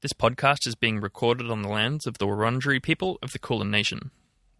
This 0.00 0.12
podcast 0.12 0.64
is 0.64 0.76
being 0.76 1.00
recorded 1.00 1.50
on 1.50 1.62
the 1.62 1.68
lands 1.68 2.06
of 2.06 2.18
the 2.18 2.26
Wurundjeri 2.26 2.80
people 2.80 3.18
of 3.20 3.32
the 3.32 3.38
Kulin 3.40 3.68
Nation. 3.68 4.12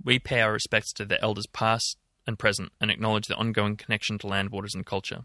We 0.03 0.18
pay 0.18 0.41
our 0.41 0.53
respects 0.53 0.92
to 0.95 1.04
their 1.04 1.22
elders 1.22 1.46
past 1.46 1.96
and 2.26 2.37
present 2.37 2.72
and 2.80 2.91
acknowledge 2.91 3.29
their 3.29 3.39
ongoing 3.39 3.77
connection 3.77 4.19
to 4.19 4.27
land, 4.27 4.51
waters, 4.51 4.75
and 4.75 4.85
culture. 4.85 5.21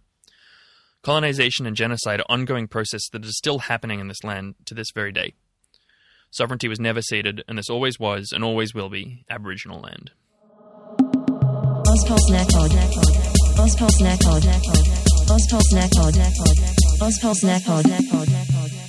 Colonization 1.02 1.66
and 1.66 1.76
genocide 1.76 2.20
are 2.20 2.30
ongoing 2.30 2.68
process 2.68 3.10
that 3.10 3.26
is 3.26 3.36
still 3.36 3.58
happening 3.58 4.00
in 4.00 4.08
this 4.08 4.24
land 4.24 4.54
to 4.66 4.76
this 4.76 4.92
very 4.94 5.12
day. 5.12 5.34
Sovereignty 6.30 6.68
was 6.68 6.80
never 6.80 7.02
ceded, 7.02 7.44
and 7.48 7.58
this 7.58 7.72
always 7.72 8.00
was 8.00 8.32
and 8.32 8.44
always 8.44 8.76
will 8.76 8.90
be 8.90 9.26
Aboriginal 9.32 9.82
land. 9.82 10.12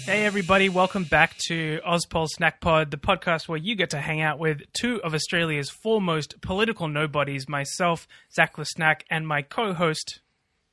Hey 0.05 0.27
everybody, 0.27 0.69
welcome 0.69 1.05
back 1.05 1.35
to 1.47 1.81
Ozpol 1.81 2.29
Snack 2.29 2.61
Pod, 2.61 2.91
the 2.91 2.99
podcast 2.99 3.49
where 3.49 3.57
you 3.57 3.75
get 3.75 3.89
to 3.91 3.99
hang 3.99 4.21
out 4.21 4.39
with 4.39 4.61
two 4.75 5.03
of 5.03 5.15
Australia's 5.15 5.71
foremost 5.71 6.43
political 6.43 6.89
nobodies, 6.89 7.49
myself, 7.49 8.07
Zach 8.31 8.55
Snack, 8.65 9.07
and 9.09 9.27
my 9.27 9.41
co-host. 9.41 10.21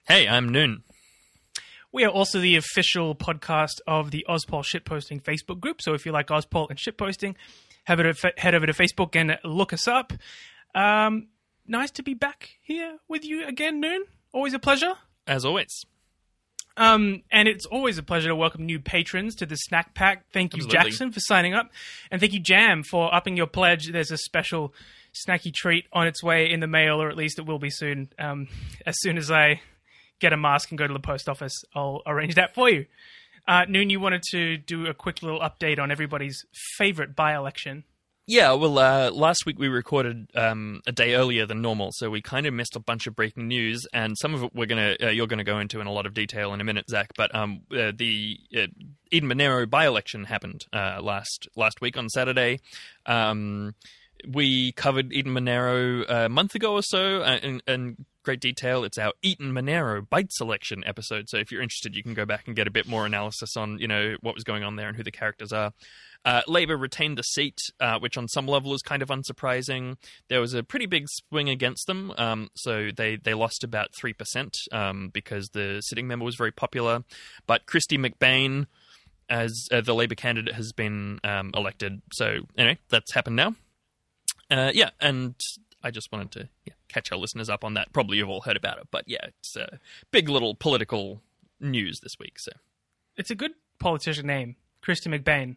Hey, 0.05 0.27
I'm 0.27 0.49
Noon. 0.49 0.83
We 1.93 2.03
are 2.03 2.09
also 2.09 2.41
the 2.41 2.57
official 2.57 3.15
podcast 3.15 3.79
of 3.87 4.11
the 4.11 4.25
Ozpol 4.27 4.65
Shitposting 4.65 5.23
Facebook 5.23 5.61
group, 5.61 5.81
so 5.81 5.93
if 5.93 6.05
you 6.05 6.11
like 6.11 6.27
Ozpol 6.27 6.69
and 6.69 6.77
shitposting, 6.77 7.35
have 7.85 8.01
it 8.01 8.17
head 8.37 8.53
over 8.53 8.65
to 8.65 8.73
Facebook 8.73 9.15
and 9.15 9.37
look 9.45 9.71
us 9.71 9.87
up. 9.87 10.11
Um, 10.75 11.29
nice 11.65 11.91
to 11.91 12.03
be 12.03 12.15
back 12.15 12.49
here 12.61 12.97
with 13.07 13.23
you 13.23 13.47
again, 13.47 13.79
Noon. 13.79 14.03
Always 14.33 14.53
a 14.53 14.59
pleasure. 14.59 14.95
As 15.25 15.45
always. 15.45 15.85
Um, 16.77 17.23
and 17.31 17.47
it's 17.47 17.65
always 17.65 17.97
a 17.97 18.03
pleasure 18.03 18.29
to 18.29 18.35
welcome 18.35 18.65
new 18.65 18.79
patrons 18.79 19.35
to 19.35 19.45
the 19.45 19.55
Snack 19.55 19.93
Pack. 19.93 20.25
Thank 20.31 20.53
you, 20.55 20.63
Absolutely. 20.63 20.89
Jackson, 20.89 21.11
for 21.11 21.19
signing 21.19 21.53
up. 21.53 21.69
And 22.09 22.21
thank 22.21 22.33
you, 22.33 22.39
Jam, 22.39 22.83
for 22.83 23.13
upping 23.13 23.35
your 23.35 23.47
pledge. 23.47 23.91
There's 23.91 24.11
a 24.11 24.17
special 24.17 24.73
snacky 25.27 25.53
treat 25.53 25.85
on 25.91 26.07
its 26.07 26.23
way 26.23 26.49
in 26.49 26.61
the 26.61 26.67
mail, 26.67 27.01
or 27.01 27.09
at 27.09 27.17
least 27.17 27.39
it 27.39 27.45
will 27.45 27.59
be 27.59 27.69
soon. 27.69 28.09
Um, 28.17 28.47
as 28.85 28.95
soon 28.99 29.17
as 29.17 29.29
I 29.29 29.61
get 30.19 30.33
a 30.33 30.37
mask 30.37 30.71
and 30.71 30.77
go 30.77 30.87
to 30.87 30.93
the 30.93 30.99
post 30.99 31.27
office, 31.27 31.53
I'll 31.75 32.01
arrange 32.05 32.35
that 32.35 32.53
for 32.53 32.69
you. 32.69 32.85
Uh, 33.47 33.65
Noon, 33.67 33.89
you 33.89 33.99
wanted 33.99 34.21
to 34.31 34.57
do 34.57 34.85
a 34.85 34.93
quick 34.93 35.23
little 35.23 35.39
update 35.39 35.79
on 35.79 35.91
everybody's 35.91 36.45
favorite 36.77 37.15
by 37.15 37.35
election. 37.35 37.83
Yeah, 38.27 38.53
well, 38.53 38.77
uh, 38.77 39.11
last 39.11 39.45
week 39.45 39.57
we 39.57 39.67
recorded 39.67 40.29
um, 40.35 40.81
a 40.85 40.91
day 40.91 41.15
earlier 41.15 41.45
than 41.47 41.61
normal, 41.61 41.89
so 41.91 42.09
we 42.09 42.21
kind 42.21 42.45
of 42.45 42.53
missed 42.53 42.75
a 42.75 42.79
bunch 42.79 43.07
of 43.07 43.15
breaking 43.15 43.47
news, 43.47 43.85
and 43.93 44.15
some 44.17 44.35
of 44.35 44.43
it 44.43 44.51
we're 44.53 44.67
gonna 44.67 44.95
uh, 45.01 45.07
you're 45.07 45.27
gonna 45.27 45.43
go 45.43 45.59
into 45.59 45.81
in 45.81 45.87
a 45.87 45.91
lot 45.91 46.05
of 46.05 46.13
detail 46.13 46.53
in 46.53 46.61
a 46.61 46.63
minute, 46.63 46.85
Zach. 46.89 47.11
But 47.17 47.33
um, 47.33 47.61
uh, 47.71 47.91
the 47.95 48.37
uh, 48.55 48.67
Eden 49.11 49.27
Monaro 49.27 49.65
by-election 49.65 50.25
happened 50.25 50.65
uh, 50.71 50.99
last 51.01 51.47
last 51.55 51.81
week 51.81 51.97
on 51.97 52.09
Saturday. 52.09 52.59
Um, 53.07 53.73
we 54.27 54.71
covered 54.73 55.11
Eden 55.11 55.33
Monaro 55.33 56.03
a 56.07 56.29
month 56.29 56.53
ago 56.53 56.73
or 56.73 56.83
so 56.83 57.23
uh, 57.23 57.39
in, 57.41 57.61
in 57.67 58.05
great 58.23 58.39
detail. 58.39 58.83
It's 58.83 58.99
our 58.99 59.13
Eden 59.23 59.51
Monaro 59.51 60.03
by-election 60.03 60.83
episode. 60.85 61.27
So 61.27 61.37
if 61.37 61.51
you're 61.51 61.61
interested, 61.61 61.95
you 61.95 62.03
can 62.03 62.13
go 62.13 62.25
back 62.25 62.45
and 62.45 62.55
get 62.55 62.67
a 62.67 62.71
bit 62.71 62.87
more 62.87 63.05
analysis 63.05 63.57
on 63.57 63.79
you 63.79 63.87
know 63.87 64.15
what 64.21 64.35
was 64.35 64.43
going 64.43 64.63
on 64.63 64.75
there 64.75 64.87
and 64.87 64.95
who 64.95 65.03
the 65.03 65.11
characters 65.11 65.51
are. 65.51 65.73
Uh, 66.23 66.41
Labor 66.47 66.77
retained 66.77 67.17
the 67.17 67.23
seat, 67.23 67.57
uh, 67.79 67.97
which 67.99 68.17
on 68.17 68.27
some 68.27 68.47
level 68.47 68.73
is 68.73 68.81
kind 68.81 69.01
of 69.01 69.09
unsurprising. 69.09 69.97
There 70.29 70.39
was 70.39 70.53
a 70.53 70.63
pretty 70.63 70.85
big 70.85 71.07
swing 71.09 71.49
against 71.49 71.87
them, 71.87 72.13
um, 72.17 72.49
so 72.55 72.89
they, 72.95 73.15
they 73.15 73.33
lost 73.33 73.63
about 73.63 73.89
3% 73.93 74.51
um, 74.71 75.09
because 75.11 75.49
the 75.49 75.81
sitting 75.81 76.07
member 76.07 76.25
was 76.25 76.35
very 76.35 76.51
popular. 76.51 77.03
But 77.47 77.65
Kristy 77.65 77.97
McBain, 77.97 78.67
as 79.29 79.67
uh, 79.71 79.81
the 79.81 79.95
Labor 79.95 80.15
candidate, 80.15 80.53
has 80.53 80.71
been 80.73 81.19
um, 81.23 81.51
elected. 81.55 82.01
So, 82.13 82.41
anyway, 82.57 82.77
that's 82.89 83.13
happened 83.13 83.35
now. 83.35 83.55
Uh, 84.51 84.71
yeah, 84.73 84.91
and 84.99 85.35
I 85.83 85.91
just 85.91 86.11
wanted 86.11 86.31
to 86.33 86.49
yeah, 86.65 86.73
catch 86.87 87.11
our 87.11 87.17
listeners 87.17 87.49
up 87.49 87.63
on 87.63 87.73
that. 87.75 87.91
Probably 87.93 88.17
you've 88.17 88.29
all 88.29 88.41
heard 88.41 88.57
about 88.57 88.77
it, 88.77 88.87
but 88.91 89.05
yeah, 89.07 89.25
it's 89.27 89.55
a 89.55 89.79
big 90.11 90.29
little 90.29 90.53
political 90.55 91.21
news 91.59 91.99
this 92.01 92.19
week. 92.19 92.37
So 92.37 92.51
It's 93.15 93.31
a 93.31 93.35
good 93.35 93.53
politician 93.79 94.27
name, 94.27 94.55
Kristy 94.83 95.07
McBain. 95.07 95.55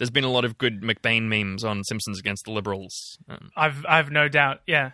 There's 0.00 0.10
been 0.10 0.24
a 0.24 0.30
lot 0.32 0.44
of 0.46 0.56
good 0.56 0.80
McBain 0.80 1.24
memes 1.28 1.62
on 1.62 1.84
Simpsons 1.84 2.18
against 2.18 2.46
the 2.46 2.52
Liberals. 2.52 3.18
Um, 3.28 3.50
I've 3.54 3.84
I've 3.86 4.10
no 4.10 4.28
doubt, 4.28 4.62
yeah. 4.66 4.92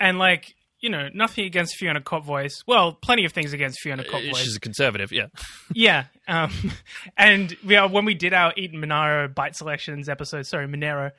And 0.00 0.18
like 0.20 0.54
you 0.78 0.88
know, 0.90 1.08
nothing 1.12 1.44
against 1.46 1.74
Fiona 1.76 2.00
Kotvojs. 2.00 2.62
Well, 2.66 2.92
plenty 2.92 3.24
of 3.24 3.32
things 3.32 3.52
against 3.52 3.80
Fiona 3.80 4.04
Kotvojs. 4.04 4.36
she's 4.36 4.54
a 4.56 4.60
conservative, 4.60 5.10
yeah. 5.10 5.26
yeah. 5.74 6.04
Um, 6.28 6.52
and 7.16 7.56
we 7.64 7.74
are, 7.76 7.88
when 7.88 8.04
we 8.04 8.14
did 8.14 8.32
our 8.32 8.52
Eden 8.56 8.78
Monaro 8.80 9.26
by-elections 9.26 10.08
episode, 10.08 10.46
sorry, 10.46 10.68
Monero, 10.68 11.10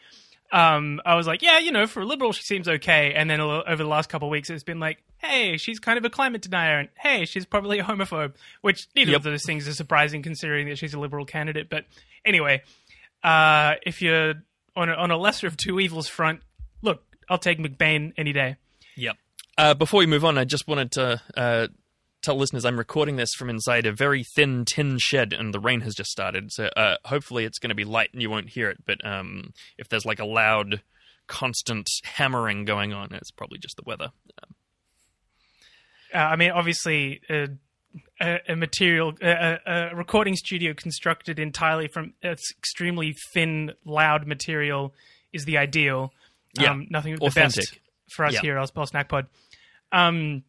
um, 0.53 1.01
I 1.05 1.15
was 1.15 1.25
like, 1.27 1.41
yeah, 1.41 1.57
you 1.59 1.71
know, 1.71 1.87
for 1.87 2.01
a 2.01 2.05
liberal, 2.05 2.31
she 2.33 2.43
seems 2.43 2.67
okay. 2.69 3.13
And 3.13 3.29
then 3.29 3.39
a 3.39 3.47
little- 3.47 3.63
over 3.67 3.83
the 3.83 3.89
last 3.89 4.09
couple 4.09 4.27
of 4.27 4.31
weeks, 4.31 4.49
it's 4.49 4.63
been 4.63 4.79
like, 4.79 4.99
hey, 5.17 5.57
she's 5.57 5.79
kind 5.79 5.97
of 5.97 6.05
a 6.05 6.09
climate 6.09 6.43
denier, 6.43 6.77
and 6.79 6.89
hey, 6.99 7.25
she's 7.25 7.45
probably 7.45 7.79
a 7.79 7.83
homophobe. 7.83 8.35
Which 8.61 8.87
neither 8.95 9.11
Yep. 9.11 9.17
of 9.17 9.23
those 9.23 9.43
things 9.43 9.67
are 9.67 9.73
surprising 9.73 10.21
considering 10.21 10.69
that 10.69 10.77
she's 10.77 10.93
a 10.93 10.99
liberal 10.99 11.25
candidate. 11.25 11.67
But 11.67 11.85
anyway, 12.23 12.61
uh, 13.27 13.75
if 13.85 14.01
you're 14.01 14.35
on 14.75 14.89
a, 14.89 14.93
on 14.93 15.11
a 15.11 15.17
lesser 15.17 15.47
of 15.47 15.57
two 15.57 15.81
evils 15.81 16.07
front, 16.07 16.39
look, 16.81 17.03
I'll 17.29 17.37
take 17.37 17.59
McBain 17.59 18.13
any 18.17 18.31
day. 18.31 18.55
Yep. 18.95 19.17
Uh, 19.57 19.73
before 19.73 19.99
we 19.99 20.05
move 20.05 20.23
on, 20.23 20.37
I 20.37 20.45
just 20.45 20.65
wanted 20.67 20.91
to 20.93 21.21
uh, 21.35 21.67
tell 22.21 22.37
listeners 22.37 22.63
I'm 22.63 22.77
recording 22.77 23.17
this 23.17 23.33
from 23.33 23.49
inside 23.49 23.85
a 23.85 23.91
very 23.91 24.23
thin 24.23 24.63
tin 24.63 24.97
shed, 24.97 25.33
and 25.33 25.53
the 25.53 25.59
rain 25.59 25.81
has 25.81 25.93
just 25.93 26.09
started. 26.09 26.53
So 26.53 26.67
uh, 26.77 26.95
hopefully 27.03 27.43
it's 27.43 27.59
going 27.59 27.69
to 27.69 27.75
be 27.75 27.83
light 27.83 28.11
and 28.13 28.21
you 28.21 28.29
won't 28.29 28.49
hear 28.49 28.69
it. 28.69 28.77
But 28.85 29.05
um, 29.05 29.51
if 29.77 29.89
there's 29.89 30.05
like 30.05 30.19
a 30.19 30.25
loud, 30.25 30.81
constant 31.27 31.89
hammering 32.05 32.63
going 32.63 32.93
on, 32.93 33.13
it's 33.13 33.31
probably 33.31 33.59
just 33.59 33.75
the 33.75 33.83
weather. 33.85 34.11
Um, 34.41 34.55
I 36.13 36.35
mean, 36.37 36.51
obviously, 36.51 37.19
uh, 37.29 37.47
a, 38.21 38.39
a 38.49 38.55
material, 38.55 39.13
a, 39.21 39.57
a 39.65 39.95
recording 39.95 40.35
studio 40.35 40.73
constructed 40.73 41.39
entirely 41.39 41.87
from 41.87 42.13
it's 42.21 42.51
extremely 42.57 43.13
thin, 43.33 43.71
loud 43.85 44.27
material 44.27 44.93
is 45.33 45.45
the 45.45 45.57
ideal. 45.57 46.11
Yeah, 46.59 46.71
um, 46.71 46.87
nothing 46.89 47.15
but 47.19 47.33
the 47.33 47.39
best 47.41 47.57
authentic. 47.57 47.81
for 48.11 48.25
us 48.25 48.33
Yeah. 48.33 48.41
here 48.41 48.57
at 48.57 48.67
Ozpol 48.73 48.87
Snack 48.87 49.09
Pod. 49.09 49.27
Um, 49.91 50.43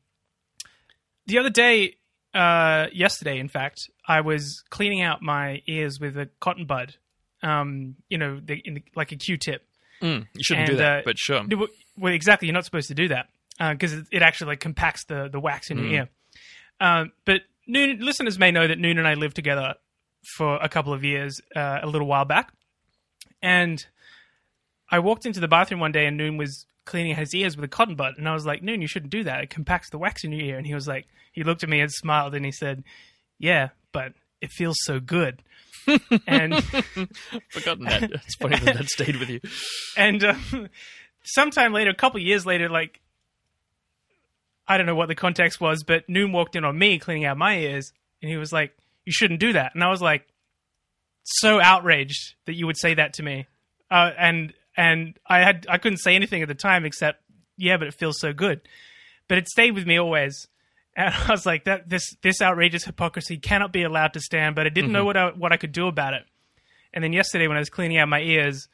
the 1.27 1.39
other 1.39 1.51
day, 1.51 1.95
uh, 2.35 2.87
yesterday, 2.93 3.39
in 3.39 3.49
fact, 3.49 3.81
I 4.07 4.21
was 4.23 4.63
cleaning 4.71 5.03
out 5.03 5.21
my 5.23 5.63
ears 5.67 6.01
with 6.01 6.17
a 6.17 6.29
cotton 6.41 6.67
bud. 6.67 6.95
Um, 7.43 7.97
you 8.09 8.19
know, 8.19 8.41
the, 8.45 8.55
in 8.65 8.75
the, 8.75 8.83
like 8.97 9.13
a 9.13 9.17
Q-tip. 9.17 9.63
mm, 10.03 10.27
you 10.35 10.43
shouldn't 10.43 10.67
do 10.69 10.77
that, 10.77 11.01
uh, 11.01 11.03
but 11.05 11.19
sure. 11.19 11.43
Well- 11.97 12.13
exactly. 12.13 12.47
You're 12.49 12.55
not 12.55 12.65
supposed 12.65 12.89
to 12.89 12.95
do 12.95 13.09
that 13.09 13.29
because 13.59 13.93
it, 13.93 14.07
it 14.13 14.23
actually 14.23 14.49
like 14.49 14.61
compacts 14.61 15.05
the 15.07 15.29
the 15.31 15.41
wax 15.41 15.71
in 15.71 15.79
your 15.79 15.87
ear. 15.89 16.09
Um, 16.81 17.13
but 17.25 17.43
Noon 17.67 18.01
listeners 18.01 18.39
may 18.39 18.51
know 18.51 18.67
that 18.67 18.79
Noon 18.79 18.99
and 18.99 19.07
I 19.07 19.15
lived 19.15 19.37
together 19.37 19.75
for 20.37 20.57
a 20.57 20.69
couple 20.69 20.93
of 20.93 21.05
years, 21.05 21.41
uh, 21.55 21.81
a 21.83 21.87
little 21.87 22.07
while 22.07 22.25
back, 22.25 22.53
and 23.43 23.85
I 24.91 24.99
walked 25.01 25.27
into 25.27 25.41
the 25.41 25.49
bathroom 25.49 25.81
one 25.81 25.93
day 25.93 26.07
and 26.07 26.17
Noon 26.17 26.37
was 26.37 26.67
cleaning 26.89 27.15
his 27.15 27.35
ears 27.35 27.55
with 27.55 27.65
a 27.65 27.69
cotton 27.69 27.95
bud, 27.95 28.15
and 28.17 28.29
I 28.29 28.33
was 28.33 28.47
like, 28.47 28.63
Noon, 28.63 28.81
you 28.81 28.89
shouldn't 28.89 29.13
do 29.13 29.23
that. 29.25 29.43
It 29.45 29.51
compacts 29.51 29.91
the 29.91 29.99
wax 29.99 30.25
in 30.25 30.33
your 30.33 30.41
ear. 30.41 30.57
And 30.57 30.67
he 30.67 30.75
was 30.75 30.89
like, 30.89 31.07
he 31.33 31.45
looked 31.45 31.63
at 31.63 31.69
me 31.69 31.81
and 31.81 31.93
smiled, 31.93 32.35
and 32.35 32.45
he 32.45 32.53
said, 32.53 32.83
Yeah, 33.39 33.69
but 33.93 34.15
it 34.41 34.51
feels 34.51 34.77
so 34.83 34.99
good. 34.99 35.43
and 36.27 36.63
Forgotten 37.51 37.85
that. 37.85 38.11
It's 38.11 38.35
funny 38.37 38.59
that 38.59 38.77
that 38.77 38.89
stayed 38.89 39.17
with 39.17 39.29
you. 39.29 39.41
and 39.97 40.25
um, 40.25 40.69
sometime 41.25 41.73
later, 41.73 41.91
a 41.91 41.95
couple 41.95 42.21
years 42.21 42.47
later, 42.47 42.69
like 42.69 43.01
I 44.69 44.77
don't 44.77 44.87
know 44.87 44.95
what 44.95 45.09
the 45.09 45.15
context 45.15 45.61
was, 45.61 45.83
but 45.83 46.09
Noon 46.09 46.31
walked 46.31 46.55
in 46.55 46.65
on 46.65 46.79
me 46.79 46.99
cleaning 46.99 47.25
out 47.25 47.39
my 47.39 47.59
ears, 47.59 47.93
and 48.23 48.31
he 48.31 48.37
was 48.37 48.53
like, 48.53 48.77
"You 49.05 49.13
shouldn't 49.13 49.41
do 49.41 49.55
that." 49.55 49.75
And 49.75 49.83
I 49.83 49.89
was 49.89 50.03
like, 50.03 50.27
so 51.25 51.61
outraged 51.61 52.35
that 52.47 52.55
you 52.55 52.67
would 52.67 52.79
say 52.79 52.95
that 52.95 53.15
to 53.15 53.23
me, 53.23 53.47
uh, 53.91 54.11
and 54.19 54.53
and 54.77 55.19
I 55.27 55.41
had 55.41 55.67
I 55.69 55.79
couldn't 55.79 55.99
say 55.99 56.15
anything 56.15 56.43
at 56.43 56.49
the 56.49 56.55
time 56.55 56.85
except, 56.85 57.23
"Yeah, 57.57 57.77
but 57.77 57.89
it 57.89 57.95
feels 57.95 58.21
so 58.21 58.33
good." 58.33 58.61
But 59.29 59.39
it 59.39 59.49
stayed 59.49 59.73
with 59.73 59.87
me 59.87 59.99
always. 59.99 60.49
And 60.97 61.15
I 61.29 61.31
was 61.31 61.47
like, 61.47 61.65
"That 61.65 61.89
this 61.89 62.15
this 62.23 62.41
outrageous 62.41 62.85
hypocrisy 62.85 63.39
cannot 63.39 63.73
be 63.73 63.83
allowed 63.83 64.15
to 64.15 64.21
stand." 64.21 64.55
But 64.55 64.67
I 64.67 64.71
didn't 64.71 64.93
know 64.93 65.05
what 65.05 65.17
I, 65.17 65.31
what 65.31 65.53
I 65.53 65.57
could 65.57 65.73
do 65.73 65.87
about 65.87 66.15
it. 66.15 66.25
And 66.93 67.05
then 67.05 67.13
yesterday, 67.13 67.47
when 67.47 67.57
I 67.57 67.61
was 67.61 67.71
cleaning 67.71 67.99
out 67.99 68.09
my 68.09 68.21
ears, 68.21 68.69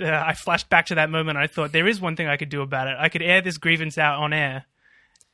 uh, 0.00 0.06
I 0.06 0.34
flashed 0.34 0.70
back 0.70 0.86
to 0.86 0.94
that 0.94 1.10
moment. 1.10 1.36
And 1.36 1.44
I 1.44 1.48
thought 1.48 1.72
there 1.72 1.88
is 1.88 2.00
one 2.00 2.14
thing 2.16 2.28
I 2.28 2.36
could 2.36 2.48
do 2.48 2.62
about 2.62 2.88
it. 2.88 2.96
I 2.98 3.08
could 3.08 3.22
air 3.22 3.40
this 3.42 3.58
grievance 3.58 3.98
out 3.98 4.20
on 4.20 4.32
air, 4.32 4.66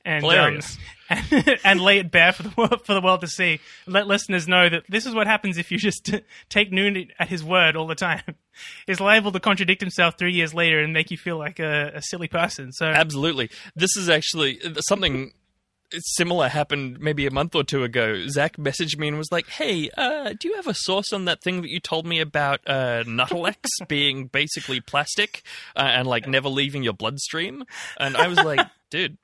and 0.08 0.24
um, 0.24 0.60
and, 1.10 1.60
and 1.64 1.80
lay 1.80 1.98
it 1.98 2.10
bare 2.10 2.32
for 2.32 2.42
the 2.42 2.52
world 2.56 2.84
for 2.84 2.94
the 2.94 3.00
world 3.00 3.20
to 3.20 3.28
see. 3.28 3.60
Let 3.86 4.06
listeners 4.06 4.48
know 4.48 4.68
that 4.68 4.84
this 4.88 5.06
is 5.06 5.14
what 5.14 5.26
happens 5.26 5.58
if 5.58 5.70
you 5.70 5.78
just 5.78 6.10
take 6.48 6.72
Noon 6.72 7.10
at 7.18 7.28
his 7.28 7.44
word 7.44 7.76
all 7.76 7.86
the 7.86 7.94
time. 7.94 8.22
He's 8.86 9.00
liable 9.00 9.30
to 9.32 9.40
contradict 9.40 9.80
himself 9.80 10.18
three 10.18 10.32
years 10.32 10.52
later 10.52 10.80
and 10.80 10.92
make 10.92 11.10
you 11.10 11.16
feel 11.16 11.38
like 11.38 11.60
a, 11.60 11.92
a 11.94 12.02
silly 12.02 12.26
person. 12.26 12.72
So 12.72 12.86
Absolutely. 12.86 13.50
This 13.76 13.96
is 13.96 14.08
actually 14.08 14.60
something 14.88 15.32
similar 15.92 16.48
happened 16.48 16.98
maybe 17.00 17.26
a 17.26 17.30
month 17.30 17.54
or 17.54 17.64
two 17.64 17.84
ago. 17.84 18.26
Zach 18.28 18.56
messaged 18.56 18.98
me 18.98 19.08
and 19.08 19.18
was 19.18 19.30
like, 19.30 19.48
"Hey, 19.48 19.90
uh, 19.96 20.34
do 20.38 20.48
you 20.48 20.56
have 20.56 20.66
a 20.66 20.74
source 20.74 21.12
on 21.12 21.26
that 21.26 21.42
thing 21.42 21.62
that 21.62 21.70
you 21.70 21.80
told 21.80 22.06
me 22.06 22.20
about 22.20 22.60
uh, 22.66 23.04
Nuttelex 23.04 23.56
being 23.88 24.26
basically 24.26 24.80
plastic 24.80 25.42
uh, 25.76 25.80
and 25.80 26.06
like 26.08 26.26
never 26.26 26.48
leaving 26.48 26.82
your 26.82 26.92
bloodstream?" 26.94 27.64
And 27.98 28.16
I 28.16 28.28
was 28.28 28.38
like, 28.38 28.66
"Dude." 28.90 29.18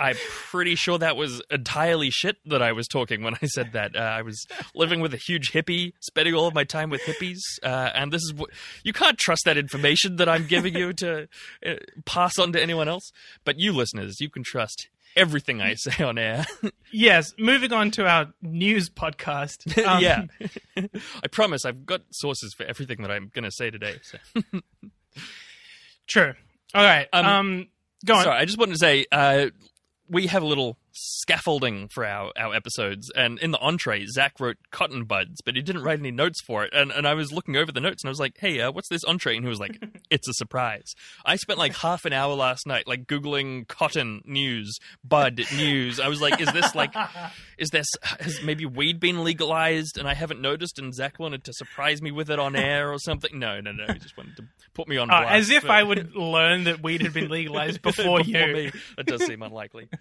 I'm 0.00 0.16
pretty 0.50 0.74
sure 0.74 0.98
that 0.98 1.16
was 1.16 1.42
entirely 1.50 2.10
shit 2.10 2.36
that 2.46 2.62
I 2.62 2.72
was 2.72 2.88
talking 2.88 3.22
when 3.22 3.34
I 3.42 3.46
said 3.46 3.72
that. 3.74 3.94
Uh, 3.94 3.98
I 4.00 4.22
was 4.22 4.46
living 4.74 5.00
with 5.00 5.12
a 5.14 5.18
huge 5.18 5.52
hippie, 5.52 5.92
spending 6.00 6.34
all 6.34 6.46
of 6.46 6.54
my 6.54 6.64
time 6.64 6.88
with 6.90 7.02
hippies, 7.02 7.38
uh, 7.62 7.90
and 7.94 8.10
this 8.12 8.22
is 8.22 8.32
what 8.34 8.50
you 8.82 8.92
can't 8.92 9.18
trust 9.18 9.42
that 9.44 9.56
information 9.58 10.16
that 10.16 10.28
I'm 10.28 10.46
giving 10.46 10.74
you 10.74 10.92
to 10.94 11.28
uh, 11.66 11.74
pass 12.06 12.38
on 12.38 12.52
to 12.54 12.62
anyone 12.62 12.88
else. 12.88 13.12
But 13.44 13.58
you 13.60 13.72
listeners, 13.72 14.16
you 14.20 14.30
can 14.30 14.42
trust 14.42 14.88
everything 15.16 15.60
I 15.60 15.74
say 15.74 16.02
on 16.02 16.18
air. 16.18 16.46
Yes, 16.92 17.32
moving 17.38 17.72
on 17.72 17.92
to 17.92 18.04
our 18.06 18.32
news 18.42 18.90
podcast. 18.90 19.58
Um, 19.86 20.02
yeah, 20.02 20.24
I 21.22 21.28
promise 21.30 21.64
I've 21.64 21.86
got 21.86 22.00
sources 22.10 22.52
for 22.52 22.64
everything 22.64 23.02
that 23.02 23.12
I'm 23.12 23.30
going 23.32 23.44
to 23.44 23.50
say 23.52 23.70
today. 23.70 23.94
So. 24.02 24.18
True. 26.08 26.34
All 26.74 26.82
right. 26.82 27.06
Um, 27.12 27.26
Um, 27.26 27.68
go 28.04 28.14
on. 28.14 28.24
Sorry, 28.24 28.36
I 28.38 28.44
just 28.44 28.58
wanted 28.58 28.72
to 28.72 28.78
say 28.78 29.06
uh, 29.12 29.46
we 30.10 30.26
have 30.26 30.42
a 30.42 30.46
little 30.46 30.76
scaffolding 30.92 31.88
for 31.88 32.04
our, 32.04 32.32
our 32.36 32.54
episodes, 32.54 33.10
and 33.14 33.38
in 33.38 33.50
the 33.50 33.58
entree, 33.58 34.04
Zach 34.06 34.34
wrote 34.40 34.56
cotton 34.70 35.04
buds, 35.04 35.40
but 35.44 35.56
he 35.56 35.62
didn't 35.62 35.82
write 35.82 35.98
any 35.98 36.10
notes 36.10 36.40
for 36.42 36.64
it. 36.64 36.72
And 36.72 36.90
and 36.90 37.06
I 37.06 37.14
was 37.14 37.32
looking 37.32 37.56
over 37.56 37.72
the 37.72 37.80
notes, 37.80 38.02
and 38.02 38.08
I 38.08 38.10
was 38.12 38.20
like, 38.20 38.36
"Hey, 38.38 38.60
uh, 38.60 38.72
what's 38.72 38.88
this 38.88 39.04
entree?" 39.04 39.36
And 39.36 39.44
he 39.44 39.48
was 39.48 39.60
like, 39.60 39.82
"It's 40.10 40.28
a 40.28 40.32
surprise." 40.34 40.94
I 41.24 41.36
spent 41.36 41.58
like 41.58 41.76
half 41.76 42.04
an 42.04 42.12
hour 42.12 42.34
last 42.34 42.66
night, 42.66 42.86
like 42.86 43.06
googling 43.06 43.66
cotton 43.68 44.22
news, 44.24 44.78
bud 45.04 45.40
news. 45.56 46.00
I 46.00 46.08
was 46.08 46.20
like, 46.20 46.40
"Is 46.40 46.52
this 46.52 46.74
like, 46.74 46.94
is 47.58 47.70
this 47.70 47.86
has 48.20 48.40
maybe 48.42 48.66
weed 48.66 49.00
been 49.00 49.22
legalized?" 49.24 49.98
And 49.98 50.08
I 50.08 50.14
haven't 50.14 50.40
noticed, 50.40 50.78
and 50.78 50.94
Zach 50.94 51.18
wanted 51.18 51.44
to 51.44 51.52
surprise 51.52 52.02
me 52.02 52.10
with 52.10 52.30
it 52.30 52.38
on 52.38 52.56
air 52.56 52.92
or 52.92 52.98
something. 52.98 53.38
No, 53.38 53.60
no, 53.60 53.72
no, 53.72 53.84
he 53.92 53.98
just 53.98 54.16
wanted 54.16 54.36
to 54.36 54.44
put 54.74 54.88
me 54.88 54.96
on 54.96 55.10
Uh, 55.10 55.26
as 55.28 55.50
if 55.50 55.62
for- 55.62 55.70
I 55.70 55.82
would 55.82 56.14
learn 56.16 56.64
that 56.64 56.82
weed 56.82 57.02
had 57.02 57.12
been 57.12 57.28
legalized 57.28 57.82
before, 57.82 58.20
you. 58.20 58.32
me. 58.34 58.70
That 58.96 59.06
does 59.06 59.24
seem 59.24 59.42
unlikely. 59.42 59.88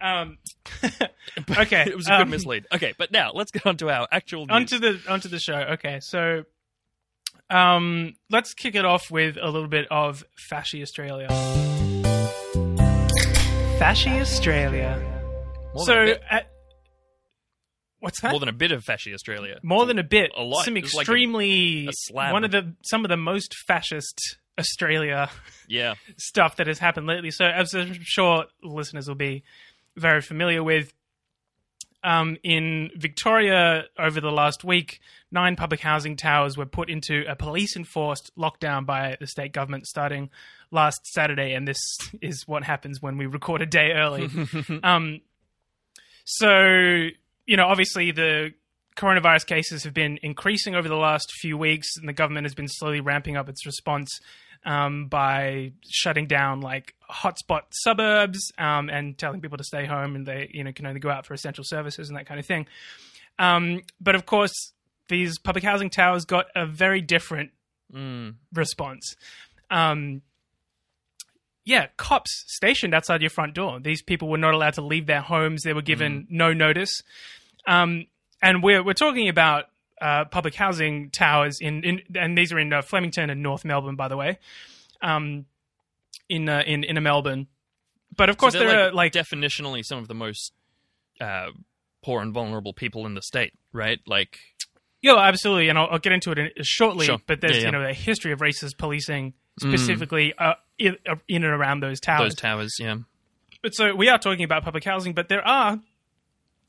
Um, 0.00 0.38
okay. 1.58 1.84
It 1.86 1.96
was 1.96 2.06
a 2.06 2.10
good 2.10 2.20
um, 2.22 2.30
mislead. 2.30 2.66
Okay, 2.74 2.94
but 2.98 3.10
now 3.12 3.30
let's 3.32 3.50
get 3.50 3.66
on 3.66 3.76
to 3.78 3.90
our 3.90 4.06
actual 4.12 4.46
news. 4.46 4.50
onto 4.54 4.78
the 4.78 5.00
onto 5.08 5.28
the 5.28 5.38
show. 5.38 5.56
Okay, 5.74 6.00
so 6.00 6.44
um, 7.50 8.14
let's 8.30 8.54
kick 8.54 8.74
it 8.74 8.84
off 8.84 9.10
with 9.10 9.36
a 9.40 9.46
little 9.50 9.68
bit 9.68 9.86
of 9.90 10.24
Fashy 10.50 10.82
Australia. 10.82 11.28
Fashy 13.78 14.20
Australia. 14.20 15.00
more, 15.74 15.84
so, 15.84 15.92
than 15.94 16.02
a 16.02 16.06
bit, 16.06 16.22
uh, 16.30 16.40
what's 18.00 18.20
that? 18.20 18.30
more 18.30 18.40
than 18.40 18.48
a 18.48 18.52
bit 18.52 18.72
of 18.72 18.82
fashy 18.84 19.12
Australia. 19.12 19.58
More 19.62 19.84
than 19.86 19.98
a 19.98 20.04
bit. 20.04 20.30
a 20.36 20.42
lot. 20.42 20.64
Some 20.64 20.76
It's 20.76 20.94
like 20.94 21.06
a- 21.08 21.10
extremely 21.10 21.86
a 21.88 21.92
slab. 21.92 22.32
one 22.32 22.44
of 22.44 22.50
the 22.50 22.74
some 22.84 23.04
of 23.04 23.08
the 23.08 23.16
most 23.16 23.54
fascist 23.66 24.38
Australia 24.58 25.28
Yeah, 25.68 25.94
stuff 26.16 26.56
that 26.56 26.66
has 26.68 26.78
happened 26.78 27.06
lately. 27.06 27.30
So, 27.30 27.44
as 27.46 27.74
I'm 27.74 27.96
sure 28.00 28.44
listeners 28.62 29.08
will 29.08 29.16
be 29.16 29.42
very 29.96 30.20
familiar 30.20 30.62
with, 30.62 30.92
um, 32.02 32.36
in 32.42 32.90
Victoria 32.96 33.84
over 33.98 34.20
the 34.20 34.30
last 34.30 34.62
week, 34.62 35.00
nine 35.32 35.56
public 35.56 35.80
housing 35.80 36.16
towers 36.16 36.56
were 36.56 36.66
put 36.66 36.90
into 36.90 37.24
a 37.26 37.34
police 37.34 37.76
enforced 37.76 38.30
lockdown 38.36 38.84
by 38.84 39.16
the 39.20 39.26
state 39.26 39.52
government 39.52 39.86
starting 39.86 40.30
last 40.70 41.06
Saturday. 41.06 41.54
And 41.54 41.66
this 41.66 41.80
is 42.20 42.46
what 42.46 42.62
happens 42.62 43.00
when 43.00 43.16
we 43.16 43.26
record 43.26 43.62
a 43.62 43.66
day 43.66 43.92
early. 43.92 44.28
um, 44.82 45.20
so, 46.24 47.08
you 47.46 47.56
know, 47.56 47.66
obviously 47.66 48.10
the 48.10 48.52
coronavirus 48.96 49.46
cases 49.46 49.84
have 49.84 49.94
been 49.94 50.18
increasing 50.22 50.74
over 50.74 50.88
the 50.88 50.96
last 50.96 51.32
few 51.40 51.58
weeks, 51.58 51.96
and 51.96 52.08
the 52.08 52.12
government 52.12 52.44
has 52.44 52.54
been 52.54 52.68
slowly 52.68 53.00
ramping 53.00 53.36
up 53.36 53.48
its 53.48 53.66
response 53.66 54.20
um, 54.64 55.06
by 55.08 55.72
shutting 55.88 56.26
down 56.26 56.60
like 56.60 56.94
hotspot 57.10 57.62
suburbs 57.70 58.50
um, 58.58 58.88
and 58.88 59.16
telling 59.18 59.40
people 59.40 59.58
to 59.58 59.64
stay 59.64 59.84
home 59.84 60.16
and 60.16 60.26
they 60.26 60.50
you 60.52 60.64
know 60.64 60.72
can 60.72 60.86
only 60.86 61.00
go 61.00 61.10
out 61.10 61.26
for 61.26 61.34
essential 61.34 61.64
services 61.64 62.08
and 62.08 62.16
that 62.18 62.26
kind 62.26 62.40
of 62.40 62.46
thing. 62.46 62.66
Um, 63.38 63.82
but 64.00 64.14
of 64.14 64.26
course, 64.26 64.72
these 65.08 65.38
public 65.38 65.64
housing 65.64 65.90
towers 65.90 66.24
got 66.24 66.46
a 66.54 66.66
very 66.66 67.00
different 67.00 67.50
Mm. 67.92 68.36
response. 68.52 69.14
Um, 69.70 70.22
yeah, 71.64 71.86
cops 71.96 72.44
stationed 72.48 72.94
outside 72.94 73.20
your 73.20 73.30
front 73.30 73.54
door. 73.54 73.78
These 73.80 74.02
people 74.02 74.28
were 74.28 74.38
not 74.38 74.54
allowed 74.54 74.74
to 74.74 74.82
leave 74.82 75.06
their 75.06 75.20
homes. 75.20 75.62
They 75.62 75.72
were 75.72 75.82
given 75.82 76.26
no 76.28 76.52
notice. 76.52 77.02
Um, 77.66 78.06
and 78.42 78.62
we're 78.62 78.82
we're 78.82 78.94
talking 78.94 79.28
about 79.28 79.66
uh, 80.00 80.24
public 80.26 80.54
housing 80.54 81.10
towers 81.10 81.58
in, 81.60 81.84
in 81.84 82.02
and 82.14 82.36
these 82.36 82.52
are 82.52 82.58
in 82.58 82.72
uh, 82.72 82.82
Flemington 82.82 83.30
and 83.30 83.42
North 83.42 83.64
Melbourne, 83.64 83.96
by 83.96 84.08
the 84.08 84.16
way. 84.16 84.38
Um, 85.02 85.46
in 86.28 86.48
uh, 86.48 86.62
in 86.66 86.84
in 86.84 87.02
Melbourne, 87.02 87.46
but 88.16 88.28
of 88.28 88.36
course 88.36 88.54
So 88.54 88.60
there 88.60 88.68
like, 88.68 88.76
are 88.76 88.92
like 88.92 89.12
definitionally 89.12 89.84
some 89.84 89.98
of 89.98 90.08
the 90.08 90.14
most 90.14 90.52
uh, 91.20 91.48
poor 92.02 92.22
and 92.22 92.32
vulnerable 92.32 92.72
people 92.72 93.06
in 93.06 93.14
the 93.14 93.22
state, 93.22 93.52
right? 93.72 94.00
Like, 94.06 94.38
Yeah, 95.02 95.16
absolutely, 95.16 95.68
and 95.68 95.78
I'll, 95.78 95.88
I'll 95.90 95.98
get 95.98 96.12
into 96.12 96.30
it 96.32 96.38
in, 96.38 96.50
shortly. 96.62 97.06
Sure. 97.06 97.18
But 97.26 97.40
there's 97.40 97.56
Yeah, 97.56 97.60
yeah. 97.60 97.66
you 97.66 97.72
know 97.72 97.82
a 97.82 97.92
history 97.92 98.32
of 98.32 98.40
racist 98.40 98.78
policing 98.78 99.34
specifically 99.60 100.34
uh, 100.38 100.54
in, 100.78 100.96
uh, 101.08 101.16
in 101.28 101.44
and 101.44 101.52
around 101.52 101.80
those 101.80 102.00
towers. 102.00 102.34
those 102.34 102.40
towers, 102.40 102.76
yeah. 102.78 102.96
But 103.62 103.74
so 103.74 103.94
we 103.94 104.08
are 104.08 104.18
talking 104.18 104.44
about 104.44 104.64
public 104.64 104.84
housing, 104.84 105.14
but 105.14 105.28
there 105.28 105.46
are, 105.46 105.78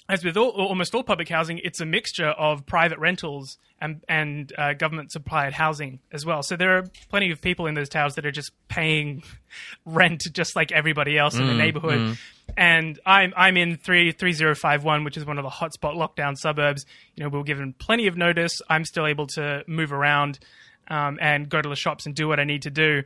as 0.07 0.23
with 0.23 0.37
all, 0.37 0.49
almost 0.51 0.93
all 0.93 1.03
public 1.03 1.29
housing, 1.29 1.59
it's 1.63 1.81
a 1.81 1.85
mixture 1.85 2.27
of 2.29 2.65
private 2.65 2.99
rentals 2.99 3.57
and 3.81 4.03
and 4.07 4.53
uh, 4.57 4.73
government 4.73 5.11
supplied 5.11 5.53
housing 5.53 5.99
as 6.11 6.25
well. 6.25 6.43
So 6.43 6.55
there 6.55 6.77
are 6.77 6.83
plenty 7.09 7.31
of 7.31 7.41
people 7.41 7.65
in 7.67 7.73
those 7.73 7.89
towers 7.89 8.15
that 8.15 8.25
are 8.25 8.31
just 8.31 8.51
paying 8.67 9.23
rent 9.85 10.23
just 10.31 10.55
like 10.55 10.71
everybody 10.71 11.17
else 11.17 11.35
in 11.35 11.47
the 11.47 11.53
neighborhood. 11.53 12.17
And 12.55 12.99
I'm 13.05 13.33
I'm 13.35 13.57
in 13.57 13.77
three 13.77 14.11
three 14.11 14.31
zero 14.33 14.53
five 14.55 14.83
one, 14.83 15.03
which 15.03 15.17
is 15.17 15.25
one 15.25 15.37
of 15.37 15.43
the 15.43 15.49
hotspot 15.49 15.95
lockdown 15.95 16.37
suburbs. 16.37 16.85
You 17.15 17.23
know, 17.23 17.29
we 17.29 17.37
were 17.39 17.43
given 17.43 17.73
plenty 17.73 18.07
of 18.07 18.15
notice. 18.15 18.61
I'm 18.69 18.85
still 18.85 19.07
able 19.07 19.27
to 19.35 19.63
move 19.67 19.91
around 19.91 20.39
um, 20.87 21.17
and 21.19 21.49
go 21.49 21.61
to 21.61 21.67
the 21.67 21.75
shops 21.75 22.05
and 22.05 22.13
do 22.15 22.27
what 22.27 22.39
I 22.39 22.43
need 22.43 22.61
to 22.61 22.69
do 22.69 23.03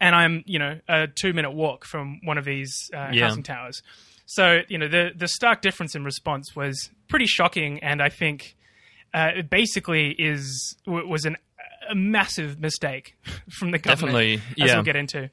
and 0.00 0.14
I'm 0.14 0.42
you 0.46 0.58
know 0.58 0.80
a 0.88 1.06
two 1.06 1.32
minute 1.32 1.52
walk 1.52 1.84
from 1.84 2.20
one 2.24 2.38
of 2.38 2.44
these 2.44 2.90
uh, 2.92 3.10
Yeah. 3.12 3.26
housing 3.28 3.42
towers. 3.44 3.82
So 4.30 4.60
you 4.68 4.78
know 4.78 4.86
the 4.86 5.10
the 5.16 5.26
stark 5.26 5.60
difference 5.60 5.96
in 5.96 6.04
response 6.04 6.54
was 6.54 6.90
pretty 7.08 7.26
shocking, 7.26 7.82
and 7.82 8.00
I 8.00 8.10
think 8.10 8.54
uh, 9.12 9.30
it 9.38 9.50
basically 9.50 10.12
is 10.12 10.76
was 10.86 11.24
an, 11.24 11.36
a 11.88 11.96
massive 11.96 12.60
mistake 12.60 13.16
from 13.50 13.72
the 13.72 13.78
government. 13.78 14.14
Definitely, 14.14 14.34
as 14.34 14.68
yeah. 14.68 14.74
we'll 14.76 14.84
get 14.84 14.94
into. 14.94 15.30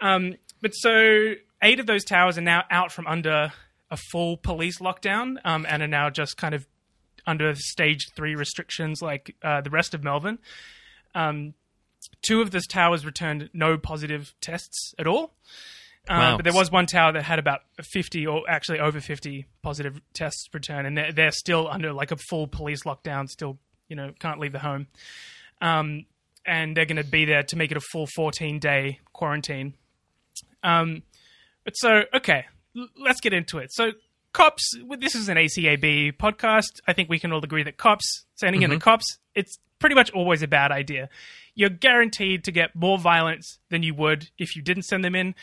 Um, 0.00 0.34
but 0.60 0.72
so 0.72 1.34
eight 1.62 1.78
of 1.78 1.86
those 1.86 2.02
towers 2.02 2.36
are 2.36 2.42
now 2.42 2.64
out 2.68 2.90
from 2.90 3.06
under 3.06 3.52
a 3.92 3.96
full 4.10 4.38
police 4.38 4.80
lockdown, 4.80 5.36
um, 5.44 5.64
and 5.68 5.80
are 5.80 5.86
now 5.86 6.10
just 6.10 6.36
kind 6.36 6.52
of 6.52 6.66
under 7.24 7.54
stage 7.54 8.10
three 8.16 8.34
restrictions, 8.34 9.00
like 9.00 9.36
uh, 9.44 9.60
the 9.60 9.70
rest 9.70 9.94
of 9.94 10.02
Melbourne. 10.02 10.40
Um, 11.14 11.54
two 12.22 12.40
of 12.40 12.50
those 12.50 12.66
towers 12.66 13.06
returned 13.06 13.50
no 13.52 13.78
positive 13.78 14.34
tests 14.40 14.94
at 14.98 15.06
all. 15.06 15.32
Uh, 16.08 16.14
Wow. 16.18 16.36
But 16.36 16.44
there 16.44 16.52
was 16.52 16.70
one 16.70 16.86
tower 16.86 17.12
that 17.12 17.22
had 17.22 17.38
about 17.38 17.60
50 17.80 18.26
or 18.26 18.42
actually 18.48 18.80
over 18.80 19.00
50 19.00 19.46
positive 19.62 20.00
tests 20.14 20.48
return, 20.52 20.84
and 20.86 20.96
they're, 20.98 21.12
they're 21.12 21.30
still 21.30 21.68
under 21.68 21.92
like 21.92 22.10
a 22.10 22.16
full 22.16 22.46
police 22.48 22.82
lockdown, 22.84 23.28
still, 23.28 23.58
you 23.88 23.94
know, 23.96 24.12
can't 24.18 24.40
leave 24.40 24.52
the 24.52 24.58
home. 24.58 24.88
Um, 25.60 26.06
and 26.44 26.76
they're 26.76 26.86
going 26.86 27.02
to 27.02 27.08
be 27.08 27.24
there 27.24 27.44
to 27.44 27.56
make 27.56 27.70
it 27.70 27.76
a 27.76 27.80
full 27.92 28.08
14 28.16 28.58
day 28.58 28.98
quarantine. 29.12 29.74
Um, 30.64 31.02
but 31.64 31.74
so, 31.76 32.02
okay, 32.14 32.46
l- 32.76 32.88
let's 32.98 33.20
get 33.20 33.32
into 33.32 33.58
it. 33.58 33.72
So, 33.72 33.92
cops, 34.32 34.72
well, 34.84 34.98
this 34.98 35.14
is 35.14 35.28
an 35.28 35.36
ACAB 35.36 36.16
podcast. 36.16 36.80
I 36.86 36.92
think 36.94 37.08
we 37.08 37.20
can 37.20 37.32
all 37.32 37.44
agree 37.44 37.62
that 37.62 37.76
cops, 37.76 38.24
sending 38.34 38.62
in 38.62 38.70
the 38.70 38.78
cops, 38.78 39.18
it's 39.36 39.58
pretty 39.78 39.94
much 39.94 40.10
always 40.10 40.42
a 40.42 40.48
bad 40.48 40.72
idea. 40.72 41.08
You're 41.54 41.70
guaranteed 41.70 42.42
to 42.44 42.52
get 42.52 42.74
more 42.74 42.98
violence 42.98 43.58
than 43.70 43.82
you 43.82 43.94
would 43.94 44.30
if 44.38 44.56
you 44.56 44.62
didn't 44.62 44.84
send 44.84 45.04
them 45.04 45.14
in. 45.14 45.34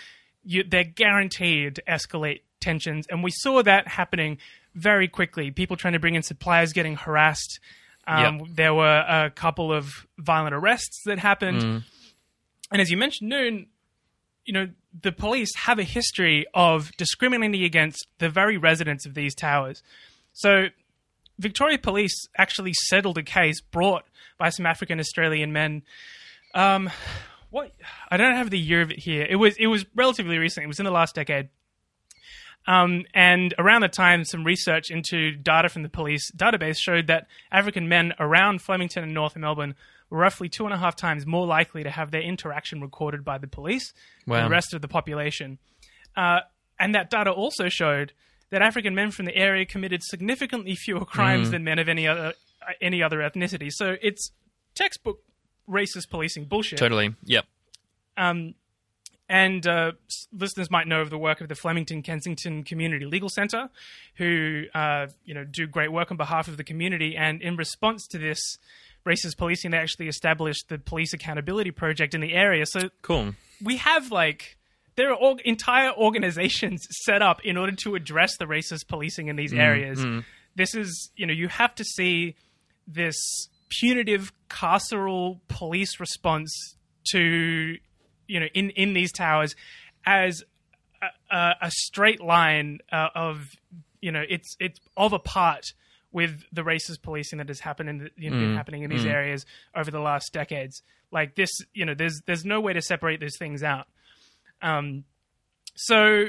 You, 0.49 0.63
they're 0.63 0.83
guaranteed 0.83 1.75
to 1.75 1.83
escalate 1.83 2.41
tensions. 2.59 3.05
And 3.07 3.23
we 3.23 3.29
saw 3.31 3.61
that 3.61 3.87
happening 3.87 4.39
very 4.73 5.07
quickly. 5.07 5.51
People 5.51 5.77
trying 5.77 5.93
to 5.93 5.99
bring 5.99 6.15
in 6.15 6.23
suppliers 6.23 6.73
getting 6.73 6.95
harassed. 6.95 7.59
Um, 8.07 8.39
Yep. 8.39 8.47
There 8.55 8.73
were 8.73 9.05
a 9.07 9.29
couple 9.29 9.71
of 9.71 10.07
violent 10.17 10.55
arrests 10.55 11.03
that 11.05 11.19
happened. 11.19 11.83
And 12.71 12.81
as 12.81 12.89
you 12.89 12.97
mentioned, 12.97 13.29
Noon, 13.29 13.67
you 14.45 14.53
know, 14.53 14.69
the 14.99 15.11
police 15.11 15.55
have 15.55 15.77
a 15.77 15.83
history 15.83 16.47
of 16.55 16.91
discriminating 16.97 17.63
against 17.63 18.07
the 18.17 18.29
very 18.29 18.57
residents 18.57 19.05
of 19.05 19.13
these 19.13 19.35
towers. 19.35 19.83
So, 20.33 20.69
Victoria 21.37 21.77
Police 21.77 22.27
actually 22.37 22.73
settled 22.73 23.17
a 23.19 23.23
case 23.23 23.61
brought 23.61 24.05
by 24.39 24.49
some 24.49 24.65
African 24.65 24.99
Australian 24.99 25.53
men. 25.53 25.83
Um, 26.55 26.89
what 27.49 27.71
I 28.11 28.17
don't 28.17 28.35
have 28.35 28.49
the 28.49 28.59
year 28.59 28.81
of 28.81 28.91
it 28.91 28.99
here. 28.99 29.25
It 29.29 29.35
was 29.37 29.55
it 29.57 29.67
was 29.67 29.85
relatively 29.95 30.37
recent. 30.37 30.63
It 30.63 30.67
was 30.67 30.79
in 30.79 30.85
the 30.85 30.91
last 30.91 31.15
decade. 31.15 31.49
Um, 32.67 33.05
and 33.13 33.53
around 33.57 33.81
the 33.81 33.87
time, 33.87 34.25
some 34.25 34.43
research 34.43 34.91
into 34.91 35.31
data 35.31 35.69
from 35.69 35.83
the 35.83 35.89
police 35.89 36.29
database 36.31 36.77
showed 36.77 37.07
that 37.07 37.27
African 37.51 37.87
men 37.87 38.13
around 38.19 38.61
Flemington 38.61 39.03
and 39.03 39.13
North 39.13 39.35
Melbourne 39.35 39.75
were 40.09 40.19
roughly 40.19 40.49
two 40.49 40.65
and 40.65 40.73
a 40.73 40.77
half 40.77 40.95
times 40.95 41.25
more 41.25 41.47
likely 41.47 41.83
to 41.83 41.89
have 41.89 42.11
their 42.11 42.21
interaction 42.21 42.81
recorded 42.81 43.23
by 43.23 43.37
the 43.37 43.47
police 43.47 43.93
than 44.27 44.43
the 44.45 44.49
rest 44.51 44.73
of 44.73 44.81
the 44.81 44.87
population. 44.87 45.57
Uh, 46.15 46.39
and 46.79 46.93
that 46.93 47.09
data 47.09 47.31
also 47.31 47.69
showed 47.69 48.11
that 48.51 48.61
African 48.61 48.93
men 48.93 49.11
from 49.11 49.25
the 49.25 49.35
area 49.35 49.65
committed 49.65 50.03
significantly 50.03 50.75
fewer 50.75 51.05
crimes 51.05 51.47
Mm. 51.47 51.51
than 51.51 51.63
men 51.63 51.79
of 51.79 51.87
any 51.89 52.07
other 52.07 52.33
any 52.81 53.01
other 53.01 53.19
ethnicity. 53.19 53.71
So 53.71 53.95
it's 54.01 54.31
textbook 54.75 55.21
racist 55.69 56.09
policing 56.09 56.45
bullshit. 56.45 56.79
Totally. 56.79 57.15
Yep. 57.25 57.45
Um, 58.17 58.55
and 59.29 59.65
uh, 59.67 59.91
listeners 60.33 60.71
might 60.71 60.87
know 60.87 61.01
of 61.01 61.11
the 61.11 61.17
work 61.17 61.39
of 61.39 61.49
the 61.49 61.55
Flemington 61.55 62.01
Kensington 62.01 62.63
Community 62.63 63.05
Legal 63.05 63.29
Centre, 63.29 63.69
who 64.15 64.63
uh, 64.73 65.07
you 65.23 65.33
know 65.35 65.43
do 65.43 65.67
great 65.67 65.91
work 65.91 66.09
on 66.11 66.17
behalf 66.17 66.47
of 66.47 66.57
the 66.57 66.63
community. 66.63 67.15
And 67.15 67.41
in 67.41 67.55
response 67.55 68.07
to 68.07 68.17
this 68.17 68.39
racist 69.05 69.37
policing, 69.37 69.71
they 69.71 69.77
actually 69.77 70.07
established 70.07 70.67
the 70.69 70.79
Police 70.79 71.13
Accountability 71.13 71.71
Project 71.71 72.15
in 72.15 72.21
the 72.21 72.33
area. 72.33 72.65
So 72.65 72.89
Cool. 73.03 73.35
we 73.63 73.77
have 73.77 74.11
like 74.11 74.57
there 74.95 75.11
are 75.11 75.15
org- 75.15 75.41
entire 75.45 75.91
organizations 75.93 76.85
set 77.05 77.21
up 77.21 77.45
in 77.45 77.55
order 77.55 77.73
to 77.83 77.93
address 77.95 78.35
the 78.37 78.45
racist 78.45 78.87
policing 78.87 79.27
in 79.27 79.35
these 79.35 79.53
areas. 79.53 80.03
This 80.55 80.73
is, 80.75 81.11
you 81.15 81.25
know, 81.27 81.31
you 81.33 81.47
have 81.47 81.73
to 81.75 81.83
see 81.85 82.35
this 82.87 83.15
punitive 83.69 84.33
carceral 84.49 85.39
police 85.47 85.99
response 85.99 86.75
to, 87.11 87.77
you 88.27 88.39
know, 88.39 88.47
in 88.53 88.69
in 88.71 88.93
these 88.93 89.11
towers 89.11 89.55
as 90.05 90.43
a, 91.01 91.35
a, 91.35 91.55
a 91.63 91.71
straight 91.71 92.21
line 92.21 92.79
uh, 92.91 93.09
of, 93.15 93.47
you 94.01 94.11
know, 94.11 94.23
it's 94.27 94.55
it's 94.59 94.79
of 94.97 95.13
a 95.13 95.19
part 95.19 95.65
with 96.11 96.43
the 96.51 96.63
racist 96.63 97.01
policing 97.03 97.37
that 97.37 97.47
has 97.47 97.59
happened 97.59 97.89
in 97.89 97.97
the, 97.99 98.09
you 98.17 98.29
know, 98.29 98.37
been 98.37 98.55
happening 98.55 98.83
in 98.83 98.89
these 98.89 99.05
areas 99.05 99.45
over 99.75 99.91
the 99.91 99.99
last 99.99 100.33
decades. 100.33 100.81
Like 101.11 101.35
this, 101.35 101.49
you 101.73 101.85
know, 101.85 101.93
there's 101.93 102.21
there's 102.25 102.45
no 102.45 102.59
way 102.61 102.73
to 102.73 102.81
separate 102.81 103.19
those 103.19 103.37
things 103.37 103.63
out. 103.63 103.87
Um, 104.61 105.03
so, 105.75 106.25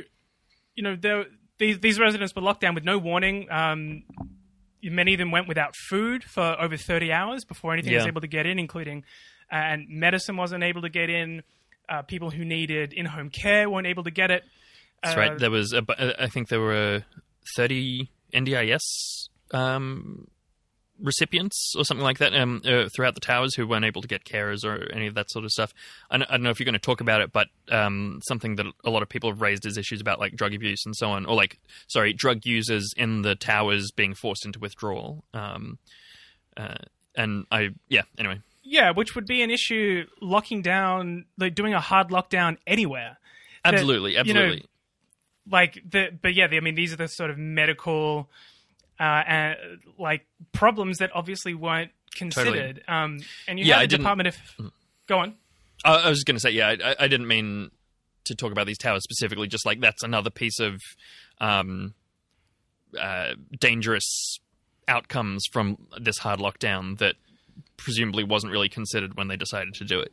you 0.75 0.83
know, 0.83 0.97
there, 0.97 1.25
these 1.59 1.81
these 1.81 1.99
residents 1.99 2.35
were 2.35 2.43
locked 2.43 2.61
down 2.61 2.75
with 2.75 2.85
no 2.85 2.99
warning. 2.99 3.47
Um, 3.51 4.03
many 4.83 5.15
of 5.15 5.19
them 5.19 5.31
went 5.31 5.49
without 5.49 5.75
food 5.89 6.25
for 6.25 6.57
over 6.61 6.77
30 6.77 7.13
hours 7.13 7.45
before 7.45 7.73
anything 7.73 7.93
was 7.95 8.07
able 8.07 8.21
to 8.21 8.29
get 8.29 8.47
in, 8.47 8.59
including 8.59 9.05
uh, 9.53 9.57
and 9.57 9.89
medicine 9.89 10.37
wasn't 10.37 10.63
able 10.65 10.83
to 10.83 10.89
get 10.89 11.11
in. 11.11 11.43
Uh, 11.89 12.03
people 12.03 12.31
who 12.31 12.45
needed 12.45 12.93
in-home 12.93 13.31
care 13.31 13.69
weren't 13.69 13.87
able 13.87 14.05
to 14.05 14.13
get 14.13 14.31
it. 14.31 14.45
That's 15.03 15.17
Uh, 15.17 15.21
right. 15.21 15.39
There 15.39 15.51
was, 15.51 15.73
a, 15.73 15.79
uh, 15.79 16.13
I 16.21 16.29
think 16.29 16.49
there 16.49 16.61
were 16.61 17.05
30 17.57 18.09
NDIS 18.33 19.29
um, 19.53 20.29
recipients 21.03 21.75
or 21.77 21.85
something 21.85 22.05
like 22.05 22.19
that 22.19 22.35
um, 22.35 22.63
uh, 22.65 22.89
throughout 22.95 23.15
the 23.15 23.21
towers 23.21 23.55
who 23.55 23.67
weren't 23.67 23.85
able 23.85 24.03
to 24.03 24.09
get 24.09 24.25
carers 24.25 24.65
or 24.65 24.91
any 24.93 25.07
of 25.07 25.15
that 25.15 25.31
sort 25.31 25.45
of 25.45 25.51
stuff. 25.51 25.73
I 26.11 26.19
don't, 26.19 26.29
I 26.29 26.35
don't 26.35 26.43
know 26.43 26.51
if 26.51 26.61
you're 26.61 26.67
going 26.67 26.75
to 26.75 26.79
talk 26.79 27.01
about 27.01 27.21
it, 27.21 27.33
but 27.33 27.49
um, 27.71 28.21
something 28.25 28.57
that 28.57 28.67
a 28.85 28.91
lot 28.91 29.03
of 29.03 29.09
people 29.09 29.31
have 29.31 29.41
raised 29.41 29.67
is 29.67 29.77
issues 29.77 30.01
about 30.01 30.19
like 30.19 30.37
drug 30.37 30.55
abuse 30.55 30.85
and 30.85 30.95
so 30.97 31.11
on, 31.11 31.27
or 31.27 31.35
like, 31.35 31.59
sorry, 31.87 32.13
drug 32.13 32.45
users 32.45 32.93
in 32.97 33.23
the 33.23 33.35
towers 33.35 33.91
being 33.91 34.15
forced 34.15 34.45
into 34.45 34.59
withdrawal. 34.59 35.25
Um, 35.33 35.79
uh, 36.57 36.75
and 37.15 37.47
I, 37.51 37.71
yeah, 37.89 38.03
anyway. 38.19 38.41
Yeah, 38.63 38.93
which 38.93 39.15
would 39.15 39.27
be 39.27 39.43
an 39.43 39.51
issue 39.51 40.07
locking 40.21 40.63
down, 40.63 41.25
like 41.39 41.55
doing 41.55 41.75
a 41.75 41.81
hard 41.81 42.09
lockdown 42.09 42.59
anywhere. 42.67 43.19
That, 43.65 43.75
Absolutely, 43.75 44.13
you 44.13 44.33
know, 44.33 44.41
absolutely. 44.41 44.67
like 45.51 45.83
the 45.89 46.11
but 46.23 46.35
yeah, 46.35 46.47
the, 46.47 46.57
I 46.57 46.61
mean 46.61 46.75
these 46.75 46.93
are 46.93 46.97
the 46.97 47.09
sort 47.09 47.31
of 47.31 47.37
medical 47.37 48.31
uh, 49.01 49.23
and 49.27 49.57
like 49.99 50.27
problems 50.53 50.99
that 50.99 51.11
obviously 51.15 51.55
weren't 51.55 51.91
considered. 52.15 52.83
Um, 52.87 53.21
and 53.49 53.59
you 53.59 53.65
Yeah, 53.65 53.75
have 53.75 53.81
I 53.81 53.85
the 53.85 53.89
didn't- 53.89 54.01
Department 54.03 54.29
of 54.29 54.73
go 55.09 55.19
on. 55.19 55.35
I, 55.85 55.95
I 55.95 56.09
was 56.11 56.23
going 56.25 56.37
to 56.37 56.41
say, 56.41 56.51
yeah, 56.51 56.75
I, 56.85 56.95
I 57.01 57.09
didn't 57.09 57.27
mean 57.27 57.71
to 58.27 58.35
talk 58.35 58.53
about 58.53 58.67
these 58.67 58.77
towers 58.79 59.03
specifically. 59.03 59.49
Just 59.49 59.65
like 59.65 59.81
that's 59.81 60.03
another 60.03 60.29
piece 60.31 60.61
of 60.61 60.79
um, 61.41 61.95
uh, 63.01 63.33
dangerous 63.59 64.39
outcomes 64.87 65.45
from 65.53 65.79
this 65.99 66.19
hard 66.19 66.39
lockdown 66.41 66.99
that 66.99 67.15
presumably 67.79 68.25
wasn't 68.25 68.53
really 68.53 68.69
considered 68.69 69.17
when 69.17 69.29
they 69.29 69.37
decided 69.37 69.73
to 69.75 69.85
do 69.85 69.99
it. 70.01 70.13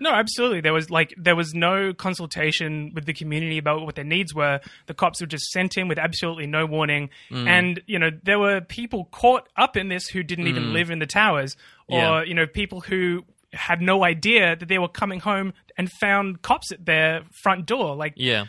No, 0.00 0.10
absolutely. 0.10 0.60
There 0.60 0.72
was 0.72 0.90
like 0.90 1.12
there 1.16 1.36
was 1.36 1.54
no 1.54 1.92
consultation 1.92 2.92
with 2.94 3.04
the 3.06 3.12
community 3.12 3.58
about 3.58 3.84
what 3.84 3.94
their 3.94 4.04
needs 4.04 4.34
were. 4.34 4.60
The 4.86 4.94
cops 4.94 5.20
were 5.20 5.26
just 5.26 5.50
sent 5.50 5.76
in 5.76 5.88
with 5.88 5.98
absolutely 5.98 6.46
no 6.46 6.66
warning, 6.66 7.10
Mm. 7.30 7.48
and 7.48 7.82
you 7.86 7.98
know 7.98 8.10
there 8.22 8.38
were 8.38 8.60
people 8.60 9.06
caught 9.10 9.48
up 9.56 9.76
in 9.76 9.88
this 9.88 10.06
who 10.08 10.22
didn't 10.22 10.46
even 10.46 10.72
live 10.72 10.90
in 10.90 10.98
the 10.98 11.06
towers, 11.06 11.56
or 11.88 11.98
Mm. 12.00 12.02
Yeah. 12.02 12.22
you 12.28 12.34
know 12.34 12.46
people 12.46 12.80
who 12.80 13.24
had 13.52 13.80
no 13.80 14.04
idea 14.04 14.54
that 14.56 14.68
they 14.68 14.78
were 14.78 14.88
coming 14.88 15.20
home 15.20 15.54
and 15.78 15.90
found 16.00 16.42
cops 16.42 16.70
at 16.70 16.84
their 16.84 17.22
front 17.42 17.64
door. 17.66 17.96
Like 17.96 18.12
Yeah, 18.16 18.44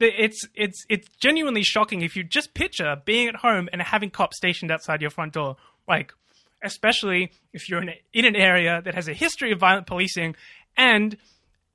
it's 0.00 0.40
it's 0.54 0.84
it's 0.88 1.08
genuinely 1.20 1.62
shocking 1.62 2.02
if 2.02 2.16
you 2.16 2.24
just 2.24 2.52
picture 2.54 2.96
being 3.04 3.28
at 3.28 3.36
home 3.36 3.68
and 3.72 3.80
having 3.82 4.10
cops 4.10 4.36
stationed 4.36 4.70
outside 4.70 5.00
your 5.00 5.10
front 5.10 5.32
door 5.34 5.56
like 5.86 6.12
especially 6.62 7.32
if 7.54 7.68
you're 7.68 7.80
in, 7.82 7.88
a, 7.88 8.00
in 8.12 8.24
an 8.26 8.36
area 8.36 8.82
that 8.84 8.94
has 8.94 9.08
a 9.08 9.14
history 9.14 9.50
of 9.52 9.58
violent 9.58 9.86
policing 9.86 10.34
and 10.80 11.16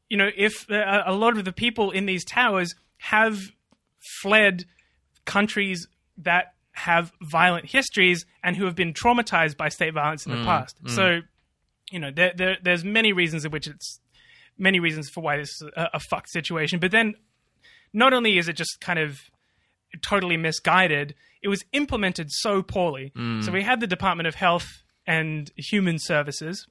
you 0.09 0.17
know 0.17 0.29
if 0.35 0.69
uh, 0.69 1.03
a 1.05 1.13
lot 1.13 1.37
of 1.37 1.45
the 1.45 1.53
people 1.53 1.91
in 1.91 2.05
these 2.07 2.25
towers 2.25 2.75
have 2.97 3.39
fled 4.21 4.65
countries 5.25 5.87
that 6.17 6.53
have 6.71 7.11
violent 7.21 7.67
histories 7.67 8.25
and 8.43 8.57
who 8.57 8.65
have 8.65 8.75
been 8.75 8.93
traumatized 8.93 9.55
by 9.55 9.69
state 9.69 9.93
violence 9.93 10.25
in 10.25 10.31
the 10.31 10.39
mm, 10.39 10.45
past. 10.45 10.83
Mm. 10.83 10.89
so 10.89 11.19
you 11.91 11.99
know 11.99 12.11
there, 12.11 12.33
there 12.35 12.57
there's 12.61 12.83
many 12.83 13.13
reasons 13.13 13.45
in 13.45 13.51
which 13.51 13.67
it's 13.67 13.99
many 14.57 14.79
reasons 14.79 15.09
for 15.09 15.21
why 15.21 15.37
this 15.37 15.49
is 15.61 15.69
a, 15.75 15.89
a 15.93 15.99
fucked 15.99 16.29
situation. 16.29 16.79
But 16.79 16.91
then 16.91 17.13
not 17.93 18.13
only 18.13 18.37
is 18.37 18.47
it 18.47 18.53
just 18.53 18.79
kind 18.81 18.99
of 18.99 19.19
totally 20.01 20.37
misguided, 20.37 21.13
it 21.41 21.47
was 21.47 21.63
implemented 21.73 22.31
so 22.31 22.63
poorly. 22.63 23.11
Mm. 23.15 23.43
So 23.43 23.51
we 23.51 23.63
had 23.63 23.79
the 23.79 23.87
Department 23.87 24.27
of 24.27 24.35
Health 24.35 24.83
and 25.07 25.51
Human 25.55 25.97
Services, 25.99 26.67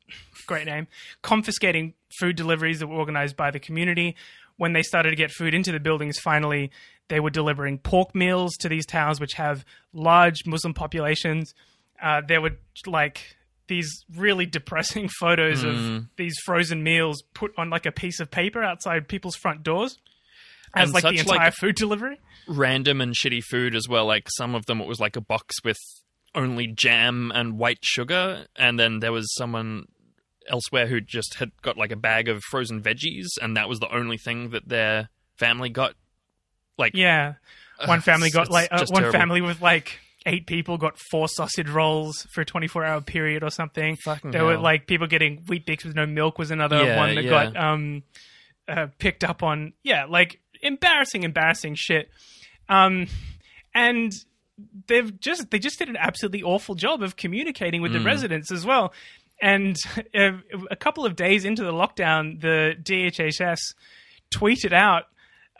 great 0.46 0.66
name, 0.66 0.86
confiscating 1.22 1.94
food 2.18 2.36
deliveries 2.36 2.80
that 2.80 2.86
were 2.88 2.96
organized 2.96 3.36
by 3.36 3.50
the 3.50 3.60
community. 3.60 4.16
When 4.56 4.72
they 4.72 4.82
started 4.82 5.10
to 5.10 5.16
get 5.16 5.30
food 5.32 5.52
into 5.54 5.72
the 5.72 5.80
buildings, 5.80 6.18
finally, 6.18 6.70
they 7.08 7.18
were 7.20 7.30
delivering 7.30 7.78
pork 7.78 8.14
meals 8.14 8.56
to 8.58 8.68
these 8.68 8.86
towns, 8.86 9.18
which 9.20 9.32
have 9.34 9.64
large 9.92 10.46
Muslim 10.46 10.74
populations. 10.74 11.54
Uh, 12.00 12.20
there 12.26 12.40
were 12.40 12.52
like 12.86 13.36
these 13.66 14.04
really 14.14 14.46
depressing 14.46 15.08
photos 15.20 15.64
of 15.64 16.06
these 16.16 16.36
frozen 16.44 16.82
meals 16.82 17.22
put 17.34 17.52
on 17.58 17.70
like 17.70 17.86
a 17.86 17.92
piece 17.92 18.20
of 18.20 18.30
paper 18.30 18.62
outside 18.62 19.08
people's 19.08 19.36
front 19.36 19.62
doors 19.62 19.98
as 20.74 20.84
And 20.88 20.94
like 20.94 21.02
the 21.02 21.16
such, 21.18 21.26
like- 21.26 21.36
entire 21.36 21.50
food 21.50 21.74
delivery. 21.76 22.20
random 22.46 23.00
and 23.00 23.14
shitty 23.14 23.42
food 23.50 23.74
as 23.74 23.88
well. 23.88 24.06
Like 24.06 24.28
some 24.36 24.54
of 24.54 24.66
them, 24.66 24.80
it 24.80 24.86
was 24.86 25.00
like 25.00 25.16
a 25.16 25.20
box 25.20 25.56
with 25.64 25.78
only 26.34 26.66
jam 26.66 27.30
and 27.34 27.58
white 27.58 27.78
sugar, 27.82 28.46
and 28.56 28.78
then 28.78 29.00
there 29.00 29.12
was 29.12 29.32
someone 29.34 29.86
elsewhere 30.48 30.86
who 30.86 31.00
just 31.00 31.36
had 31.36 31.50
got 31.62 31.76
like 31.78 31.90
a 31.92 31.96
bag 31.96 32.28
of 32.28 32.42
frozen 32.50 32.82
veggies, 32.82 33.26
and 33.40 33.56
that 33.56 33.68
was 33.68 33.80
the 33.80 33.94
only 33.94 34.18
thing 34.18 34.50
that 34.50 34.68
their 34.68 35.08
family 35.38 35.68
got. 35.70 35.94
Like, 36.76 36.94
Yeah, 36.94 37.34
one 37.86 38.00
family 38.00 38.28
it's- 38.28 38.34
got 38.46 38.50
like 38.52 38.68
uh, 38.72 38.84
one 38.88 39.02
terrible. 39.02 39.18
family 39.18 39.40
with 39.40 39.60
like 39.62 39.98
eight 40.26 40.46
people 40.46 40.76
got 40.78 40.98
four 41.10 41.28
sausage 41.28 41.68
rolls 41.68 42.26
for 42.32 42.40
a 42.40 42.44
twenty 42.44 42.66
four 42.66 42.84
hour 42.84 43.00
period 43.00 43.42
or 43.44 43.50
something. 43.50 43.96
Fucking 43.96 44.32
there 44.32 44.44
were 44.44 44.58
like 44.58 44.86
people 44.86 45.06
getting 45.06 45.44
Weet-Bix 45.46 45.84
with 45.84 45.94
no 45.94 46.06
milk 46.06 46.38
was 46.38 46.50
another 46.50 46.82
Yeah, 46.84 46.96
one 46.96 47.14
that 47.14 47.24
yeah. 47.24 47.30
got 47.30 47.56
um 47.56 48.02
uh, 48.66 48.86
picked 48.98 49.22
up 49.22 49.42
on. 49.42 49.72
Yeah, 49.82 50.06
like 50.06 50.40
embarrassing, 50.62 51.22
embarrassing 51.22 51.74
shit. 51.76 52.10
Um, 52.68 53.06
and 53.74 54.12
they've 54.86 55.18
just 55.20 55.50
they 55.50 55.58
just 55.58 55.78
did 55.78 55.88
an 55.88 55.96
absolutely 55.96 56.42
awful 56.42 56.74
job 56.74 57.02
of 57.02 57.16
communicating 57.16 57.82
with 57.82 57.92
the 57.92 57.98
Mm. 57.98 58.06
residents 58.06 58.50
as 58.52 58.64
well. 58.64 58.92
And 59.42 59.76
a 60.14 60.76
couple 60.76 61.04
of 61.04 61.16
days 61.16 61.44
into 61.44 61.64
the 61.64 61.72
lockdown, 61.72 62.40
the 62.40 62.74
DHHS 62.82 63.58
tweeted 64.34 64.72
out 64.72 65.04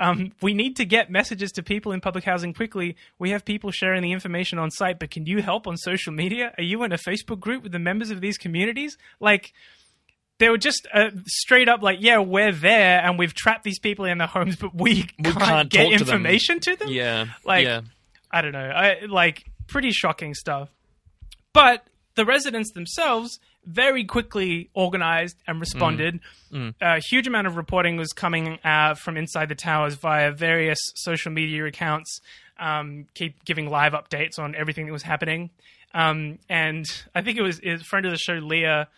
um, 0.01 0.33
we 0.43 0.55
need 0.55 0.77
to 0.77 0.85
get 0.85 1.09
messages 1.11 1.53
to 1.53 1.63
people 1.63 1.93
in 1.93 2.01
public 2.01 2.25
housing 2.25 2.53
quickly. 2.53 2.97
We 3.19 3.31
have 3.31 3.45
people 3.45 3.71
sharing 3.71 4.03
the 4.03 4.11
information 4.13 4.59
on 4.59 4.71
site, 4.73 4.99
but 4.99 5.11
can 5.13 5.25
you 5.27 5.41
help 5.41 5.69
on 5.69 5.77
social 5.77 6.13
media? 6.13 6.53
Are 6.59 6.65
you 6.65 6.83
in 6.83 6.91
a 6.93 6.99
Facebook 6.99 7.39
group 7.39 7.63
with 7.63 7.71
the 7.73 7.79
members 7.79 8.11
of 8.11 8.21
these 8.21 8.37
communities? 8.37 8.97
Like, 9.21 9.53
they 10.39 10.49
were 10.49 10.59
just 10.59 10.89
uh, 10.93 11.11
straight 11.27 11.69
up 11.69 11.81
like, 11.81 11.99
yeah, 12.01 12.19
we're 12.19 12.51
there 12.51 13.01
and 13.05 13.17
we've 13.21 13.35
trapped 13.35 13.63
these 13.63 13.79
people 13.79 14.05
in 14.05 14.19
their 14.19 14.27
homes, 14.27 14.57
but 14.57 14.75
we, 14.75 15.05
can't, 15.23 15.39
can't 15.39 15.71
get 15.71 15.99
to 15.99 16.05
them." 16.05 16.15
information 16.17 16.59
to 16.61 16.75
them. 16.75 16.89
yeah, 16.89 17.27
Like, 17.45 17.65
yeah, 17.65 17.83
I 18.35 18.43
don't 18.43 18.53
know. 18.53 18.69
I 18.69 19.05
like 19.09 19.45
pretty 19.69 19.93
shocking 19.93 20.35
stuff. 20.35 20.69
But 21.53 21.87
the 22.17 22.25
residents 22.25 22.73
themselves 22.73 23.39
very 23.65 24.05
quickly 24.05 24.71
organized 24.75 25.37
and 25.47 25.61
responded. 25.61 26.19
A 26.81 27.01
huge 27.01 27.27
amount 27.29 27.47
of 27.47 27.57
reporting 27.57 27.97
was 27.97 28.13
coming 28.13 28.59
uh, 28.65 28.95
from 28.95 29.17
inside 29.17 29.49
the 29.49 29.55
towers 29.55 29.95
via 29.95 30.33
various 30.33 30.79
social 30.97 31.31
media 31.31 31.65
accounts, 31.65 32.21
um, 32.59 33.07
keep 33.15 33.45
giving 33.45 33.71
live 33.71 33.93
updates 33.93 34.39
on 34.39 34.55
everything 34.55 34.87
that 34.87 34.93
was 34.93 35.05
happening. 35.05 35.51
Um, 35.95 36.41
and 36.49 36.85
I 37.15 37.23
think 37.23 37.39
it 37.39 37.43
was, 37.43 37.61
it 37.61 37.71
was 37.71 37.83
a 37.83 37.85
friend 37.85 38.05
of 38.05 38.11
the 38.11 38.19
show, 38.19 38.35
Leah, 38.35 38.89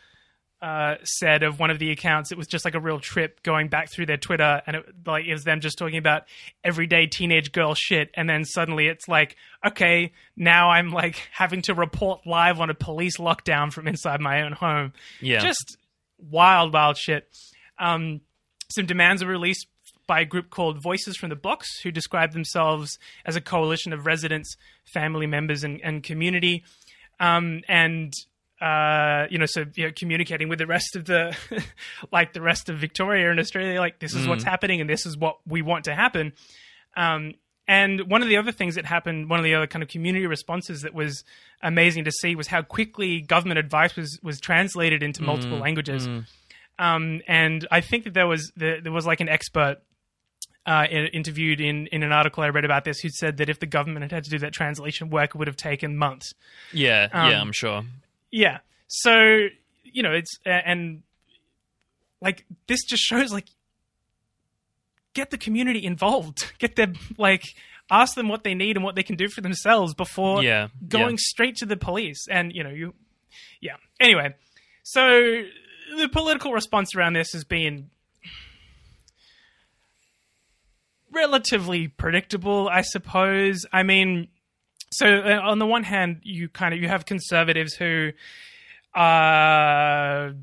uh, 0.67 0.97
said 1.05 1.45
of 1.45 1.61
one 1.61 1.71
of 1.71 1.79
the 1.79 1.93
accounts, 1.93 2.33
it 2.33 2.39
was 2.39 2.49
just 2.49 2.65
like 2.65 2.75
a 2.75 2.81
real 2.81 2.99
trip 2.99 3.41
going 3.45 3.69
back 3.69 3.89
through 3.89 4.05
their 4.05 4.17
Twitter, 4.17 4.61
and 4.67 4.75
it 4.75 4.85
like 5.07 5.25
it 5.25 5.33
was 5.33 5.45
them 5.45 5.61
just 5.61 5.79
talking 5.79 5.97
about 5.97 6.25
everyday 6.65 7.07
teenage 7.07 7.53
girl 7.53 7.75
shit, 7.77 8.11
and 8.15 8.29
then 8.29 8.45
suddenly 8.45 8.89
it's 8.89 9.07
like, 9.07 9.37
okay, 9.65 10.13
now 10.37 10.71
I'm 10.71 10.91
like 10.91 11.29
having 11.31 11.63
to 11.63 11.75
report 11.75 12.27
live 12.27 12.61
on 12.61 12.69
a 12.69 12.75
police 12.75 13.19
lockdown 13.19 13.73
from 13.73 13.87
inside 13.87 14.21
my 14.21 14.43
own 14.43 14.53
home. 14.53 14.93
Yeah. 15.21 15.39
just 15.39 15.77
wild, 16.19 16.73
wild 16.73 16.97
shit. 16.97 17.29
Um, 17.79 18.23
some 18.69 18.87
demands 18.87 19.25
were 19.25 19.31
released 19.31 19.69
by 20.09 20.23
a 20.23 20.25
group 20.25 20.51
called 20.51 20.83
Voices 20.83 21.17
from 21.17 21.29
the 21.29 21.37
Blocks, 21.37 21.69
who 21.85 21.93
describe 21.93 22.33
themselves 22.33 22.99
as 23.25 23.37
a 23.37 23.41
coalition 23.41 23.93
of 23.93 24.05
residents, 24.05 24.57
family 24.93 25.29
members, 25.29 25.63
and, 25.63 25.81
and 25.85 26.03
community. 26.03 26.65
Um, 27.21 27.63
and 27.69 28.13
uh, 28.61 29.27
you 29.31 29.39
know, 29.39 29.47
so 29.47 29.65
you 29.75 29.87
know, 29.87 29.93
communicating 29.95 30.49
with 30.49 30.59
the 30.59 30.67
rest 30.67 30.97
of 30.97 31.05
the, 31.05 31.37
like 32.13 32.33
the 32.33 32.41
rest 32.41 32.69
of 32.69 32.79
Victoria 32.79 33.31
and 33.31 33.39
Australia, 33.39 33.81
like 33.81 33.99
this 33.99 34.15
is 34.15 34.27
what's 34.27 34.45
happening 34.45 34.81
and 34.81 34.89
this 34.89 35.05
is 35.05 35.17
what 35.17 35.39
we 35.47 35.63
want 35.63 35.85
to 35.85 35.95
happen. 35.95 36.33
Um, 36.97 37.35
and 37.69 38.09
one 38.09 38.23
of 38.23 38.29
the 38.29 38.37
other 38.37 38.53
things 38.53 38.77
that 38.77 38.87
happened, 38.87 39.29
one 39.29 39.39
of 39.41 39.45
the 39.45 39.55
other 39.55 39.67
kind 39.67 39.83
of 39.83 39.89
community 39.89 40.27
responses 40.27 40.83
that 40.83 40.95
was 40.95 41.25
amazing 41.63 42.05
to 42.05 42.13
see 42.13 42.37
was 42.37 42.47
how 42.47 42.63
quickly 42.63 43.21
government 43.21 43.59
advice 43.59 43.97
was 43.97 44.19
was 44.23 44.41
translated 44.41 45.03
into 45.03 45.23
multiple 45.23 45.59
languages. 45.59 46.07
Um, 46.79 47.23
and 47.27 47.67
I 47.71 47.81
think 47.81 48.05
that 48.05 48.15
there 48.15 48.27
was 48.27 48.53
there, 48.57 48.81
there 48.81 48.93
was 48.93 49.05
like 49.07 49.21
an 49.21 49.29
expert 49.29 49.79
uh, 50.65 50.87
interviewed 50.91 51.61
in 51.61 51.89
in 51.89 52.03
an 52.03 52.13
article 52.13 52.43
I 52.43 52.49
read 52.49 52.65
about 52.65 52.85
this 52.85 53.01
who 53.01 53.09
said 53.09 53.39
that 53.39 53.49
if 53.49 53.61
the 53.61 53.67
government 53.67 54.03
had 54.03 54.13
had 54.13 54.25
to 54.25 54.31
do 54.31 54.39
that 54.39 54.53
translation 54.53 55.11
work, 55.11 55.31
it 55.31 55.37
would 55.37 55.49
have 55.49 55.57
taken 55.57 55.97
months. 55.97 56.35
Yeah, 56.73 57.09
Um, 57.13 57.31
yeah, 57.31 57.41
I'm 57.41 57.53
sure. 57.53 57.83
Yeah. 58.37 58.59
So, 58.87 59.47
you 59.83 60.03
know, 60.03 60.13
it's 60.13 60.39
and 60.45 61.03
like 62.21 62.45
this 62.67 62.85
just 62.85 63.03
shows 63.03 63.33
like 63.33 63.49
get 65.15 65.31
the 65.31 65.39
community 65.39 65.85
involved. 65.85 66.53
Get 66.59 66.77
them 66.77 66.95
like 67.17 67.45
ask 67.91 68.15
them 68.15 68.29
what 68.29 68.45
they 68.45 68.55
need 68.55 68.77
and 68.77 68.85
what 68.85 68.95
they 68.95 69.03
can 69.03 69.17
do 69.17 69.29
for 69.29 69.41
themselves 69.41 69.95
before 69.95 70.43
Yeah, 70.43 70.69
going 70.87 71.13
yeah. 71.13 71.17
straight 71.19 71.57
to 71.57 71.67
the 71.67 71.77
police. 71.79 72.27
And, 72.31 72.53
you 72.53 72.63
know, 72.63 72.71
you 72.71 72.95
yeah. 73.63 73.77
Anyway, 73.99 74.35
so 74.83 75.01
the 75.97 76.09
political 76.13 76.53
response 76.53 76.95
around 76.95 77.15
this 77.15 77.33
has 77.33 77.45
been 77.45 77.89
relatively 81.11 81.89
predictable, 81.89 82.69
I 82.69 82.83
suppose. 82.83 83.65
I 83.73 83.83
mean, 83.83 84.29
so 84.93 85.07
uh, 85.07 85.41
on 85.43 85.59
the 85.59 85.67
one 85.67 85.83
hand, 85.85 86.21
you 86.23 86.49
kind 86.49 86.73
of 86.75 86.81
you 86.81 86.89
have 86.89 87.05
conservatives 87.07 87.75
who 87.75 88.13
are 88.95 90.35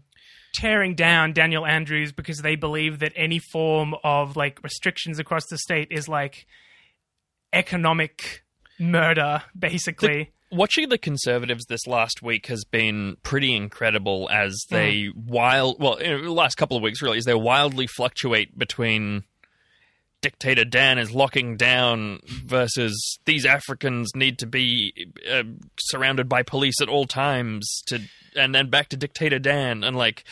tearing 0.54 0.94
down 0.96 1.34
Daniel 1.34 1.66
Andrews 1.66 2.12
because 2.12 2.40
they 2.40 2.56
believe 2.56 3.00
that 3.00 3.12
any 3.16 3.40
form 3.40 3.96
of 4.04 4.36
like 4.36 4.64
restrictions 4.64 5.18
across 5.20 5.46
the 5.48 5.58
state 5.58 5.88
is 5.92 6.08
like 6.08 6.46
economic 7.52 8.44
murder, 8.80 9.44
basically. 9.58 10.32
Watching 10.52 10.90
the 10.90 11.00
Conservatives 11.00 11.66
this 11.66 11.88
last 11.88 12.22
week 12.22 12.46
has 12.46 12.64
been 12.64 13.18
pretty 13.24 13.56
incredible 13.56 14.30
as 14.32 14.56
Hmm. 14.70 14.76
they 14.76 15.10
wild 15.16 15.78
well 15.82 15.96
in 15.96 16.24
the 16.24 16.32
last 16.32 16.56
couple 16.56 16.78
of 16.78 16.84
weeks 16.84 17.02
really 17.02 17.18
as 17.18 17.26
they 17.26 17.34
wildly 17.34 17.88
fluctuate 17.88 18.58
between 18.58 19.24
dictator 20.24 20.66
Dan 20.66 20.98
is 20.98 21.12
locking 21.12 21.56
down 21.58 22.20
versus 22.26 23.20
these 23.26 23.46
Africans 23.46 24.10
need 24.16 24.40
to 24.40 24.48
be 24.48 25.08
uh, 25.32 25.44
surrounded 25.80 26.28
by 26.28 26.42
police 26.42 26.82
at 26.82 26.90
all 26.90 27.06
times 27.06 27.84
to 27.88 28.00
and 28.36 28.56
then 28.56 28.72
back 28.72 28.90
to 28.90 28.98
dictator 28.98 29.38
Dan 29.38 29.84
and 29.84 29.96
like 29.96 30.24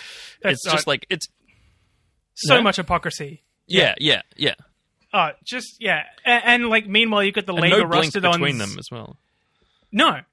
That's 0.42 0.54
it's 0.66 0.74
just 0.74 0.88
like 0.88 1.06
it's 1.12 1.28
so 2.34 2.56
No? 2.56 2.64
much 2.64 2.78
hypocrisy. 2.78 3.44
yeah 3.68 3.94
yeah 4.00 4.24
yeah 4.36 4.56
Oh, 5.14 5.32
just 5.46 5.76
yeah, 5.82 6.04
and, 6.26 6.44
and 6.46 6.70
like 6.70 6.88
meanwhile 6.88 7.22
you 7.24 7.32
got 7.34 7.46
the 7.46 7.54
and 7.54 7.62
labor 7.62 7.80
no 7.80 7.84
rusted 7.86 8.26
on 8.26 8.32
between 8.40 8.58
them 8.58 8.76
as 8.80 8.88
well 8.92 9.18
No. 9.92 10.22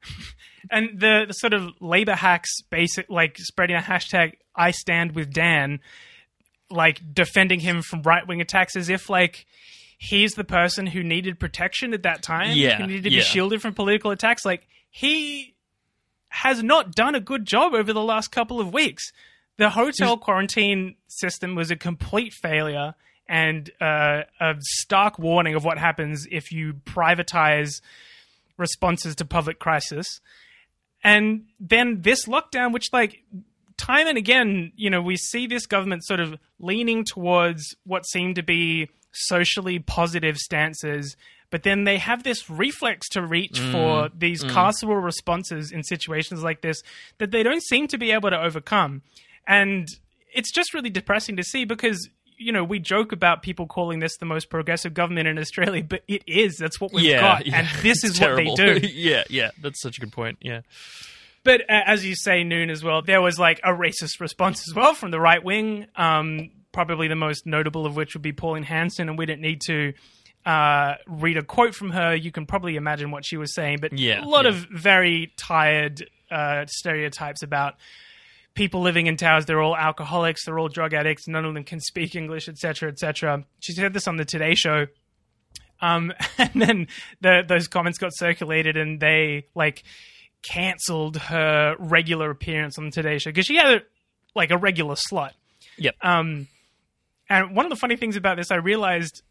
And 0.71 1.01
the, 1.01 1.25
the 1.29 1.33
sort 1.35 1.55
of 1.55 1.71
labor 1.81 2.15
hacks 2.15 2.61
basic 2.69 3.09
like 3.09 3.39
spreading 3.39 3.77
a 3.77 3.81
hashtag 3.81 4.35
I 4.55 4.73
stand 4.73 5.15
with 5.15 5.33
Dan, 5.33 5.79
like 6.71 7.01
defending 7.15 7.61
him 7.61 7.83
from 7.83 8.03
right 8.03 8.27
wing 8.27 8.41
attacks 8.41 8.77
as 8.77 8.89
if 8.89 9.09
like 9.09 9.47
he's 9.99 10.33
the 10.33 10.45
person 10.45 10.87
who 10.87 11.03
needed 11.03 11.41
protection 11.41 11.93
at 11.93 12.03
that 12.05 12.23
time. 12.23 12.57
Yeah, 12.57 12.79
Who 12.79 12.87
needed 12.87 13.05
to 13.05 13.11
yeah. 13.11 13.19
be 13.19 13.23
shielded 13.23 13.61
from 13.61 13.75
political 13.75 14.11
attacks. 14.11 14.45
Like 14.45 14.67
he 14.91 15.55
has 16.29 16.63
not 16.63 16.95
done 16.95 17.15
a 17.15 17.21
good 17.21 17.47
job 17.47 17.75
over 17.75 17.93
the 17.93 18.03
last 18.03 18.29
couple 18.29 18.61
of 18.61 18.73
weeks. 18.73 19.13
The 19.57 19.71
hotel 19.71 20.17
quarantine 20.17 20.95
system 21.09 21.57
was 21.57 21.71
a 21.71 21.77
complete 21.77 22.33
failure 22.33 22.95
and 23.29 23.71
uh, 23.81 24.23
a 24.41 24.55
stark 24.61 25.19
warning 25.19 25.55
of 25.55 25.65
what 25.65 25.79
happens 25.79 26.27
if 26.31 26.53
you 26.53 26.75
privatize 26.75 27.81
responses 28.57 29.17
to 29.17 29.25
public 29.25 29.59
crisis. 29.59 30.21
And 31.03 31.47
then 31.59 32.03
this 32.03 32.27
lockdown, 32.27 32.73
which 32.73 32.87
like 32.93 33.23
time 33.79 34.07
and 34.07 34.19
again, 34.19 34.73
you 34.77 34.91
know, 34.91 35.01
we 35.01 35.17
see 35.17 35.47
this 35.47 35.67
government 35.67 36.05
sort 36.05 36.21
of 36.21 36.39
leaning 36.59 37.05
towards 37.05 37.75
what 37.85 38.07
seem 38.07 38.35
to 38.35 38.43
be 38.43 38.91
socially 39.13 39.79
positive 39.79 40.37
stances, 40.37 41.17
but 41.51 41.63
then 41.63 41.85
they 41.85 41.99
have 41.99 42.23
this 42.23 42.51
reflex 42.51 43.09
to 43.11 43.23
reach 43.23 43.59
mm, 43.61 43.73
for 43.73 44.11
these 44.17 44.45
mm. 44.45 44.51
carceral 44.51 45.03
responses 45.03 45.73
in 45.73 45.83
situations 45.83 46.43
like 46.43 46.61
this 46.61 46.83
that 47.19 47.31
they 47.31 47.43
don't 47.43 47.63
seem 47.63 47.89
to 47.89 47.99
be 47.99 48.11
able 48.11 48.31
to 48.31 48.41
overcome. 48.41 49.03
And 49.47 49.89
it's 50.35 50.53
just 50.53 50.75
really 50.75 50.91
depressing 50.91 51.37
to 51.37 51.43
see 51.43 51.65
because 51.65 52.09
you 52.37 52.53
know 52.53 52.63
we 52.63 52.79
joke 52.79 53.13
about 53.13 53.43
people 53.43 53.67
calling 53.67 53.99
this 53.99 54.17
the 54.19 54.27
most 54.27 54.51
progressive 54.51 54.95
government 54.95 55.27
in 55.27 55.39
Australia, 55.39 55.83
but 55.83 56.03
it 56.07 56.23
is. 56.27 56.57
That's 56.59 56.81
what 56.81 56.93
we've 56.93 57.05
yeah, 57.05 57.21
got, 57.21 57.47
yeah. 57.47 57.61
and 57.61 57.69
this 57.83 58.05
It's 58.05 58.13
is 58.13 58.19
terrible. 58.19 58.51
what 58.51 58.59
they 58.59 58.81
do. 58.81 58.87
yeah 58.93 59.25
yeah 59.31 59.51
that's 59.63 59.81
such 59.81 59.97
a 59.99 60.01
good 60.01 60.13
point 60.13 60.39
yeah 60.41 60.61
But 61.49 61.63
uh, 61.63 61.81
as 61.87 62.05
you 62.05 62.15
say, 62.15 62.45
Noon 62.45 62.69
as 62.69 62.85
well, 62.85 63.01
there 63.01 63.23
was 63.23 63.39
like 63.39 63.59
a 63.65 63.71
racist 63.71 64.21
response 64.21 64.69
as 64.69 64.75
well 64.75 64.93
from 64.93 65.11
the 65.11 65.19
right 65.19 65.43
wing. 65.43 65.87
Um, 65.97 66.51
probably 66.73 67.09
the 67.09 67.17
most 67.17 67.47
notable 67.47 67.87
of 67.87 67.97
which 67.97 68.15
would 68.15 68.21
be 68.21 68.33
Pauline 68.33 68.65
Hanson, 68.65 69.09
and 69.09 69.17
we 69.17 69.25
don't 69.25 69.41
need 69.41 69.63
to 69.63 69.95
uh, 70.45 70.97
read 71.07 71.39
a 71.39 71.43
quote 71.43 71.75
from 71.75 71.89
her. 71.93 72.15
You 72.15 72.31
can 72.31 72.45
probably 72.45 72.77
imagine 72.77 73.11
what 73.11 73.25
she 73.25 73.39
was 73.39 73.55
saying, 73.55 73.79
but 73.81 73.97
Yeah, 73.99 74.23
a 74.23 74.29
lot 74.29 74.45
yeah. 74.45 74.51
of 74.51 74.57
very 74.71 75.33
tired 75.39 76.07
uh, 76.31 76.67
stereotypes 76.67 77.43
about 77.43 77.77
people 78.53 78.83
living 78.83 79.07
in 79.07 79.17
towers. 79.17 79.47
They're 79.47 79.63
all 79.63 79.75
alcoholics, 79.75 80.45
they're 80.45 80.59
all 80.59 80.69
drug 80.69 80.93
addicts, 80.93 81.29
none 81.29 81.47
of 81.47 81.55
them 81.55 81.65
can 81.65 81.81
speak 81.81 82.15
English, 82.15 82.51
etc., 82.51 82.91
etc. 82.91 83.45
She 83.61 83.73
said 83.73 83.95
this 83.95 84.07
on 84.07 84.19
the 84.19 84.27
Today 84.27 84.55
Show. 84.55 84.89
Um, 85.81 86.13
and 86.39 86.61
then 86.61 86.89
the, 87.23 87.43
those 87.49 87.69
comments 87.69 87.97
got 87.97 88.15
circulated, 88.15 88.77
and 88.77 89.01
they 89.01 89.47
like 89.55 89.83
canceled 90.43 91.17
her 91.17 91.77
regular 91.79 92.31
appearance 92.31 92.79
on 92.79 92.87
the 92.87 92.91
Today 92.91 93.19
Show 93.19 93.31
because 93.31 93.47
she 93.47 93.57
had 93.57 93.67
a, 93.69 93.81
like 94.35 94.51
a 94.51 94.57
regular 94.59 94.97
slot. 94.97 95.35
yep 95.77 95.95
Um, 96.03 96.47
and 97.29 97.55
one 97.55 97.67
of 97.67 97.71
the 97.71 97.77
funny 97.77 97.97
things 97.97 98.17
about 98.17 98.37
this, 98.39 98.51
I 98.51 98.57
realized, 98.57 99.23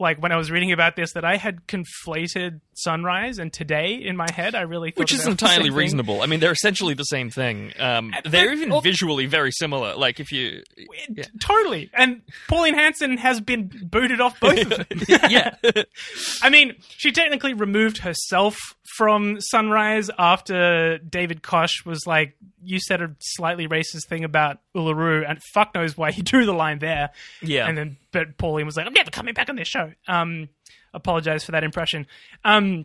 like 0.00 0.20
when 0.20 0.32
I 0.32 0.36
was 0.36 0.50
reading 0.50 0.72
about 0.72 0.96
this, 0.96 1.12
that 1.12 1.24
I 1.24 1.36
had 1.36 1.66
conflated 1.68 2.60
Sunrise 2.72 3.38
and 3.38 3.52
Today 3.52 3.92
in 4.02 4.16
my 4.16 4.26
head. 4.34 4.54
I 4.54 4.62
really 4.62 4.90
thought 4.90 5.00
which 5.00 5.12
is 5.12 5.18
they 5.18 5.24
were 5.30 5.34
the 5.36 5.44
entirely 5.44 5.64
same 5.64 5.72
thing. 5.72 5.76
reasonable. 5.78 6.22
I 6.22 6.26
mean, 6.26 6.40
they're 6.40 6.50
essentially 6.52 6.94
the 6.94 7.04
same 7.04 7.28
thing. 7.30 7.72
Um, 7.78 8.12
they're 8.24 8.46
but- 8.48 8.52
even 8.56 8.70
well- 8.70 8.80
visually 8.80 9.26
very 9.26 9.52
similar. 9.52 9.94
Like 9.94 10.18
if 10.18 10.32
you, 10.32 10.62
It- 10.76 11.28
Totally. 11.40 11.90
And 11.92 12.22
Pauline 12.48 12.74
Hanson 12.74 13.18
has 13.18 13.40
been 13.42 13.70
booted 13.84 14.20
off 14.22 14.40
both 14.40 14.58
of 14.58 14.68
them. 14.88 15.18
yeah, 15.28 15.54
I 16.42 16.48
mean, 16.48 16.76
she 16.88 17.12
technically 17.12 17.52
removed 17.54 17.98
herself 17.98 18.56
from 19.00 19.40
Sunrise 19.40 20.10
after 20.18 20.98
David 20.98 21.42
Koch 21.42 21.86
was 21.86 22.06
like, 22.06 22.36
you 22.62 22.78
said 22.78 23.00
a 23.00 23.16
slightly 23.18 23.66
racist 23.66 24.06
thing 24.10 24.24
about 24.24 24.58
Uluru, 24.76 25.24
and 25.26 25.42
fuck 25.54 25.74
knows 25.74 25.96
why 25.96 26.12
he 26.12 26.20
drew 26.30 26.44
the 26.44 26.52
line 26.52 26.80
there. 26.80 27.08
yeah, 27.40 27.66
And 27.66 27.78
then, 27.78 27.96
but 28.12 28.36
Pauline 28.36 28.66
was 28.66 28.76
like, 28.76 28.86
I'm 28.86 28.92
never 28.92 29.10
coming 29.10 29.32
back 29.32 29.48
on 29.48 29.56
this 29.56 29.68
show. 29.68 29.94
Um, 30.06 30.50
apologize 30.92 31.44
for 31.44 31.52
that 31.52 31.64
impression. 31.64 32.06
Um, 32.44 32.84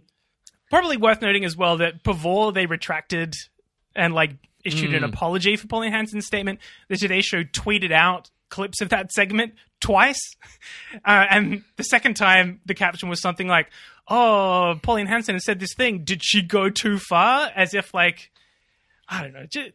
probably 0.70 0.96
worth 0.96 1.22
noting 1.22 1.44
as 1.44 1.58
well 1.58 1.76
that 1.80 2.02
before 2.02 2.54
they 2.54 2.66
retracted 2.66 3.34
and 3.94 4.14
like 4.14 4.38
issued 4.64 4.94
an 4.94 5.04
apology 5.04 5.58
for 5.58 5.68
Pauline 5.68 5.92
Hanson's 5.92 6.26
statement, 6.26 6.62
the 6.88 6.96
Today 6.96 7.20
Show 7.20 7.44
tweeted 7.44 7.92
out 7.92 8.32
clips 8.56 8.82
of 8.82 8.90
that 8.90 9.12
segment 9.12 9.54
twice. 9.80 10.20
Uh, 11.04 11.26
and 11.30 11.64
the 11.76 11.84
second 11.84 12.16
time, 12.16 12.60
the 12.66 12.74
caption 12.74 13.10
was 13.10 13.22
something 13.22 13.48
like, 13.48 13.70
"Oh, 14.08 14.80
Pauline 14.82 15.06
Hanson 15.08 15.36
has 15.36 15.46
said 15.46 15.60
this 15.60 15.74
thing. 15.76 16.04
Did 16.04 16.24
she 16.24 16.42
go 16.42 16.70
too 16.70 16.98
far?" 16.98 17.52
As 17.56 17.74
if 17.74 17.94
like. 17.94 18.32
I 19.08 19.22
don't 19.22 19.34
know, 19.34 19.46
just, 19.52 19.72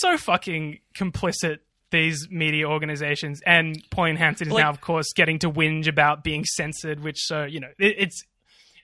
so 0.00 0.16
fucking 0.16 0.78
complicit. 0.94 1.58
These 1.90 2.28
media 2.30 2.66
organizations 2.68 3.40
and 3.44 3.76
Pauline 3.90 4.14
Hanson 4.16 4.46
is 4.46 4.52
Like- 4.54 4.62
now, 4.62 4.70
of 4.70 4.80
course, 4.80 5.12
getting 5.14 5.40
to 5.40 5.50
whinge 5.50 5.88
about 5.88 6.22
being 6.22 6.44
censored, 6.44 7.00
which 7.00 7.18
so 7.18 7.42
you 7.44 7.58
know 7.60 7.70
it, 7.78 7.96
it's 7.98 8.22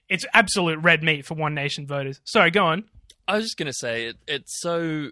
it's 0.09 0.27
absolute 0.35 0.79
red 0.83 1.03
meat 1.05 1.25
for 1.25 1.35
One 1.35 1.55
Nation 1.55 1.87
voters. 1.87 2.21
Sorry, 2.25 2.51
go 2.51 2.67
on. 2.67 2.85
I 3.29 3.37
was 3.37 3.45
just 3.45 3.57
gonna 3.57 3.73
say 3.73 4.07
it, 4.07 4.17
it's 4.27 4.61
so 4.61 5.11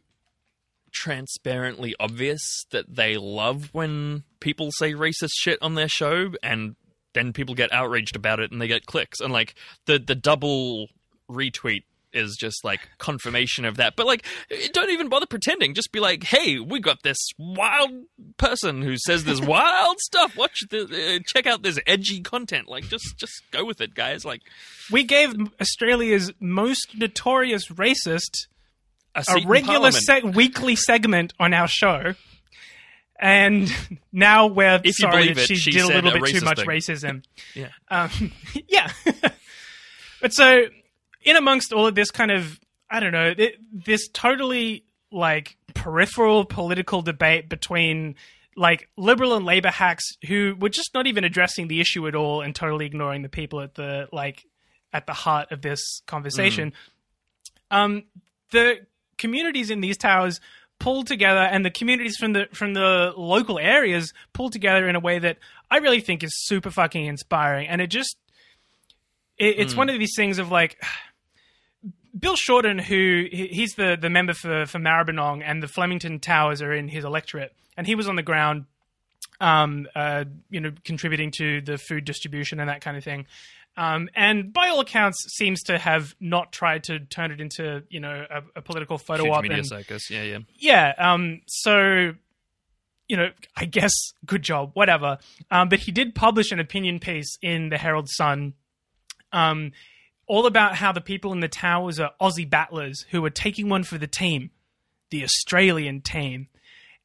transparently 0.95 1.95
obvious 2.01 2.65
that 2.71 2.95
they 2.95 3.17
love 3.17 3.69
when 3.73 4.25
people 4.41 4.71
say 4.73 4.93
racist 4.95 5.33
shit 5.35 5.59
on 5.61 5.75
their 5.75 5.89
show, 5.89 6.31
and 6.43 6.77
then 7.13 7.33
people 7.33 7.55
get 7.55 7.73
outraged 7.73 8.17
about 8.17 8.41
it 8.41 8.51
and 8.51 8.61
they 8.61 8.69
get 8.69 8.87
clicks, 8.87 9.21
and 9.21 9.33
like 9.33 9.55
the 9.87 9.99
the 9.99 10.15
double 10.15 10.89
retweet 11.31 11.83
is 12.15 12.37
just 12.39 12.65
like 12.65 12.89
confirmation 12.99 13.65
of 13.65 13.77
that. 13.77 13.97
But 13.97 14.07
like, 14.07 14.25
don't 14.73 14.91
even 14.91 15.09
bother 15.09 15.27
pretending. 15.27 15.75
Just 15.75 15.91
be 15.93 16.01
like, 16.01 16.23
"Hey, 16.23 16.59
we 16.61 16.81
got 16.81 17.03
this 17.03 17.19
wild 17.39 17.91
person 18.37 18.83
who 18.83 18.97
says 18.97 19.25
this 19.25 19.41
wild 19.55 19.99
stuff. 20.01 20.37
Watch 20.37 20.61
the 20.71 20.85
uh, 20.85 21.23
check 21.27 21.47
out 21.47 21.63
this 21.63 21.79
edgy 21.87 22.21
content. 22.21 22.69
Like, 22.69 22.85
just 22.89 23.19
just 23.19 23.43
go 23.51 23.65
with 23.65 23.81
it, 23.81 23.95
guys. 23.95 24.25
Like, 24.25 24.43
We 24.91 25.05
gave 25.05 25.35
Australia's 25.61 26.33
most 26.41 26.97
notorious 26.97 27.69
racist 27.69 28.47
a, 29.15 29.25
a 29.29 29.47
regular 29.47 29.91
seg- 29.91 30.35
weekly 30.35 30.77
segment 30.77 31.33
on 31.39 31.55
our 31.55 31.69
show, 31.69 32.15
and 33.19 33.73
now 34.13 34.47
we're 34.47 34.81
If 34.83 34.97
sorry 34.97 35.29
that 35.33 35.39
it, 35.39 35.47
she, 35.47 35.57
she 35.57 35.71
did 35.71 35.83
a 35.83 35.87
little 35.89 36.13
bit 36.13 36.27
too 36.27 36.45
much 36.45 36.59
thing. 36.59 36.67
racism. 36.67 37.25
Yeah. 37.55 37.69
Um, 37.89 38.33
yeah. 38.69 38.91
but 40.21 40.33
so, 40.33 40.65
in 41.23 41.37
amongst 41.37 41.73
all 41.73 41.87
of 41.87 41.95
this 41.95 42.11
kind 42.11 42.31
of, 42.31 42.59
I 42.91 43.01
don't 43.01 43.13
know, 43.13 43.35
this 43.73 44.09
totally 44.09 44.85
like 45.13 45.57
peripheral 45.75 46.45
political 46.45 47.03
debate 47.03 47.49
between 47.49 48.17
like 48.57 48.89
liberal 48.97 49.35
and 49.35 49.45
labor 49.45 49.71
hacks 49.71 50.05
who 50.27 50.57
were 50.59 50.69
just 50.69 50.93
not 50.95 51.07
even 51.07 51.25
addressing 51.25 51.69
the 51.69 51.81
issue 51.81 52.07
at 52.09 52.15
all 52.15 52.41
and 52.41 52.55
totally 52.55 52.87
ignoring 52.87 53.23
the 53.23 53.29
people 53.29 53.61
at 53.61 53.75
the 53.75 54.09
like 54.13 54.45
at 54.93 55.07
the 55.07 55.13
heart 55.13 55.51
of 55.53 55.61
this 55.63 56.01
conversation. 56.07 56.73
Um, 57.71 58.05
the 58.53 58.87
communities 59.19 59.71
in 59.71 59.81
these 59.81 59.97
towers 59.97 60.41
pulled 60.79 61.07
together 61.07 61.41
and 61.41 61.65
the 61.65 61.71
communities 61.71 62.17
from 62.17 62.33
the 62.33 62.47
from 62.53 62.75
the 62.75 63.13
local 63.17 63.59
areas 63.59 64.13
pulled 64.33 64.53
together 64.53 64.89
in 64.89 64.97
a 64.97 65.01
way 65.01 65.19
that 65.19 65.39
I 65.71 65.79
really 65.79 66.01
think 66.01 66.23
is 66.23 66.33
super 66.47 66.71
fucking 66.71 67.07
inspiring. 67.07 67.69
And 67.69 67.81
it 67.81 67.89
just 67.89 68.17
it, 69.39 69.59
it's 69.59 69.77
one 69.77 69.89
of 69.89 69.99
these 69.99 70.15
things 70.17 70.39
of 70.39 70.51
like 70.51 70.77
Bill 72.19 72.37
Shorten, 72.37 72.79
who 72.79 73.27
he's 73.31 73.75
the, 73.75 73.97
the 74.01 74.11
member 74.11 74.35
for, 74.35 74.67
for 74.67 74.79
Maribyrnong, 74.79 75.43
and 75.45 75.63
the 75.63 75.69
Flemington 75.69 76.21
Towers 76.21 76.63
are 76.63 76.73
in 76.73 76.89
his 76.89 77.05
electorate, 77.05 77.53
and 77.77 77.87
he 77.87 77.97
was 77.97 78.09
on 78.09 78.15
the 78.15 78.23
ground, 78.23 78.67
um, 79.41 79.89
uh, 79.97 80.25
you 80.49 80.61
know, 80.61 80.73
contributing 80.85 81.33
to 81.33 81.61
the 81.61 81.77
food 81.77 82.05
distribution 82.05 82.61
and 82.61 82.69
that 82.69 82.83
kind 82.83 82.97
of 82.97 83.03
thing. 83.03 83.27
Um, 83.77 84.09
and 84.15 84.53
by 84.53 84.69
all 84.69 84.79
accounts, 84.81 85.19
seems 85.37 85.63
to 85.65 85.79
have 85.79 86.15
not 86.21 86.53
tried 86.53 86.85
to 86.85 87.01
turn 87.01 87.33
it 87.33 87.41
into, 87.41 87.83
you 87.89 87.99
know, 88.01 88.25
a, 88.31 88.43
a 88.57 88.63
political 88.63 88.99
photo 88.99 89.25
Huge 89.25 89.33
op. 89.35 89.43
media 89.43 89.59
and- 89.59 89.67
circus. 89.67 90.11
Yeah, 90.11 90.23
yeah. 90.23 90.39
yeah. 90.59 90.93
Um. 90.97 91.41
So, 91.47 92.15
you 93.09 93.17
know, 93.17 93.31
I 93.57 93.65
guess 93.65 93.93
good 94.25 94.43
job, 94.43 94.71
whatever. 94.75 95.19
Um. 95.51 95.69
But 95.69 95.81
he 95.81 95.93
did 95.93 96.15
publish 96.15 96.53
an 96.53 96.61
opinion 96.61 97.01
piece 97.01 97.37
in 97.43 97.69
the 97.71 97.79
Herald 97.79 98.09
Sun, 98.09 98.55
um, 99.33 99.73
all 100.27 100.47
about 100.47 100.77
how 100.77 100.93
the 100.93 101.01
people 101.01 101.33
in 101.33 101.41
the 101.41 101.49
towers 101.49 101.99
are 101.99 102.13
Aussie 102.21 102.49
battlers 102.49 103.05
who 103.11 103.25
are 103.25 103.31
taking 103.31 103.69
one 103.69 103.83
for 103.83 103.99
the 103.99 104.07
team, 104.07 104.51
the 105.11 105.25
Australian 105.25 106.01
team, 106.01 106.47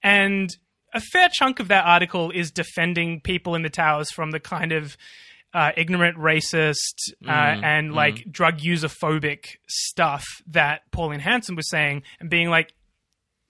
and 0.03 0.55
a 0.93 1.01
fair 1.01 1.29
chunk 1.31 1.59
of 1.59 1.67
that 1.67 1.85
article 1.85 2.31
is 2.31 2.49
defending 2.51 3.21
people 3.21 3.55
in 3.55 3.61
the 3.63 3.69
towers 3.69 4.09
from 4.11 4.31
the 4.31 4.39
kind 4.39 4.71
of 4.71 4.97
uh, 5.53 5.71
ignorant, 5.75 6.17
racist, 6.17 7.11
uh, 7.27 7.31
and 7.31 7.93
like 7.93 8.31
drug 8.31 8.61
user 8.61 8.87
phobic 8.87 9.57
stuff 9.67 10.25
that 10.47 10.81
Pauline 10.91 11.19
Hanson 11.19 11.55
was 11.55 11.69
saying, 11.69 12.03
and 12.19 12.29
being 12.29 12.49
like, 12.49 12.73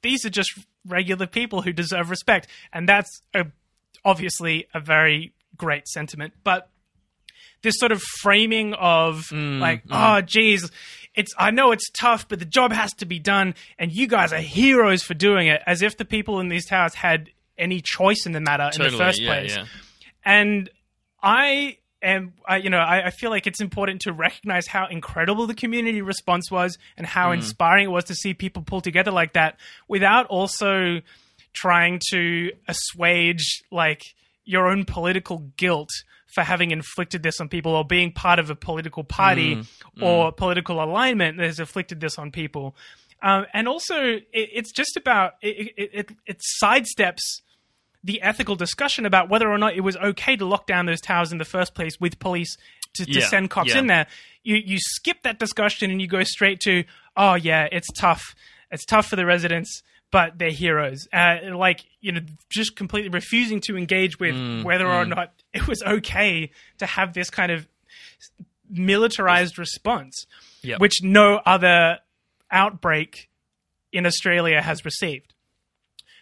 these 0.01 0.25
are 0.25 0.29
just 0.29 0.57
regular 0.87 1.27
people 1.27 1.61
who 1.61 1.73
deserve 1.73 2.09
respect, 2.09 2.47
and 2.71 2.87
that's 2.87 3.21
a, 3.33 3.45
obviously 4.05 4.67
a 4.73 4.79
very 4.79 5.33
great 5.57 5.87
sentiment. 5.87 6.33
But 6.43 6.69
this 7.61 7.75
sort 7.77 7.91
of 7.91 8.01
framing 8.21 8.73
of 8.73 9.31
like, 9.31 9.83
oh, 9.91 10.21
geez, 10.21 10.71
it's 11.15 11.33
I 11.37 11.51
know 11.51 11.71
it's 11.71 11.89
tough, 11.89 12.27
but 12.29 12.39
the 12.39 12.45
job 12.45 12.71
has 12.71 12.93
to 12.95 13.05
be 13.05 13.19
done, 13.19 13.55
and 13.77 13.91
you 13.91 14.07
guys 14.07 14.31
are 14.31 14.37
heroes 14.39 15.03
for 15.03 15.13
doing 15.13 15.47
it, 15.47 15.61
as 15.65 15.81
if 15.81 15.97
the 15.97 16.05
people 16.05 16.39
in 16.39 16.47
these 16.47 16.65
towers 16.65 16.93
had 16.93 17.29
any 17.57 17.81
choice 17.81 18.25
in 18.25 18.31
the 18.31 18.39
matter 18.39 18.69
in 18.73 18.89
the 18.89 18.97
first 18.97 19.21
yeah, 19.21 19.29
place. 19.29 19.57
yeah. 19.57 19.65
And 20.23 20.69
I 21.21 21.77
am, 22.01 22.33
I, 22.45 22.57
you 22.57 22.69
know, 22.69 22.77
I, 22.77 23.07
I 23.07 23.09
feel 23.09 23.29
like 23.29 23.47
it's 23.47 23.61
important 23.61 24.01
to 24.01 24.13
recognize 24.13 24.67
how 24.67 24.87
incredible 24.87 25.47
the 25.47 25.53
community 25.53 26.01
response 26.01 26.49
was 26.51 26.77
and 26.97 27.05
how 27.05 27.27
mm-hmm. 27.27 27.39
inspiring 27.39 27.85
it 27.85 27.91
was 27.91 28.05
to 28.05 28.15
see 28.15 28.33
people 28.33 28.63
pull 28.63 28.81
together 28.81 29.11
like 29.11 29.33
that 29.33 29.59
without 29.87 30.27
also 30.27 31.01
trying 31.53 31.99
to 32.11 32.51
assuage 32.67 33.63
like 33.71 34.03
your 34.45 34.67
own 34.67 34.85
political 34.85 35.39
guilt 35.57 35.89
for 36.33 36.43
having 36.43 36.71
inflicted 36.71 37.23
this 37.23 37.39
on 37.41 37.49
people 37.49 37.71
or 37.71 37.83
being 37.83 38.11
part 38.11 38.39
of 38.39 38.49
a 38.49 38.55
political 38.55 39.03
party 39.03 39.55
mm-hmm. 39.55 39.61
Mm-hmm. 39.61 40.03
or 40.03 40.31
political 40.31 40.83
alignment 40.83 41.37
that 41.37 41.45
has 41.45 41.59
inflicted 41.59 41.99
this 41.99 42.17
on 42.17 42.31
people. 42.31 42.75
Um, 43.21 43.45
and 43.53 43.67
also, 43.67 43.95
it, 43.95 44.25
it's 44.31 44.71
just 44.71 44.95
about 44.95 45.33
it, 45.41 45.73
it, 45.75 45.89
it, 45.93 46.11
it 46.25 46.41
sidesteps 46.63 47.41
the 48.03 48.21
ethical 48.21 48.55
discussion 48.55 49.05
about 49.05 49.29
whether 49.29 49.49
or 49.49 49.57
not 49.57 49.75
it 49.75 49.81
was 49.81 49.97
okay 49.97 50.35
to 50.37 50.45
lock 50.45 50.65
down 50.67 50.85
those 50.85 51.01
towers 51.01 51.31
in 51.31 51.37
the 51.37 51.45
first 51.45 51.73
place 51.75 51.99
with 51.99 52.17
police 52.19 52.55
to, 52.95 53.05
to 53.05 53.19
Yeah, 53.19 53.27
send 53.27 53.49
cops 53.49 53.73
yeah. 53.73 53.79
in 53.79 53.87
there. 53.87 54.07
You 54.43 54.55
you 54.55 54.77
skip 54.79 55.21
that 55.23 55.37
discussion 55.39 55.91
and 55.91 56.01
you 56.01 56.07
go 56.07 56.23
straight 56.23 56.59
to, 56.61 56.83
oh 57.17 57.33
yeah, 57.35 57.67
it's 57.71 57.87
tough. 57.99 58.35
It's 58.71 58.85
tough 58.85 59.07
for 59.07 59.15
the 59.17 59.25
residents, 59.25 59.81
but 60.11 60.37
they're 60.39 60.49
heroes. 60.51 61.07
Uh, 61.11 61.37
like 61.55 61.81
you 61.99 62.11
know, 62.13 62.21
just 62.49 62.75
completely 62.75 63.09
refusing 63.09 63.59
to 63.61 63.75
engage 63.77 64.19
with 64.19 64.33
Mm, 64.35 64.63
whether 64.63 64.87
or 64.87 65.05
not 65.05 65.33
it 65.53 65.67
was 65.67 65.81
okay 65.83 66.51
to 66.77 66.85
have 66.85 67.13
this 67.13 67.29
kind 67.29 67.51
of 67.51 67.67
militarized 68.69 69.57
response, 69.57 70.25
Yep. 70.61 70.79
which 70.79 71.01
no 71.03 71.41
other 71.45 71.99
outbreak 72.51 73.29
in 73.91 74.05
Australia 74.05 74.61
has 74.61 74.85
received. 74.85 75.33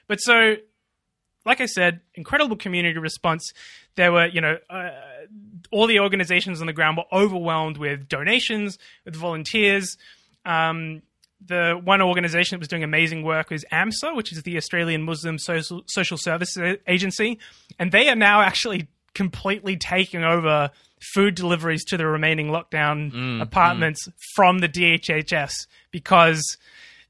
But 0.07 0.19
so, 0.19 0.55
like 1.47 1.61
I 1.61 1.65
said, 1.65 2.01
incredible 2.13 2.57
community 2.57 2.99
response. 2.99 3.53
There 3.95 4.11
were, 4.11 4.27
you 4.27 4.41
know, 4.41 4.57
uh, 4.69 4.89
all 5.71 5.87
the 5.87 5.99
organizations 6.01 6.59
on 6.59 6.67
the 6.67 6.73
ground 6.73 6.97
were 6.97 7.17
overwhelmed 7.17 7.77
with 7.77 8.09
donations, 8.09 8.77
with 9.05 9.15
volunteers. 9.15 9.97
Um, 10.45 11.01
the 11.43 11.79
one 11.81 12.01
organization 12.01 12.55
that 12.55 12.59
was 12.59 12.67
doing 12.67 12.83
amazing 12.83 13.23
work 13.23 13.49
was 13.49 13.63
AMSA, 13.71 14.13
which 14.15 14.33
is 14.33 14.43
the 14.43 14.57
Australian 14.57 15.03
Muslim 15.03 15.39
Social, 15.39 15.83
Social 15.87 16.17
Services 16.17 16.77
Agency. 16.85 17.39
And 17.79 17.93
they 17.93 18.09
are 18.09 18.15
now 18.15 18.41
actually 18.41 18.87
completely 19.13 19.77
taking 19.77 20.25
over 20.25 20.69
food 21.13 21.35
deliveries 21.35 21.85
to 21.85 21.95
the 21.95 22.05
remaining 22.05 22.47
lockdown 22.47 23.41
apartments 23.41 24.09
from 24.35 24.59
the 24.59 24.67
DHHS 24.67 25.53
because 25.91 26.57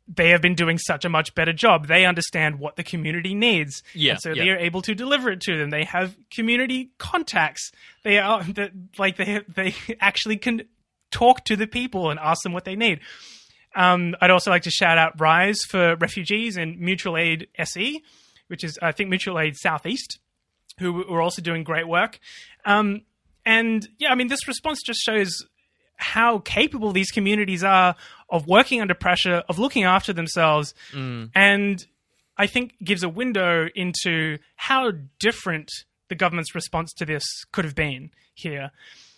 they 0.08 0.30
have 0.30 0.42
been 0.42 0.56
doing 0.56 0.78
such 0.78 1.06
a 1.06 1.10
much 1.10 1.36
better 1.36 1.54
job. 1.54 1.88
They 1.88 2.06
understand 2.06 2.60
what 2.60 2.76
the 2.76 2.84
community 2.84 3.36
needs. 3.36 3.84
Yeah, 3.94 4.14
And 4.14 4.22
so 4.22 4.30
yeah. 4.32 4.44
they 4.44 4.50
are 4.52 4.58
able 4.58 4.82
to 4.84 4.96
deliver 4.96 5.30
it 5.32 5.42
to 5.42 5.58
them. 5.58 5.70
They 5.70 5.84
have 5.84 6.16
community 6.30 6.92
contacts. 6.98 7.72
They 8.04 8.20
are 8.20 8.44
that 8.44 8.72
like 8.98 9.18
they 9.18 9.42
they 9.48 9.76
actually 10.00 10.38
can 10.38 10.64
talk 11.12 11.46
to 11.46 11.56
the 11.56 11.68
people 11.68 12.10
and 12.10 12.20
ask 12.20 12.44
them 12.44 12.54
what 12.54 12.66
they 12.66 12.76
need. 12.76 13.00
Um, 13.76 14.16
I'd 14.22 14.32
also 14.32 14.50
like 14.50 14.64
to 14.64 14.72
shout 14.72 14.98
out 14.98 15.20
Rise 15.20 15.60
for 15.70 15.96
refugees 15.98 16.58
and 16.58 16.80
Mutual 16.80 17.18
Aid 17.18 17.48
SE, 17.60 18.02
which 18.48 18.64
is 18.64 18.80
I 18.82 18.92
think 18.92 19.10
Mutual 19.10 19.40
Aid 19.40 19.56
Southeast, 19.58 20.20
who 20.80 20.94
were 20.94 21.22
also 21.22 21.42
doing 21.42 21.64
great 21.64 21.88
work. 21.88 22.20
Um, 22.66 23.02
and 23.46 23.88
yeah, 23.98 24.12
I 24.12 24.16
mean, 24.16 24.28
this 24.28 24.48
response 24.48 24.82
just 24.86 25.00
shows 25.02 25.46
how 25.98 26.40
capable 26.40 26.92
these 26.92 27.12
communities 27.12 27.64
are 27.64 27.96
of 28.30 28.48
working 28.48 28.82
under 28.82 28.94
pressure, 28.94 29.44
of 29.50 29.60
looking 29.60 29.84
after 29.84 30.14
themselves, 30.14 30.74
mm. 30.92 31.30
and 31.36 31.86
I 32.38 32.48
think 32.48 32.76
gives 32.84 33.04
a 33.04 33.10
window 33.10 33.68
into 33.76 34.38
how 34.56 34.92
different 35.20 35.70
the 36.08 36.16
government's 36.16 36.56
response 36.56 36.94
to 36.94 37.06
this 37.06 37.24
could 37.52 37.66
have 37.66 37.76
been 37.76 38.12
here 38.34 38.72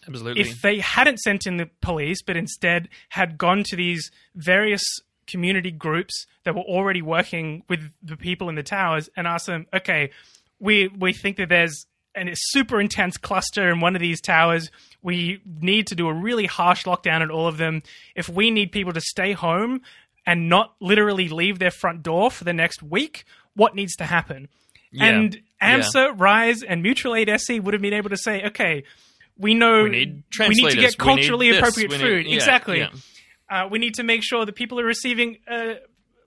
Absolutely. 0.07 0.41
if 0.41 0.61
they 0.61 0.79
hadn't 0.79 1.19
sent 1.19 1.45
in 1.45 1.57
the 1.57 1.69
police, 1.81 2.21
but 2.21 2.37
instead 2.37 2.89
had 3.09 3.37
gone 3.37 3.63
to 3.65 3.75
these 3.75 4.09
various 4.35 4.83
community 5.27 5.71
groups 5.71 6.25
that 6.43 6.55
were 6.55 6.61
already 6.61 7.01
working 7.01 7.63
with 7.69 7.91
the 8.01 8.17
people 8.17 8.49
in 8.49 8.55
the 8.55 8.63
towers 8.63 9.09
and 9.15 9.27
asked 9.27 9.45
them, 9.45 9.67
okay, 9.73 10.09
we 10.59 10.87
we 10.87 11.13
think 11.13 11.37
that 11.37 11.49
there's 11.49 11.85
an, 12.19 12.27
a 12.27 12.35
super 12.35 12.79
intense 12.79 13.17
cluster 13.17 13.69
in 13.69 13.79
one 13.79 13.95
of 13.95 14.01
these 14.01 14.21
towers. 14.21 14.69
We 15.01 15.41
need 15.45 15.87
to 15.87 15.95
do 15.95 16.07
a 16.07 16.13
really 16.13 16.45
harsh 16.45 16.83
lockdown 16.85 17.21
at 17.21 17.31
all 17.31 17.47
of 17.47 17.57
them. 17.57 17.83
If 18.15 18.29
we 18.29 18.51
need 18.51 18.71
people 18.71 18.93
to 18.93 19.01
stay 19.01 19.31
home 19.33 19.81
and 20.25 20.49
not 20.49 20.75
literally 20.79 21.29
leave 21.29 21.59
their 21.59 21.71
front 21.71 22.03
door 22.03 22.29
for 22.29 22.43
the 22.43 22.53
next 22.53 22.83
week, 22.83 23.23
what 23.55 23.75
needs 23.75 23.95
to 23.97 24.05
happen? 24.05 24.49
Yeah. 24.91 25.05
And 25.05 25.41
AMSA, 25.61 26.19
Rise, 26.19 26.63
and 26.63 26.81
Mutual 26.81 27.15
Aid 27.15 27.29
SE 27.29 27.59
would 27.59 27.73
have 27.73 27.81
been 27.81 27.93
able 27.93 28.09
to 28.09 28.17
say, 28.17 28.43
okay, 28.47 28.83
we 29.37 29.53
know 29.53 29.83
we 29.83 29.89
need 29.89 30.23
we 30.39 30.49
need 30.49 30.71
to 30.71 30.77
get 30.77 30.97
culturally 30.97 31.55
appropriate 31.55 31.91
need- 31.91 31.99
food. 31.99 32.25
yeah, 32.27 32.35
exactly. 32.35 32.79
yeah. 32.79 32.89
Uh, 33.49 33.67
we 33.67 33.79
need 33.79 33.95
to 33.95 34.03
make 34.03 34.21
sure 34.23 34.45
that 34.45 34.53
people 34.53 34.79
are 34.79 34.85
receiving 34.85 35.37
uh, 35.47 35.75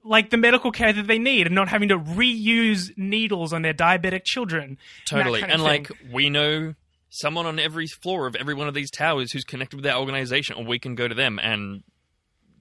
like 0.05 0.31
the 0.31 0.37
medical 0.37 0.73
care 0.73 0.93
that 0.93 1.07
they 1.07 1.19
need 1.19 1.47
and 1.47 1.55
not 1.55 1.69
having 1.69 1.89
to 1.89 1.99
reuse 1.99 2.97
needles 2.97 3.53
on 3.53 3.63
their 3.63 3.75
diabetic 3.75 4.25
children. 4.25 4.79
Totally. 5.07 5.41
kind 5.41 5.53
And, 5.53 5.63
like, 5.63 5.91
we 6.13 6.29
know 6.29 6.75
someone 7.11 7.47
on 7.47 7.59
every 7.59 7.87
floor 7.87 8.27
of 8.27 8.35
every 8.35 8.55
one 8.55 8.69
of 8.69 8.75
these 8.75 8.91
towers 8.91 9.33
who's 9.33 9.45
connected 9.45 9.77
with 9.77 9.85
that 9.85 9.97
organization, 9.97 10.57
or 10.57 10.65
we 10.65 10.79
can 10.79 10.95
go 10.95 11.07
to 11.07 11.15
them 11.15 11.39
and 11.39 11.83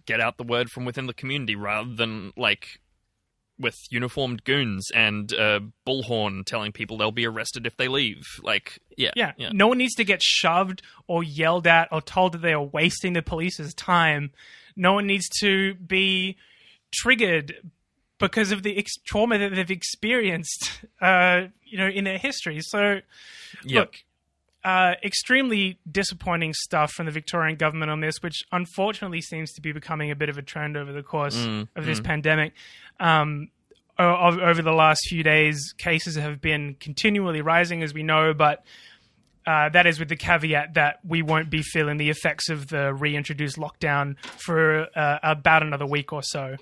get 0.05 0.19
out 0.19 0.37
the 0.37 0.43
word 0.43 0.69
from 0.69 0.85
within 0.85 1.07
the 1.07 1.13
community 1.13 1.55
rather 1.55 1.93
than, 1.95 2.33
like, 2.37 2.79
with 3.59 3.75
uniformed 3.91 4.43
goons 4.43 4.89
and 4.93 5.33
uh, 5.33 5.59
bullhorn 5.87 6.43
telling 6.45 6.71
people 6.71 6.97
they'll 6.97 7.11
be 7.11 7.27
arrested 7.27 7.65
if 7.67 7.77
they 7.77 7.87
leave. 7.87 8.23
Like, 8.41 8.79
yeah. 8.97 9.11
Yeah, 9.15 9.33
Yeah. 9.37 9.49
no 9.53 9.67
one 9.67 9.77
needs 9.77 9.93
to 9.95 10.03
get 10.03 10.21
shoved 10.23 10.81
or 11.07 11.23
yelled 11.23 11.67
at 11.67 11.87
or 11.91 12.01
told 12.01 12.33
that 12.33 12.41
they 12.41 12.53
are 12.53 12.63
wasting 12.63 13.13
the 13.13 13.21
police's 13.21 13.73
time. 13.75 14.31
No 14.75 14.93
one 14.93 15.05
needs 15.05 15.29
to 15.41 15.75
be 15.75 16.37
triggered 16.93 17.55
because 18.19 18.51
of 18.51 18.63
the 18.63 18.77
ex- 18.77 18.97
trauma 19.05 19.37
that 19.37 19.55
they've 19.55 19.71
experienced, 19.71 20.81
uh, 21.01 21.47
you 21.65 21.77
know, 21.77 21.87
in 21.87 22.03
their 22.03 22.17
history. 22.17 22.59
So, 22.61 23.01
Yeah. 23.65 23.79
look, 23.81 23.95
uh, 24.63 24.93
extremely 25.03 25.79
disappointing 25.91 26.53
stuff 26.53 26.91
from 26.91 27.07
the 27.07 27.11
Victorian 27.11 27.55
government 27.57 27.89
on 27.89 27.99
this, 28.01 28.21
which 28.21 28.43
unfortunately 28.51 29.21
seems 29.21 29.51
to 29.53 29.61
be 29.61 29.71
becoming 29.71 30.11
a 30.11 30.15
bit 30.15 30.29
of 30.29 30.37
a 30.37 30.41
trend 30.43 30.77
over 30.77 30.91
the 30.91 31.01
course 31.01 31.35
Mm, 31.35 31.67
of 31.75 31.85
this 31.85 31.99
pandemic. 31.99 32.53
Um, 32.99 33.49
o- 33.97 34.39
over 34.39 34.61
the 34.61 34.71
last 34.71 35.01
few 35.07 35.23
days, 35.23 35.73
cases 35.77 36.15
have 36.15 36.41
been 36.41 36.75
continually 36.79 37.41
rising, 37.41 37.81
as 37.81 37.93
we 37.93 38.03
know, 38.03 38.33
but 38.35 38.63
uh, 39.45 39.69
that 39.69 39.87
is 39.87 39.99
with 39.99 40.09
the 40.09 40.15
caveat 40.15 40.75
that 40.75 40.99
we 41.03 41.21
won't 41.21 41.49
be 41.49 41.61
feeling 41.61 41.97
the 41.97 42.09
effects 42.09 42.49
of 42.49 42.67
the 42.67 42.93
reintroduced 42.93 43.57
lockdown 43.57 44.17
for 44.19 44.87
uh, 44.95 45.19
about 45.23 45.63
another 45.63 45.85
week 45.85 46.13
or 46.13 46.21
so. 46.23 46.55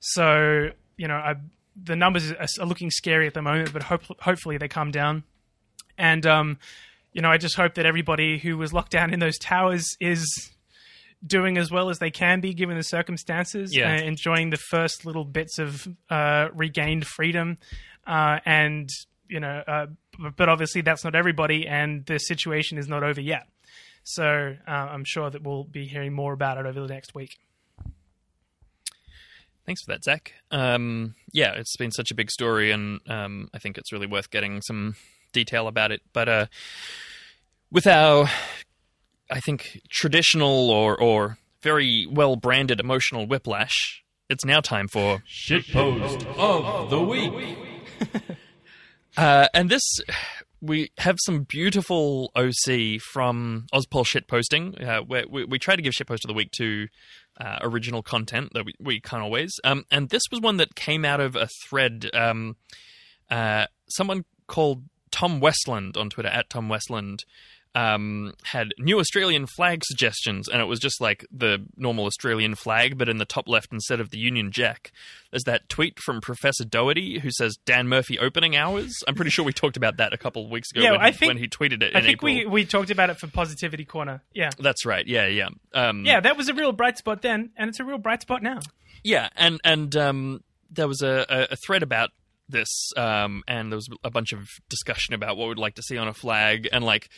So, 0.00 0.70
you 0.96 1.08
know, 1.08 1.14
I, 1.16 1.36
the 1.82 1.96
numbers 1.96 2.32
are, 2.32 2.66
looking 2.66 2.90
scary 2.90 3.26
at 3.26 3.34
the 3.34 3.42
moment, 3.42 3.72
but 3.72 3.82
hope, 3.82 4.02
hopefully 4.20 4.58
they 4.58 4.68
come 4.68 4.90
down. 4.90 5.24
And, 5.96 6.24
um, 6.26 6.58
you 7.12 7.22
know, 7.22 7.30
I 7.30 7.38
just 7.38 7.56
hope 7.56 7.74
that 7.74 7.86
everybody 7.86 8.38
who 8.38 8.56
was 8.58 8.72
locked 8.72 8.92
down 8.92 9.12
in 9.12 9.20
those 9.20 9.38
towers 9.38 9.84
is 10.00 10.50
doing 11.26 11.58
as 11.58 11.70
well 11.70 11.90
as 11.90 11.98
they 11.98 12.10
can 12.10 12.40
be 12.40 12.54
given 12.54 12.76
the 12.76 12.82
circumstances, 12.82 13.74
Yeah. 13.74 13.94
uh, 13.94 14.02
enjoying 14.02 14.50
the 14.50 14.56
first 14.56 15.04
little 15.04 15.24
bits 15.24 15.58
of 15.58 15.88
uh, 16.10 16.48
regained 16.54 17.06
freedom. 17.06 17.58
Uh, 18.06 18.38
and, 18.44 18.88
you 19.28 19.40
know, 19.40 19.62
uh, 19.66 19.86
but 20.36 20.48
obviously 20.48 20.80
that's 20.80 21.04
not 21.04 21.14
everybody, 21.14 21.66
and 21.66 22.04
the 22.06 22.18
situation 22.18 22.78
is 22.78 22.88
not 22.88 23.02
over 23.02 23.20
yet. 23.20 23.46
So 24.04 24.56
uh, 24.66 24.70
I'm 24.70 25.04
sure 25.04 25.28
that 25.30 25.42
we'll 25.42 25.64
be 25.64 25.86
hearing 25.86 26.14
more 26.14 26.32
about 26.32 26.58
it 26.58 26.66
over 26.66 26.80
the 26.80 26.86
next 26.86 27.14
week. 27.14 27.36
Thanks 29.66 29.82
for 29.82 29.92
that, 29.92 30.02
Zach. 30.02 30.32
Um, 30.50 31.14
yeah, 31.30 31.52
it's 31.52 31.76
been 31.76 31.90
such 31.90 32.10
a 32.10 32.14
big 32.14 32.30
story, 32.30 32.70
and 32.70 33.00
um, 33.06 33.50
I 33.52 33.58
think 33.58 33.76
it's 33.76 33.92
really 33.92 34.06
worth 34.06 34.30
getting 34.30 34.62
some 34.62 34.96
detail 35.34 35.68
about 35.68 35.92
it. 35.92 36.00
But 36.14 36.28
uh, 36.28 36.46
with 37.70 37.86
our, 37.86 38.30
I 39.30 39.40
think, 39.40 39.82
traditional 39.90 40.70
or, 40.70 40.98
or 40.98 41.36
very 41.60 42.06
well 42.10 42.36
branded 42.36 42.80
emotional 42.80 43.26
whiplash, 43.26 44.02
it's 44.30 44.42
now 44.42 44.60
time 44.60 44.88
for. 44.88 45.22
Shitpost 45.28 46.26
of 46.38 46.88
the 46.88 47.00
week. 47.00 47.67
Uh, 49.16 49.48
and 49.54 49.70
this, 49.70 49.82
we 50.60 50.90
have 50.98 51.16
some 51.24 51.44
beautiful 51.44 52.30
OC 52.36 53.00
from 53.00 53.66
Ozpol 53.72 54.04
shitposting. 54.04 54.86
Uh, 54.86 55.02
where 55.02 55.24
we, 55.28 55.44
we 55.44 55.58
try 55.58 55.76
to 55.76 55.82
give 55.82 55.92
shitpost 55.92 56.24
of 56.24 56.28
the 56.28 56.34
week 56.34 56.50
to 56.52 56.88
uh, 57.40 57.58
original 57.62 58.02
content 58.02 58.52
that 58.54 58.64
we, 58.64 58.74
we 58.80 59.00
can't 59.00 59.22
always. 59.22 59.52
Um, 59.64 59.84
and 59.90 60.08
this 60.10 60.22
was 60.30 60.40
one 60.40 60.56
that 60.58 60.74
came 60.74 61.04
out 61.04 61.20
of 61.20 61.36
a 61.36 61.48
thread. 61.68 62.10
Um, 62.12 62.56
uh, 63.30 63.66
someone 63.88 64.24
called 64.46 64.84
Tom 65.10 65.40
Westland 65.40 65.96
on 65.96 66.10
Twitter 66.10 66.28
at 66.28 66.50
Tom 66.50 66.68
Westland 66.68 67.24
um, 67.74 68.34
had 68.44 68.68
new 68.78 68.98
Australian 68.98 69.46
flag 69.46 69.84
suggestions, 69.84 70.48
and 70.48 70.60
it 70.60 70.64
was 70.64 70.80
just 70.80 71.00
like 71.00 71.24
the 71.30 71.64
normal 71.76 72.06
Australian 72.06 72.54
flag, 72.54 72.98
but 72.98 73.08
in 73.08 73.18
the 73.18 73.24
top 73.24 73.48
left 73.48 73.72
instead 73.72 74.00
of 74.00 74.10
the 74.10 74.18
Union 74.18 74.50
Jack. 74.50 74.90
There's 75.30 75.44
that 75.44 75.68
tweet 75.68 75.98
from 76.00 76.20
Professor 76.20 76.64
Doherty 76.64 77.18
who 77.20 77.30
says 77.30 77.56
Dan 77.66 77.88
Murphy 77.88 78.18
opening 78.18 78.56
hours. 78.56 78.92
I'm 79.06 79.14
pretty 79.14 79.30
sure 79.30 79.44
we 79.44 79.52
talked 79.52 79.76
about 79.76 79.98
that 79.98 80.12
a 80.12 80.16
couple 80.18 80.44
of 80.44 80.50
weeks 80.50 80.70
ago 80.72 80.80
Yeah, 80.82 80.92
when, 80.92 81.00
I 81.02 81.12
think- 81.12 81.30
when 81.30 81.36
he 81.38 81.46
tweeted 81.48 81.82
it. 81.82 81.94
I 81.94 81.98
in 81.98 82.04
think 82.04 82.18
April. 82.18 82.34
we, 82.34 82.46
we 82.46 82.64
talked 82.64 82.90
about 82.90 83.10
it 83.10 83.18
for 83.18 83.26
Positivity 83.28 83.84
Corner. 83.84 84.22
Yeah. 84.32 84.50
That's 84.58 84.84
right. 84.86 85.06
Yeah, 85.06 85.26
yeah. 85.26 85.48
Um, 85.74 86.04
Yeah, 86.04 86.20
that 86.20 86.36
was 86.36 86.48
a 86.48 86.54
real 86.54 86.72
bright 86.72 86.98
spot 86.98 87.22
then, 87.22 87.50
and 87.56 87.68
it's 87.68 87.78
a 87.80 87.84
real 87.84 87.98
bright 87.98 88.22
spot 88.22 88.42
now. 88.42 88.60
Yeah, 89.04 89.28
and 89.36 89.60
and 89.62 89.94
um, 89.96 90.40
there 90.70 90.88
was 90.88 91.02
a, 91.02 91.24
a, 91.28 91.52
a 91.52 91.56
thread 91.56 91.82
about 91.82 92.10
this, 92.48 92.90
um, 92.96 93.42
and 93.46 93.70
there 93.70 93.76
was 93.76 93.88
a 94.02 94.10
bunch 94.10 94.32
of 94.32 94.48
discussion 94.70 95.14
about 95.14 95.36
what 95.36 95.48
we'd 95.48 95.58
like 95.58 95.74
to 95.74 95.82
see 95.82 95.98
on 95.98 96.08
a 96.08 96.14
flag, 96.14 96.66
and 96.72 96.82
like, 96.82 97.08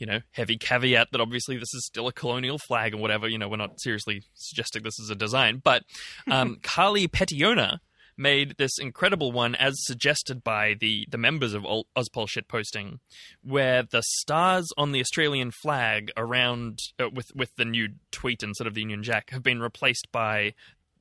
you 0.00 0.06
know, 0.06 0.20
heavy 0.32 0.56
caveat 0.56 1.08
that 1.12 1.20
obviously 1.20 1.56
this 1.56 1.72
is 1.74 1.86
still 1.86 2.08
a 2.08 2.12
colonial 2.12 2.58
flag 2.58 2.92
and 2.92 3.00
whatever. 3.00 3.28
You 3.28 3.38
know, 3.38 3.48
we're 3.48 3.56
not 3.56 3.80
seriously 3.80 4.22
suggesting 4.34 4.82
this 4.82 4.98
is 4.98 5.10
a 5.10 5.14
design, 5.14 5.60
but 5.62 5.84
um, 6.28 6.56
Carly 6.62 7.06
Petiona 7.06 7.78
made 8.16 8.54
this 8.58 8.78
incredible 8.78 9.32
one 9.32 9.54
as 9.54 9.74
suggested 9.86 10.42
by 10.44 10.74
the 10.78 11.06
the 11.10 11.16
members 11.18 11.54
of 11.54 11.64
Ol- 11.64 11.86
Ozpol 11.96 12.26
shitposting, 12.28 12.98
where 13.42 13.82
the 13.82 14.02
stars 14.02 14.66
on 14.76 14.92
the 14.92 15.00
Australian 15.00 15.50
flag 15.50 16.10
around 16.16 16.78
uh, 16.98 17.08
with 17.10 17.26
with 17.34 17.54
the 17.56 17.64
new 17.64 17.88
tweet 18.10 18.42
instead 18.42 18.66
of 18.66 18.74
the 18.74 18.80
Union 18.80 19.02
Jack 19.02 19.30
have 19.30 19.42
been 19.42 19.60
replaced 19.60 20.08
by 20.12 20.54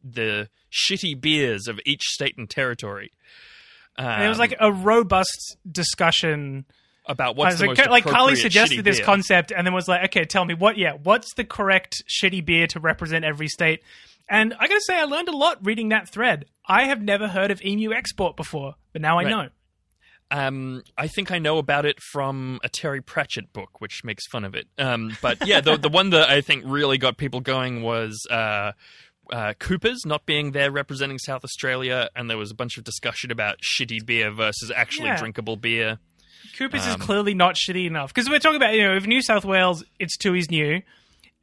the 0.04 0.50
shitty 0.72 1.20
beers 1.20 1.68
of 1.68 1.80
each 1.86 2.04
state 2.04 2.36
and 2.38 2.50
territory. 2.50 3.12
Um, 3.98 4.06
And 4.06 4.24
it 4.24 4.30
was 4.30 4.40
like 4.40 4.56
a 4.60 4.72
robust 4.72 5.58
discussion. 5.70 6.66
About 7.10 7.36
what's 7.36 7.58
the 7.60 7.68
like, 7.68 7.78
most 7.78 7.90
like 7.90 8.06
Carly 8.06 8.36
suggested 8.36 8.84
this 8.86 8.98
beer. 9.00 9.06
concept, 9.06 9.52
and 9.52 9.68
then 9.68 9.74
was 9.74 9.88
like, 9.90 10.06
okay, 10.06 10.24
tell 10.24 10.46
me 10.46 10.54
what? 10.54 10.78
Yeah, 10.78 10.94
what's 11.04 11.34
the 11.34 11.44
correct 11.44 12.02
shitty 12.08 12.46
beer 12.46 12.68
to 12.68 12.80
represent 12.80 13.26
every 13.26 13.48
state? 13.50 13.84
And 14.30 14.54
I 14.58 14.68
gotta 14.68 14.80
say, 14.82 14.96
I 14.98 15.04
learned 15.06 15.28
a 15.28 15.36
lot 15.36 15.58
reading 15.66 15.90
that 15.90 16.08
thread. 16.08 16.46
I 16.68 16.84
have 16.86 17.02
never 17.02 17.28
heard 17.28 17.50
of 17.52 17.62
Emu 17.66 17.92
Export 17.92 18.38
before, 18.38 18.76
but 18.94 19.02
now 19.02 19.18
I 19.20 19.24
Right. 19.24 19.30
know. 19.32 19.50
Um, 20.32 20.84
I 20.96 21.08
think 21.08 21.32
I 21.32 21.40
know 21.40 21.58
about 21.58 21.88
it 21.88 22.00
from 22.00 22.60
a 22.64 22.70
Terry 22.70 23.02
Pratchett 23.02 23.52
book, 23.52 23.82
which 23.82 24.04
makes 24.04 24.28
fun 24.28 24.46
of 24.46 24.54
it. 24.54 24.68
Um, 24.78 25.18
but 25.24 25.44
yeah, 25.48 25.60
the 25.62 25.76
the 25.76 25.90
one 25.90 26.12
that 26.12 26.30
I 26.30 26.42
think 26.42 26.64
really 26.68 27.00
got 27.00 27.18
people 27.18 27.40
going 27.42 27.82
was 27.82 28.28
uh, 28.30 28.74
uh, 29.34 29.54
Cooper's 29.60 30.06
not 30.06 30.28
being 30.28 30.52
there 30.52 30.70
representing 30.70 31.18
South 31.18 31.44
Australia, 31.44 32.10
and 32.16 32.30
there 32.30 32.38
was 32.38 32.52
a 32.52 32.56
bunch 32.56 32.78
of 32.78 32.84
discussion 32.84 33.32
about 33.32 33.58
shitty 33.62 34.06
beer 34.06 34.30
versus 34.32 34.72
actually 34.76 35.08
Yeah. 35.08 35.18
drinkable 35.18 35.56
beer. 35.56 35.98
Cooper's 36.58 36.84
Um, 36.86 36.90
is 36.90 36.96
clearly 36.98 37.34
not 37.34 37.56
shitty 37.56 37.86
enough 37.88 38.14
because 38.14 38.30
we're 38.30 38.40
talking 38.40 38.58
about 38.58 38.74
you 38.74 38.84
know 38.84 38.96
if 38.96 39.06
New 39.08 39.22
South 39.22 39.46
Wales 39.46 39.84
it's 40.00 40.18
Tooheys 40.18 40.50
New, 40.52 40.82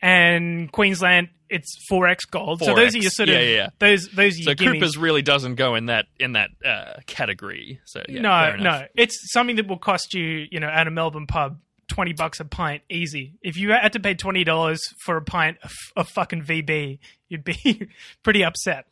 and 0.02 0.70
Queensland 0.72 1.28
it's 1.48 1.76
four 1.88 2.08
x 2.08 2.24
gold. 2.24 2.58
So 2.60 2.74
those 2.74 2.94
are 2.94 2.98
4X. 2.98 3.02
your 3.02 3.10
sort 3.10 3.28
Yeah, 3.28 3.36
of 3.36 3.48
yeah, 3.48 3.54
yeah. 3.54 3.68
those 3.78 4.08
those 4.08 4.40
are 4.40 4.42
So 4.42 4.54
gimmies. 4.54 4.72
Cooper's 4.74 4.96
really 4.96 5.22
doesn't 5.22 5.54
go 5.54 5.74
in 5.76 5.86
that 5.86 6.06
in 6.18 6.32
that 6.32 6.50
uh, 6.64 6.94
category. 7.06 7.80
So 7.84 8.02
yeah, 8.08 8.20
no, 8.20 8.56
no, 8.56 8.86
it's 8.96 9.32
something 9.32 9.56
that 9.56 9.68
will 9.68 9.78
cost 9.78 10.12
you 10.12 10.46
you 10.50 10.58
know 10.60 10.68
at 10.68 10.86
a 10.86 10.90
Melbourne 10.90 11.26
pub. 11.26 11.58
Twenty 11.88 12.12
bucks 12.14 12.40
a 12.40 12.44
pint, 12.44 12.82
easy. 12.90 13.34
If 13.42 13.56
you 13.56 13.70
had 13.70 13.92
to 13.92 14.00
pay 14.00 14.14
twenty 14.14 14.42
dollars 14.42 14.80
for 15.04 15.16
a 15.16 15.22
pint 15.22 15.58
of, 15.62 15.70
of 15.94 16.08
fucking 16.08 16.42
VB, 16.42 16.98
you'd 17.28 17.44
be 17.44 17.88
pretty 18.24 18.42
upset. 18.42 18.86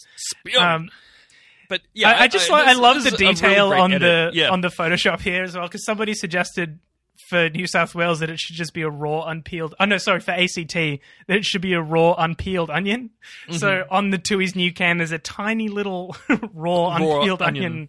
Um, 0.57 0.91
but 1.69 1.81
yeah, 1.93 2.11
I, 2.11 2.23
I 2.23 2.29
just 2.29 2.51
I, 2.51 2.73
this- 2.73 2.79
love 2.79 3.05
the 3.05 3.11
really 3.11 3.35
detail 3.35 3.73
on 3.73 3.93
edit. 3.93 4.33
the 4.33 4.39
yeah. 4.39 4.51
on 4.51 4.61
the 4.61 4.69
Photoshop 4.69 5.21
here 5.21 5.43
as 5.43 5.57
well 5.57 5.67
because 5.67 5.85
somebody 5.85 6.15
suggested 6.15 6.79
for 7.29 7.49
New 7.49 7.67
South 7.67 7.95
Wales 7.95 8.21
that 8.21 8.31
it 8.31 8.39
should 8.39 8.57
just 8.57 8.75
be 8.75 8.83
a 8.83 8.91
raw 8.91 9.23
unpeeled. 9.23 9.75
Oh 9.81 9.85
no, 9.85 9.99
sorry 9.99 10.21
for 10.21 10.33
ACT 10.33 10.75
that 10.75 11.01
it 11.29 11.45
should 11.45 11.63
be 11.63 11.73
a 11.73 11.81
raw 11.81 12.15
unpeeled 12.15 12.71
onion. 12.71 13.11
Mm-hmm. 13.49 13.57
So 13.57 13.85
on 13.91 14.11
the 14.11 14.19
Tooheys 14.19 14.55
New 14.55 14.73
can, 14.73 14.99
there's 14.99 15.13
a 15.13 15.19
tiny 15.19 15.69
little 15.69 16.17
raw, 16.53 16.89
Raw 16.89 16.97
unpeeled 16.97 17.43
onion 17.43 17.65
onion. 17.65 17.89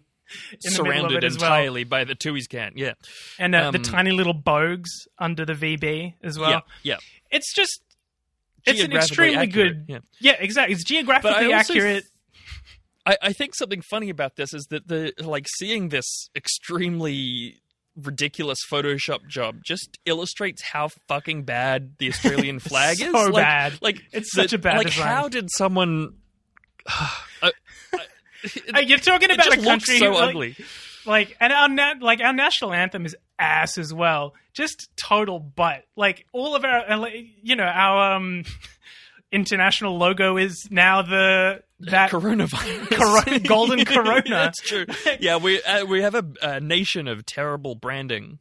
In 0.52 0.58
the 0.60 0.68
of 0.68 0.74
surrounded 0.74 1.24
as 1.24 1.38
well, 1.38 1.52
entirely 1.52 1.84
by 1.84 2.02
the 2.02 2.16
Tooheys 2.16 2.48
can. 2.48 2.72
Yeah, 2.74 2.94
and 3.38 3.54
uh, 3.54 3.70
the 3.70 3.78
um, 3.78 3.84
tiny 3.84 4.10
little 4.10 4.34
bogues 4.34 4.88
under 5.18 5.44
the 5.44 5.52
VB 5.52 6.14
as 6.22 6.36
well. 6.36 6.50
yeah, 6.50 6.60
yeah. 6.82 6.96
It's 7.30 7.54
just 7.54 7.80
it's 8.64 8.82
an 8.82 8.92
extremely 8.92 9.36
accurate, 9.36 9.52
good. 9.52 9.84
yeah. 9.88 9.98
yeah. 10.20 10.36
exactly. 10.40 10.74
It's 10.74 10.84
geographically 10.84 11.52
I 11.52 11.58
accurate. 11.58 12.04
I, 13.06 13.16
I 13.22 13.32
think 13.32 13.54
something 13.54 13.80
funny 13.82 14.10
about 14.10 14.36
this 14.36 14.52
is 14.52 14.66
that 14.70 14.88
the 14.88 15.12
like 15.20 15.46
seeing 15.58 15.88
this 15.90 16.28
extremely 16.34 17.60
ridiculous 17.96 18.58
Photoshop 18.70 19.26
job 19.28 19.60
just 19.64 19.98
illustrates 20.04 20.62
how 20.62 20.88
fucking 21.08 21.44
bad 21.44 21.94
the 21.98 22.08
Australian 22.12 22.58
flag 22.58 23.00
is. 23.00 23.10
So 23.12 23.26
Like- 23.30 23.42
bad. 23.44 23.78
Like 23.80 24.02
It's 24.12 24.34
the- 24.34 24.42
such 24.42 24.52
a 24.52 24.58
bad 24.58 24.78
Like 24.78 24.88
design. 24.88 25.06
how 25.06 25.28
did 25.28 25.48
someone? 25.50 26.14
Uh, 27.42 27.50
You're 28.86 28.98
talking 28.98 29.30
about 29.30 29.52
a 29.58 29.62
country 29.62 29.98
so 29.98 30.12
like, 30.12 30.28
ugly. 30.28 30.56
like 31.04 31.36
and 31.40 31.52
our 31.52 31.68
na- 31.68 31.94
like 32.00 32.20
our 32.20 32.32
national 32.32 32.72
anthem 32.72 33.04
is 33.06 33.16
ass 33.38 33.76
as 33.78 33.92
well. 33.92 34.34
Just 34.54 34.88
total 34.96 35.40
butt. 35.40 35.82
Like 35.96 36.26
all 36.32 36.54
of 36.54 36.64
our, 36.64 36.88
uh, 36.90 37.06
you 37.42 37.56
know, 37.56 37.64
our 37.64 38.14
um 38.14 38.44
international 39.32 39.96
logo 39.98 40.36
is 40.36 40.68
now 40.70 41.02
the 41.02 41.62
that 41.80 42.10
coronavirus, 42.10 42.96
Coro- 43.26 43.38
golden 43.40 43.84
corona. 43.84 44.22
That's 44.28 44.60
true. 44.60 44.86
Yeah, 45.20 45.36
we 45.36 45.62
uh, 45.62 45.84
we 45.84 46.02
have 46.02 46.14
a, 46.14 46.24
a 46.42 46.60
nation 46.60 47.06
of 47.08 47.26
terrible 47.26 47.74
branding. 47.74 48.38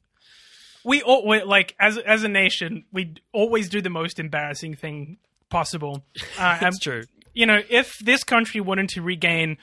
we 0.84 1.02
all 1.02 1.28
we, 1.28 1.44
like 1.44 1.76
as 1.80 1.98
as 1.98 2.24
a 2.24 2.30
nation 2.30 2.86
we 2.94 3.16
always 3.34 3.68
do 3.70 3.82
the 3.82 3.90
most 3.90 4.20
embarrassing 4.20 4.76
thing 4.76 5.18
possible. 5.50 6.06
Uh, 6.40 6.58
That's 6.60 6.80
true. 6.80 7.04
You 7.34 7.46
know, 7.46 7.62
if 7.70 7.98
this 8.00 8.24
country 8.24 8.62
wanted 8.62 8.90
to 8.90 9.02
regain 9.02 9.58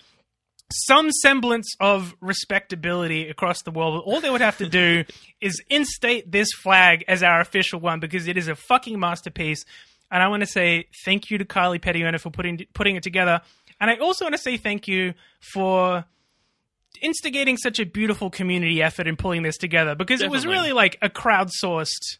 some 0.87 1.11
semblance 1.11 1.75
of 1.81 2.15
respectability 2.21 3.29
across 3.29 3.63
the 3.63 3.71
world, 3.71 4.03
all 4.07 4.21
they 4.21 4.31
would 4.31 4.41
have 4.41 4.57
to 4.59 4.69
do 4.69 5.05
is 5.41 5.63
instate 5.69 6.31
this 6.33 6.49
flag 6.63 7.05
as 7.09 7.23
our 7.23 7.41
official 7.41 7.79
one 7.81 8.01
because 8.01 8.27
it 8.27 8.37
is 8.39 8.49
a 8.49 8.55
fucking 8.55 8.99
masterpiece. 8.99 9.65
And 10.13 10.23
I 10.23 10.29
want 10.29 10.43
to 10.43 10.47
say 10.47 10.87
thank 11.05 11.31
you 11.31 11.39
to 11.39 11.45
Kylie 11.45 11.81
Pettiona 11.81 12.19
for 12.19 12.31
putting 12.31 12.61
putting 12.75 12.95
it 12.95 13.03
together. 13.03 13.41
And 13.81 13.91
I 13.91 13.97
also 13.97 14.27
want 14.27 14.35
to 14.35 14.41
say 14.41 14.59
thank 14.59 14.87
you 14.87 15.15
for 15.53 16.05
instigating 17.01 17.57
such 17.57 17.81
a 17.81 17.87
beautiful 17.87 18.31
community 18.31 18.83
effort 18.83 19.09
in 19.09 19.17
pulling 19.17 19.43
this 19.43 19.57
together 19.57 19.95
because 19.95 20.21
it 20.21 20.31
was 20.31 20.47
really 20.47 20.73
like 20.73 20.99
a 21.03 21.09
crowdsourced 21.09 22.19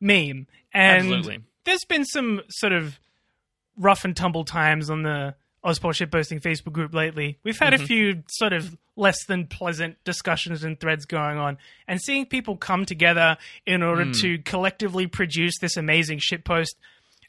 meme. 0.00 0.46
And 0.72 0.98
Absolutely. 0.98 1.40
there's 1.64 1.84
been 1.84 2.04
some 2.04 2.40
sort 2.48 2.72
of 2.72 2.98
rough 3.76 4.04
and 4.04 4.16
tumble 4.16 4.44
times 4.44 4.88
on 4.88 5.02
the 5.02 5.34
Ozpol 5.64 5.92
shitposting 5.92 6.40
Facebook 6.40 6.72
group 6.72 6.94
lately. 6.94 7.38
We've 7.42 7.58
had 7.58 7.72
a 7.72 7.78
mm-hmm. 7.78 7.86
few 7.86 8.22
sort 8.28 8.52
of 8.52 8.76
less 8.96 9.24
than 9.26 9.46
pleasant 9.46 9.96
discussions 10.04 10.62
and 10.62 10.78
threads 10.78 11.06
going 11.06 11.38
on, 11.38 11.58
and 11.88 12.00
seeing 12.00 12.26
people 12.26 12.56
come 12.56 12.84
together 12.84 13.38
in 13.66 13.82
order 13.82 14.04
mm. 14.04 14.20
to 14.20 14.38
collectively 14.38 15.06
produce 15.06 15.58
this 15.58 15.76
amazing 15.76 16.18
shitpost, 16.20 16.74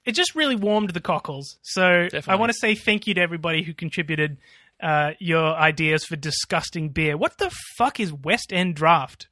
it 0.06 0.12
just 0.14 0.36
really 0.36 0.56
warmed 0.56 0.92
the 0.92 1.02
cockles. 1.02 1.58
So 1.62 2.08
I 2.28 2.36
want 2.36 2.52
to 2.52 2.58
say 2.58 2.76
thank 2.76 3.08
you 3.08 3.14
to 3.16 3.22
everybody 3.22 3.64
who 3.64 3.74
contributed 3.74 4.38
uh, 4.82 5.12
your 5.20 5.56
ideas 5.56 6.06
for 6.06 6.16
disgusting 6.16 6.90
beer. 6.90 7.18
What 7.18 7.38
the 7.38 7.50
fuck 7.78 8.00
is 8.00 8.12
West 8.14 8.52
End 8.54 8.76
Draft? 8.76 9.28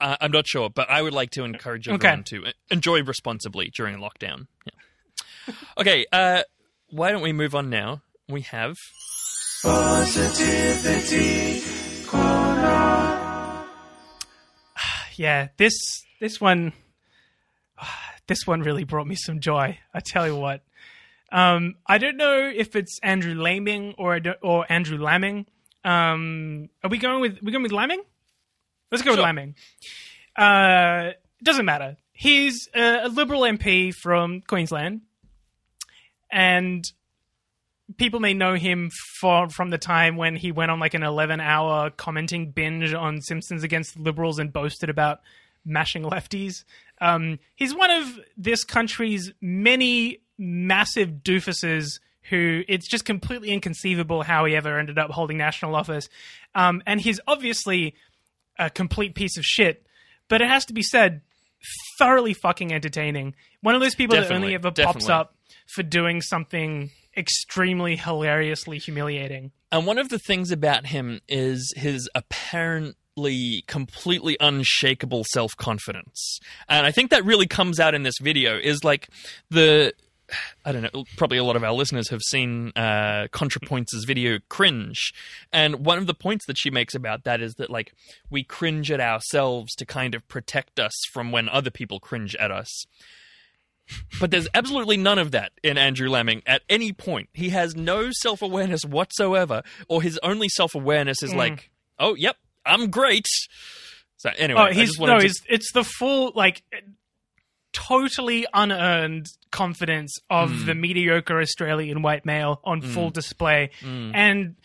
Uh, 0.00 0.16
I'm 0.20 0.32
not 0.32 0.46
sure, 0.48 0.68
but 0.68 0.90
I 0.90 1.00
would 1.00 1.12
like 1.14 1.30
to 1.32 1.44
encourage 1.44 1.88
Okay. 1.88 1.94
everyone 2.08 2.24
to 2.24 2.46
enjoy 2.70 3.02
responsibly 3.04 3.70
during 3.74 3.98
lockdown. 3.98 4.46
Yeah. 4.66 5.54
Okay, 5.78 6.06
uh, 6.12 6.42
why 6.90 7.10
don't 7.12 7.22
we 7.22 7.32
move 7.32 7.54
on 7.54 7.70
now? 7.70 8.02
We 8.28 8.42
have 8.42 8.74
positivity 9.62 11.60
corner. 12.06 13.64
yeah, 15.16 15.48
this 15.56 15.72
this 16.20 16.40
one 16.40 16.72
this 18.32 18.46
one 18.46 18.62
really 18.62 18.84
brought 18.84 19.06
me 19.06 19.14
some 19.14 19.40
joy. 19.40 19.78
I 19.92 20.00
tell 20.00 20.26
you 20.26 20.34
what. 20.34 20.62
Um, 21.30 21.74
I 21.86 21.98
don't 21.98 22.16
know 22.16 22.50
if 22.54 22.74
it's 22.74 22.98
Andrew 23.02 23.34
Laming 23.34 23.94
or 23.98 24.18
or 24.40 24.64
Andrew 24.72 24.96
Lamming. 24.96 25.44
Um, 25.84 26.70
are 26.82 26.88
we 26.88 26.96
going 26.96 27.20
with 27.20 27.42
we 27.42 27.52
going 27.52 27.62
with 27.62 27.72
Lamming? 27.72 28.00
Let's 28.90 29.04
go 29.04 29.10
with 29.10 29.18
Sure. 29.18 29.26
Lamming. 29.26 29.54
Uh, 30.34 31.12
doesn't 31.42 31.66
matter. 31.66 31.98
He's 32.12 32.70
a, 32.74 33.04
a 33.04 33.08
Liberal 33.08 33.42
MP 33.42 33.94
from 33.94 34.40
Queensland, 34.40 35.02
and 36.30 36.84
people 37.98 38.20
may 38.20 38.32
know 38.32 38.54
him 38.54 38.90
for, 39.20 39.50
from 39.50 39.68
the 39.68 39.78
time 39.78 40.16
when 40.16 40.36
he 40.36 40.52
went 40.52 40.70
on 40.70 40.80
like 40.80 40.94
an 40.94 41.02
11 41.02 41.40
hour 41.40 41.90
commenting 41.90 42.52
binge 42.52 42.94
on 42.94 43.20
Simpsons 43.20 43.62
against 43.62 43.94
the 43.94 44.02
Liberals 44.02 44.38
and 44.38 44.50
boasted 44.52 44.88
about 44.88 45.20
mashing 45.64 46.02
lefties. 46.02 46.64
Um, 47.02 47.40
he's 47.56 47.74
one 47.74 47.90
of 47.90 48.20
this 48.36 48.62
country's 48.62 49.32
many 49.40 50.20
massive 50.38 51.10
doofuses 51.24 51.98
who 52.30 52.62
it's 52.68 52.88
just 52.88 53.04
completely 53.04 53.50
inconceivable 53.50 54.22
how 54.22 54.44
he 54.44 54.54
ever 54.54 54.78
ended 54.78 54.98
up 54.98 55.10
holding 55.10 55.36
national 55.36 55.74
office. 55.74 56.08
Um, 56.54 56.80
and 56.86 57.00
he's 57.00 57.18
obviously 57.26 57.96
a 58.56 58.70
complete 58.70 59.16
piece 59.16 59.36
of 59.36 59.44
shit, 59.44 59.84
but 60.28 60.40
it 60.40 60.48
has 60.48 60.64
to 60.66 60.72
be 60.72 60.82
said, 60.82 61.22
thoroughly 61.98 62.34
fucking 62.34 62.72
entertaining. 62.72 63.34
One 63.62 63.74
of 63.74 63.80
those 63.80 63.96
people 63.96 64.14
that 64.14 64.30
only 64.30 64.52
Definitely, 64.52 64.84
ever 64.84 64.92
pops 64.92 65.08
up 65.08 65.34
for 65.66 65.82
doing 65.82 66.20
something 66.22 66.90
extremely 67.16 67.96
hilariously 67.96 68.78
humiliating. 68.78 69.50
And 69.72 69.86
one 69.86 69.98
of 69.98 70.08
the 70.08 70.18
things 70.18 70.52
about 70.52 70.86
him 70.86 71.20
is 71.28 71.72
his 71.76 72.08
apparently 72.14 72.94
completely 73.66 74.36
unshakable 74.40 75.24
self 75.24 75.56
confidence. 75.56 76.38
And 76.68 76.86
I 76.86 76.90
think 76.92 77.10
that 77.10 77.24
really 77.24 77.46
comes 77.46 77.78
out 77.80 77.94
in 77.94 78.02
this 78.02 78.18
video 78.20 78.58
is 78.58 78.84
like 78.84 79.08
the. 79.50 79.92
I 80.64 80.72
don't 80.72 80.82
know. 80.82 81.04
Probably 81.18 81.36
a 81.36 81.44
lot 81.44 81.56
of 81.56 81.64
our 81.64 81.74
listeners 81.74 82.08
have 82.08 82.22
seen 82.22 82.72
uh, 82.74 83.26
ContraPoints' 83.32 84.06
video 84.06 84.38
"Cringe," 84.48 85.12
and 85.52 85.84
one 85.84 85.98
of 85.98 86.06
the 86.06 86.14
points 86.14 86.46
that 86.46 86.56
she 86.56 86.70
makes 86.70 86.94
about 86.94 87.24
that 87.24 87.42
is 87.42 87.56
that 87.56 87.68
like 87.68 87.92
we 88.30 88.42
cringe 88.42 88.90
at 88.90 88.98
ourselves 88.98 89.74
to 89.74 89.84
kind 89.84 90.14
of 90.14 90.26
protect 90.28 90.80
us 90.80 90.92
from 91.12 91.32
when 91.32 91.50
other 91.50 91.70
people 91.70 92.00
cringe 92.00 92.34
at 92.36 92.50
us. 92.50 92.86
But 94.20 94.30
there's 94.30 94.48
absolutely 94.54 94.96
none 94.96 95.18
of 95.18 95.32
that 95.32 95.52
in 95.62 95.76
Andrew 95.76 96.08
Lamming 96.08 96.42
at 96.46 96.62
any 96.68 96.92
point. 96.92 97.28
He 97.34 97.50
has 97.50 97.76
no 97.76 98.10
self 98.10 98.40
awareness 98.40 98.84
whatsoever, 98.84 99.62
or 99.88 100.02
his 100.02 100.18
only 100.22 100.48
self 100.48 100.74
awareness 100.74 101.22
is 101.22 101.34
like, 101.34 101.70
oh, 101.98 102.14
yep, 102.14 102.36
I'm 102.64 102.90
great. 102.90 103.26
So 104.18 104.30
anyway, 104.36 104.68
Oh, 104.70 104.72
he's 104.72 104.98
no, 104.98 105.16
to- 105.18 105.22
he's, 105.22 105.40
it's 105.48 105.72
the 105.72 105.84
full 105.84 106.32
like 106.34 106.62
totally 107.72 108.46
unearned 108.52 109.26
confidence 109.50 110.16
of 110.30 110.50
Hmm. 110.50 110.66
the 110.66 110.74
mediocre 110.74 111.40
Australian 111.40 112.02
white 112.02 112.24
male 112.26 112.60
on 112.64 112.82
full 112.82 113.10
display. 113.10 113.70
Hmm. 113.80 114.10
And 114.14 114.56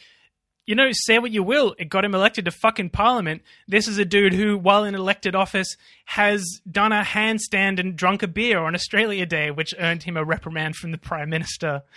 you 0.65 0.75
know, 0.75 0.89
say 0.91 1.17
what 1.17 1.31
you 1.31 1.41
will, 1.43 1.73
it 1.79 1.85
got 1.87 2.03
him 2.03 2.13
elected 2.13 2.43
to 2.43 2.51
fucking 2.51 2.89
parliament. 2.89 3.41
This 3.69 3.87
is 3.87 3.97
a 3.99 4.03
dude 4.03 4.33
who, 4.33 4.57
while 4.57 4.83
in 4.83 4.95
elected 4.95 5.33
office, 5.33 5.77
has 6.03 6.43
done 6.69 6.91
a 6.91 7.03
handstand 7.03 7.79
and 7.79 7.95
drunk 7.95 8.21
a 8.21 8.27
beer 8.27 8.59
on 8.59 8.75
Australia 8.75 9.25
Day, 9.25 9.49
which 9.49 9.73
earned 9.79 10.03
him 10.03 10.17
a 10.17 10.25
reprimand 10.25 10.75
from 10.75 10.91
the 10.91 10.97
prime 10.97 11.29
minister. 11.29 11.83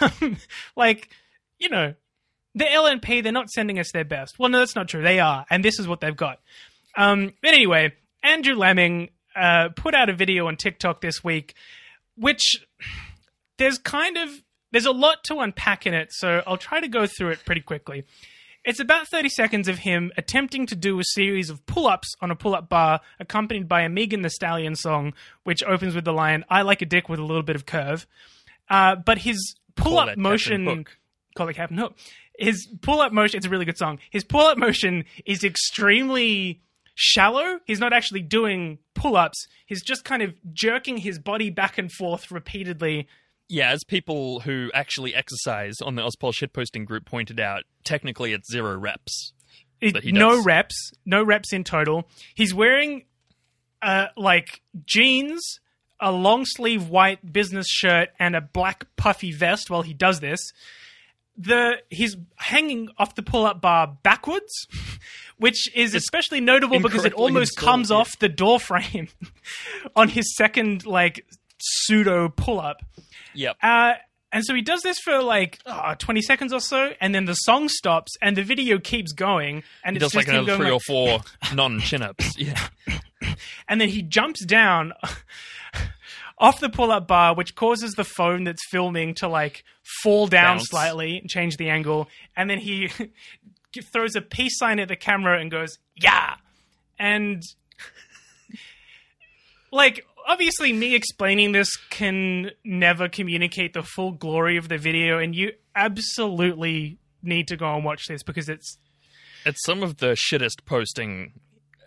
Um, 0.00 0.38
like, 0.74 1.10
you 1.60 1.68
know, 1.68 1.94
the 2.54 2.64
LNP, 2.64 3.22
they're 3.22 3.32
not 3.32 3.50
sending 3.50 3.78
us 3.78 3.92
their 3.92 4.04
best. 4.04 4.38
Well, 4.38 4.48
no, 4.48 4.58
that's 4.60 4.74
not 4.74 4.88
true. 4.88 5.02
They 5.02 5.20
are, 5.20 5.46
and 5.50 5.64
this 5.64 5.78
is 5.78 5.86
what 5.86 6.00
they've 6.00 6.16
got. 6.16 6.40
Um, 6.96 7.32
but 7.42 7.52
anyway, 7.52 7.92
Andrew 8.22 8.54
Lemming 8.54 9.10
uh, 9.36 9.68
put 9.76 9.94
out 9.94 10.08
a 10.08 10.14
video 10.14 10.48
on 10.48 10.56
TikTok 10.56 11.00
this 11.00 11.22
week, 11.22 11.54
which 12.16 12.64
there's 13.58 13.78
kind 13.78 14.16
of 14.16 14.30
there's 14.72 14.86
a 14.86 14.92
lot 14.92 15.24
to 15.24 15.38
unpack 15.38 15.86
in 15.86 15.94
it, 15.94 16.08
so 16.12 16.42
I'll 16.46 16.56
try 16.58 16.80
to 16.80 16.88
go 16.88 17.06
through 17.06 17.30
it 17.30 17.44
pretty 17.44 17.60
quickly. 17.60 18.04
It's 18.64 18.80
about 18.80 19.08
30 19.08 19.30
seconds 19.30 19.68
of 19.68 19.78
him 19.78 20.12
attempting 20.18 20.66
to 20.66 20.76
do 20.76 20.98
a 20.98 21.04
series 21.04 21.48
of 21.48 21.64
pull 21.64 21.86
ups 21.86 22.14
on 22.20 22.30
a 22.30 22.36
pull 22.36 22.54
up 22.54 22.68
bar, 22.68 23.00
accompanied 23.18 23.66
by 23.68 23.82
a 23.82 23.88
Megan 23.88 24.20
Thee 24.20 24.28
Stallion 24.28 24.74
song, 24.74 25.14
which 25.44 25.62
opens 25.62 25.94
with 25.94 26.04
the 26.04 26.12
line, 26.12 26.44
I 26.50 26.62
like 26.62 26.82
a 26.82 26.86
dick 26.86 27.08
with 27.08 27.18
a 27.18 27.24
little 27.24 27.42
bit 27.42 27.56
of 27.56 27.64
curve. 27.64 28.06
Uh, 28.68 28.96
but 28.96 29.18
his 29.18 29.56
pull 29.74 29.98
up 29.98 30.18
motion. 30.18 30.84
Call 31.34 31.48
it 31.48 31.54
Captain 31.54 31.78
Hook. 31.78 31.94
His 32.38 32.66
pull 32.80 33.00
up 33.00 33.12
motion, 33.12 33.36
it's 33.38 33.46
a 33.46 33.50
really 33.50 33.64
good 33.64 33.76
song. 33.78 33.98
His 34.10 34.24
pull 34.24 34.46
up 34.46 34.56
motion 34.56 35.04
is 35.26 35.44
extremely 35.44 36.62
shallow. 36.94 37.60
He's 37.66 37.80
not 37.80 37.92
actually 37.92 38.22
doing 38.22 38.78
pull 38.94 39.16
ups, 39.16 39.46
he's 39.66 39.82
just 39.82 40.04
kind 40.04 40.22
of 40.22 40.34
jerking 40.52 40.96
his 40.96 41.18
body 41.18 41.50
back 41.50 41.78
and 41.78 41.90
forth 41.92 42.30
repeatedly 42.30 43.06
yeah, 43.48 43.70
as 43.70 43.82
people 43.82 44.40
who 44.40 44.70
actually 44.74 45.14
exercise 45.14 45.76
on 45.82 45.94
the 45.94 46.02
Ozpol 46.02 46.34
shitposting 46.34 46.84
group 46.84 47.06
pointed 47.06 47.40
out, 47.40 47.64
technically 47.82 48.32
it's 48.32 48.50
zero 48.50 48.76
reps. 48.76 49.32
It- 49.80 50.12
no 50.12 50.42
reps, 50.42 50.92
no 51.06 51.22
reps 51.22 51.52
in 51.52 51.64
total. 51.64 52.08
He's 52.34 52.52
wearing 52.52 53.04
uh, 53.80 54.08
like 54.16 54.60
jeans, 54.84 55.60
a 56.00 56.12
long 56.12 56.44
sleeve 56.44 56.88
white 56.88 57.32
business 57.32 57.66
shirt, 57.68 58.10
and 58.18 58.36
a 58.36 58.40
black 58.40 58.86
puffy 58.96 59.32
vest 59.32 59.70
while 59.70 59.82
he 59.82 59.94
does 59.94 60.20
this. 60.20 60.40
The 61.40 61.76
he's 61.88 62.16
hanging 62.36 62.88
off 62.98 63.14
the 63.14 63.22
pull 63.22 63.46
up 63.46 63.60
bar 63.60 63.96
backwards, 64.02 64.66
which 65.38 65.72
is 65.74 65.94
especially 65.94 66.40
notable 66.40 66.80
because 66.80 67.04
it 67.04 67.12
almost 67.12 67.52
installed, 67.52 67.66
comes 67.72 67.90
yeah. 67.90 67.96
off 67.96 68.18
the 68.18 68.28
door 68.28 68.58
frame 68.58 69.08
on 69.96 70.08
his 70.08 70.34
second 70.36 70.84
like 70.84 71.24
pseudo 71.60 72.28
pull 72.28 72.60
up. 72.60 72.82
Yep. 73.34 73.56
Uh, 73.62 73.92
and 74.32 74.44
so 74.44 74.54
he 74.54 74.60
does 74.62 74.82
this 74.82 74.98
for 74.98 75.22
like 75.22 75.58
oh, 75.64 75.94
20 75.98 76.20
seconds 76.22 76.52
or 76.52 76.60
so, 76.60 76.92
and 77.00 77.14
then 77.14 77.24
the 77.24 77.34
song 77.34 77.68
stops 77.68 78.12
and 78.20 78.36
the 78.36 78.42
video 78.42 78.78
keeps 78.78 79.12
going. 79.12 79.62
And 79.84 79.96
He 79.96 80.02
it's 80.04 80.12
does 80.12 80.14
like 80.14 80.26
just 80.26 80.36
him 80.36 80.44
another 80.44 80.56
three 80.56 80.70
like- 80.72 80.74
or 80.74 80.80
four 80.80 81.20
non 81.54 81.80
chin 81.80 82.02
ups. 82.02 82.36
Yeah. 82.36 82.68
and 83.68 83.80
then 83.80 83.88
he 83.88 84.02
jumps 84.02 84.44
down 84.44 84.92
off 86.38 86.60
the 86.60 86.68
pull-up 86.68 87.08
bar, 87.08 87.34
which 87.34 87.54
causes 87.54 87.92
the 87.92 88.04
phone 88.04 88.44
that's 88.44 88.64
filming 88.70 89.14
to 89.14 89.28
like 89.28 89.64
fall 90.02 90.26
down 90.26 90.56
Bounce. 90.56 90.68
slightly 90.68 91.18
and 91.18 91.28
change 91.28 91.56
the 91.56 91.68
angle, 91.68 92.08
and 92.36 92.48
then 92.48 92.58
he 92.58 92.90
throws 93.92 94.16
a 94.16 94.20
peace 94.20 94.58
sign 94.58 94.78
at 94.78 94.88
the 94.88 94.96
camera 94.96 95.40
and 95.40 95.50
goes, 95.50 95.78
"Yeah," 95.96 96.36
and 96.98 97.42
like 99.72 100.04
obviously 100.26 100.72
me 100.72 100.94
explaining 100.94 101.52
this 101.52 101.76
can 101.90 102.50
never 102.64 103.08
communicate 103.08 103.72
the 103.72 103.82
full 103.82 104.12
glory 104.12 104.56
of 104.56 104.68
the 104.68 104.78
video 104.78 105.18
and 105.18 105.34
you 105.34 105.52
absolutely 105.74 106.98
need 107.22 107.48
to 107.48 107.56
go 107.56 107.74
and 107.74 107.84
watch 107.84 108.06
this 108.08 108.22
because 108.22 108.48
it's 108.48 108.78
It's 109.44 109.64
some 109.64 109.82
of 109.82 109.98
the 109.98 110.08
shittest 110.08 110.64
posting 110.66 111.32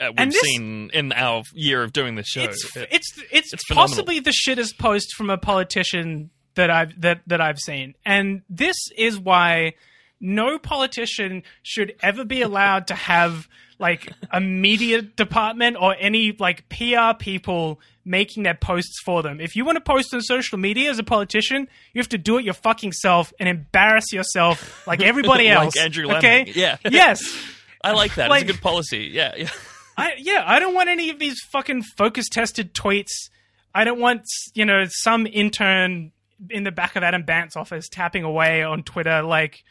uh, 0.02 0.12
we've 0.18 0.32
this- 0.32 0.42
seen 0.42 0.90
in 0.94 1.12
our 1.14 1.44
year 1.54 1.84
of 1.84 1.94
doing 1.94 2.16
this 2.16 2.28
show. 2.28 2.42
it's 2.42 2.76
It- 2.76 2.88
it's 2.92 3.08
it's, 3.32 3.54
it's 3.54 3.64
possibly 3.70 4.20
the 4.20 4.34
shittest 4.46 4.78
post 4.78 5.14
from 5.16 5.30
a 5.30 5.38
politician 5.38 6.30
that 6.56 6.70
I've 6.70 7.00
that 7.02 7.22
that 7.28 7.40
I've 7.42 7.60
seen, 7.60 7.96
and 8.06 8.42
this 8.50 8.76
is 8.98 9.18
why 9.20 9.74
no 10.20 10.60
politician 10.60 11.44
should 11.64 11.96
ever 12.04 12.24
be 12.26 12.42
allowed 12.42 12.88
to 12.88 12.94
have 12.96 13.48
like 13.80 14.12
a 14.32 14.40
media 14.40 15.02
department 15.02 15.76
or 15.80 15.96
any 16.00 16.34
like 16.38 16.70
PR 16.70 17.18
people 17.18 17.80
making 18.06 18.44
their 18.44 18.54
posts 18.54 19.00
for 19.04 19.24
them. 19.24 19.40
If 19.40 19.56
you 19.56 19.66
want 19.66 19.78
to 19.78 19.82
post 19.82 20.14
on 20.14 20.22
social 20.22 20.60
media 20.60 20.92
as 20.92 21.00
a 21.00 21.04
politician, 21.04 21.68
you 21.94 22.00
have 22.00 22.10
to 22.10 22.18
do 22.20 22.38
it 22.38 22.46
your 22.46 22.54
fucking 22.54 22.92
self 22.92 23.34
and 23.40 23.50
embarrass 23.50 24.12
yourself 24.14 24.86
like 24.86 25.02
everybody 25.02 25.48
else. 25.50 25.76
Like. 25.76 25.86
Andrew 25.86 26.06
Lemon. 26.06 26.18
Okay? 26.20 26.52
Yeah. 26.56 26.78
Yes. 26.88 27.22
I 27.84 27.94
like 27.94 28.14
that. 28.16 28.30
like- 28.30 28.44
it's 28.44 28.52
a 28.52 28.54
good 28.54 28.62
policy. 28.62 29.10
Yeah, 29.12 29.34
yeah. 29.36 29.50
I 29.98 30.14
yeah, 30.18 30.44
I 30.46 30.60
don't 30.60 30.74
want 30.74 30.90
any 30.90 31.10
of 31.10 31.20
these 31.20 31.40
fucking 31.52 31.84
focus 31.98 32.30
tested 32.30 32.74
tweets. 32.74 33.30
I 33.74 33.84
don't 33.84 34.00
want 34.00 34.24
you 34.54 34.66
know 34.66 34.86
some 34.88 35.28
intern 35.28 36.12
in 36.50 36.64
the 36.64 36.72
back 36.72 36.96
of 36.96 37.04
Adam 37.04 37.24
Bandt's 37.24 37.56
office 37.56 37.88
tapping 37.88 38.24
away 38.24 38.64
on 38.64 38.84
Twitter 38.84 39.22
like 39.22 39.64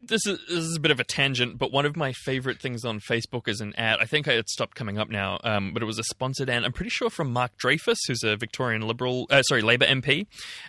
This 0.00 0.24
is 0.26 0.38
this 0.48 0.64
is 0.64 0.76
a 0.76 0.80
bit 0.80 0.92
of 0.92 1.00
a 1.00 1.04
tangent, 1.04 1.58
but 1.58 1.72
one 1.72 1.84
of 1.84 1.96
my 1.96 2.12
favorite 2.12 2.60
things 2.60 2.84
on 2.84 3.00
Facebook 3.00 3.48
is 3.48 3.60
an 3.60 3.74
ad. 3.76 3.98
I 4.00 4.04
think 4.06 4.28
it 4.28 4.48
stopped 4.48 4.76
coming 4.76 4.96
up 4.96 5.08
now, 5.08 5.40
um, 5.42 5.72
but 5.72 5.82
it 5.82 5.86
was 5.86 5.98
a 5.98 6.04
sponsored 6.04 6.48
ad. 6.48 6.64
I'm 6.64 6.72
pretty 6.72 6.90
sure 6.90 7.10
from 7.10 7.32
Mark 7.32 7.56
Dreyfus, 7.58 7.98
who's 8.06 8.22
a 8.22 8.36
Victorian 8.36 8.82
Liberal, 8.82 9.26
uh, 9.28 9.42
sorry, 9.42 9.62
Labor 9.62 9.86
MP, 9.86 10.26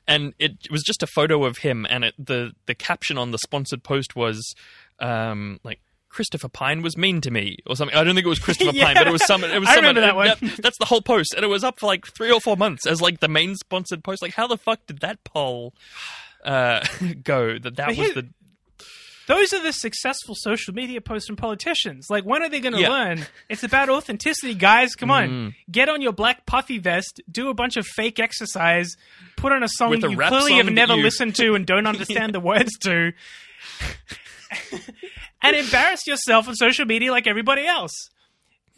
and 0.07 0.33
it 0.39 0.71
was 0.71 0.81
just 0.81 1.03
a 1.03 1.07
photo 1.07 1.45
of 1.45 1.59
him, 1.59 1.85
and 1.89 2.05
it, 2.05 2.15
the 2.17 2.53
the 2.65 2.73
caption 2.73 3.17
on 3.19 3.29
the 3.31 3.37
sponsored 3.37 3.83
post 3.83 4.15
was 4.15 4.55
um, 4.99 5.59
like. 5.63 5.79
Christopher 6.09 6.49
Pyne 6.49 6.81
was 6.81 6.97
mean 6.97 7.21
to 7.21 7.31
me, 7.31 7.57
or 7.67 7.75
something. 7.75 7.95
I 7.95 8.03
don't 8.03 8.15
think 8.15 8.25
it 8.25 8.29
was 8.29 8.39
Christopher 8.39 8.71
Yeah. 8.73 8.85
Pyne, 8.93 8.95
but 8.95 9.07
it 9.07 9.11
was 9.11 9.25
some. 9.25 9.43
It 9.43 9.59
was 9.59 9.69
I 9.69 9.75
someone. 9.75 9.95
remember 9.95 10.01
that 10.01 10.15
one. 10.15 10.27
Yep, 10.27 10.39
that's 10.57 10.77
the 10.79 10.85
whole 10.85 11.01
post, 11.01 11.33
and 11.35 11.43
it 11.43 11.47
was 11.47 11.63
up 11.63 11.79
for 11.79 11.85
like 11.87 12.05
three 12.07 12.31
or 12.31 12.41
four 12.41 12.57
months 12.57 12.85
as 12.87 13.01
like 13.01 13.19
the 13.19 13.27
main 13.27 13.55
sponsored 13.55 14.03
post. 14.03 14.21
Like, 14.21 14.33
how 14.33 14.47
the 14.47 14.57
fuck 14.57 14.85
did 14.87 14.99
that 14.99 15.23
poll 15.23 15.73
uh, 16.43 16.83
go? 17.23 17.57
That 17.59 17.75
that 17.77 17.95
was 17.95 18.13
the 18.13 18.27
those 19.27 19.53
are 19.53 19.61
the 19.61 19.71
successful 19.73 20.33
social 20.35 20.73
media 20.73 21.01
posts 21.01 21.27
from 21.27 21.35
politicians. 21.35 22.07
Like 22.09 22.23
when 22.23 22.41
are 22.41 22.49
they 22.49 22.59
going 22.59 22.73
to 22.73 22.79
Yeah. 22.81 22.87
Mm. 22.87 22.91
learn? 22.91 23.25
It's 23.47 23.61
about 23.63 23.87
authenticity, 23.89 24.55
guys. 24.55 24.95
Come 24.95 25.11
on, 25.11 25.53
get 25.69 25.87
on 25.87 26.01
your 26.01 26.13
black 26.13 26.47
puffy 26.47 26.79
vest, 26.79 27.21
do 27.31 27.49
a 27.49 27.53
bunch 27.53 27.77
of 27.77 27.85
fake 27.85 28.17
exercise, 28.19 28.95
put 29.37 29.51
on 29.51 29.61
a 29.61 29.67
song 29.69 29.93
you 29.93 29.99
clearly 30.17 30.53
have 30.53 30.71
never 30.71 30.95
you- 30.95 31.03
listened 31.03 31.35
to 31.35 31.53
and 31.53 31.67
don't 31.67 31.85
understand 31.93 32.33
the 32.33 32.39
words 32.39 32.75
to. 32.79 33.11
And 35.41 35.55
embarrass 35.55 36.05
yourself 36.07 36.47
on 36.47 36.55
social 36.55 36.85
media 36.85 37.11
like 37.11 37.27
everybody 37.27 37.65
else. 37.65 37.91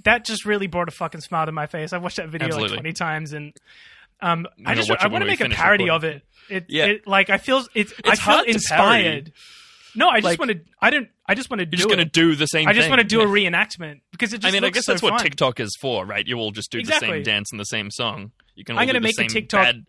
That 0.03 0.25
just 0.25 0.45
really 0.45 0.67
brought 0.67 0.87
a 0.87 0.91
fucking 0.91 1.21
smile 1.21 1.45
to 1.45 1.51
my 1.51 1.67
face. 1.67 1.93
I've 1.93 2.01
watched 2.01 2.17
that 2.17 2.29
video 2.29 2.47
Absolutely. 2.47 2.77
like 2.77 2.79
twenty 2.83 2.93
times, 2.93 3.33
and 3.33 3.53
um, 4.21 4.47
I 4.65 4.73
just 4.75 4.89
I 4.89 5.07
want 5.07 5.23
to 5.23 5.27
make 5.27 5.41
a 5.41 5.49
parody 5.49 5.85
recording. 5.85 5.89
of 5.89 6.15
it. 6.15 6.23
It, 6.49 6.65
Yeah. 6.69 6.85
it 6.85 7.07
like 7.07 7.29
I 7.29 7.37
feel 7.37 7.63
it's, 7.75 7.93
I 8.03 8.15
feel 8.15 8.43
to 8.43 8.49
inspired. 8.49 9.31
No, 9.93 10.07
I 10.09 10.21
just 10.21 10.25
Like- 10.25 10.39
want 10.39 10.51
to. 10.51 10.61
I 10.81 10.89
don't. 10.89 11.09
I 11.27 11.35
just 11.35 11.49
want 11.49 11.59
to 11.59 11.65
do 11.65 11.75
You're 11.75 11.87
just 11.87 11.89
going 11.89 11.99
to 11.99 12.11
do 12.11 12.35
the 12.35 12.45
same 12.45 12.67
I 12.67 12.73
just 12.73 12.89
want 12.89 12.99
to 13.01 13.07
do 13.07 13.19
Yeah. 13.19 13.25
a 13.25 13.27
reenactment 13.27 13.99
because 14.11 14.33
it 14.33 14.37
just. 14.39 14.47
I 14.51 14.51
mean, 14.55 14.63
I 14.63 14.69
guess 14.69 14.85
so 14.85 14.93
that's 14.93 15.01
what. 15.03 15.19
TikTok 15.19 15.59
is 15.59 15.75
for, 15.81 16.05
right? 16.05 16.25
You 16.25 16.37
all 16.37 16.51
just 16.51 16.71
do 16.71 16.81
the 16.81 16.93
same 16.93 17.23
dance 17.23 17.49
and 17.51 17.59
the 17.59 17.65
same 17.65 17.91
song. 17.91 18.31
You 18.55 18.63
can. 18.63 18.77
I'm 18.77 18.87
gonna 18.87 19.01
make 19.01 19.19
a 19.19 19.25
TikTok- 19.27 19.63
Bad... 19.65 19.85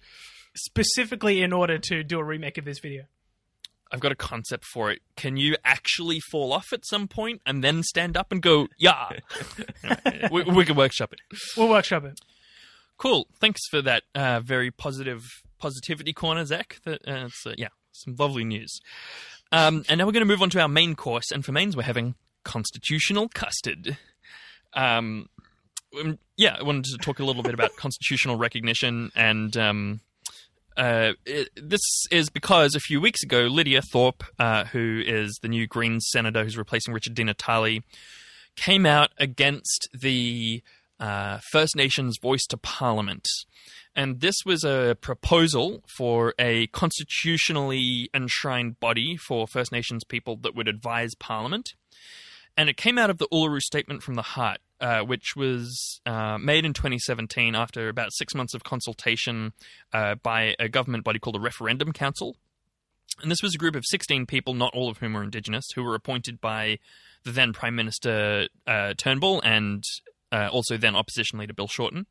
specifically 0.57 1.41
in 1.43 1.53
order 1.53 1.79
to 1.79 2.03
do 2.03 2.19
a 2.19 2.25
remake 2.25 2.59
of 2.59 2.65
this 2.65 2.79
video. 2.81 3.05
I've 3.93 4.01
got 4.01 4.11
a 4.11 4.17
concept 4.17 4.65
for 4.65 4.91
it. 4.91 5.01
Can 5.17 5.37
you 5.37 5.57
actually 5.65 6.19
fall 6.19 6.53
off 6.53 6.73
at 6.73 6.87
some 6.87 7.07
point 7.07 7.43
and 7.45 7.63
then 7.63 7.83
stand 7.83 8.17
up 8.17 8.33
and 8.33 8.41
go, 8.41 8.69
yeah? 8.79 9.11
we, 10.33 10.43
we 10.45 10.65
can 10.65 10.77
workshop 10.77 11.13
it. 11.13 11.21
We'll 11.57 11.69
workshop 11.69 12.05
it. 12.05 12.19
Cool. 12.97 13.27
Thanks 13.39 13.61
for 13.71 13.83
that 13.83 14.05
uh, 14.15 14.41
very 14.41 14.71
positive 14.71 15.25
positivity 15.59 16.13
corner, 16.13 16.45
Zach. 16.45 16.81
That, 16.85 17.07
uh, 17.07 17.29
uh, 17.47 17.55
yeah, 17.59 17.69
some 17.93 18.17
lovely 18.19 18.45
news. 18.45 18.81
Um, 19.51 19.85
and 19.89 19.99
now 19.99 20.07
we're 20.07 20.13
going 20.13 20.27
to 20.27 20.33
move 20.33 20.43
on 20.43 20.51
to 20.51 20.61
our 20.61 20.69
main 20.69 20.95
course. 20.95 21.31
And 21.31 21.45
for 21.45 21.53
mains, 21.53 21.77
we're 21.77 21.83
having 21.83 22.15
constitutional 22.45 23.29
custard. 23.29 23.99
Um, 24.73 25.29
um, 26.01 26.19
yeah, 26.37 26.57
I 26.59 26.63
wanted 26.63 26.85
to 26.87 26.97
talk 26.99 27.19
a 27.19 27.25
little 27.25 27.43
bit 27.43 27.53
about 27.53 27.77
constitutional 27.77 28.37
recognition. 28.37 29.11
And 29.15 29.55
um, 29.59 30.01
uh, 30.77 31.13
it, 31.27 31.49
this 31.57 31.81
is 32.11 32.31
because 32.31 32.75
a 32.75 32.81
few 32.81 33.01
weeks 33.01 33.23
ago, 33.23 33.43
Lydia 33.43 33.83
Thorpe, 33.83 34.25
uh, 34.39 34.65
who 34.65 35.03
is 35.05 35.39
the 35.43 35.49
new 35.49 35.67
Greens 35.67 36.07
senator 36.11 36.43
who's 36.45 36.57
replacing 36.57 36.95
Richard 36.95 37.15
Di 37.15 37.25
Natale, 37.25 37.81
came 38.57 38.87
out 38.87 39.11
against 39.19 39.89
the 39.93 40.63
uh, 41.01 41.39
First 41.51 41.77
Nations 41.77 42.19
voice 42.21 42.47
to 42.47 42.57
Parliament. 42.57 43.27
And 43.95 44.21
this 44.21 44.37
was 44.47 44.65
a 44.65 44.97
proposal 45.01 45.83
for 45.97 46.33
a 46.39 46.67
constitutionally 46.69 48.09
enshrined 48.15 48.81
body 48.81 49.17
for 49.17 49.47
First 49.47 49.73
Nations 49.73 50.05
people 50.05 50.37
that 50.43 50.55
would 50.55 50.69
advise 50.69 51.15
Parliament. 51.15 51.75
And 52.57 52.69
it 52.69 52.77
came 52.77 52.99
out 52.99 53.11
of 53.11 53.19
the 53.19 53.29
Uluru 53.29 53.61
Statement 53.61 54.03
from 54.03 54.15
the 54.15 54.23
Heart, 54.23 54.59
uh, 54.83 55.03
which 55.03 55.37
was 55.37 56.01
uh, 56.05 56.37
made 56.39 56.65
in 56.65 56.73
2017 56.73 57.55
after 57.55 57.89
about 57.89 58.13
six 58.13 58.35
months 58.35 58.53
of 58.53 58.65
consultation 58.65 59.53
uh, 59.93 60.17
by 60.17 60.57
a 60.59 60.69
government 60.69 61.05
body 61.05 61.21
called 61.21 61.37
the 61.37 61.41
Referendum 61.41 61.93
Council. 61.93 62.37
And 63.23 63.31
this 63.31 63.43
was 63.43 63.55
a 63.55 63.59
group 63.59 63.77
of 63.77 63.85
16 63.87 64.27
people, 64.27 64.55
not 64.55 64.75
all 64.75 64.91
of 64.91 64.99
whom 64.99 65.13
were 65.13 65.23
Indigenous, 65.23 65.67
who 65.75 65.85
were 65.85 65.95
appointed 65.95 66.41
by 66.41 66.79
the 67.25 67.31
then 67.31 67.53
Prime 67.53 67.77
Minister 67.77 68.49
uh, 68.67 68.95
Turnbull 68.97 69.41
and 69.43 69.85
uh, 70.33 70.49
also 70.51 70.77
then 70.77 70.97
opposition 70.97 71.39
leader 71.39 71.55
Bill 71.55 71.69
Shorten. 71.69 72.07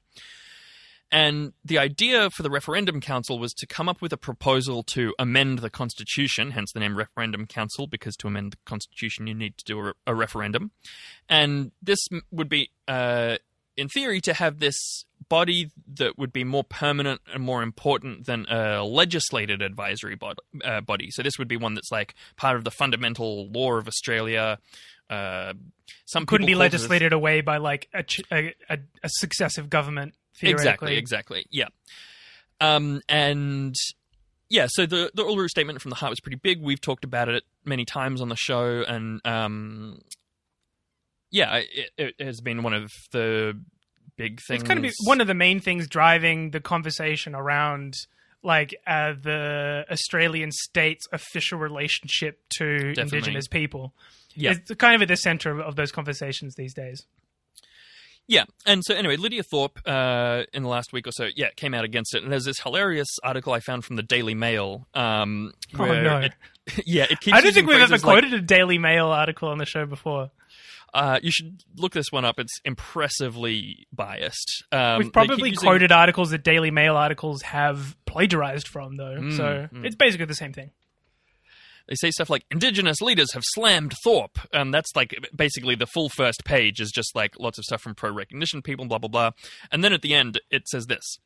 And 1.12 1.52
the 1.66 1.78
idea 1.78 2.30
for 2.30 2.42
the 2.42 2.50
referendum 2.50 3.02
council 3.02 3.38
was 3.38 3.54
to 3.56 3.68
come 3.68 3.90
up 3.90 4.02
with 4.02 4.14
a 4.14 4.18
proposal 4.18 4.82
to 4.84 5.14
amend 5.20 5.60
the 5.60 5.70
constitution, 5.70 6.52
hence 6.52 6.72
the 6.72 6.80
name 6.80 6.96
referendum 6.96 7.46
council, 7.48 7.86
because 7.86 8.16
to 8.18 8.28
amend 8.28 8.54
the 8.54 8.58
constitution 8.66 9.28
you 9.28 9.34
need 9.34 9.58
to 9.58 9.66
do 9.66 9.80
a, 9.88 9.94
a 10.08 10.16
referendum. 10.16 10.72
And 11.28 11.72
this 11.82 12.00
would 12.32 12.48
be, 12.48 12.72
uh, 12.88 13.38
in 13.76 13.90
theory, 13.90 14.22
to 14.22 14.34
have 14.34 14.60
this 14.60 15.06
body 15.28 15.70
that 15.96 16.18
would 16.18 16.32
be 16.32 16.44
more 16.46 16.64
permanent 16.64 17.20
and 17.34 17.44
more 17.44 17.62
important 17.62 18.26
than 18.26 18.46
a 18.50 18.84
legislated 18.84 19.62
advisory 19.62 20.16
bod- 20.16 20.40
uh, 20.64 20.80
body. 20.80 21.10
So 21.12 21.24
this 21.24 21.38
would 21.38 21.48
be 21.50 21.58
one 21.58 21.74
that's 21.74 21.92
like 21.92 22.16
part 22.38 22.56
of 22.56 22.64
the 22.64 22.72
fundamental 22.72 23.50
law 23.50 23.74
of 23.74 23.88
Australia. 23.88 24.60
Uh, 25.10 25.54
some 26.06 26.26
Couldn't 26.26 26.48
be 26.48 26.54
call 26.54 26.60
this- 26.64 26.74
legislated 26.74 27.12
away 27.12 27.42
by 27.42 27.58
like 27.58 27.90
a, 27.94 28.04
ch- 28.04 28.22
a, 28.32 28.54
a, 28.70 28.78
a 29.04 29.10
successive 29.10 29.70
government. 29.70 30.14
Exactly, 30.42 30.98
exactly. 30.98 31.46
Yeah. 31.50 31.68
Um, 32.60 33.02
and 33.10 33.76
yeah, 34.50 34.68
so 34.70 34.86
the 34.86 35.12
the 35.14 35.24
Uluru 35.24 35.48
statement 35.48 35.82
from 35.82 35.90
the 35.90 35.96
heart 35.96 36.12
was 36.12 36.20
pretty 36.20 36.38
big. 36.38 36.62
We've 36.62 36.82
talked 36.82 37.04
about 37.04 37.30
it 37.30 37.44
many 37.66 37.86
times 37.86 38.22
on 38.22 38.30
the 38.30 38.36
show, 38.36 38.84
and 38.88 39.22
um, 39.26 40.02
yeah, 41.32 41.62
it, 41.74 41.92
it 41.98 42.16
has 42.22 42.42
been 42.42 42.64
one 42.64 42.74
of 42.74 42.92
the 43.12 43.58
big 44.18 44.40
things. 44.42 44.62
It's 44.62 44.68
kind 44.68 44.86
of 44.86 44.92
one 45.06 45.22
of 45.22 45.28
the 45.28 45.34
main 45.34 45.60
things 45.60 45.88
driving 45.88 46.52
the 46.52 46.60
conversation 46.60 47.34
around 47.34 47.96
like 48.44 48.76
uh, 48.88 49.14
the 49.22 49.86
Australian 49.90 50.52
state's 50.52 51.08
official 51.12 51.60
relationship 51.60 52.42
to 52.58 52.94
Indigenous 52.98 53.48
people. 53.48 53.94
Yeah. 54.34 54.52
It's 54.52 54.74
kind 54.76 54.96
of 54.96 55.02
at 55.02 55.08
the 55.08 55.18
center 55.18 55.52
of, 55.52 55.60
of 55.60 55.76
those 55.76 55.92
conversations 55.92 56.56
these 56.56 56.74
days. 56.74 57.06
Yeah, 58.32 58.46
and 58.66 58.82
so 58.86 58.96
anyway, 58.96 59.18
Lydia 59.18 59.44
Thorpe 59.44 59.82
uh, 59.86 60.44
in 60.54 60.64
the 60.64 60.70
last 60.70 60.94
week 60.94 61.06
or 61.06 61.12
so, 61.12 61.28
yeah, 61.36 61.50
came 61.58 61.74
out 61.74 61.84
against 61.84 62.16
it, 62.16 62.24
and 62.24 62.32
there's 62.32 62.46
this 62.46 62.62
hilarious 62.62 63.10
article 63.26 63.52
I 63.52 63.60
found 63.60 63.84
from 63.84 63.98
the 63.98 64.04
Daily 64.04 64.36
Mail. 64.36 64.88
Um, 64.94 65.52
Oh, 65.78 65.84
no. 65.84 66.20
it- 66.20 66.34
yeah, 66.86 67.08
it 67.10 67.20
keeps. 67.20 67.36
I 67.36 67.42
don't 67.42 67.52
think 67.52 67.68
we've 67.68 67.82
ever 67.82 67.92
like- 67.92 68.02
quoted 68.02 68.34
a 68.34 68.40
Daily 68.40 68.78
Mail 68.78 69.08
article 69.08 69.50
on 69.50 69.58
the 69.58 69.66
show 69.66 69.86
before. 69.86 70.32
Uh, 70.94 71.20
you 71.22 71.30
should 71.30 71.62
look 71.76 71.92
this 71.92 72.10
one 72.10 72.24
up. 72.24 72.40
It's 72.40 72.58
impressively 72.64 73.86
biased. 73.92 74.64
Um, 74.72 75.00
We've 75.00 75.12
probably 75.12 75.50
using- 75.50 75.68
quoted 75.68 75.92
articles 75.92 76.30
that 76.30 76.42
Daily 76.46 76.72
Mail 76.72 76.96
articles 76.96 77.42
have 77.42 77.98
plagiarized 78.06 78.70
from, 78.70 78.96
though. 78.96 79.18
Mm, 79.20 79.36
so 79.36 79.68
mm. 79.74 79.86
it's 79.86 79.98
basically 79.98 80.28
the 80.28 80.36
same 80.36 80.54
thing. 80.54 80.72
They 81.92 81.96
say 81.96 82.12
stuff 82.12 82.30
like 82.30 82.46
Indigenous 82.50 83.02
leaders 83.02 83.34
have 83.34 83.44
slammed 83.46 83.94
Thorpe, 84.02 84.40
and 84.54 84.74
that's 84.74 84.96
like 84.96 85.14
basically 85.36 85.76
the 85.76 85.86
full 85.86 86.08
first 86.08 86.46
page 86.46 86.80
is 86.80 86.90
just 86.90 87.14
like 87.18 87.38
lots 87.38 87.58
of 87.58 87.66
stuff 87.66 87.82
from 87.82 87.96
pro 87.96 88.10
recognition 88.14 88.62
people, 88.62 88.86
blah 88.86 88.98
blah 88.98 89.10
blah. 89.10 89.32
And 89.74 89.84
then 89.84 89.92
at 89.92 90.02
the 90.02 90.14
end, 90.14 90.40
it 90.50 90.70
says 90.70 90.86
this: 90.86 91.18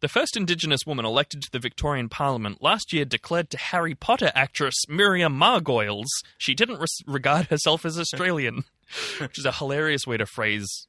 the 0.00 0.08
first 0.08 0.36
Indigenous 0.36 0.82
woman 0.86 1.06
elected 1.06 1.40
to 1.40 1.50
the 1.50 1.58
Victorian 1.58 2.10
Parliament 2.10 2.58
last 2.60 2.92
year 2.92 3.06
declared 3.06 3.48
to 3.48 3.56
Harry 3.56 3.94
Potter 3.94 4.30
actress 4.34 4.74
Miriam 4.90 5.40
Margolyes 5.40 6.04
she 6.36 6.54
didn't 6.54 6.80
res- 6.80 7.02
regard 7.06 7.46
herself 7.46 7.86
as 7.86 7.98
Australian, 7.98 8.64
which 9.20 9.38
is 9.38 9.46
a 9.46 9.52
hilarious 9.52 10.06
way 10.06 10.18
to 10.18 10.26
phrase 10.26 10.86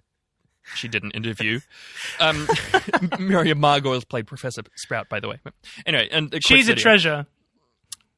she 0.76 0.90
did 0.90 1.04
an 1.04 1.12
interview. 1.12 1.62
Um, 2.20 2.48
Miriam 3.20 3.60
Margolyes 3.60 4.08
played 4.08 4.28
Professor 4.28 4.62
Sprout, 4.76 5.08
by 5.08 5.20
the 5.22 5.30
way. 5.30 5.40
Anyway, 5.86 6.10
and 6.12 6.32
a 6.34 6.40
She's 6.42 6.68
a 6.68 6.76
treasure. 6.76 7.26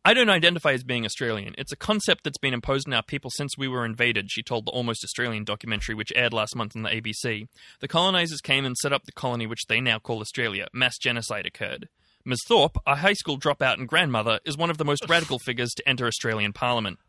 I 0.05 0.13
don't 0.13 0.29
identify 0.29 0.73
as 0.73 0.83
being 0.83 1.05
Australian. 1.05 1.55
It's 1.57 1.71
a 1.71 1.77
concept 1.77 2.25
that's 2.25 2.37
been 2.37 2.53
imposed 2.53 2.87
on 2.87 2.93
our 2.93 3.03
people 3.03 3.31
since 3.31 3.57
we 3.57 3.69
were 3.69 3.85
invaded, 3.85 4.29
she 4.29 4.43
told 4.43 4.65
the 4.65 4.71
Almost 4.71 5.03
Australian 5.03 5.45
documentary, 5.45 5.95
which 5.95 6.11
aired 6.13 6.33
last 6.33 6.57
month 6.57 6.75
on 6.75 6.81
the 6.81 6.89
ABC. 6.89 7.47
The 7.79 7.87
colonizers 7.87 8.41
came 8.41 8.65
and 8.65 8.75
set 8.75 8.91
up 8.91 9.05
the 9.05 9.13
colony 9.13 9.47
which 9.47 9.65
they 9.69 9.79
now 9.79 9.99
call 9.99 10.19
Australia. 10.19 10.67
Mass 10.73 10.97
genocide 10.97 11.45
occurred. 11.45 11.87
Ms. 12.25 12.39
Thorpe, 12.47 12.77
a 12.85 12.97
high 12.97 13.13
school 13.13 13.39
dropout 13.39 13.77
and 13.77 13.87
grandmother, 13.87 14.39
is 14.45 14.57
one 14.57 14.69
of 14.69 14.77
the 14.77 14.85
most 14.85 15.05
radical 15.09 15.39
figures 15.39 15.71
to 15.75 15.87
enter 15.87 16.05
Australian 16.05 16.51
Parliament. 16.51 16.99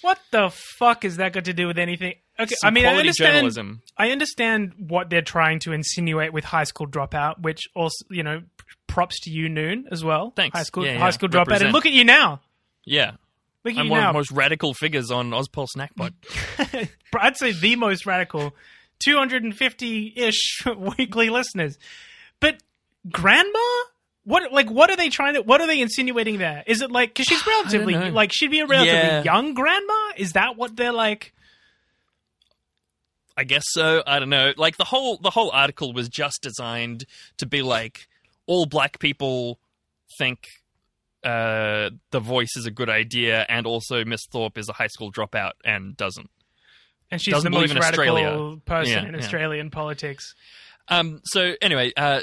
What 0.00 0.18
the 0.30 0.50
fuck 0.78 1.02
has 1.02 1.16
that 1.16 1.32
got 1.32 1.44
to 1.46 1.52
do 1.52 1.66
with 1.66 1.78
anything? 1.78 2.14
Okay, 2.38 2.54
Some 2.60 2.68
I 2.68 2.70
mean, 2.70 2.86
I 2.86 2.94
understand. 2.94 3.34
journalism. 3.34 3.82
I 3.96 4.10
understand 4.10 4.74
what 4.78 5.10
they're 5.10 5.22
trying 5.22 5.58
to 5.60 5.72
insinuate 5.72 6.32
with 6.32 6.44
high 6.44 6.64
school 6.64 6.86
dropout, 6.86 7.40
which 7.40 7.62
also, 7.74 8.04
you 8.10 8.22
know, 8.22 8.42
props 8.98 9.20
to 9.20 9.30
you, 9.30 9.48
Noon, 9.48 9.86
as 9.90 10.02
well. 10.04 10.32
Thanks. 10.34 10.56
High 10.56 10.64
school, 10.64 10.84
Yeah, 10.84 10.94
yeah. 10.94 10.98
high 10.98 11.10
school 11.10 11.28
dropout, 11.28 11.46
Represent. 11.46 11.64
and 11.66 11.72
look 11.72 11.86
at 11.86 11.92
you 11.92 12.02
now. 12.04 12.40
Yeah. 12.84 13.12
Look 13.64 13.74
at 13.74 13.78
I'm 13.80 13.86
you 13.86 13.90
one 13.92 14.00
now. 14.00 14.08
of 14.08 14.14
the 14.14 14.18
most 14.18 14.30
radical 14.32 14.74
figures 14.74 15.10
on 15.10 15.30
Ozpol 15.30 15.66
Snackbot. 15.76 16.12
I'd 17.20 17.36
say 17.36 17.52
the 17.52 17.76
most 17.76 18.06
radical. 18.06 18.54
250 19.00 20.14
ish 20.16 20.64
weekly 20.98 21.30
listeners. 21.30 21.78
But 22.40 22.56
grandma? 23.10 23.58
What 24.24 24.52
like 24.52 24.68
what 24.70 24.90
are 24.90 24.96
they 24.96 25.08
trying 25.08 25.34
to 25.34 25.42
what 25.42 25.60
are 25.60 25.66
they 25.66 25.80
insinuating 25.80 26.38
there? 26.38 26.62
Is 26.66 26.82
it 26.82 26.90
like 26.90 27.14
cuz 27.14 27.26
she's 27.26 27.46
relatively 27.46 27.94
like 28.10 28.30
she'd 28.34 28.50
be 28.50 28.60
a 28.60 28.66
relatively 28.66 28.98
Yeah. 28.98 29.22
young 29.22 29.54
grandma? 29.54 30.12
Is 30.16 30.32
that 30.32 30.56
what 30.56 30.76
they're 30.76 30.92
like? 30.92 31.32
I 33.36 33.44
guess 33.44 33.62
so. 33.68 34.02
I 34.06 34.18
don't 34.18 34.30
know. 34.30 34.52
Like 34.56 34.76
the 34.76 34.84
whole 34.84 35.16
the 35.18 35.30
whole 35.30 35.50
article 35.52 35.92
was 35.92 36.08
just 36.08 36.40
designed 36.42 37.04
to 37.36 37.46
be 37.46 37.62
like 37.62 38.07
all 38.48 38.66
black 38.66 38.98
people 38.98 39.60
think 40.18 40.40
uh, 41.22 41.90
the 42.10 42.18
voice 42.20 42.56
is 42.56 42.66
a 42.66 42.70
good 42.72 42.88
idea, 42.90 43.46
and 43.48 43.66
also 43.66 44.04
Miss 44.04 44.22
Thorpe 44.32 44.58
is 44.58 44.68
a 44.68 44.72
high 44.72 44.86
school 44.88 45.12
dropout 45.12 45.52
and 45.64 45.96
doesn't. 45.96 46.30
And 47.10 47.20
she's 47.22 47.32
Doesn't 47.32 47.50
the 47.52 47.58
most 47.58 47.74
radical 47.74 48.16
Australia. 48.16 48.56
person 48.66 48.92
Yeah, 48.92 49.08
in 49.08 49.14
yeah. 49.14 49.20
Australian 49.20 49.70
politics. 49.70 50.34
Um, 50.88 51.20
so 51.24 51.54
anyway, 51.62 51.92
uh, 51.96 52.20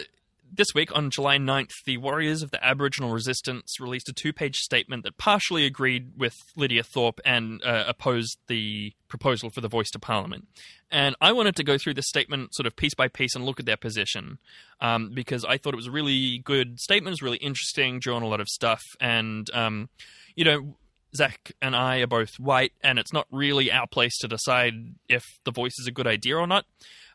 this 0.55 0.73
week 0.73 0.95
on 0.95 1.09
July 1.09 1.37
9th, 1.37 1.71
the 1.85 1.97
Warriors 1.97 2.41
of 2.41 2.51
the 2.51 2.63
Aboriginal 2.65 3.11
Resistance 3.11 3.79
released 3.79 4.09
a 4.09 4.13
two-page 4.13 4.57
statement 4.57 5.03
that 5.03 5.17
partially 5.17 5.65
agreed 5.65 6.11
with 6.17 6.33
Lydia 6.55 6.83
Thorpe 6.83 7.19
and 7.25 7.61
uh, 7.63 7.85
opposed 7.87 8.37
the 8.47 8.93
proposal 9.07 9.49
for 9.49 9.61
the 9.61 9.67
voice 9.67 9.89
to 9.91 9.99
Parliament. 9.99 10.47
And 10.91 11.15
I 11.19 11.31
wanted 11.31 11.55
to 11.57 11.63
go 11.63 11.77
through 11.77 11.95
this 11.95 12.07
statement 12.07 12.55
sort 12.55 12.67
of 12.67 12.75
piece 12.75 12.93
by 12.93 13.07
piece 13.07 13.35
and 13.35 13.45
look 13.45 13.59
at 13.59 13.65
their 13.65 13.77
position 13.77 14.39
um, 14.81 15.11
because 15.13 15.43
I 15.43 15.57
thought 15.57 15.73
it 15.73 15.77
was 15.77 15.87
a 15.87 15.91
really 15.91 16.39
good 16.39 16.79
statement, 16.79 17.11
it 17.11 17.15
was 17.15 17.21
really 17.21 17.37
interesting, 17.37 17.99
drew 17.99 18.15
on 18.15 18.23
a 18.23 18.27
lot 18.27 18.41
of 18.41 18.47
stuff, 18.47 18.81
and 18.99 19.49
um, 19.53 19.89
you 20.35 20.45
know. 20.45 20.77
Zach 21.15 21.53
and 21.61 21.77
I 21.77 21.99
are 21.99 22.07
both 22.07 22.37
white, 22.39 22.73
and 22.83 22.99
it's 22.99 23.13
not 23.13 23.25
really 23.31 23.71
our 23.71 23.87
place 23.87 24.17
to 24.17 24.27
decide 24.27 24.95
if 25.07 25.23
the 25.45 25.51
voice 25.51 25.79
is 25.79 25.87
a 25.87 25.91
good 25.91 26.07
idea 26.07 26.35
or 26.35 26.45
not. 26.45 26.65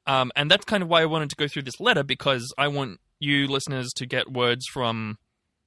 Um, 0.07 0.33
and 0.35 0.51
that's 0.51 0.65
kind 0.65 0.83
of 0.83 0.89
why 0.89 1.03
I 1.03 1.05
wanted 1.05 1.29
to 1.29 1.37
go 1.37 1.47
through 1.47 1.65
this 1.65 1.79
letter 1.81 2.03
because 2.03 2.51
I 2.57 2.69
want 2.69 2.99
you 3.21 3.47
listeners 3.47 3.93
to 3.97 4.07
get 4.07 4.33
words 4.33 4.67
from, 4.73 5.19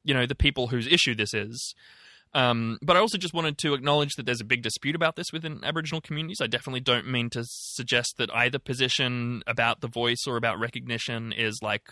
you 0.03 0.13
know, 0.13 0.25
the 0.25 0.35
people 0.35 0.67
whose 0.67 0.87
issue 0.87 1.15
this 1.15 1.33
is. 1.33 1.73
Um, 2.35 2.79
but 2.81 2.97
I 2.97 2.99
also 2.99 3.19
just 3.19 3.33
wanted 3.33 3.59
to 3.59 3.75
acknowledge 3.75 4.15
that 4.15 4.25
there's 4.25 4.41
a 4.41 4.45
big 4.45 4.63
dispute 4.63 4.95
about 4.95 5.15
this 5.15 5.31
within 5.31 5.63
Aboriginal 5.63 6.01
communities. 6.01 6.39
I 6.41 6.47
definitely 6.47 6.79
don't 6.79 7.07
mean 7.07 7.29
to 7.31 7.43
suggest 7.45 8.15
that 8.17 8.33
either 8.35 8.57
position 8.57 9.43
about 9.45 9.81
the 9.81 9.87
voice 9.87 10.23
or 10.27 10.35
about 10.35 10.59
recognition 10.59 11.31
is 11.31 11.59
like 11.61 11.83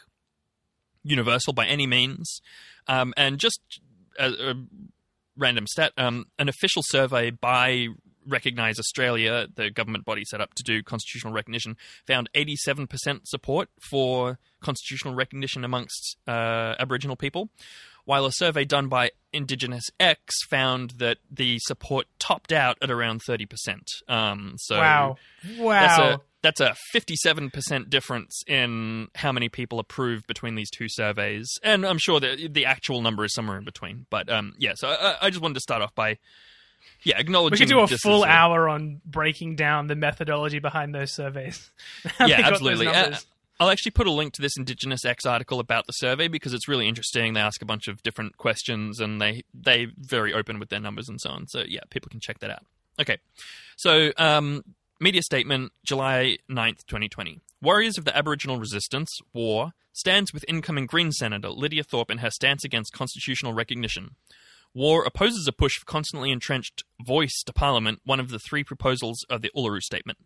universal 1.03 1.53
by 1.53 1.67
any 1.67 1.85
means. 1.85 2.41
Um, 2.87 3.13
and 3.15 3.37
just 3.37 3.61
a, 4.19 4.31
a 4.31 4.53
random 5.37 5.67
stat: 5.67 5.93
um, 5.97 6.25
an 6.39 6.49
official 6.49 6.81
survey 6.87 7.29
by 7.29 7.87
Recognise 8.27 8.79
Australia, 8.79 9.47
the 9.53 9.69
government 9.69 10.05
body 10.05 10.23
set 10.25 10.41
up 10.41 10.53
to 10.55 10.63
do 10.63 10.83
constitutional 10.83 11.33
recognition, 11.33 11.77
found 12.05 12.29
87% 12.35 13.21
support 13.25 13.69
for 13.89 14.39
constitutional 14.61 15.15
recognition 15.15 15.63
amongst 15.63 16.17
uh, 16.27 16.75
Aboriginal 16.79 17.15
people, 17.15 17.49
while 18.05 18.25
a 18.25 18.31
survey 18.31 18.65
done 18.65 18.87
by 18.87 19.11
Indigenous 19.33 19.89
X 19.99 20.35
found 20.49 20.91
that 20.97 21.17
the 21.29 21.57
support 21.59 22.07
topped 22.19 22.51
out 22.51 22.77
at 22.81 22.91
around 22.91 23.21
30%. 23.27 23.47
Um, 24.07 24.55
so 24.57 24.77
wow. 24.77 25.15
Wow. 25.57 25.71
that's 25.71 25.99
a 25.99 26.21
that's 26.41 26.59
a 26.59 26.75
57% 26.95 27.89
difference 27.89 28.41
in 28.47 29.07
how 29.15 29.31
many 29.31 29.49
people 29.49 29.79
approve 29.79 30.25
between 30.27 30.55
these 30.55 30.69
two 30.71 30.87
surveys 30.89 31.47
and 31.63 31.85
i'm 31.85 31.97
sure 31.97 32.19
that 32.19 32.53
the 32.53 32.65
actual 32.65 33.01
number 33.01 33.23
is 33.23 33.33
somewhere 33.33 33.57
in 33.57 33.63
between 33.63 34.05
but 34.09 34.29
um, 34.29 34.53
yeah 34.57 34.73
so 34.75 34.87
I, 34.89 35.17
I 35.21 35.29
just 35.29 35.41
wanted 35.41 35.55
to 35.55 35.61
start 35.61 35.81
off 35.81 35.93
by 35.95 36.17
yeah 37.03 37.17
acknowledging 37.17 37.55
we 37.55 37.59
could 37.59 37.69
do 37.69 37.79
a 37.79 37.87
full 37.99 38.23
hour 38.23 38.69
on 38.69 39.01
breaking 39.05 39.55
down 39.55 39.87
the 39.87 39.95
methodology 39.95 40.59
behind 40.59 40.93
those 40.93 41.11
surveys. 41.11 41.71
Yeah 42.19 42.41
absolutely 42.43 42.87
Uh. 42.87 43.15
I'll 43.59 43.69
actually 43.69 43.91
put 43.91 44.07
a 44.07 44.11
link 44.11 44.33
to 44.33 44.41
this 44.41 44.57
Indigenous 44.57 45.05
X 45.05 45.23
article 45.23 45.59
about 45.59 45.85
the 45.85 45.93
survey 45.93 46.27
because 46.27 46.51
it's 46.51 46.67
really 46.67 46.87
interesting. 46.87 47.33
They 47.33 47.41
ask 47.41 47.61
a 47.61 47.65
bunch 47.65 47.87
of 47.87 48.01
different 48.01 48.37
questions 48.37 48.99
and 48.99 49.21
they 49.21 49.43
they 49.53 49.85
very 49.99 50.33
open 50.33 50.57
with 50.57 50.69
their 50.69 50.79
numbers 50.79 51.07
and 51.07 51.21
so 51.21 51.29
on. 51.29 51.47
So 51.47 51.61
yeah, 51.67 51.81
people 51.91 52.09
can 52.09 52.19
check 52.19 52.39
that 52.39 52.49
out. 52.49 52.65
Okay, 52.99 53.19
so 53.77 54.11
um, 54.17 54.63
media 54.99 55.21
statement, 55.21 55.73
July 55.85 56.37
9th, 56.49 56.85
2020. 56.87 57.39
Warriors 57.61 57.99
of 57.99 58.05
the 58.05 58.17
Aboriginal 58.17 58.57
Resistance, 58.57 59.19
War, 59.31 59.73
stands 59.93 60.33
with 60.33 60.43
incoming 60.47 60.87
Green 60.87 61.11
Senator 61.11 61.49
Lydia 61.49 61.83
Thorpe 61.83 62.09
in 62.09 62.19
her 62.19 62.31
stance 62.31 62.63
against 62.63 62.93
constitutional 62.93 63.53
recognition. 63.53 64.15
War 64.73 65.03
opposes 65.03 65.47
a 65.47 65.51
push 65.51 65.77
for 65.77 65.85
constantly 65.85 66.31
entrenched 66.31 66.83
voice 67.05 67.43
to 67.45 67.53
Parliament, 67.53 67.99
one 68.05 68.19
of 68.19 68.29
the 68.29 68.39
three 68.39 68.63
proposals 68.63 69.25
of 69.29 69.41
the 69.41 69.51
Uluru 69.55 69.81
Statement. 69.81 70.17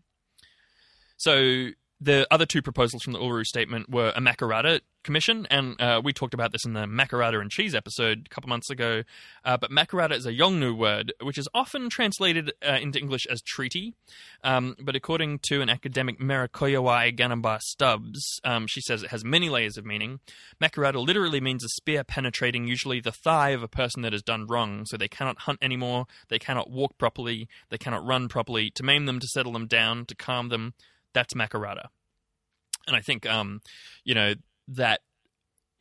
So 1.18 1.70
the 2.02 2.28
other 2.30 2.46
two 2.46 2.62
proposals 2.62 3.04
from 3.04 3.14
the 3.14 3.20
Uluru 3.20 3.46
Statement 3.46 3.89
were 3.89 4.10
a 4.10 4.20
Makarrata 4.20 4.82
Commission, 5.04 5.48
and 5.50 5.80
uh, 5.80 6.02
we 6.04 6.12
talked 6.12 6.34
about 6.34 6.52
this 6.52 6.66
in 6.66 6.74
the 6.74 6.86
Makarrata 6.86 7.39
and 7.39 7.50
Cheese 7.50 7.74
episode 7.76 8.24
a 8.26 8.30
couple 8.30 8.50
months 8.50 8.70
ago. 8.70 9.04
Uh, 9.46 9.56
but 9.56 9.72
Makarrata 9.72 10.14
is 10.14 10.26
a 10.26 10.34
Yolngu 10.34 10.78
word, 10.78 11.14
which 11.22 11.38
is 11.38 11.48
often 11.54 11.89
translated 11.89 12.52
uh, 12.68 12.80
into 12.82 13.00
English 13.00 13.26
as 13.28 13.41
treaty. 13.41 13.93
Um, 14.43 14.76
but 14.82 14.96
according 14.96 15.39
to 15.43 15.62
an 15.62 15.70
academic, 15.70 16.20
Merikoyawai 16.20 17.16
Ganamba 17.16 17.62
Stubbs, 17.62 18.39
um, 18.43 18.68
she 18.68 18.82
says 18.82 19.04
it 19.04 19.12
has 19.12 19.24
many 19.24 19.48
layers 19.48 19.78
of 19.78 19.86
meaning. 19.86 20.20
Makarrata 20.62 21.06
literally 21.06 21.39
means 21.39 21.64
a 21.64 21.70
spear 21.70 22.04
penetrating 22.04 22.68
usually 22.68 23.00
the 23.00 23.12
thigh 23.12 23.52
of 23.52 23.64
a 23.64 23.68
person 23.68 24.02
that 24.02 24.12
has 24.12 24.24
done 24.24 24.48
wrong, 24.48 24.86
so 24.86 24.98
they 24.98 25.08
cannot 25.08 25.39
hunt 25.41 25.60
anymore, 25.62 26.08
they 26.30 26.39
cannot 26.39 26.70
walk 26.70 26.98
properly, 26.98 27.48
they 27.70 27.78
cannot 27.78 28.06
run 28.06 28.28
properly. 28.28 28.70
To 28.72 28.84
maim 28.84 29.06
them, 29.06 29.20
to 29.20 29.28
settle 29.28 29.54
them 29.54 29.68
down, 29.68 30.06
to 30.08 30.16
calm 30.16 30.50
them, 30.50 30.74
that's 31.16 31.34
Makarrata. 31.34 31.88
And 32.86 32.95
I 32.95 33.01
think, 33.01 33.26
um, 33.26 33.61
you 34.03 34.13
know, 34.13 34.36
that 34.68 35.01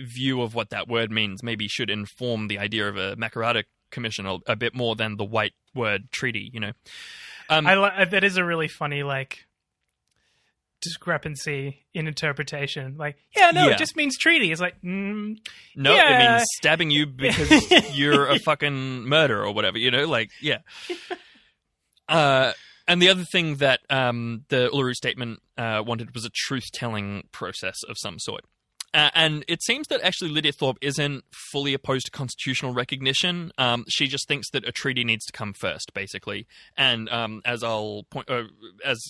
view 0.01 0.41
of 0.41 0.55
what 0.55 0.71
that 0.71 0.89
word 0.89 1.11
means 1.11 1.43
maybe 1.43 1.69
should 1.69 1.91
inform 1.91 2.49
the 2.49 2.59
idea 2.59 2.89
of 2.89 2.97
a 2.97 3.15
Makarrata 3.17 3.65
commission 3.91 4.25
a, 4.25 4.39
a 4.47 4.57
bit 4.57 4.75
more 4.75 4.97
than 4.97 5.19
the 5.19 5.25
white 5.25 5.53
word 5.75 6.11
treaty, 6.11 6.51
you 6.55 6.61
know. 6.61 6.73
Um, 7.51 7.67
I 7.67 7.75
li- 7.77 8.05
that 8.07 8.25
is 8.25 8.39
a 8.39 8.45
really 8.45 8.69
funny 8.69 9.03
like 9.03 9.45
discrepancy 10.81 11.85
in 11.95 12.07
interpretation. 12.07 12.97
Like, 12.97 13.17
yeah, 13.37 13.51
no, 13.51 13.67
Yeah. 13.67 13.73
it 13.73 13.79
just 13.79 13.97
means 13.97 14.17
treaty. 14.19 14.51
It's 14.53 14.61
like, 14.61 14.81
mm, 14.83 15.37
no, 15.77 15.95
yeah. 15.95 16.15
it 16.15 16.37
means 16.39 16.47
stabbing 16.57 16.91
you 16.91 17.07
because 17.07 17.97
you're 17.97 18.29
a 18.29 18.39
fucking 18.39 19.05
murderer 19.09 19.45
or 19.45 19.53
whatever, 19.53 19.79
you 19.79 19.91
know, 19.91 20.07
like, 20.07 20.31
yeah. 20.41 20.59
Uh, 22.07 22.53
and 22.87 23.01
the 23.01 23.09
other 23.09 23.25
thing 23.25 23.57
that 23.57 23.81
um, 23.91 24.45
the 24.49 24.69
Uluru 24.69 24.95
Statement 24.95 25.41
uh, 25.57 25.83
wanted 25.85 26.15
was 26.15 26.25
a 26.25 26.31
truth 26.31 26.65
telling 26.73 27.25
process 27.33 27.77
of 27.89 27.97
some 27.99 28.19
sort. 28.19 28.45
Uh, 28.93 29.11
and 29.15 29.45
it 29.49 29.61
seems 29.61 29.89
that 29.89 30.01
actually 30.03 30.31
Lydia 30.31 30.53
Thorpe 30.53 30.79
isn't 30.81 31.25
fully 31.51 31.75
opposed 31.75 32.07
to 32.07 32.13
constitutional 32.13 32.73
recognition. 32.73 33.51
Um, 33.59 33.85
she 33.89 34.07
just 34.07 34.29
thinks 34.29 34.51
that 34.51 34.69
a 34.69 34.71
treaty 34.71 35.03
needs 35.03 35.25
to 35.27 35.33
come 35.33 35.53
first, 35.53 35.93
basically. 35.95 36.47
And 36.77 37.09
um, 37.09 37.43
as 37.45 37.65
I'll 37.65 38.05
point, 38.11 38.31
uh, 38.31 38.45
as 38.85 39.03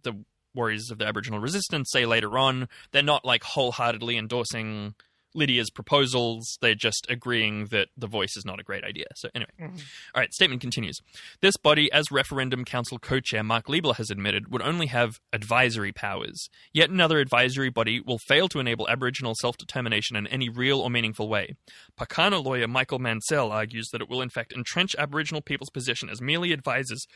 the 0.00 0.24
warriors 0.54 0.90
of 0.92 0.98
the 0.98 1.06
Aboriginal 1.06 1.40
resistance 1.40 1.90
say 1.90 2.06
later 2.06 2.38
on, 2.38 2.68
they're 2.92 3.02
not 3.02 3.24
like 3.24 3.42
wholeheartedly 3.42 4.16
endorsing 4.16 4.94
Lydia's 5.34 5.70
proposals. 5.70 6.58
They're 6.60 6.74
just 6.74 7.06
agreeing 7.08 7.66
that 7.66 7.88
the 7.96 8.06
voice 8.06 8.36
is 8.36 8.44
not 8.44 8.60
a 8.60 8.62
great 8.62 8.84
idea. 8.84 9.06
So, 9.14 9.28
anyway. 9.34 9.50
Mm-hmm. 9.60 9.76
All 10.14 10.20
right, 10.20 10.32
statement 10.32 10.60
continues. 10.60 11.00
This 11.40 11.56
body, 11.56 11.90
as 11.92 12.10
Referendum 12.10 12.64
Council 12.64 12.98
co 12.98 13.20
chair 13.20 13.42
Mark 13.42 13.66
Leibler 13.66 13.96
has 13.96 14.10
admitted, 14.10 14.52
would 14.52 14.62
only 14.62 14.86
have 14.86 15.20
advisory 15.32 15.92
powers. 15.92 16.48
Yet 16.72 16.90
another 16.90 17.18
advisory 17.18 17.70
body 17.70 18.00
will 18.00 18.18
fail 18.18 18.48
to 18.48 18.60
enable 18.60 18.88
Aboriginal 18.88 19.34
self 19.34 19.56
determination 19.56 20.16
in 20.16 20.26
any 20.26 20.48
real 20.48 20.80
or 20.80 20.90
meaningful 20.90 21.28
way. 21.28 21.54
Pakana 21.98 22.42
lawyer 22.42 22.68
Michael 22.68 22.98
Mansell 22.98 23.50
argues 23.52 23.88
that 23.92 24.00
it 24.00 24.08
will, 24.08 24.22
in 24.22 24.30
fact, 24.30 24.52
entrench 24.52 24.94
Aboriginal 24.98 25.42
people's 25.42 25.70
position 25.70 26.08
as 26.08 26.20
merely 26.20 26.52
advisors 26.52 27.06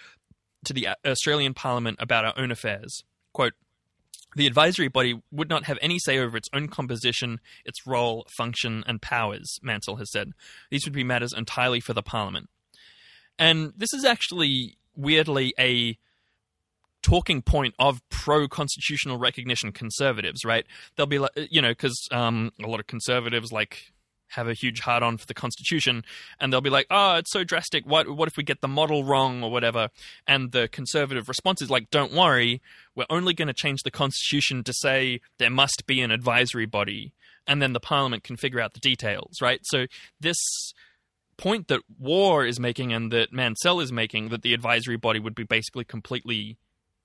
to 0.64 0.72
the 0.72 0.88
Australian 1.06 1.54
Parliament 1.54 1.96
about 2.00 2.24
our 2.24 2.34
own 2.36 2.50
affairs. 2.50 3.04
Quote, 3.32 3.54
the 4.37 4.47
advisory 4.47 4.89
body 4.89 5.20
would 5.32 5.49
not 5.49 5.64
have 5.64 5.78
any 5.80 5.99
say 5.99 6.18
over 6.18 6.37
its 6.37 6.51
own 6.53 6.68
composition, 6.68 7.41
its 7.64 7.87
role, 7.87 8.26
function, 8.37 8.84
and 8.87 9.01
powers, 9.01 9.59
Mansell 9.62 9.97
has 9.97 10.12
said. 10.12 10.32
These 10.70 10.84
would 10.84 10.93
be 10.93 11.03
matters 11.03 11.32
entirely 11.32 11.80
for 11.80 11.95
the 11.95 12.03
Parliament. 12.03 12.51
And 13.39 13.72
this 13.76 13.95
is 13.95 14.05
actually, 14.05 14.76
weirdly, 14.95 15.55
a 15.59 15.99
talking 17.03 17.41
point 17.41 17.74
of 17.78 18.03
pro 18.11 18.47
constitutional 18.47 19.16
recognition 19.16 19.72
conservatives, 19.72 20.45
right? 20.45 20.66
They'll 20.97 21.07
be 21.07 21.18
like, 21.18 21.32
you 21.51 21.62
know, 21.62 21.70
because 21.70 21.97
um, 22.12 22.53
a 22.62 22.66
lot 22.66 22.80
of 22.80 22.87
conservatives, 22.87 23.53
like, 23.53 23.95
have 24.28 24.48
a 24.48 24.54
huge 24.54 24.80
hard 24.80 25.02
on 25.02 25.16
for 25.16 25.26
the 25.26 25.34
Constitution, 25.34 26.04
and 26.40 26.52
they'll 26.52 26.60
be 26.60 26.70
like, 26.70 26.86
"Oh, 26.90 27.16
it's 27.16 27.32
so 27.32 27.44
drastic. 27.44 27.86
What 27.86 28.08
what 28.10 28.28
if 28.28 28.36
we 28.36 28.42
get 28.42 28.60
the 28.60 28.68
model 28.68 29.04
wrong 29.04 29.42
or 29.42 29.50
whatever?" 29.50 29.90
And 30.26 30.52
the 30.52 30.68
conservative 30.68 31.28
response 31.28 31.62
is 31.62 31.70
like, 31.70 31.90
"Don't 31.90 32.12
worry, 32.12 32.60
we're 32.94 33.06
only 33.10 33.34
going 33.34 33.48
to 33.48 33.54
change 33.54 33.82
the 33.82 33.90
Constitution 33.90 34.64
to 34.64 34.72
say 34.72 35.20
there 35.38 35.50
must 35.50 35.86
be 35.86 36.00
an 36.00 36.10
advisory 36.10 36.66
body, 36.66 37.12
and 37.46 37.62
then 37.62 37.72
the 37.72 37.80
Parliament 37.80 38.24
can 38.24 38.36
figure 38.36 38.60
out 38.60 38.74
the 38.74 38.80
details." 38.80 39.40
Right? 39.40 39.60
So 39.64 39.86
this 40.20 40.72
point 41.36 41.68
that 41.68 41.82
War 41.98 42.46
is 42.46 42.58
making 42.58 42.92
and 42.92 43.12
that 43.12 43.32
Mansell 43.32 43.80
is 43.80 43.92
making 43.92 44.30
that 44.30 44.42
the 44.42 44.54
advisory 44.54 44.96
body 44.96 45.20
would 45.20 45.34
be 45.34 45.44
basically 45.44 45.84
completely 45.84 46.56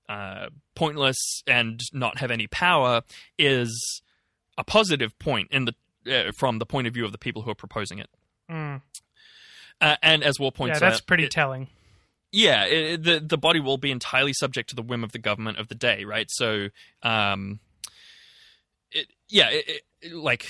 uh, 0.07 0.49
pointless 0.75 1.43
and 1.47 1.79
not 1.93 2.17
have 2.19 2.31
any 2.31 2.47
power 2.47 3.01
is 3.37 4.01
a 4.57 4.63
positive 4.63 5.17
point 5.19 5.47
in 5.51 5.65
the 5.65 5.73
uh, 6.09 6.31
from 6.37 6.59
the 6.59 6.65
point 6.65 6.87
of 6.87 6.93
view 6.93 7.05
of 7.05 7.11
the 7.11 7.17
people 7.17 7.41
who 7.41 7.51
are 7.51 7.55
proposing 7.55 7.99
it. 7.99 8.09
Mm. 8.49 8.81
Uh, 9.79 9.95
and 10.03 10.23
as 10.23 10.39
War 10.39 10.51
points 10.51 10.77
out, 10.77 10.81
Yeah, 10.81 10.89
that's 10.89 11.01
out, 11.01 11.07
pretty 11.07 11.23
it- 11.25 11.31
telling. 11.31 11.67
yeah, 12.31 12.65
it, 12.65 13.03
the 13.03 13.19
the 13.19 13.37
body 13.37 13.59
will 13.59 13.77
be 13.77 13.91
entirely 13.91 14.33
subject 14.33 14.69
to 14.69 14.75
the 14.75 14.81
whim 14.83 15.03
of 15.03 15.11
the 15.11 15.19
government 15.19 15.57
of 15.57 15.67
the 15.69 15.75
day, 15.75 16.05
right? 16.05 16.27
So, 16.29 16.67
um, 17.03 17.59
it, 18.91 19.07
yeah, 19.29 19.49
it, 19.51 19.81
like 20.13 20.45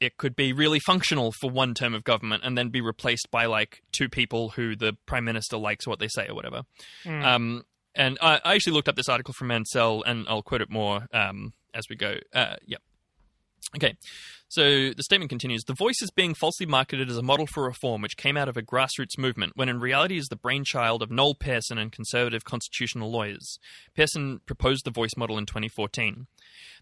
it 0.00 0.16
could 0.16 0.34
be 0.36 0.52
really 0.52 0.80
functional 0.80 1.32
for 1.40 1.50
one 1.50 1.74
term 1.74 1.94
of 1.94 2.04
government 2.04 2.42
and 2.44 2.56
then 2.56 2.68
be 2.68 2.80
replaced 2.80 3.30
by 3.30 3.46
like 3.46 3.82
two 3.92 4.08
people 4.08 4.50
who 4.50 4.74
the 4.76 4.96
prime 5.06 5.24
minister 5.24 5.56
likes 5.56 5.86
what 5.86 5.98
they 5.98 6.08
say 6.08 6.26
or 6.28 6.34
whatever. 6.34 6.62
Mm. 7.04 7.24
Um, 7.24 7.62
and 7.94 8.18
I, 8.22 8.40
I 8.44 8.54
actually 8.54 8.72
looked 8.74 8.88
up 8.88 8.96
this 8.96 9.08
article 9.08 9.34
from 9.34 9.48
Mansell, 9.48 10.02
and 10.04 10.24
I'll 10.28 10.42
quote 10.42 10.62
it 10.62 10.70
more 10.70 11.06
um, 11.12 11.52
as 11.74 11.84
we 11.90 11.96
go. 11.96 12.16
Uh, 12.32 12.56
yeah. 12.66 12.78
Okay, 13.74 13.94
so 14.48 14.90
the 14.90 15.02
statement 15.02 15.30
continues 15.30 15.64
The 15.64 15.72
voice 15.72 16.02
is 16.02 16.10
being 16.10 16.34
falsely 16.34 16.66
marketed 16.66 17.08
as 17.08 17.16
a 17.16 17.22
model 17.22 17.46
for 17.46 17.64
reform 17.64 18.02
which 18.02 18.18
came 18.18 18.36
out 18.36 18.48
of 18.48 18.56
a 18.58 18.62
grassroots 18.62 19.16
movement, 19.16 19.52
when 19.56 19.70
in 19.70 19.80
reality 19.80 20.18
is 20.18 20.26
the 20.26 20.36
brainchild 20.36 21.02
of 21.02 21.10
Noel 21.10 21.34
Pearson 21.34 21.78
and 21.78 21.90
conservative 21.90 22.44
constitutional 22.44 23.10
lawyers. 23.10 23.58
Pearson 23.94 24.40
proposed 24.44 24.84
the 24.84 24.90
voice 24.90 25.16
model 25.16 25.38
in 25.38 25.46
2014. 25.46 26.26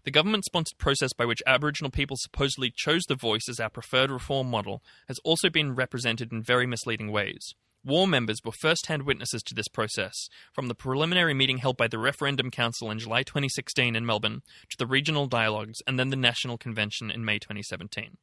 The 0.03 0.11
government 0.11 0.43
sponsored 0.43 0.77
process 0.79 1.13
by 1.13 1.25
which 1.25 1.41
Aboriginal 1.47 1.91
people 1.91 2.17
supposedly 2.19 2.73
chose 2.75 3.03
the 3.07 3.15
voice 3.15 3.47
as 3.47 3.59
our 3.59 3.69
preferred 3.69 4.11
reform 4.11 4.49
model 4.49 4.83
has 5.07 5.19
also 5.23 5.49
been 5.49 5.73
represented 5.73 6.33
in 6.33 6.43
very 6.43 6.67
misleading 6.67 7.09
ways. 7.09 7.55
War 7.83 8.07
members 8.07 8.41
were 8.45 8.51
first 8.51 8.85
hand 8.85 9.03
witnesses 9.03 9.41
to 9.43 9.55
this 9.55 9.67
process, 9.67 10.27
from 10.53 10.67
the 10.67 10.75
preliminary 10.75 11.33
meeting 11.33 11.57
held 11.57 11.77
by 11.77 11.87
the 11.87 11.97
Referendum 11.97 12.51
Council 12.51 12.91
in 12.91 12.99
July 12.99 13.23
2016 13.23 13.95
in 13.95 14.05
Melbourne 14.05 14.43
to 14.69 14.77
the 14.77 14.85
regional 14.85 15.25
dialogues 15.25 15.79
and 15.87 15.97
then 15.97 16.09
the 16.09 16.15
National 16.15 16.59
Convention 16.59 17.09
in 17.09 17.25
May 17.25 17.39
2017. 17.39 18.17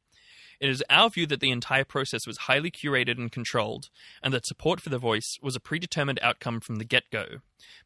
It 0.61 0.69
is 0.69 0.83
our 0.89 1.09
view 1.09 1.25
that 1.27 1.39
the 1.39 1.51
entire 1.51 1.85
process 1.85 2.27
was 2.27 2.37
highly 2.37 2.71
curated 2.71 3.17
and 3.17 3.31
controlled, 3.31 3.89
and 4.21 4.33
that 4.33 4.45
support 4.45 4.81
for 4.81 4.89
the 4.89 4.97
voice 4.97 5.37
was 5.41 5.55
a 5.55 5.61
predetermined 5.61 6.19
outcome 6.21 6.59
from 6.59 6.77
the 6.77 6.85
get 6.85 7.03
go. 7.11 7.25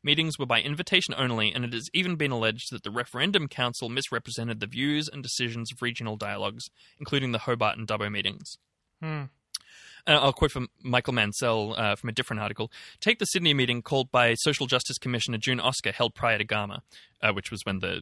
Meetings 0.04 0.40
were 0.40 0.46
by 0.46 0.62
invitation 0.62 1.14
only, 1.16 1.52
and 1.52 1.66
it 1.66 1.74
has 1.74 1.90
even 1.94 2.16
been 2.16 2.32
alleged 2.32 2.72
that 2.72 2.84
the 2.84 2.92
Referendum 2.92 3.48
Council 3.48 3.90
misrepresented 3.90 4.60
the 4.60 4.68
views 4.68 5.08
and 5.08 5.22
decisions 5.22 5.72
of 5.72 5.82
regional 5.82 6.18
dialogues, 6.18 6.66
including 7.00 7.32
the 7.32 7.40
Hobart 7.40 7.78
and 7.78 7.88
Dubbo 7.88 8.12
meetings. 8.12 8.58
Hmm. 9.02 9.24
Uh, 10.06 10.20
I'll 10.22 10.34
quote 10.34 10.52
from 10.52 10.68
Michael 10.82 11.14
Mansell 11.14 11.76
uh, 11.78 11.96
from 11.96 12.10
a 12.10 12.14
different 12.14 12.42
article. 12.42 12.72
Take 13.00 13.20
the 13.20 13.26
Sydney 13.26 13.54
meeting 13.54 13.82
called 13.82 14.12
by 14.12 14.34
Social 14.36 14.68
Justice 14.68 14.98
Commissioner 14.98 15.38
June 15.38 15.60
Oscar, 15.60 15.92
held 15.92 16.14
prior 16.14 16.38
to 16.38 16.46
Garma, 16.46 16.80
uh, 17.22 17.32
which 17.32 17.52
was 17.52 17.62
when 17.64 17.80
the, 17.80 18.02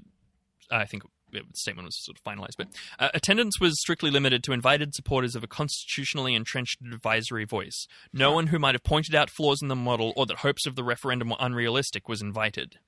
I 0.71 0.85
think 0.85 1.03
the 1.31 1.41
statement 1.53 1.85
was 1.85 2.03
sort 2.03 2.17
of 2.17 2.23
finalized. 2.23 2.57
But 2.57 2.67
uh, 2.99 3.09
attendance 3.13 3.59
was 3.59 3.79
strictly 3.79 4.09
limited 4.09 4.43
to 4.43 4.51
invited 4.51 4.95
supporters 4.95 5.35
of 5.35 5.43
a 5.43 5.47
constitutionally 5.47 6.35
entrenched 6.35 6.79
advisory 6.81 7.45
voice. 7.45 7.87
No 8.11 8.31
one 8.31 8.47
who 8.47 8.59
might 8.59 8.75
have 8.75 8.83
pointed 8.83 9.15
out 9.15 9.29
flaws 9.29 9.61
in 9.61 9.67
the 9.67 9.75
model 9.75 10.13
or 10.15 10.25
that 10.25 10.37
hopes 10.37 10.65
of 10.65 10.75
the 10.75 10.83
referendum 10.83 11.29
were 11.29 11.37
unrealistic 11.39 12.09
was 12.09 12.21
invited. 12.21 12.79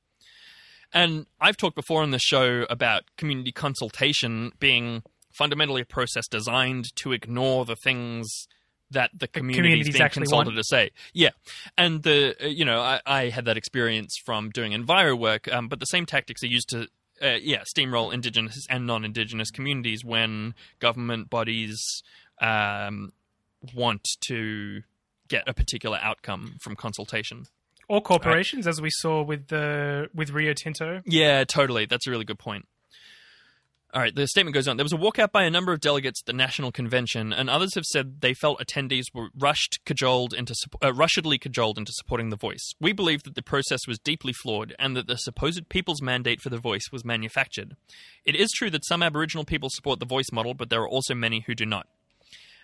And 0.91 1.25
I've 1.41 1.57
talked 1.57 1.75
before 1.75 2.03
on 2.03 2.11
the 2.11 2.19
show 2.19 2.65
about 2.69 3.03
community 3.17 3.51
consultation 3.51 4.51
being 4.59 5.03
fundamentally 5.31 5.81
a 5.81 5.85
process 5.85 6.27
designed 6.27 6.95
to 6.97 7.11
ignore 7.11 7.65
the 7.65 7.75
things 7.75 8.47
that 8.93 9.11
the 9.17 9.27
community 9.27 9.81
is 9.81 9.89
being 9.89 10.01
actually 10.01 10.21
consulted 10.21 10.49
want. 10.49 10.57
to 10.57 10.63
say. 10.63 10.91
Yeah, 11.13 11.29
and 11.77 12.01
the 12.03 12.35
uh, 12.41 12.47
you 12.47 12.65
know 12.65 12.79
I, 12.81 13.01
I 13.05 13.29
had 13.29 13.45
that 13.45 13.57
experience 13.57 14.17
from 14.17 14.49
doing 14.49 14.71
enviro 14.71 15.17
work, 15.17 15.51
um, 15.51 15.67
but 15.67 15.79
the 15.79 15.85
same 15.85 16.05
tactics 16.05 16.43
are 16.43 16.47
used 16.47 16.69
to. 16.69 16.87
Uh, 17.21 17.37
yeah, 17.41 17.61
steamroll 17.61 18.11
indigenous 18.11 18.67
and 18.69 18.85
non-indigenous 18.85 19.49
communities 19.49 20.03
when 20.03 20.55
government 20.79 21.29
bodies 21.29 22.03
um, 22.41 23.13
want 23.73 24.05
to 24.19 24.81
get 25.29 25.43
a 25.47 25.53
particular 25.53 25.99
outcome 26.01 26.57
from 26.59 26.75
consultation. 26.75 27.45
Or 27.87 28.01
corporations, 28.01 28.65
as 28.65 28.81
we 28.81 28.89
saw 28.89 29.23
with 29.23 29.47
the 29.47 30.09
with 30.13 30.31
Rio 30.31 30.53
Tinto. 30.53 31.01
Yeah, 31.05 31.43
totally. 31.43 31.85
That's 31.85 32.07
a 32.07 32.11
really 32.11 32.25
good 32.25 32.39
point. 32.39 32.65
All 33.93 34.01
right, 34.01 34.15
the 34.15 34.27
statement 34.27 34.55
goes 34.55 34.67
on. 34.67 34.75
There 34.75 34.83
was 34.83 34.91
a 34.91 34.97
walkout 34.97 35.31
by 35.31 35.43
a 35.43 35.51
number 35.51 35.71
of 35.71 35.79
delegates 35.79 36.21
at 36.21 36.25
the 36.25 36.33
National 36.33 36.71
Convention, 36.71 37.31
and 37.31 37.47
others 37.47 37.75
have 37.75 37.85
said 37.85 38.21
they 38.21 38.33
felt 38.33 38.59
attendees 38.59 39.03
were 39.13 39.29
rushed, 39.37 39.81
cajoled 39.85 40.33
into, 40.33 40.55
uh, 40.83 40.91
rushedly 40.91 41.37
cajoled 41.37 41.77
into 41.77 41.91
supporting 41.93 42.31
the 42.31 42.35
voice. 42.35 42.73
We 42.81 42.91
believe 42.91 43.21
that 43.21 43.35
the 43.35 43.43
process 43.43 43.85
was 43.87 43.99
deeply 43.99 44.33
flawed 44.33 44.73
and 44.79 44.97
that 44.97 45.05
the 45.05 45.17
supposed 45.17 45.69
people's 45.69 46.01
mandate 46.01 46.41
for 46.41 46.49
the 46.49 46.57
voice 46.57 46.89
was 46.91 47.05
manufactured. 47.05 47.75
It 48.25 48.35
is 48.35 48.49
true 48.51 48.71
that 48.71 48.83
some 48.83 49.03
Aboriginal 49.03 49.45
people 49.45 49.69
support 49.69 49.99
the 49.99 50.07
voice 50.07 50.31
model, 50.31 50.55
but 50.55 50.71
there 50.71 50.81
are 50.81 50.89
also 50.89 51.13
many 51.13 51.41
who 51.41 51.53
do 51.53 51.67
not. 51.67 51.85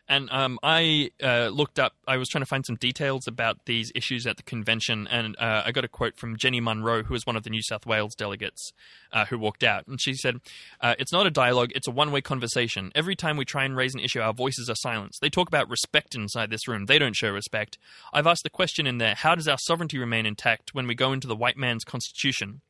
And 0.10 0.28
um, 0.32 0.58
I 0.64 1.12
uh, 1.22 1.50
looked 1.50 1.78
up, 1.78 1.94
I 2.08 2.18
was 2.18 2.30
trying 2.30 2.42
to 2.42 2.48
find 2.48 2.66
some 2.66 2.78
details 2.78 3.28
about 3.28 3.66
these 3.68 3.92
issues 3.94 4.26
at 4.26 4.38
the 4.38 4.44
convention, 4.44 5.08
and 5.08 5.38
uh, 5.38 5.62
I 5.64 5.72
got 5.72 5.86
a 5.86 5.88
quote 5.88 6.18
from 6.18 6.36
Jenny 6.36 6.60
Munro, 6.60 7.04
who 7.04 7.14
was 7.14 7.28
one 7.28 7.36
of 7.36 7.44
the 7.44 7.52
New 7.52 7.62
South 7.62 7.86
Wales 7.86 8.16
delegates 8.16 8.74
uh, 9.14 9.26
who 9.26 9.38
walked 9.38 9.64
out. 9.64 9.86
And 9.88 10.02
she 10.02 10.16
said, 10.16 10.38
uh, 10.82 10.96
It's 10.98 11.12
not 11.12 11.28
a 11.28 11.32
dialogue, 11.32 11.72
it's 11.76 11.88
a 11.88 11.92
one 11.92 12.12
way 12.12 12.22
conversation. 12.22 12.92
Every 12.96 13.16
time 13.16 13.38
we 13.38 13.46
try 13.46 13.66
and 13.66 13.76
raise 13.76 13.94
an 13.94 14.00
issue, 14.00 14.20
our 14.20 14.34
voices 14.34 14.68
are 14.68 14.76
silenced. 14.76 15.22
They 15.22 15.30
talk 15.30 15.48
about 15.48 15.70
respect 15.70 16.16
inside 16.16 16.50
this 16.50 16.68
room, 16.68 16.88
they 16.88 16.98
don't 16.98 17.16
show 17.16 17.30
respect. 17.30 17.78
I've 18.12 18.28
asked 18.28 18.44
the 18.44 18.50
question 18.50 18.88
in 18.88 18.98
there 18.98 19.14
how 19.14 19.36
does 19.36 19.48
our 19.48 19.60
sovereignty 19.60 20.00
remain 20.00 20.26
intact 20.26 20.74
when 20.74 20.88
we 20.88 20.96
go 20.96 21.14
into 21.14 21.28
the 21.28 21.36
white 21.36 21.58
man's 21.58 21.84
constitution? 21.84 22.62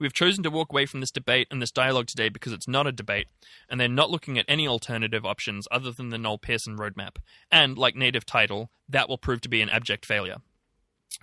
We've 0.00 0.12
chosen 0.14 0.42
to 0.44 0.50
walk 0.50 0.72
away 0.72 0.86
from 0.86 1.00
this 1.00 1.10
debate 1.10 1.46
and 1.50 1.60
this 1.60 1.70
dialogue 1.70 2.06
today 2.06 2.30
because 2.30 2.52
it's 2.52 2.66
not 2.66 2.86
a 2.86 2.92
debate, 2.92 3.28
and 3.68 3.78
they're 3.78 3.88
not 3.88 4.10
looking 4.10 4.38
at 4.38 4.46
any 4.48 4.66
alternative 4.66 5.26
options 5.26 5.68
other 5.70 5.92
than 5.92 6.08
the 6.08 6.18
Noel 6.18 6.38
Pearson 6.38 6.76
roadmap. 6.78 7.16
And, 7.52 7.76
like 7.76 7.94
native 7.94 8.24
title, 8.24 8.70
that 8.88 9.08
will 9.08 9.18
prove 9.18 9.42
to 9.42 9.48
be 9.50 9.60
an 9.60 9.68
abject 9.68 10.06
failure. 10.06 10.38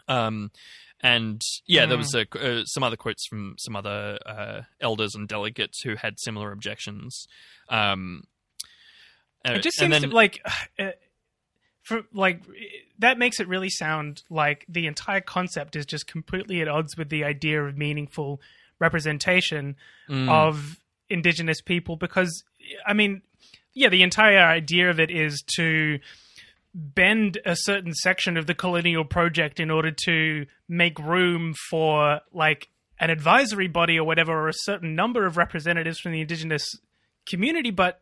Um, 0.08 0.52
and 1.02 1.42
yeah, 1.66 1.86
there 1.86 1.98
was 1.98 2.14
a, 2.16 2.26
uh, 2.40 2.64
some 2.66 2.84
other 2.84 2.96
quotes 2.96 3.26
from 3.28 3.56
some 3.58 3.76
other 3.76 4.18
uh, 4.26 4.62
elders 4.80 5.16
and 5.16 5.28
delegates 5.28 5.82
who 5.82 5.96
had 5.96 6.20
similar 6.20 6.52
objections. 6.52 7.28
Um, 7.70 8.24
uh, 9.48 9.54
It 9.54 9.64
just 9.64 9.78
seems 9.78 9.92
then- 9.92 10.10
to 10.10 10.16
like, 10.16 10.40
uh, 10.80 10.92
for 11.84 12.02
like 12.14 12.42
that 13.00 13.18
makes 13.18 13.40
it 13.40 13.48
really 13.48 13.70
sound 13.70 14.24
like 14.30 14.66
the 14.68 14.88
entire 14.88 15.22
concept 15.22 15.76
is 15.76 15.86
just 15.86 16.06
completely 16.06 16.62
at 16.62 16.68
odds 16.68 16.98
with 16.98 17.08
the 17.10 17.24
idea 17.24 17.64
of 17.64 17.78
meaningful 17.78 18.42
representation 18.80 19.76
Mm. 20.10 20.30
of 20.30 20.78
indigenous 21.10 21.62
people. 21.62 21.96
Because 21.96 22.44
I 22.86 22.94
mean, 22.94 23.22
yeah, 23.74 23.90
the 23.90 24.04
entire 24.04 24.40
idea 24.44 24.90
of 24.90 25.00
it 25.00 25.12
is 25.12 25.44
to 25.56 26.00
bend 26.74 27.38
a 27.46 27.56
certain 27.56 27.94
section 27.94 28.38
of 28.38 28.46
the 28.46 28.54
colonial 28.54 29.04
project 29.06 29.60
in 29.60 29.72
order 29.72 29.92
to 30.06 30.46
make 30.68 31.00
room 31.00 31.54
for 31.70 32.22
like 32.32 32.70
an 33.00 33.10
advisory 33.10 33.68
body 33.68 33.98
or 33.98 34.04
whatever 34.06 34.32
or 34.34 34.48
a 34.50 34.54
certain 34.54 34.96
number 34.96 35.26
of 35.26 35.38
representatives 35.38 36.00
from 36.00 36.12
the 36.12 36.22
indigenous 36.22 36.66
community 37.26 37.72
but 37.72 38.02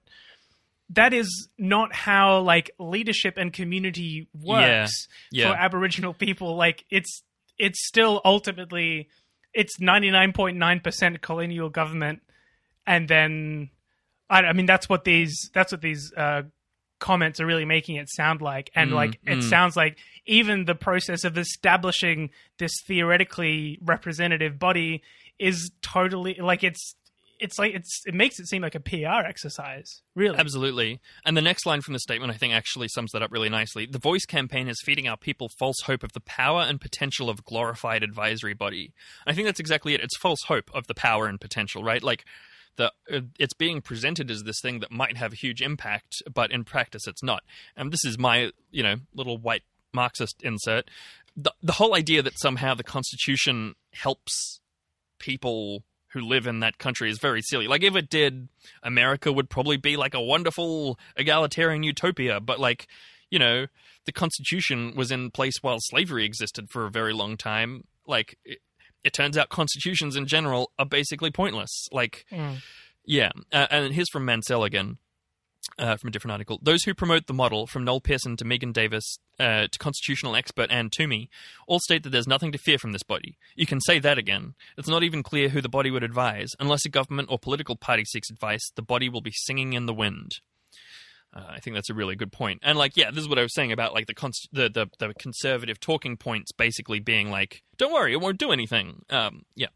that 0.90 1.14
is 1.14 1.48
not 1.58 1.94
how 1.96 2.40
like 2.42 2.70
leadership 2.80 3.38
and 3.38 3.52
community 3.54 4.28
works 4.34 5.08
Yeah. 5.32 5.50
for 5.52 5.58
Aboriginal 5.58 6.14
people. 6.14 6.56
Like 6.56 6.86
it's 6.92 7.24
it's 7.58 7.88
still 7.88 8.22
ultimately 8.24 9.10
it's 9.56 9.80
ninety 9.80 10.12
nine 10.12 10.34
point 10.34 10.58
nine 10.58 10.82
percent 10.82 11.22
colonial 11.22 11.70
government, 11.70 12.22
and 12.86 13.08
then 13.08 13.70
I, 14.30 14.42
I 14.42 14.54
mean 14.54 14.66
that's 14.66 14.88
what 14.88 15.06
these 15.06 15.50
that's 15.54 15.72
what 15.72 15.82
these 15.82 16.14
uh, 16.16 16.44
comments 17.00 17.40
are 17.40 17.46
really 17.46 17.66
making 17.66 17.96
it 17.96 18.10
sound 18.10 18.42
like, 18.42 18.70
and 18.76 18.92
Mm, 18.92 18.96
like 18.96 19.20
it 19.26 19.40
mm. 19.40 19.50
sounds 19.50 19.76
like 19.76 19.98
even 20.26 20.66
the 20.66 20.76
process 20.76 21.24
of 21.24 21.38
establishing 21.38 22.30
this 22.60 22.74
theoretically 22.86 23.80
representative 23.82 24.60
body 24.60 25.02
is 25.40 25.72
totally 25.82 26.36
like 26.36 26.64
it's 26.64 26.96
it's 27.40 27.60
like 27.60 27.74
it's 27.74 28.02
it 28.06 28.14
makes 28.14 28.40
it 28.40 28.48
seem 28.48 28.62
like 28.62 28.76
a 28.76 28.80
PR 28.80 29.26
exercise, 29.26 30.02
really. 30.16 30.38
Absolutely. 30.38 31.00
And 31.26 31.36
the 31.36 31.42
next 31.42 31.66
line 31.66 31.82
from 31.82 31.94
the 31.94 32.00
statement, 32.00 32.32
I 32.32 32.38
think, 32.38 32.54
actually 32.54 32.88
sums 32.88 33.12
that 33.12 33.22
up 33.22 33.32
really 33.32 33.50
nicely. 33.50 33.86
The 33.86 34.00
Voice 34.00 34.26
campaign 34.26 34.68
is 34.68 34.82
feeding 34.84 35.08
our 35.08 35.18
people 35.18 35.50
false 35.60 35.82
hope 35.86 36.04
of 36.04 36.14
the 36.14 36.20
power 36.22 36.62
and 36.62 36.80
potential 36.80 37.30
of 37.30 37.44
glorified 37.44 38.04
advisory 38.04 38.54
body. 38.54 38.94
I 39.26 39.34
think 39.34 39.48
that's 39.48 39.60
exactly 39.60 39.94
it. 39.94 40.02
It's 40.02 40.18
false 40.18 40.44
hope 40.48 40.70
of 40.74 40.88
the 40.88 40.96
power 40.96 41.28
and 41.28 41.40
potential, 41.40 41.84
right? 41.84 42.04
Like, 42.04 42.26
the 42.78 42.92
uh, 43.12 43.22
it's 43.40 43.54
being 43.54 43.82
presented 43.82 44.30
as 44.30 44.44
this 44.44 44.60
thing 44.62 44.80
that 44.80 44.92
might 44.92 45.18
have 45.18 45.34
a 45.34 45.38
huge 45.38 45.62
impact, 45.62 46.22
but 46.34 46.52
in 46.52 46.64
practice, 46.64 47.08
it's 47.08 47.24
not. 47.24 47.44
And 47.76 47.92
this 47.92 48.04
is 48.06 48.18
my, 48.18 48.52
you 48.72 48.84
know, 48.84 48.96
little 49.14 49.38
white 49.38 49.64
Marxist 49.94 50.42
insert. 50.44 50.90
The, 51.38 51.54
the 51.62 51.74
whole 51.74 51.96
idea 51.96 52.22
that 52.22 52.40
somehow 52.40 52.76
the 52.76 52.84
Constitution 52.84 53.76
helps 53.94 54.60
people 55.20 55.84
who 56.16 56.22
live 56.22 56.48
in 56.48 56.62
that 56.62 56.80
country 56.80 57.10
is 57.12 57.20
very 57.20 57.42
silly. 57.44 57.68
Like, 57.68 57.84
if 57.84 57.96
it 57.96 58.10
did, 58.10 58.48
America 58.82 59.32
would 59.32 59.50
probably 59.50 59.78
be 59.78 59.98
like 59.98 60.14
a 60.16 60.22
wonderful 60.22 60.98
egalitarian 61.16 61.84
utopia. 61.84 62.40
But, 62.40 62.60
like, 62.60 62.88
you 63.30 63.38
know, 63.38 63.68
the 64.06 64.12
Constitution 64.12 64.94
was 64.96 65.12
in 65.12 65.30
place 65.30 65.56
while 65.62 65.78
slavery 65.80 66.26
existed 66.26 66.70
for 66.72 66.86
a 66.86 66.90
very 66.92 67.14
long 67.14 67.36
time. 67.38 67.84
Like, 68.08 68.38
it, 68.46 68.60
it 69.04 69.14
turns 69.14 69.38
out 69.38 69.50
constitutions 69.50 70.16
in 70.16 70.26
general 70.26 70.72
are 70.80 70.86
basically 70.86 71.30
pointless. 71.32 71.88
Like, 71.92 72.26
Mm. 72.32 72.62
yeah. 73.06 73.32
Uh, 73.52 73.68
and 73.70 73.94
here's 73.94 74.10
from 74.10 74.26
Mansell 74.26 74.64
again. 74.64 74.98
Uh, 75.78 75.98
from 75.98 76.08
a 76.08 76.12
different 76.12 76.32
article. 76.32 76.58
Those 76.62 76.84
who 76.84 76.94
promote 76.94 77.28
the 77.28 77.34
model, 77.34 77.68
from 77.68 77.84
Noel 77.84 78.00
Pearson 78.00 78.38
to 78.38 78.46
Megan 78.46 78.72
Davis 78.72 79.18
uh, 79.40 79.68
to 79.70 79.80
constitutional 79.80 80.36
expert 80.36 80.72
Anne 80.72 80.90
Twomey, 80.90 81.28
all 81.68 81.80
state 81.82 82.04
that 82.04 82.12
there's 82.12 82.28
nothing 82.28 82.54
to 82.54 82.58
fear 82.58 82.78
from 82.78 82.94
this 82.94 83.04
body. 83.04 83.38
You 83.56 83.66
can 83.66 83.82
say 83.82 84.00
that 84.00 84.18
again. 84.18 84.54
It's 84.78 84.88
not 84.88 85.04
even 85.04 85.22
clear 85.22 85.50
who 85.50 85.60
the 85.60 85.68
body 85.68 85.92
would 85.92 86.04
advise. 86.04 86.52
Unless 86.62 86.86
a 86.86 86.90
government 86.90 87.30
or 87.30 87.40
political 87.40 87.76
party 87.76 88.06
seeks 88.06 88.30
advice, 88.30 88.72
the 88.76 88.84
body 88.84 89.10
will 89.10 89.22
be 89.22 89.34
singing 89.34 89.74
in 89.74 89.86
the 89.86 89.94
wind. 89.94 90.40
Uh, 91.36 91.44
I 91.50 91.60
think 91.60 91.76
that's 91.76 91.90
a 91.90 91.94
really 91.94 92.16
good 92.16 92.32
point. 92.32 92.62
And 92.64 92.78
like, 92.78 92.96
yeah, 92.96 93.12
this 93.12 93.20
is 93.22 93.28
what 93.28 93.40
I 93.40 93.42
was 93.42 93.54
saying 93.54 93.74
about 93.74 93.94
like 93.94 94.08
the 94.08 94.14
the, 94.54 94.70
the 94.70 94.88
the 95.00 95.14
conservative 95.16 95.80
talking 95.80 96.16
points 96.16 96.54
basically 96.54 97.02
being 97.02 97.30
like, 97.30 97.64
"Don't 97.78 97.92
worry, 97.92 98.14
it 98.14 98.22
won't 98.22 98.40
do 98.40 98.52
anything." 98.52 99.04
Um, 99.10 99.44
yeah. 99.56 99.68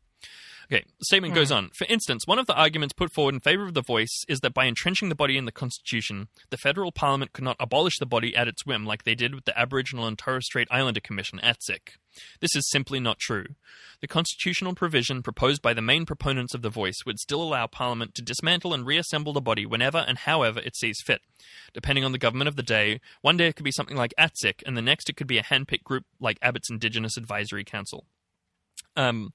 Okay, 0.72 0.84
the 1.00 1.06
statement 1.06 1.34
goes 1.34 1.52
on. 1.52 1.72
For 1.76 1.88
instance, 1.90 2.28
one 2.28 2.38
of 2.38 2.46
the 2.46 2.54
arguments 2.54 2.94
put 2.94 3.12
forward 3.12 3.34
in 3.34 3.40
favor 3.40 3.64
of 3.66 3.74
the 3.74 3.82
voice 3.82 4.24
is 4.28 4.40
that 4.42 4.54
by 4.54 4.68
entrenching 4.68 5.10
the 5.10 5.16
body 5.16 5.36
in 5.36 5.46
the 5.46 5.52
Constitution, 5.52 6.28
the 6.52 6.58
federal 6.58 6.92
parliament 6.92 7.34
could 7.34 7.44
not 7.44 7.56
abolish 7.60 7.98
the 7.98 8.06
body 8.06 8.36
at 8.36 8.48
its 8.48 8.68
whim 8.68 8.86
like 8.86 9.04
they 9.04 9.16
did 9.16 9.34
with 9.34 9.46
the 9.46 9.60
Aboriginal 9.60 10.06
and 10.06 10.16
Torres 10.16 10.46
Strait 10.46 10.68
Islander 10.70 11.00
Commission, 11.00 11.40
ATSIC. 11.42 11.98
This 12.40 12.56
is 12.56 12.70
simply 12.70 13.00
not 13.00 13.18
true. 13.18 13.46
The 14.02 14.08
constitutional 14.08 14.76
provision 14.76 15.24
proposed 15.24 15.64
by 15.64 15.74
the 15.74 15.82
main 15.82 16.06
proponents 16.06 16.54
of 16.54 16.62
the 16.62 16.70
voice 16.70 16.98
would 17.04 17.18
still 17.18 17.42
allow 17.42 17.66
Parliament 17.66 18.14
to 18.16 18.22
dismantle 18.22 18.74
and 18.74 18.86
reassemble 18.86 19.34
the 19.34 19.42
body 19.42 19.66
whenever 19.66 20.06
and 20.08 20.20
however 20.20 20.60
it 20.60 20.78
sees 20.78 21.02
fit. 21.04 21.22
Depending 21.74 22.06
on 22.06 22.12
the 22.12 22.20
government 22.20 22.48
of 22.48 22.58
the 22.58 22.64
day, 22.64 23.02
one 23.22 23.38
day 23.38 23.48
it 23.48 23.56
could 23.56 23.66
be 23.66 23.72
something 23.72 23.98
like 23.98 24.14
ATSIC, 24.20 24.62
and 24.68 24.78
the 24.78 24.84
next 24.84 25.10
it 25.10 25.18
could 25.18 25.26
be 25.26 25.40
a 25.40 25.44
handpicked 25.44 25.84
group 25.84 26.06
like 26.20 26.38
Abbott's 26.44 26.70
Indigenous 26.70 27.18
Advisory 27.18 27.64
Council. 27.64 28.06
Um, 28.96 29.34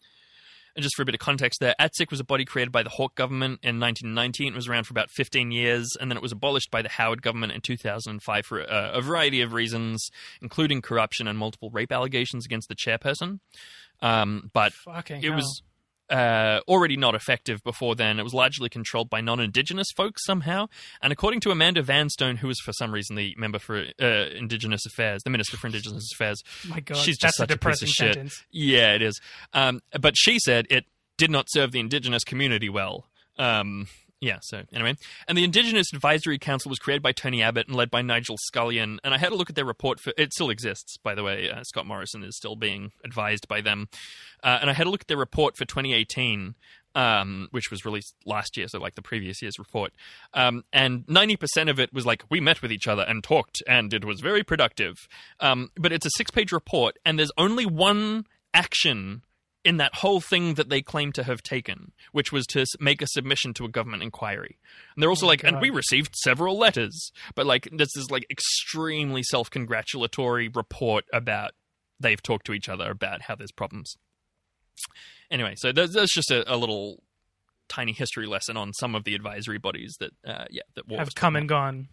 and 0.76 0.82
just 0.82 0.96
for 0.96 1.02
a 1.02 1.04
bit 1.04 1.14
of 1.14 1.20
context 1.20 1.60
there, 1.60 1.74
ATSIC 1.80 2.10
was 2.10 2.20
a 2.20 2.24
body 2.24 2.44
created 2.44 2.72
by 2.72 2.82
the 2.82 2.90
Hawke 2.90 3.14
government 3.14 3.60
in 3.62 3.78
1990. 3.80 4.48
It 4.48 4.54
was 4.54 4.68
around 4.68 4.84
for 4.84 4.92
about 4.92 5.10
15 5.10 5.50
years, 5.52 5.88
and 6.00 6.10
then 6.10 6.16
it 6.16 6.22
was 6.22 6.32
abolished 6.32 6.70
by 6.70 6.82
the 6.82 6.88
Howard 6.88 7.22
government 7.22 7.52
in 7.52 7.60
2005 7.60 8.46
for 8.46 8.60
uh, 8.60 8.92
a 8.92 9.00
variety 9.00 9.40
of 9.40 9.52
reasons, 9.52 10.10
including 10.42 10.82
corruption 10.82 11.28
and 11.28 11.38
multiple 11.38 11.70
rape 11.70 11.92
allegations 11.92 12.44
against 12.44 12.68
the 12.68 12.74
chairperson. 12.74 13.38
Um, 14.00 14.50
but 14.52 14.72
Fucking 14.72 15.18
it 15.18 15.28
hell. 15.28 15.36
was 15.36 15.62
uh, 16.10 16.60
already 16.68 16.96
not 16.96 17.14
effective 17.14 17.62
before 17.62 17.94
then. 17.94 18.18
It 18.18 18.22
was 18.22 18.34
largely 18.34 18.68
controlled 18.68 19.10
by 19.10 19.20
non-Indigenous 19.20 19.88
folks 19.96 20.24
somehow. 20.24 20.66
And 21.02 21.12
according 21.12 21.40
to 21.40 21.50
Amanda 21.50 21.82
Vanstone, 21.82 22.36
who 22.36 22.48
was 22.48 22.60
for 22.60 22.72
some 22.72 22.92
reason 22.92 23.16
the 23.16 23.34
member 23.38 23.58
for 23.58 23.84
uh, 24.00 24.06
Indigenous 24.36 24.84
Affairs, 24.86 25.22
the 25.24 25.30
Minister 25.30 25.56
for 25.56 25.66
Indigenous 25.66 26.10
Affairs, 26.14 26.42
my 26.68 26.80
God, 26.80 26.98
she's 26.98 27.18
just 27.18 27.36
such 27.36 27.50
a 27.50 27.54
a 27.54 27.56
piece 27.56 27.80
depressing 27.80 27.88
of 27.88 27.92
shit. 27.92 28.32
Yeah, 28.50 28.94
it 28.94 29.02
is. 29.02 29.20
Um, 29.52 29.80
but 30.00 30.14
she 30.16 30.38
said 30.38 30.66
it 30.70 30.84
did 31.16 31.30
not 31.30 31.46
serve 31.48 31.72
the 31.72 31.80
Indigenous 31.80 32.24
community 32.24 32.68
well. 32.68 33.08
Um, 33.38 33.88
yeah, 34.24 34.38
so 34.40 34.62
anyway. 34.72 34.96
And 35.28 35.36
the 35.36 35.44
Indigenous 35.44 35.92
Advisory 35.92 36.38
Council 36.38 36.70
was 36.70 36.78
created 36.78 37.02
by 37.02 37.12
Tony 37.12 37.42
Abbott 37.42 37.68
and 37.68 37.76
led 37.76 37.90
by 37.90 38.00
Nigel 38.00 38.36
Scullion. 38.38 38.98
And 39.04 39.12
I 39.12 39.18
had 39.18 39.32
a 39.32 39.34
look 39.34 39.50
at 39.50 39.56
their 39.56 39.66
report 39.66 40.00
for 40.00 40.14
it 40.16 40.32
still 40.32 40.48
exists, 40.48 40.96
by 40.96 41.14
the 41.14 41.22
way. 41.22 41.50
Uh, 41.50 41.62
Scott 41.62 41.86
Morrison 41.86 42.24
is 42.24 42.34
still 42.36 42.56
being 42.56 42.92
advised 43.04 43.46
by 43.48 43.60
them. 43.60 43.88
Uh, 44.42 44.58
and 44.62 44.70
I 44.70 44.72
had 44.72 44.86
a 44.86 44.90
look 44.90 45.02
at 45.02 45.08
their 45.08 45.18
report 45.18 45.56
for 45.56 45.66
2018. 45.66 46.54
Um, 46.96 47.48
which 47.50 47.72
was 47.72 47.84
released 47.84 48.14
last 48.24 48.56
year, 48.56 48.68
so 48.68 48.78
like 48.78 48.94
the 48.94 49.02
previous 49.02 49.42
year's 49.42 49.58
report. 49.58 49.92
Um, 50.32 50.62
and 50.72 51.04
90% 51.06 51.68
of 51.68 51.80
it 51.80 51.92
was 51.92 52.06
like, 52.06 52.22
we 52.30 52.38
met 52.38 52.62
with 52.62 52.70
each 52.70 52.86
other 52.86 53.02
and 53.02 53.24
talked, 53.24 53.64
and 53.66 53.92
it 53.92 54.04
was 54.04 54.20
very 54.20 54.44
productive. 54.44 54.94
Um, 55.40 55.72
but 55.74 55.90
it's 55.90 56.06
a 56.06 56.10
six 56.10 56.30
page 56.30 56.52
report, 56.52 56.96
and 57.04 57.18
there's 57.18 57.32
only 57.36 57.66
one 57.66 58.26
action 58.54 59.24
in 59.64 59.78
that 59.78 59.94
whole 59.94 60.20
thing 60.20 60.54
that 60.54 60.68
they 60.68 60.82
claim 60.82 61.10
to 61.12 61.24
have 61.24 61.42
taken, 61.42 61.92
which 62.12 62.30
was 62.30 62.46
to 62.46 62.66
make 62.78 63.00
a 63.00 63.06
submission 63.06 63.54
to 63.54 63.64
a 63.64 63.68
government 63.68 64.02
inquiry. 64.02 64.58
And 64.94 65.02
they're 65.02 65.10
also 65.10 65.26
Oh 65.26 65.28
like, 65.28 65.42
and 65.42 65.60
we 65.60 65.70
received 65.70 66.14
several 66.16 66.58
letters, 66.58 67.10
but 67.34 67.46
like 67.46 67.68
this 67.72 67.96
is 67.96 68.10
like 68.10 68.26
extremely 68.30 69.22
self 69.22 69.50
congratulatory 69.50 70.48
report 70.48 71.04
about 71.12 71.52
they've 71.98 72.22
talked 72.22 72.46
to 72.46 72.52
each 72.52 72.68
other 72.68 72.90
about 72.90 73.22
how 73.22 73.34
there's 73.34 73.52
problems. 73.52 73.96
Anyway, 75.30 75.54
so 75.56 75.72
that's, 75.72 75.94
there's 75.94 76.10
just 76.10 76.30
a, 76.30 76.52
a 76.52 76.56
little 76.56 77.02
tiny 77.68 77.92
history 77.92 78.26
lesson 78.26 78.56
on 78.56 78.72
some 78.74 78.94
of 78.94 79.04
the 79.04 79.14
advisory 79.14 79.58
bodies 79.58 79.96
that, 80.00 80.10
uh, 80.26 80.44
yeah, 80.50 80.62
that 80.74 80.86
War 80.86 80.98
have 80.98 81.14
come 81.14 81.32
talking 81.32 81.42
and 81.42 81.48
gone, 81.48 81.88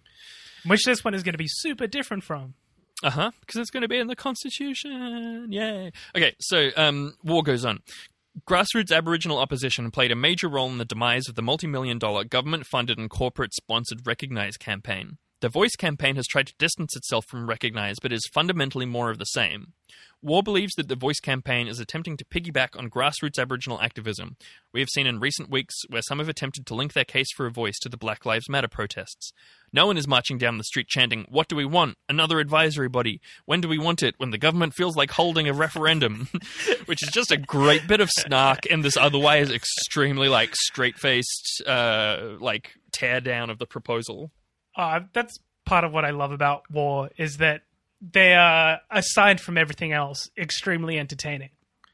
which 0.66 0.84
this 0.84 1.04
one 1.04 1.14
is 1.14 1.24
going 1.24 1.34
to 1.34 1.38
be 1.38 1.48
super 1.48 1.88
different 1.88 2.24
from. 2.24 2.56
Uh 3.04 3.10
huh. 3.10 3.32
Because 3.40 3.60
it's 3.60 3.72
going 3.72 3.82
to 3.82 3.88
be 3.88 3.98
in 3.98 4.08
the 4.08 4.16
Constitution. 4.16 5.48
Yay. 5.52 5.92
Okay, 6.16 6.34
so 6.40 6.70
um, 6.78 7.16
war 7.24 7.44
goes 7.44 7.66
on. 7.66 7.80
Grassroots 8.48 8.96
Aboriginal 8.96 9.40
opposition 9.40 9.92
played 9.92 10.12
a 10.12 10.16
major 10.16 10.48
role 10.48 10.70
in 10.70 10.78
the 10.78 10.86
demise 10.86 11.28
of 11.28 11.36
the 11.36 11.42
multi 11.42 11.68
million 11.68 12.00
dollar 12.00 12.24
government 12.24 12.66
funded 12.66 12.98
and 12.98 13.10
corporate 13.10 13.54
sponsored 13.54 14.06
Recognise 14.06 14.58
campaign. 14.58 15.18
The 15.42 15.50
Voice 15.50 15.76
campaign 15.76 16.18
has 16.18 16.28
tried 16.28 16.46
to 16.48 16.54
distance 16.60 16.96
itself 16.96 17.26
from 17.28 17.50
Recognise, 17.50 17.96
but 18.00 18.14
is 18.14 18.30
fundamentally 18.32 18.86
more 18.86 19.10
of 19.10 19.18
the 19.18 19.26
same. 19.26 19.74
War 20.22 20.44
believes 20.44 20.74
that 20.76 20.88
the 20.88 20.96
Voice 20.96 21.20
campaign 21.20 21.68
is 21.68 21.80
attempting 21.80 22.16
to 22.18 22.26
piggyback 22.26 22.78
on 22.78 22.92
grassroots 22.92 23.40
Aboriginal 23.40 23.82
activism. 23.82 24.36
We 24.72 24.82
have 24.82 24.90
seen 24.90 25.08
in 25.08 25.20
recent 25.20 25.50
weeks 25.50 25.74
where 25.90 26.04
some 26.04 26.20
have 26.20 26.30
attempted 26.30 26.68
to 26.68 26.76
link 26.76 26.94
their 26.94 27.06
case 27.06 27.30
for 27.36 27.48
a 27.48 27.52
voice 27.52 27.80
to 27.80 27.90
the 27.90 27.98
Black 27.98 28.24
Lives 28.24 28.48
Matter 28.50 28.68
protests. 28.68 29.32
No 29.74 29.88
one 29.88 29.98
is 29.98 30.08
marching 30.08 30.38
down 30.38 30.60
the 30.60 30.64
street 30.64 30.88
chanting, 30.88 31.26
What 31.28 31.48
do 31.48 31.56
we 31.56 31.66
want? 31.66 31.98
Another 32.08 32.40
advisory 32.40 32.88
body. 32.88 33.20
When 33.46 33.62
do 33.62 33.68
we 33.68 33.80
want 33.80 34.04
it? 34.04 34.14
When 34.20 34.30
the 34.30 34.38
government 34.38 34.76
feels 34.76 34.96
like 34.96 35.10
holding 35.10 35.48
a 35.48 35.54
referendum. 35.54 36.28
Which 36.86 37.02
is 37.02 37.10
just 37.12 37.32
a 37.32 37.38
great 37.38 37.88
bit 37.88 38.00
of 38.00 38.12
snark 38.12 38.68
in 38.68 38.82
this 38.82 38.96
otherwise 38.96 39.50
extremely, 39.50 40.30
like, 40.30 40.56
straight 40.56 41.00
faced, 41.00 41.64
uh, 41.66 42.36
like, 42.40 42.74
tear 42.92 43.22
down 43.22 43.50
of 43.50 43.58
the 43.58 43.66
proposal. 43.66 44.30
Uh, 44.82 45.02
that's 45.14 45.38
part 45.64 45.84
of 45.84 45.94
what 45.94 46.06
I 46.06 46.10
love 46.10 46.32
about 46.32 46.64
War 46.72 47.12
is 47.16 47.38
that 47.38 47.62
they 48.02 48.34
are, 48.34 48.80
aside 48.90 49.40
from 49.40 49.56
everything 49.56 49.92
else, 49.92 50.28
extremely 50.36 50.98
entertaining. 50.98 51.50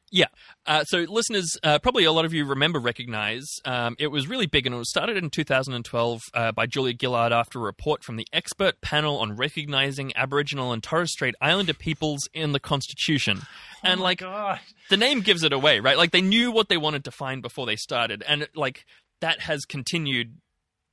Yeah. 0.10 0.28
Uh, 0.66 0.86
so, 0.86 1.00
listeners, 1.00 1.58
uh, 1.64 1.80
probably 1.80 2.06
a 2.06 2.14
lot 2.14 2.24
of 2.24 2.34
you 2.34 2.46
remember 2.46 2.80
Recognize. 2.80 3.44
Um, 3.66 3.98
it 4.00 4.08
was 4.08 4.30
really 4.30 4.46
big, 4.46 4.66
and 4.66 4.74
it 4.74 4.78
was 4.78 4.90
started 4.90 5.18
in 5.18 5.30
2012 5.30 6.22
uh, 6.34 6.54
by 6.54 6.66
Julia 6.66 6.96
Gillard 6.98 7.34
after 7.34 7.60
a 7.60 7.64
report 7.64 8.06
from 8.06 8.16
the 8.16 8.26
expert 8.32 8.80
panel 8.80 9.18
on 9.20 9.36
recognizing 9.36 10.14
Aboriginal 10.16 10.72
and 10.72 10.82
Torres 10.82 11.12
Strait 11.12 11.36
Islander 11.42 11.74
peoples 11.74 12.22
in 12.34 12.54
the 12.54 12.60
Constitution. 12.62 13.42
And, 13.84 14.00
like, 14.00 14.20
God. 14.20 14.62
the 14.90 14.96
name 14.96 15.20
gives 15.20 15.44
it 15.44 15.52
away, 15.52 15.82
right? 15.82 15.98
Like, 15.98 16.12
they 16.12 16.22
knew 16.22 16.54
what 16.54 16.70
they 16.70 16.78
wanted 16.78 17.04
to 17.04 17.12
find 17.12 17.42
before 17.42 17.66
they 17.66 17.76
started. 17.76 18.24
And, 18.26 18.48
like, 18.56 18.86
that 19.20 19.42
has 19.42 19.66
continued 19.66 20.38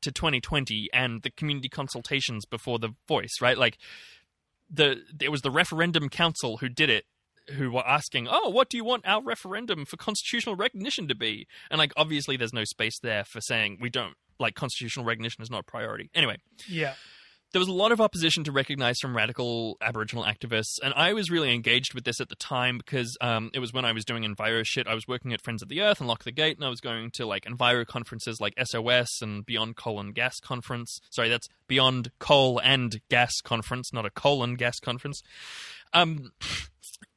to 0.05 0.13
2020 0.13 0.89
and 0.93 1.23
the 1.23 1.31
community 1.31 1.69
consultations 1.69 2.45
before 2.45 2.79
the 2.79 2.95
voice, 3.09 3.41
right? 3.41 3.59
Like, 3.59 3.79
the 4.71 5.03
it 5.21 5.31
was 5.31 5.43
the 5.43 5.51
referendum 5.51 6.09
council 6.09 6.59
who 6.59 6.69
did 6.69 6.91
it 6.91 7.05
who 7.53 7.71
were 7.71 7.87
asking, 7.87 8.27
"Oh, 8.31 8.49
what 8.49 8.71
do 8.71 8.77
you 8.77 8.85
want 8.85 9.07
our 9.07 9.23
referendum 9.23 9.85
for 9.85 9.97
constitutional 9.97 10.57
recognition 10.57 11.09
to 11.09 11.15
be?" 11.15 11.47
And 11.71 11.79
like, 11.79 11.93
obviously, 11.97 12.37
there's 12.37 12.55
no 12.55 12.65
space 12.65 12.99
there 12.99 13.25
for 13.25 13.41
saying 13.41 13.79
we 13.81 13.91
don't 13.91 14.17
like 14.39 14.55
constitutional 14.55 15.05
recognition 15.05 15.43
is 15.43 15.51
not 15.51 15.61
a 15.61 15.65
priority. 15.65 16.11
Anyway, 16.15 16.39
Yeah. 16.67 16.95
There 17.55 17.61
was 17.61 17.69
a 17.69 17.73
lot 17.73 17.93
of 17.93 18.01
opposition 18.01 18.43
to 18.43 18.51
recognize 18.51 18.99
from 18.99 19.17
radical 19.17 19.77
Aboriginal 19.81 20.25
activists, 20.25 20.81
and 20.83 20.93
I 20.97 21.13
was 21.13 21.31
really 21.31 21.55
engaged 21.55 21.95
with 21.95 22.03
this 22.03 22.21
at 22.21 22.29
the 22.29 22.35
time 22.35 22.79
because 22.79 23.17
um, 23.21 23.53
it 23.55 23.61
was 23.61 23.73
when 23.73 23.85
I 23.85 23.93
was 23.93 24.05
doing 24.05 24.25
Enviro 24.25 24.65
shit. 24.67 24.89
I 24.89 24.95
was 24.95 25.07
working 25.07 25.33
at 25.33 25.41
Friends 25.41 25.63
of 25.63 25.69
the 25.69 25.81
Earth 25.81 26.01
and 26.01 26.09
Lock 26.09 26.25
the 26.25 26.33
Gate, 26.33 26.57
and 26.57 26.67
I 26.67 26.69
was 26.69 26.81
going 26.81 27.13
to 27.13 27.27
like 27.27 27.45
Enviro 27.45 27.87
conferences 27.87 28.41
like 28.41 28.55
SOS 28.61 29.23
and 29.23 29.47
Beyond 29.47 29.77
Coal 29.77 30.01
and 30.01 30.13
Gas 30.13 30.41
Conference. 30.41 30.99
Sorry, 31.11 31.29
that's 31.29 31.49
Beyond 31.69 32.11
Coal 32.19 32.59
and 32.59 33.01
Gas 33.09 33.41
Conference, 33.45 33.93
not 33.93 34.05
a 34.05 34.11
coal 34.11 34.43
and 34.43 34.59
gas 34.59 34.81
conference. 34.81 35.23
Um, 35.93 36.33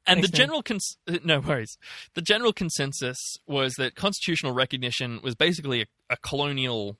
and 0.06 0.24
the 0.24 0.28
general 0.28 0.62
cons- 0.62 0.98
no 1.24 1.40
worries. 1.40 1.80
The 2.14 2.22
general 2.22 2.54
consensus 2.54 3.18
was 3.48 3.74
that 3.80 3.96
constitutional 3.96 4.54
recognition 4.54 5.20
was 5.24 5.34
basically 5.34 5.82
a, 5.82 5.86
a 6.12 6.18
colonial 6.18 7.00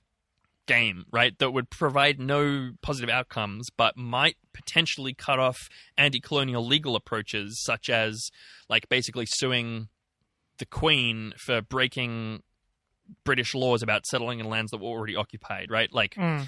game, 0.68 1.06
right? 1.12 1.38
That 1.40 1.52
would 1.52 1.70
provide 1.70 2.20
no 2.20 2.72
positive 2.82 3.10
outcomes, 3.10 3.70
but 3.76 3.98
might 3.98 4.38
potentially 4.54 5.14
cut 5.14 5.40
off 5.40 5.58
anti-colonial 5.98 6.66
legal 6.66 6.96
approaches, 6.96 7.62
such 7.64 7.90
as 7.90 8.30
like 8.70 8.88
basically 8.90 9.26
suing 9.26 9.88
the 10.60 10.66
Queen 10.66 11.34
for 11.38 11.62
breaking 11.62 12.44
British 13.24 13.56
laws 13.56 13.82
about 13.82 14.06
settling 14.06 14.40
in 14.40 14.50
lands 14.50 14.72
that 14.72 14.80
were 14.80 14.88
already 14.88 15.16
occupied, 15.16 15.72
right? 15.72 15.92
Like 15.94 16.16
Mm. 16.16 16.48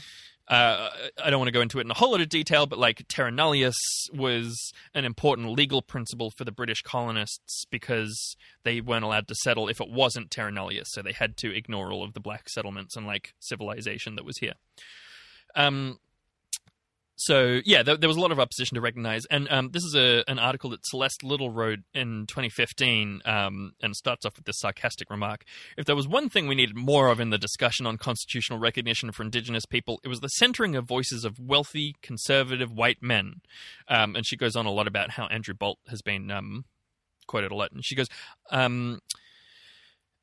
Uh, 0.50 0.90
I 1.24 1.30
don't 1.30 1.40
want 1.40 1.48
to 1.48 1.54
go 1.54 1.62
into 1.62 1.78
it 1.78 1.86
in 1.86 1.92
a 1.92 1.96
whole 1.96 2.12
lot 2.12 2.22
of 2.22 2.30
detail, 2.30 2.66
but 2.66 2.80
like 2.80 3.06
terra 3.08 3.32
nullius 3.32 3.76
was 4.12 4.74
an 4.96 5.06
important 5.06 5.52
legal 5.52 5.82
principle 5.84 6.32
for 6.32 6.44
the 6.44 6.52
British 6.52 6.82
colonists 6.82 7.66
because 7.70 8.36
they 8.64 8.82
weren't 8.82 9.06
allowed 9.06 9.28
to 9.28 9.36
settle 9.36 9.68
if 9.68 9.80
it 9.80 9.90
wasn't 9.90 10.32
terra 10.32 10.52
nullius, 10.52 10.88
so 10.90 11.04
they 11.04 11.12
had 11.12 11.38
to 11.38 11.56
ignore 11.56 11.92
all 11.92 12.04
of 12.04 12.14
the 12.14 12.20
black 12.20 12.50
settlements 12.50 12.96
and 12.96 13.06
like 13.06 13.34
civilization 13.40 14.16
that 14.16 14.26
was 14.26 14.38
here. 14.40 14.54
Um, 15.56 16.00
so 17.22 17.60
yeah, 17.66 17.84
there, 17.84 17.98
there 17.98 18.08
was 18.08 18.16
a 18.16 18.22
lot 18.22 18.32
of 18.32 18.40
opposition 18.40 18.76
to 18.76 18.82
recognize, 18.82 19.26
and 19.26 19.50
um, 19.52 19.72
this 19.72 19.84
is 19.84 19.94
a 19.94 20.24
an 20.30 20.40
article 20.40 20.70
that 20.70 20.86
Celeste 20.86 21.22
Liddle 21.22 21.52
wrote 21.52 21.80
in 21.94 22.26
2015, 22.28 23.22
um, 23.26 23.74
and 23.82 23.94
starts 23.94 24.26
off 24.26 24.38
with 24.38 24.46
this 24.46 24.60
sarcastic 24.60 25.10
remark: 25.10 25.44
"If 25.78 25.86
there 25.86 25.98
was 25.98 26.08
one 26.08 26.30
thing 26.30 26.48
we 26.48 26.56
needed 26.56 26.78
more 26.78 27.10
of 27.10 27.20
in 27.20 27.30
the 27.30 27.38
discussion 27.38 27.86
on 27.86 27.98
constitutional 27.98 28.58
recognition 28.58 29.12
for 29.12 29.24
Indigenous 29.24 29.66
people, 29.66 30.00
it 30.02 30.08
was 30.08 30.22
the 30.22 30.30
centering 30.30 30.78
of 30.78 30.88
voices 30.88 31.26
of 31.26 31.38
wealthy, 31.38 31.94
conservative 32.02 32.72
white 32.72 33.04
men." 33.04 33.42
Um, 33.90 34.16
and 34.16 34.26
she 34.26 34.38
goes 34.38 34.56
on 34.56 34.66
a 34.66 34.72
lot 34.72 34.88
about 34.88 35.12
how 35.12 35.28
Andrew 35.28 35.54
Bolt 35.54 35.80
has 35.90 36.02
been 36.02 36.32
um, 36.32 36.64
quoted 37.28 37.52
a 37.52 37.56
lot, 37.56 37.74
and 37.74 37.84
she 37.84 37.96
goes. 37.96 38.08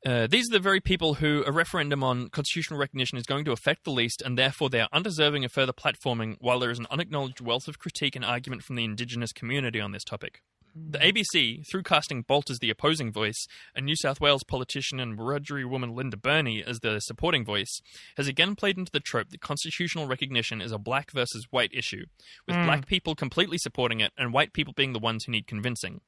Uh, 0.05 0.27
these 0.27 0.49
are 0.49 0.53
the 0.53 0.59
very 0.59 0.79
people 0.79 1.15
who 1.15 1.43
a 1.45 1.51
referendum 1.51 2.03
on 2.03 2.29
constitutional 2.29 2.79
recognition 2.79 3.17
is 3.17 3.25
going 3.25 3.43
to 3.45 3.51
affect 3.51 3.83
the 3.83 3.91
least, 3.91 4.21
and 4.21 4.37
therefore 4.37 4.69
they 4.69 4.79
are 4.79 4.89
undeserving 4.93 5.43
of 5.43 5.51
further 5.51 5.73
platforming, 5.73 6.35
while 6.39 6.59
there 6.59 6.71
is 6.71 6.79
an 6.79 6.87
unacknowledged 6.91 7.41
wealth 7.41 7.67
of 7.67 7.79
critique 7.79 8.15
and 8.15 8.23
argument 8.23 8.63
from 8.63 8.75
the 8.75 8.85
Indigenous 8.85 9.33
community 9.33 9.81
on 9.81 9.91
this 9.91 10.03
topic. 10.03 10.41
The 10.75 10.99
ABC, 10.99 11.67
through 11.67 11.81
casting 11.83 12.21
Bolt 12.21 12.51
as 12.51 12.59
the 12.59 12.69
opposing 12.69 13.11
voice, 13.11 13.47
and 13.75 13.85
New 13.85 13.95
South 13.95 14.21
Wales 14.21 14.43
politician 14.43 14.99
and 14.99 15.17
Wiradjuri 15.17 15.67
woman 15.67 15.95
Linda 15.95 16.17
Burney 16.17 16.63
as 16.63 16.79
the 16.81 16.99
supporting 16.99 17.43
voice, 17.43 17.81
has 18.15 18.27
again 18.27 18.55
played 18.55 18.77
into 18.77 18.91
the 18.91 18.99
trope 18.99 19.29
that 19.29 19.41
constitutional 19.41 20.05
recognition 20.05 20.61
is 20.61 20.71
a 20.71 20.77
black 20.77 21.11
versus 21.11 21.47
white 21.49 21.71
issue, 21.73 22.05
with 22.45 22.55
black 22.57 22.85
people 22.85 23.15
completely 23.15 23.57
supporting 23.57 24.01
it 24.01 24.11
and 24.19 24.33
white 24.33 24.53
people 24.53 24.73
being 24.73 24.93
the 24.93 24.99
ones 24.99 25.23
who 25.25 25.31
need 25.31 25.47
convincing. 25.47 26.01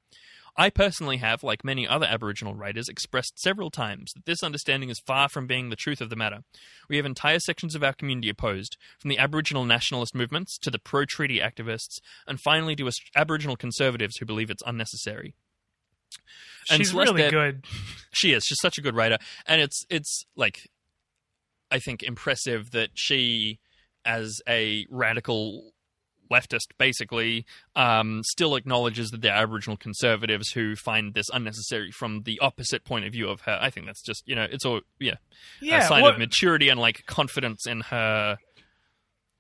I 0.58 0.70
personally 0.70 1.18
have, 1.18 1.44
like 1.44 1.64
many 1.64 1.88
other 1.88 2.06
Aboriginal 2.06 2.56
writers, 2.56 2.90
expressed 2.90 3.40
several 3.40 3.72
times 3.72 4.12
that 4.14 4.26
this 4.26 4.44
understanding 4.44 4.90
is 4.90 5.00
far 5.06 5.30
from 5.30 5.48
being 5.48 5.70
the 5.70 5.76
truth 5.76 6.02
of 6.02 6.10
the 6.10 6.16
matter. 6.16 6.40
We 6.90 6.98
have 6.98 7.06
entire 7.06 7.40
sections 7.40 7.76
of 7.76 7.84
our 7.84 7.94
community 7.94 8.30
opposed, 8.30 8.78
from 9.00 9.10
the 9.10 9.18
Aboriginal 9.18 9.66
nationalist 9.66 10.16
movements 10.16 10.58
to 10.60 10.72
the 10.72 10.80
pro 10.80 11.06
treaty 11.06 11.40
activists, 11.40 12.00
and 12.28 12.40
finally 12.40 12.76
to 12.78 12.90
Aboriginal 13.16 13.56
conservatives 13.56 14.18
who 14.18 14.26
believe 14.26 14.50
it's 14.50 14.64
unnecessary. 14.66 15.36
And 16.70 16.78
She's 16.78 16.92
Celeste 16.92 17.12
really 17.14 17.30
good. 17.30 17.66
She 18.12 18.34
is. 18.34 18.44
She's 18.44 18.60
such 18.60 18.80
a 18.80 18.82
good 18.82 18.96
writer, 18.96 19.20
and 19.46 19.62
it's 19.62 19.86
it's 19.88 20.26
like, 20.36 20.68
I 21.70 21.78
think 21.78 22.02
impressive 22.02 22.72
that 22.72 22.90
she, 22.96 23.60
as 24.04 24.42
a 24.48 24.88
radical 24.90 25.74
leftist, 26.32 26.68
basically, 26.78 27.46
um, 27.76 28.22
still 28.24 28.56
acknowledges 28.56 29.10
that 29.10 29.22
they're 29.22 29.34
Aboriginal 29.36 29.78
conservatives 29.78 30.52
who 30.52 30.76
find 30.76 31.14
this 31.14 31.28
unnecessary 31.34 31.92
from 31.92 32.22
the 32.24 32.40
opposite 32.40 32.84
point 32.86 33.06
of 33.06 33.12
view 33.14 33.28
of 33.30 33.42
her. 33.42 33.58
I 33.62 33.70
think 33.70 33.86
that's 33.86 34.02
just 34.04 34.24
you 34.28 34.36
know 34.36 34.48
it's 34.50 34.66
all 34.66 34.82
yeah, 35.00 35.16
Yeah, 35.62 35.84
a 35.84 35.88
sign 35.88 36.02
what- 36.02 36.14
of 36.14 36.20
maturity 36.20 36.70
and 36.70 36.80
like 36.80 37.06
confidence 37.06 37.66
in 37.68 37.82
her 37.82 38.38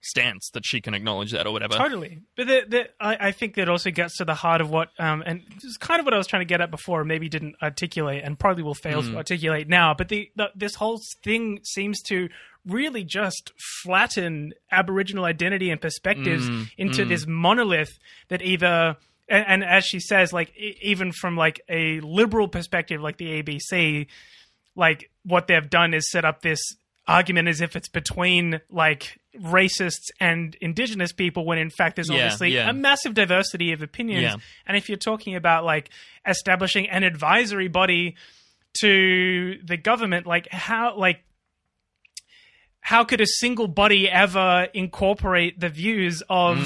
stance 0.02 0.50
that 0.54 0.66
she 0.66 0.80
can 0.80 0.94
acknowledge 0.94 1.32
that 1.34 1.46
or 1.46 1.52
whatever. 1.52 1.74
Totally, 1.76 2.20
but 2.38 2.48
the, 2.48 2.62
the, 2.66 2.90
I, 3.02 3.28
I 3.28 3.32
think 3.34 3.56
that 3.56 3.68
also 3.68 3.92
gets 3.92 4.16
to 4.18 4.26
the 4.26 4.34
heart 4.34 4.62
of 4.62 4.70
what, 4.70 4.92
um, 4.98 5.22
and 5.26 5.42
this 5.56 5.66
is 5.66 5.78
kind 5.78 6.00
of 6.00 6.06
what 6.06 6.14
I 6.14 6.18
was 6.18 6.26
trying 6.26 6.40
to 6.40 6.46
get 6.46 6.62
at 6.62 6.72
before, 6.72 7.04
maybe 7.04 7.28
didn't 7.28 7.58
articulate, 7.62 8.24
and 8.24 8.40
probably 8.40 8.64
will 8.64 8.74
fail 8.76 9.02
Hmm. 9.02 9.12
to 9.12 9.18
articulate 9.18 9.68
now. 9.68 9.94
But 9.94 10.08
the, 10.08 10.32
the 10.38 10.52
this 10.56 10.76
whole 10.76 11.02
thing 11.24 11.60
seems 11.64 12.02
to 12.04 12.30
really 12.70 13.04
just 13.04 13.52
flatten 13.84 14.54
Aboriginal 14.72 15.26
identity 15.26 15.70
and 15.72 15.82
perspectives 15.82 16.48
Hmm. 16.48 16.64
into 16.78 17.06
this 17.06 17.26
monolith 17.28 17.98
that 18.30 18.42
either. 18.42 18.96
And, 19.28 19.46
and 19.48 19.64
as 19.64 19.86
she 19.86 20.00
says, 20.00 20.32
like 20.34 20.52
even 20.58 21.12
from 21.12 21.36
like 21.38 21.62
a 21.70 22.00
liberal 22.02 22.48
perspective, 22.48 23.02
like 23.02 23.18
the 23.18 23.42
ABC, 23.44 24.08
like 24.76 25.10
what 25.24 25.48
they've 25.48 25.70
done 25.70 25.94
is 25.94 26.10
set 26.10 26.26
up 26.26 26.42
this 26.42 26.60
argument 27.08 27.48
as 27.48 27.60
if 27.60 27.76
it's 27.76 27.90
between 27.90 28.62
like 28.70 29.18
racists 29.40 30.06
and 30.20 30.56
indigenous 30.62 31.12
people 31.12 31.44
when 31.46 31.58
in 31.58 31.70
fact 31.72 31.96
there's 31.96 32.08
Yeah, 32.10 32.16
obviously 32.26 32.50
yeah. 32.54 32.70
a 32.70 32.74
massive 32.74 33.16
diversity 33.16 33.72
of 33.72 33.82
opinions 33.82 34.22
Yeah. 34.24 34.36
and 34.68 34.78
if 34.78 34.90
you're 34.90 34.98
talking 34.98 35.36
about 35.36 35.64
like 35.66 35.90
establishing 36.28 36.88
an 36.90 37.02
advisory 37.04 37.68
body 37.68 38.16
to 38.82 39.58
the 39.66 39.78
government 39.78 40.28
like 40.28 40.48
how 40.52 40.96
like 40.98 41.22
how 42.82 43.04
could 43.04 43.22
a 43.22 43.26
single 43.28 43.68
body 43.68 44.10
ever 44.10 44.68
incorporate 44.74 45.60
the 45.60 45.70
views 45.70 46.24
of 46.30 46.58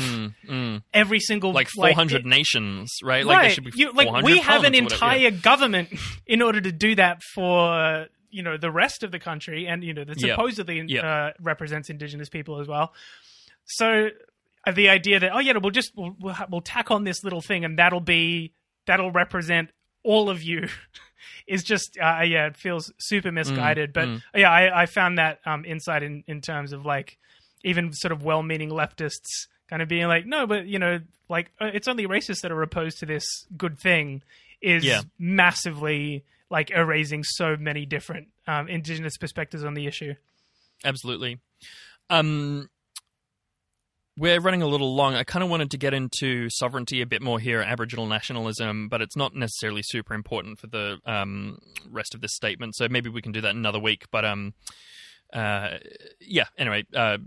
every 0.94 1.20
single 1.20 1.52
Mm, 1.52 1.56
like 1.56 1.70
400 1.70 2.26
nations, 2.26 2.92
right? 3.04 3.26
Like 3.26 3.62
be 3.64 3.72
you, 3.76 3.92
like 3.92 4.08
400 4.08 4.26
we 4.26 4.40
have 4.40 4.64
an 4.64 4.76
entire 4.76 5.32
government 5.32 5.90
in 6.28 6.42
order 6.42 6.62
to 6.62 6.72
do 6.72 6.96
that 6.96 7.22
for 7.34 8.08
you 8.30 8.42
know 8.44 8.58
the 8.58 8.72
rest 8.72 9.04
of 9.04 9.12
the 9.12 9.20
country, 9.20 9.68
and 9.68 9.84
you 9.84 9.94
know 9.94 10.04
that 10.04 10.20
Yep. 10.22 10.30
supposedly 10.32 10.82
Yep. 10.88 11.04
uh, 11.04 11.30
represents 11.42 11.90
indigenous 11.90 12.30
people 12.30 12.60
as 12.60 12.68
well. 12.68 12.94
So 13.66 14.10
uh, 14.66 14.72
the 14.72 14.90
idea 14.90 15.20
that 15.20 15.32
oh 15.36 15.40
yeah, 15.40 15.54
we'll 15.62 15.72
just 15.72 15.92
we'll, 15.96 16.16
we'll, 16.20 16.34
ha- 16.34 16.48
we'll 16.50 16.62
tack 16.62 16.90
on 16.92 17.04
this 17.04 17.24
little 17.24 17.42
thing, 17.42 17.64
and 17.66 17.78
that'll 17.78 18.00
be 18.02 18.54
that'll 18.88 19.12
represent 19.12 19.70
all 20.04 20.30
of 20.30 20.42
you. 20.44 20.68
Is 21.48 21.64
just 21.64 21.98
uh, 22.02 22.22
yeah, 22.24 22.48
it 22.48 22.58
feels 22.58 22.92
super 23.00 23.32
misguided. 23.32 23.94
but 23.94 24.10
yeah, 24.36 24.50
I, 24.50 24.84
I 24.84 24.86
found 24.86 25.18
that 25.18 25.40
um, 25.46 25.66
insight 25.66 26.04
in 26.04 26.24
in 26.28 26.42
terms 26.42 26.74
of 26.74 26.86
like 26.86 27.18
even 27.64 27.94
sort 27.94 28.12
of 28.12 28.24
well-meaning 28.24 28.70
leftists 28.70 29.48
kind 29.70 29.82
of 29.82 29.88
being 29.88 30.08
like, 30.08 30.26
no, 30.26 30.46
but 30.46 30.66
you 30.68 30.78
know, 30.80 31.00
like 31.30 31.52
uh, 31.62 31.70
it's 31.74 31.88
only 31.88 32.06
racists 32.06 32.42
that 32.42 32.52
are 32.52 32.62
opposed 32.62 33.00
to 33.00 33.06
this 33.06 33.24
good 33.58 33.80
thing 33.80 34.22
is 34.62 34.84
Yeah. 34.84 35.02
massively 35.20 36.24
like 36.50 36.72
erasing 36.72 37.24
so 37.24 37.56
many 37.58 37.86
different 37.86 38.28
um, 38.48 38.68
indigenous 38.68 39.18
perspectives 39.18 39.64
on 39.64 39.74
the 39.74 39.88
issue. 39.88 40.14
Absolutely. 40.86 41.40
Um, 42.10 42.70
we're 44.18 44.40
running 44.40 44.62
a 44.62 44.68
little 44.68 44.96
long. 44.96 45.16
I 45.16 45.24
kind 45.24 45.44
of 45.44 45.50
wanted 45.50 45.72
to 45.72 45.78
get 45.78 45.94
into 45.94 46.50
sovereignty 46.50 47.02
a 47.02 47.06
bit 47.06 47.22
more 47.22 47.40
here, 47.40 47.62
Aboriginal 47.62 48.06
nationalism, 48.06 48.88
but 48.88 49.02
it's 49.02 49.16
not 49.16 49.36
necessarily 49.36 49.82
super 49.84 50.14
important 50.14 50.60
for 50.60 50.68
the 50.68 51.00
um, 51.06 51.58
rest 51.90 52.14
of 52.14 52.22
this 52.22 52.36
statement. 52.36 52.76
So 52.76 52.88
maybe 52.90 53.10
we 53.10 53.22
can 53.22 53.32
do 53.32 53.42
that 53.42 53.56
another 53.56 53.80
week. 53.80 54.06
But 54.12 54.24
um, 54.26 54.54
uh, 55.34 55.78
yeah. 56.20 56.46
Anyway, 56.58 56.84
uh, 56.96 57.18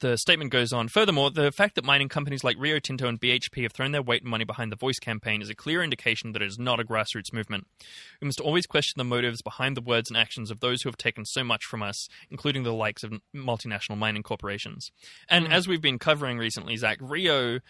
the 0.00 0.16
statement 0.16 0.50
goes 0.50 0.72
on. 0.72 0.88
Furthermore, 0.88 1.30
the 1.30 1.52
fact 1.52 1.74
that 1.76 1.84
mining 1.84 2.08
companies 2.08 2.42
like 2.42 2.56
Rio 2.58 2.78
Tinto 2.78 3.06
and 3.06 3.20
BHP 3.20 3.62
have 3.62 3.72
thrown 3.72 3.92
their 3.92 4.02
weight 4.02 4.22
and 4.22 4.30
money 4.30 4.44
behind 4.44 4.72
the 4.72 4.76
Voice 4.76 4.98
campaign 4.98 5.40
is 5.40 5.50
a 5.50 5.54
clear 5.54 5.82
indication 5.82 6.32
that 6.32 6.42
it 6.42 6.46
is 6.46 6.58
not 6.58 6.80
a 6.80 6.84
grassroots 6.84 7.32
movement. 7.32 7.66
We 8.20 8.26
must 8.26 8.40
always 8.40 8.66
question 8.66 8.94
the 8.98 9.04
motives 9.04 9.42
behind 9.42 9.76
the 9.76 9.82
words 9.82 10.10
and 10.10 10.16
actions 10.16 10.50
of 10.50 10.60
those 10.60 10.82
who 10.82 10.88
have 10.88 10.96
taken 10.96 11.24
so 11.24 11.44
much 11.44 11.64
from 11.64 11.82
us, 11.82 12.08
including 12.30 12.62
the 12.62 12.72
likes 12.72 13.02
of 13.02 13.12
multinational 13.34 13.98
mining 13.98 14.22
corporations. 14.22 14.90
And 15.28 15.46
hmm. 15.46 15.52
as 15.52 15.68
we've 15.68 15.82
been 15.82 15.98
covering 15.98 16.38
recently, 16.38 16.76
Zach, 16.76 16.98
Rio 17.00 17.60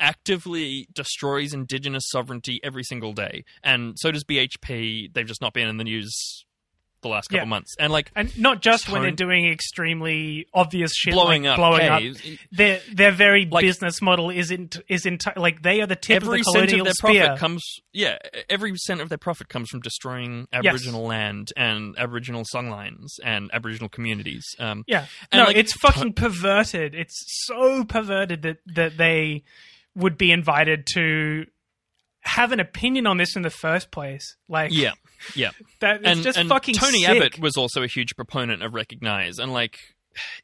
actively 0.00 0.88
destroys 0.92 1.54
indigenous 1.54 2.04
sovereignty 2.08 2.60
every 2.64 2.82
single 2.82 3.12
day. 3.12 3.44
And 3.62 3.96
so 3.98 4.10
does 4.10 4.24
BHP. 4.24 5.12
They've 5.12 5.26
just 5.26 5.40
not 5.40 5.52
been 5.52 5.68
in 5.68 5.76
the 5.76 5.84
news 5.84 6.44
the 7.02 7.08
last 7.08 7.28
couple 7.28 7.44
Yeah. 7.46 7.50
months, 7.50 7.74
and 7.78 7.92
like 7.92 8.10
and 8.16 8.36
not 8.38 8.62
just 8.62 8.88
when 8.88 9.02
they're 9.02 9.10
doing 9.10 9.46
extremely 9.50 10.46
obvious 10.54 10.92
shit, 10.94 11.12
blowing 11.14 11.42
like 11.44 11.52
up, 11.52 11.56
blowing 11.56 11.80
hey, 11.80 12.10
up. 12.10 12.38
Their 12.52 12.80
their 12.92 13.10
very 13.12 13.46
Like- 13.46 13.62
business 13.62 14.00
model 14.00 14.30
isn't 14.30 14.78
is 14.88 15.04
enti- 15.04 15.36
like 15.36 15.62
they 15.62 15.80
are 15.80 15.86
the 15.86 15.96
tip 15.96 16.16
every 16.22 16.40
of 16.40 16.44
the 16.46 16.50
cent 16.52 16.72
of 16.72 16.84
their 16.84 16.92
spear. 16.94 17.24
profit 17.26 17.38
comes 17.40 17.64
yeah 17.92 18.18
every 18.48 18.72
cent 18.76 19.00
of 19.00 19.08
their 19.08 19.18
profit 19.18 19.48
comes 19.48 19.68
from 19.68 19.80
destroying 19.80 20.46
aboriginal 20.52 21.04
land 21.06 21.48
and 21.56 21.94
aboriginal 21.98 22.44
songlines 22.54 23.08
and 23.24 23.50
aboriginal 23.52 23.88
communities 23.88 24.44
um 24.58 24.84
Yeah. 24.86 25.06
And, 25.30 25.40
no, 25.40 25.44
like, 25.46 25.56
it's 25.56 25.72
fucking 25.74 26.12
perverted. 26.14 26.94
It's 26.94 27.16
so 27.46 27.84
perverted 27.84 28.42
that 28.42 28.58
that 28.66 28.96
they 28.96 29.42
would 29.94 30.16
be 30.16 30.30
invited 30.32 30.86
to 30.94 31.46
have 32.22 32.52
an 32.52 32.60
opinion 32.60 33.06
on 33.06 33.16
this 33.16 33.36
in 33.36 33.42
the 33.42 33.50
first 33.50 33.90
place. 33.90 34.36
Like 34.48 34.72
yeah 34.72 34.92
yeah 35.34 35.50
that 35.80 36.00
it's 36.00 36.08
and, 36.08 36.22
just 36.22 36.38
and 36.38 36.48
fucking 36.48 36.74
tony 36.74 37.02
sick. 37.02 37.10
abbott 37.10 37.38
was 37.38 37.56
also 37.56 37.82
a 37.82 37.86
huge 37.86 38.16
proponent 38.16 38.62
of 38.62 38.74
recognize 38.74 39.38
and 39.38 39.52
like 39.52 39.78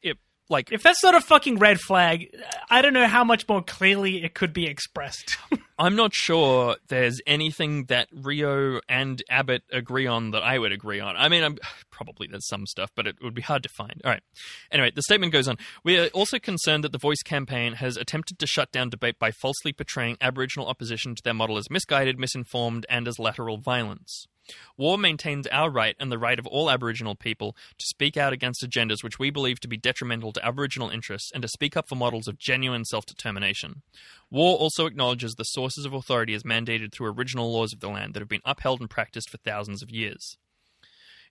it 0.02 0.18
like 0.50 0.72
if 0.72 0.82
that's 0.82 1.02
not 1.02 1.14
a 1.14 1.20
fucking 1.20 1.58
red 1.58 1.78
flag, 1.78 2.34
I 2.70 2.80
don't 2.80 2.94
know 2.94 3.06
how 3.06 3.24
much 3.24 3.46
more 3.48 3.62
clearly 3.62 4.24
it 4.24 4.34
could 4.34 4.52
be 4.52 4.66
expressed. 4.66 5.36
I'm 5.78 5.94
not 5.94 6.14
sure 6.14 6.76
there's 6.88 7.20
anything 7.26 7.84
that 7.84 8.08
Rio 8.12 8.80
and 8.88 9.22
Abbott 9.28 9.62
agree 9.70 10.06
on 10.06 10.32
that 10.32 10.42
I 10.42 10.58
would 10.58 10.72
agree 10.72 11.00
on. 11.00 11.16
I 11.16 11.28
mean, 11.28 11.44
I'm, 11.44 11.58
probably 11.98 12.28
there's 12.30 12.46
some 12.46 12.64
stuff, 12.64 12.92
but 12.94 13.08
it 13.08 13.16
would 13.20 13.34
be 13.34 13.42
hard 13.42 13.64
to 13.64 13.68
find. 13.68 14.00
All 14.04 14.12
right. 14.12 14.22
Anyway, 14.70 14.92
the 14.94 15.02
statement 15.02 15.32
goes 15.32 15.48
on. 15.48 15.58
We 15.82 15.98
are 15.98 16.06
also 16.08 16.38
concerned 16.38 16.84
that 16.84 16.92
the 16.92 16.98
Voice 16.98 17.22
campaign 17.24 17.72
has 17.74 17.96
attempted 17.96 18.38
to 18.38 18.46
shut 18.46 18.70
down 18.70 18.88
debate 18.88 19.18
by 19.18 19.32
falsely 19.32 19.72
portraying 19.72 20.16
Aboriginal 20.20 20.68
opposition 20.68 21.16
to 21.16 21.22
their 21.22 21.34
model 21.34 21.58
as 21.58 21.70
misguided, 21.70 22.16
misinformed, 22.16 22.86
and 22.88 23.08
as 23.08 23.18
lateral 23.18 23.58
violence. 23.58 24.28
War 24.76 24.96
maintains 24.96 25.46
our 25.48 25.70
right 25.70 25.96
and 25.98 26.10
the 26.10 26.18
right 26.18 26.38
of 26.38 26.46
all 26.46 26.70
Aboriginal 26.70 27.14
people 27.14 27.56
to 27.78 27.86
speak 27.86 28.16
out 28.16 28.32
against 28.32 28.64
agendas 28.64 29.02
which 29.02 29.18
we 29.18 29.30
believe 29.30 29.60
to 29.60 29.68
be 29.68 29.76
detrimental 29.76 30.32
to 30.32 30.46
Aboriginal 30.46 30.88
interests 30.88 31.30
and 31.34 31.42
to 31.42 31.48
speak 31.48 31.76
up 31.76 31.88
for 31.88 31.96
models 31.96 32.28
of 32.28 32.38
genuine 32.38 32.84
self 32.84 33.04
determination. 33.04 33.82
War 34.30 34.56
also 34.56 34.86
acknowledges 34.86 35.34
the 35.34 35.44
sources 35.44 35.84
of 35.84 35.92
authority 35.92 36.32
as 36.32 36.44
mandated 36.44 36.92
through 36.92 37.12
original 37.12 37.52
laws 37.52 37.72
of 37.72 37.80
the 37.80 37.88
land 37.88 38.14
that 38.14 38.20
have 38.20 38.28
been 38.28 38.40
upheld 38.44 38.80
and 38.80 38.88
practiced 38.88 39.28
for 39.28 39.38
thousands 39.38 39.82
of 39.82 39.90
years. 39.90 40.38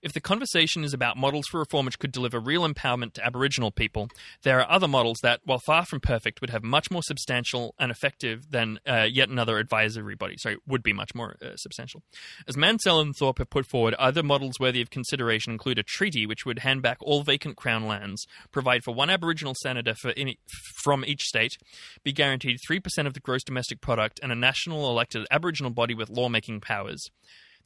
If 0.01 0.13
the 0.13 0.21
conversation 0.21 0.83
is 0.83 0.93
about 0.93 1.17
models 1.17 1.47
for 1.47 1.59
reform 1.59 1.85
which 1.85 1.99
could 1.99 2.11
deliver 2.11 2.39
real 2.39 2.67
empowerment 2.67 3.13
to 3.13 3.25
Aboriginal 3.25 3.71
people, 3.71 4.09
there 4.43 4.59
are 4.59 4.69
other 4.69 4.87
models 4.87 5.17
that, 5.23 5.41
while 5.43 5.59
far 5.65 5.85
from 5.85 5.99
perfect, 5.99 6.41
would 6.41 6.49
have 6.49 6.63
much 6.63 6.91
more 6.91 7.03
substantial 7.03 7.73
and 7.79 7.91
effective 7.91 8.51
than 8.51 8.79
uh, 8.87 9.07
yet 9.09 9.29
another 9.29 9.57
advisory 9.57 10.15
body. 10.15 10.35
Sorry, 10.37 10.57
would 10.67 10.83
be 10.83 10.93
much 10.93 11.15
more 11.15 11.35
uh, 11.41 11.55
substantial. 11.55 12.03
As 12.47 12.57
Mansell 12.57 12.99
and 12.99 13.15
Thorpe 13.15 13.39
have 13.39 13.49
put 13.49 13.65
forward, 13.65 13.93
other 13.95 14.23
models 14.23 14.59
worthy 14.59 14.81
of 14.81 14.89
consideration 14.89 15.51
include 15.51 15.79
a 15.79 15.83
treaty 15.83 16.25
which 16.25 16.45
would 16.45 16.59
hand 16.59 16.81
back 16.81 16.97
all 17.01 17.23
vacant 17.23 17.57
Crown 17.57 17.87
lands, 17.87 18.25
provide 18.51 18.83
for 18.83 18.93
one 18.93 19.09
Aboriginal 19.09 19.55
senator 19.61 19.95
for 19.95 20.13
any, 20.15 20.37
from 20.83 21.03
each 21.05 21.23
state, 21.23 21.57
be 22.03 22.13
guaranteed 22.13 22.57
3% 22.69 23.07
of 23.07 23.13
the 23.13 23.19
gross 23.19 23.43
domestic 23.43 23.81
product, 23.81 24.19
and 24.21 24.31
a 24.31 24.35
national 24.35 24.89
elected 24.89 25.25
Aboriginal 25.31 25.71
body 25.71 25.93
with 25.93 26.09
lawmaking 26.09 26.61
powers. 26.61 27.09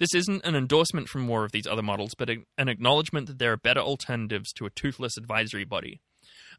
This 0.02 0.16
isn't 0.16 0.44
an 0.44 0.56
endorsement 0.56 1.10
from 1.10 1.22
more 1.22 1.46
of 1.46 1.52
these 1.52 1.68
other 1.68 1.84
models, 1.84 2.16
but 2.18 2.28
an 2.28 2.68
acknowledgement 2.68 3.28
that 3.28 3.38
there 3.38 3.52
are 3.52 3.58
better 3.58 3.82
alternatives 3.82 4.52
to 4.54 4.66
a 4.66 4.72
toothless 4.72 5.16
advisory 5.16 5.64
body. 5.64 6.02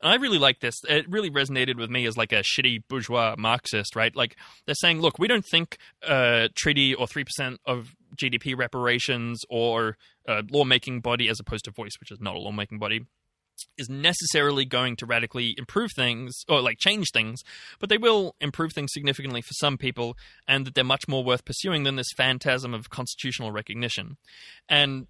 And 0.01 0.13
I 0.13 0.15
really 0.15 0.39
like 0.39 0.61
this. 0.61 0.77
It 0.89 1.11
really 1.11 1.29
resonated 1.29 1.77
with 1.77 1.91
me 1.91 2.07
as 2.07 2.17
like 2.17 2.31
a 2.31 2.45
shitty 2.45 2.85
bourgeois 2.89 3.35
Marxist, 3.37 3.97
right? 3.97 4.15
Like 4.15 4.37
they're 4.65 4.77
saying, 4.77 5.01
look, 5.01 5.19
we 5.19 5.27
don't 5.27 5.45
think 5.45 5.79
uh, 6.07 6.51
treaty 6.55 6.95
or 6.95 7.09
three 7.09 7.25
percent 7.25 7.59
of 7.67 7.97
GDP 8.17 8.57
reparations 8.57 9.41
or 9.51 9.97
a 10.29 10.45
lawmaking 10.49 11.01
body, 11.01 11.29
as 11.29 11.41
opposed 11.41 11.65
to 11.65 11.73
voice, 11.73 11.99
which 11.99 12.13
is 12.13 12.21
not 12.21 12.37
a 12.37 12.39
lawmaking 12.39 12.79
body, 12.79 13.07
is 13.79 13.89
necessarily 13.89 14.65
going 14.65 14.97
to 14.97 15.07
radically 15.07 15.55
improve 15.59 15.91
things 15.95 16.33
or 16.49 16.61
like 16.61 16.79
change 16.79 17.09
things, 17.13 17.41
but 17.79 17.89
they 17.89 17.99
will 17.99 18.35
improve 18.41 18.73
things 18.73 18.93
significantly 18.93 19.43
for 19.43 19.53
some 19.55 19.77
people, 19.77 20.17
and 20.47 20.67
that 20.67 20.75
they're 20.75 20.85
much 20.85 21.09
more 21.09 21.25
worth 21.25 21.45
pursuing 21.45 21.85
than 21.85 21.97
this 21.97 22.13
phantasm 22.17 22.75
of 22.75 22.91
constitutional 22.91 23.53
recognition. 23.53 24.17
And 24.69 25.07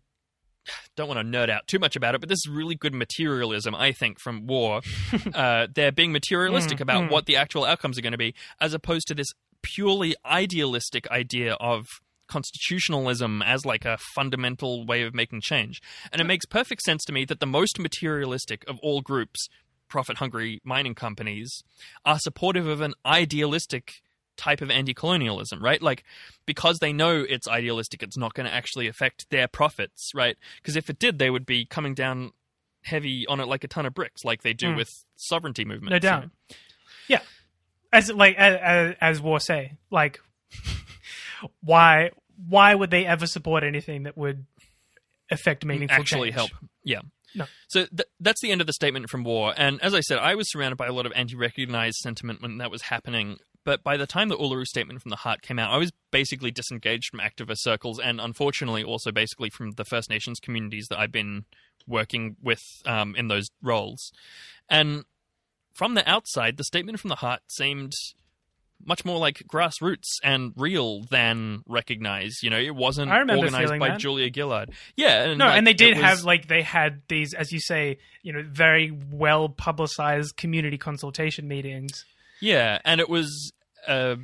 don't 0.96 1.08
want 1.08 1.20
to 1.20 1.38
nerd 1.38 1.50
out 1.50 1.66
too 1.66 1.78
much 1.78 1.96
about 1.96 2.14
it, 2.14 2.20
but 2.20 2.28
this 2.28 2.38
is 2.38 2.48
really 2.50 2.74
good 2.74 2.94
materialism, 2.94 3.74
I 3.74 3.92
think, 3.92 4.18
from 4.20 4.46
war. 4.46 4.80
uh, 5.34 5.68
they're 5.74 5.92
being 5.92 6.12
materialistic 6.12 6.80
about 6.80 7.10
what 7.10 7.26
the 7.26 7.36
actual 7.36 7.64
outcomes 7.64 7.98
are 7.98 8.02
going 8.02 8.12
to 8.12 8.18
be, 8.18 8.34
as 8.60 8.74
opposed 8.74 9.08
to 9.08 9.14
this 9.14 9.28
purely 9.62 10.14
idealistic 10.26 11.08
idea 11.10 11.54
of 11.54 11.86
constitutionalism 12.32 13.42
as 13.42 13.64
like 13.66 13.84
a 13.84 13.98
fundamental 14.14 14.84
way 14.86 15.02
of 15.02 15.14
making 15.14 15.40
change. 15.42 15.80
And 16.10 16.20
it 16.20 16.24
makes 16.24 16.46
perfect 16.46 16.82
sense 16.82 17.04
to 17.04 17.12
me 17.12 17.24
that 17.26 17.40
the 17.40 17.46
most 17.46 17.78
materialistic 17.78 18.64
of 18.68 18.78
all 18.82 19.00
groups, 19.00 19.48
profit 19.88 20.16
hungry 20.18 20.60
mining 20.64 20.94
companies, 20.94 21.62
are 22.04 22.18
supportive 22.18 22.66
of 22.66 22.80
an 22.80 22.94
idealistic 23.04 23.92
type 24.36 24.62
of 24.62 24.70
anti-colonialism, 24.70 25.62
right? 25.62 25.82
Like 25.82 26.04
because 26.46 26.78
they 26.78 26.92
know 26.92 27.24
it's 27.28 27.46
idealistic, 27.46 28.02
it's 28.02 28.16
not 28.16 28.32
going 28.34 28.46
to 28.46 28.52
actually 28.54 28.88
affect 28.88 29.28
their 29.30 29.46
profits, 29.46 30.10
right? 30.14 30.36
Because 30.56 30.76
if 30.76 30.88
it 30.88 30.98
did, 30.98 31.18
they 31.18 31.30
would 31.30 31.44
be 31.46 31.66
coming 31.66 31.94
down 31.94 32.32
heavy 32.84 33.26
on 33.28 33.40
it 33.40 33.46
like 33.46 33.62
a 33.62 33.68
ton 33.68 33.86
of 33.86 33.94
bricks, 33.94 34.24
like 34.24 34.42
they 34.42 34.54
do 34.54 34.68
Mm. 34.68 34.76
with 34.76 35.04
sovereignty 35.16 35.64
movements. 35.64 35.92
No 35.92 35.98
doubt. 35.98 36.30
Yeah, 37.08 37.20
as 37.92 38.10
like 38.10 38.36
as, 38.36 38.96
as 39.00 39.20
War 39.20 39.38
say, 39.38 39.76
like 39.90 40.20
why 41.60 42.10
why 42.48 42.74
would 42.74 42.90
they 42.90 43.06
ever 43.06 43.26
support 43.26 43.64
anything 43.64 44.04
that 44.04 44.16
would 44.16 44.46
affect 45.30 45.64
meaningful 45.64 45.96
actually 45.96 46.30
change? 46.30 46.34
help. 46.34 46.50
Yeah. 46.84 47.00
No. 47.34 47.46
So 47.68 47.86
th- 47.86 48.08
that's 48.20 48.40
the 48.42 48.50
end 48.50 48.60
of 48.60 48.66
the 48.66 48.72
statement 48.72 49.08
from 49.08 49.24
War. 49.24 49.54
And 49.56 49.80
as 49.82 49.94
I 49.94 50.00
said, 50.00 50.18
I 50.18 50.34
was 50.34 50.50
surrounded 50.50 50.76
by 50.76 50.86
a 50.86 50.92
lot 50.92 51.06
of 51.06 51.12
anti-Recognise 51.14 51.98
sentiment 52.00 52.42
when 52.42 52.58
that 52.58 52.70
was 52.70 52.82
happening. 52.82 53.38
But 53.64 53.82
by 53.82 53.96
the 53.96 54.06
time 54.06 54.28
the 54.28 54.36
Uluru 54.36 54.66
Statement 54.66 55.00
from 55.00 55.10
the 55.10 55.16
Heart 55.16 55.42
came 55.42 55.58
out, 55.58 55.72
I 55.72 55.78
was 55.78 55.92
basically 56.10 56.50
disengaged 56.50 57.10
from 57.10 57.20
activist 57.20 57.58
circles, 57.58 58.00
and 58.00 58.20
unfortunately, 58.20 58.82
also 58.82 59.12
basically 59.12 59.50
from 59.50 59.72
the 59.72 59.84
First 59.84 60.10
Nations 60.10 60.40
communities 60.40 60.88
that 60.90 60.98
I've 60.98 61.12
been 61.12 61.44
working 61.86 62.36
with 62.42 62.60
um, 62.84 63.14
in 63.16 63.28
those 63.28 63.48
roles. 63.62 64.10
And 64.68 65.04
from 65.72 65.94
the 65.94 66.08
outside, 66.10 66.56
the 66.56 66.64
Statement 66.64 66.98
from 66.98 67.08
the 67.08 67.16
Heart 67.16 67.40
seemed 67.48 67.92
much 68.84 69.04
more 69.04 69.18
like 69.18 69.42
grassroots 69.52 70.18
and 70.22 70.52
real 70.56 71.02
than 71.10 71.62
Recognise. 71.66 72.38
You 72.42 72.50
know, 72.50 72.58
it 72.58 72.74
wasn't 72.74 73.10
organized 73.10 73.78
by 73.78 73.88
that. 73.90 73.98
Julia 73.98 74.30
Gillard. 74.32 74.70
Yeah, 74.96 75.24
and 75.24 75.38
No, 75.38 75.46
like, 75.46 75.58
and 75.58 75.66
they 75.66 75.72
did 75.74 75.96
was- 75.96 76.04
have 76.04 76.24
like 76.24 76.48
they 76.48 76.62
had 76.62 77.02
these, 77.08 77.34
as 77.34 77.52
you 77.52 77.60
say, 77.60 77.98
you 78.22 78.32
know, 78.32 78.42
very 78.46 78.90
well 79.10 79.48
publicized 79.48 80.36
community 80.36 80.78
consultation 80.78 81.48
meetings. 81.48 82.04
Yeah, 82.40 82.78
and 82.84 83.00
it 83.00 83.08
was 83.08 83.52
a, 83.86 84.16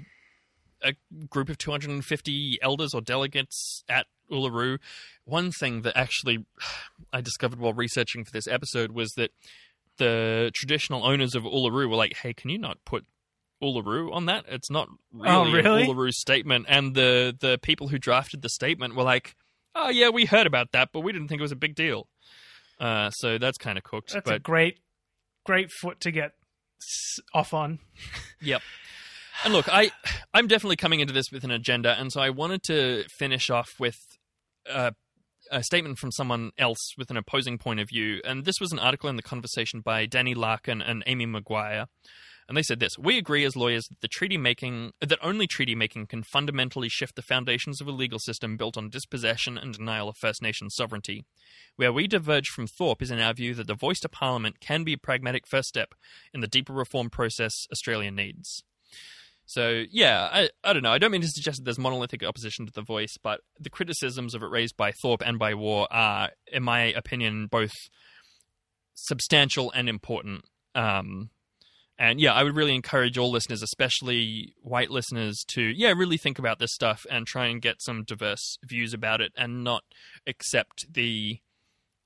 a 0.82 0.94
group 1.30 1.48
of 1.48 1.58
250 1.58 2.58
elders 2.62 2.94
or 2.94 3.00
delegates 3.00 3.84
at 3.88 4.06
Uluru. 4.30 4.78
One 5.24 5.50
thing 5.52 5.82
that 5.82 5.96
actually 5.96 6.44
I 7.12 7.20
discovered 7.20 7.60
while 7.60 7.72
researching 7.72 8.24
for 8.24 8.32
this 8.32 8.48
episode 8.48 8.92
was 8.92 9.12
that 9.16 9.30
the 9.98 10.50
traditional 10.54 11.04
owners 11.04 11.34
of 11.34 11.42
Uluru 11.44 11.88
were 11.88 11.96
like, 11.96 12.16
"Hey, 12.16 12.32
can 12.32 12.50
you 12.50 12.58
not 12.58 12.78
put 12.84 13.04
Uluru 13.62 14.12
on 14.12 14.26
that? 14.26 14.44
It's 14.48 14.70
not 14.70 14.88
really, 15.12 15.30
Oh, 15.34 15.50
really? 15.50 15.82
an 15.82 15.88
Uluru 15.88 16.12
statement." 16.12 16.66
And 16.68 16.94
the 16.94 17.36
the 17.38 17.58
people 17.62 17.88
who 17.88 17.98
drafted 17.98 18.42
the 18.42 18.48
statement 18.48 18.94
were 18.94 19.02
like, 19.04 19.34
"Oh 19.74 19.88
yeah, 19.88 20.08
we 20.10 20.24
heard 20.26 20.46
about 20.46 20.72
that, 20.72 20.90
but 20.92 21.00
we 21.00 21.12
didn't 21.12 21.28
think 21.28 21.40
it 21.40 21.42
was 21.42 21.52
a 21.52 21.56
big 21.56 21.74
deal." 21.74 22.08
Uh, 22.80 23.10
so 23.10 23.38
that's 23.38 23.58
kind 23.58 23.76
of 23.76 23.84
cooked. 23.84 24.12
That's 24.12 24.24
but 24.24 24.36
a 24.36 24.38
great, 24.38 24.78
great 25.44 25.70
foot 25.72 26.00
to 26.00 26.10
get 26.10 26.32
off 27.34 27.52
on. 27.54 27.78
Yep. 28.40 28.62
And 29.44 29.52
look, 29.52 29.68
I 29.68 29.90
I'm 30.32 30.46
definitely 30.46 30.76
coming 30.76 31.00
into 31.00 31.12
this 31.12 31.26
with 31.32 31.42
an 31.44 31.50
agenda, 31.50 31.98
and 31.98 32.12
so 32.12 32.20
I 32.20 32.30
wanted 32.30 32.62
to 32.64 33.04
finish 33.18 33.50
off 33.50 33.68
with 33.80 33.96
a, 34.66 34.92
a 35.50 35.62
statement 35.64 35.98
from 35.98 36.12
someone 36.12 36.50
else 36.58 36.92
with 36.96 37.10
an 37.10 37.16
opposing 37.16 37.58
point 37.58 37.80
of 37.80 37.88
view. 37.88 38.20
And 38.24 38.44
this 38.44 38.60
was 38.60 38.70
an 38.72 38.78
article 38.78 39.08
in 39.08 39.16
the 39.16 39.22
conversation 39.22 39.80
by 39.80 40.06
Dani 40.06 40.36
Larkin 40.36 40.80
and 40.82 41.02
Amy 41.06 41.26
Maguire. 41.26 41.86
And 42.48 42.56
they 42.56 42.62
said 42.62 42.80
this: 42.80 42.98
We 42.98 43.18
agree 43.18 43.44
as 43.44 43.56
lawyers 43.56 43.86
that 43.88 44.00
the 44.00 44.08
treaty 44.08 44.38
making 44.38 44.92
that 45.00 45.18
only 45.22 45.46
treaty 45.46 45.74
making 45.74 46.06
can 46.06 46.22
fundamentally 46.22 46.88
shift 46.88 47.14
the 47.14 47.22
foundations 47.22 47.80
of 47.80 47.86
a 47.86 47.92
legal 47.92 48.18
system 48.18 48.56
built 48.56 48.78
on 48.78 48.88
dispossession 48.88 49.58
and 49.58 49.74
denial 49.74 50.08
of 50.08 50.16
First 50.16 50.40
Nation 50.40 50.70
sovereignty. 50.70 51.24
Where 51.76 51.92
we 51.92 52.08
diverge 52.08 52.48
from 52.48 52.66
Thorpe 52.66 53.02
is 53.02 53.10
in 53.10 53.20
our 53.20 53.34
view 53.34 53.54
that 53.54 53.66
the 53.66 53.74
voice 53.74 54.00
to 54.00 54.08
Parliament 54.08 54.60
can 54.60 54.82
be 54.82 54.94
a 54.94 54.98
pragmatic 54.98 55.46
first 55.46 55.68
step 55.68 55.94
in 56.32 56.40
the 56.40 56.48
deeper 56.48 56.72
reform 56.72 57.10
process 57.10 57.66
Australia 57.70 58.10
needs. 58.10 58.62
So 59.44 59.84
yeah, 59.90 60.28
I, 60.30 60.50
I 60.62 60.72
don't 60.72 60.82
know. 60.82 60.92
I 60.92 60.98
don't 60.98 61.10
mean 61.10 61.22
to 61.22 61.28
suggest 61.28 61.58
that 61.58 61.64
there's 61.64 61.78
monolithic 61.78 62.22
opposition 62.22 62.66
to 62.66 62.72
the 62.72 62.82
voice, 62.82 63.16
but 63.22 63.40
the 63.58 63.70
criticisms 63.70 64.34
of 64.34 64.42
it 64.42 64.50
raised 64.50 64.76
by 64.76 64.92
Thorpe 64.92 65.22
and 65.24 65.38
by 65.38 65.54
War 65.54 65.86
are, 65.90 66.30
in 66.52 66.62
my 66.62 66.80
opinion, 66.80 67.46
both 67.46 67.72
substantial 68.94 69.70
and 69.72 69.88
important. 69.88 70.44
Um, 70.74 71.30
and 71.98 72.20
yeah, 72.20 72.32
I 72.32 72.44
would 72.44 72.56
really 72.56 72.74
encourage 72.74 73.18
all 73.18 73.30
listeners, 73.30 73.62
especially 73.62 74.54
white 74.62 74.90
listeners, 74.90 75.44
to 75.48 75.62
yeah 75.62 75.92
really 75.92 76.16
think 76.16 76.38
about 76.38 76.58
this 76.58 76.72
stuff 76.72 77.04
and 77.10 77.26
try 77.26 77.46
and 77.46 77.60
get 77.60 77.82
some 77.82 78.04
diverse 78.04 78.58
views 78.64 78.94
about 78.94 79.20
it, 79.20 79.32
and 79.36 79.64
not 79.64 79.82
accept 80.26 80.92
the 80.92 81.40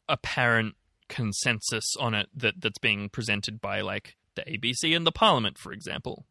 apparent 0.08 0.74
consensus 1.08 1.84
on 2.00 2.14
it 2.14 2.28
that 2.34 2.54
that's 2.60 2.78
being 2.78 3.08
presented 3.08 3.60
by 3.60 3.82
like 3.82 4.16
the 4.34 4.42
ABC 4.42 4.96
and 4.96 5.06
the 5.06 5.12
Parliament, 5.12 5.58
for 5.58 5.72
example. 5.72 6.24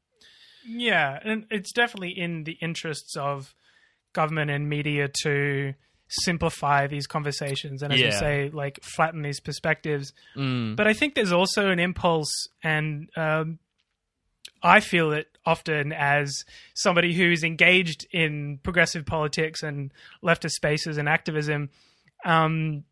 Yeah, 0.66 1.20
and 1.24 1.46
it's 1.50 1.72
definitely 1.72 2.18
in 2.18 2.44
the 2.44 2.58
interests 2.62 3.16
of 3.16 3.54
government 4.14 4.52
and 4.52 4.70
media 4.70 5.10
to 5.22 5.74
simplify 6.12 6.88
these 6.88 7.08
conversations 7.08 7.82
and, 7.82 7.94
as 7.94 8.00
you 8.00 8.12
say, 8.12 8.50
like 8.52 8.80
flatten 8.84 9.22
these 9.22 9.40
perspectives. 9.40 10.14
Mm. 10.36 10.76
But 10.76 10.88
I 10.88 10.94
think 10.94 11.16
there's 11.16 11.32
also 11.32 11.70
an 11.70 11.80
impulse, 11.80 12.32
and 12.64 13.10
um, 13.16 13.60
I 14.62 14.80
feel 14.82 15.12
it 15.14 15.28
often 15.46 15.94
as 15.94 16.44
somebody 16.74 17.14
who's 17.14 17.44
engaged 17.44 18.06
in 18.12 18.60
progressive 18.62 19.06
politics 19.06 19.64
and 19.64 19.92
leftist 20.24 20.52
spaces 20.52 20.98
and 20.98 21.10
activism, 21.10 21.70
um, 22.26 22.84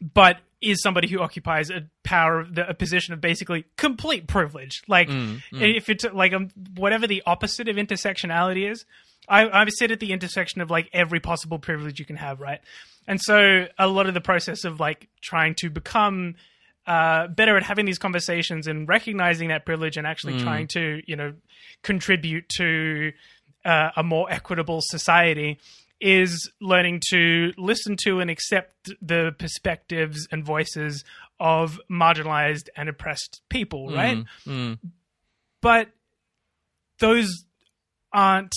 but 0.00 0.38
is 0.60 0.82
somebody 0.82 1.08
who 1.08 1.20
occupies 1.20 1.70
a 1.70 1.86
power, 2.02 2.46
a 2.56 2.74
position 2.74 3.14
of 3.14 3.20
basically 3.20 3.64
complete 3.76 4.26
privilege. 4.26 4.82
Like, 4.88 5.08
if 5.52 5.88
it's 5.88 6.04
like 6.04 6.32
um, 6.32 6.48
whatever 6.74 7.06
the 7.06 7.22
opposite 7.26 7.68
of 7.68 7.76
intersectionality 7.76 8.70
is, 8.70 8.84
I, 9.28 9.48
I 9.48 9.66
sit 9.68 9.90
at 9.90 10.00
the 10.00 10.12
intersection 10.12 10.60
of 10.60 10.70
like 10.70 10.88
every 10.92 11.20
possible 11.20 11.58
privilege 11.58 11.98
you 11.98 12.06
can 12.06 12.16
have, 12.16 12.40
right? 12.40 12.60
And 13.06 13.20
so 13.20 13.66
a 13.78 13.86
lot 13.86 14.06
of 14.06 14.14
the 14.14 14.20
process 14.20 14.64
of 14.64 14.80
like 14.80 15.08
trying 15.20 15.54
to 15.56 15.70
become 15.70 16.34
uh, 16.86 17.26
better 17.28 17.56
at 17.56 17.64
having 17.64 17.84
these 17.84 17.98
conversations 17.98 18.66
and 18.66 18.88
recognizing 18.88 19.48
that 19.48 19.66
privilege 19.66 19.96
and 19.96 20.06
actually 20.06 20.38
trying 20.38 20.68
to, 20.68 21.02
you 21.06 21.16
know, 21.16 21.34
contribute 21.82 22.48
to 22.48 23.12
uh, 23.64 23.90
a 23.96 24.02
more 24.02 24.30
equitable 24.30 24.80
society 24.80 25.58
is 26.00 26.50
learning 26.60 27.00
to 27.10 27.52
listen 27.56 27.96
to 28.04 28.20
and 28.20 28.30
accept 28.30 28.90
the 29.00 29.34
perspectives 29.38 30.28
and 30.30 30.44
voices 30.44 31.04
of 31.40 31.80
marginalized 31.90 32.68
and 32.76 32.88
oppressed 32.88 33.40
people, 33.48 33.90
right? 33.90 34.24
Mm. 34.46 34.78
But 35.60 35.88
those 36.98 37.44
aren't 38.12 38.54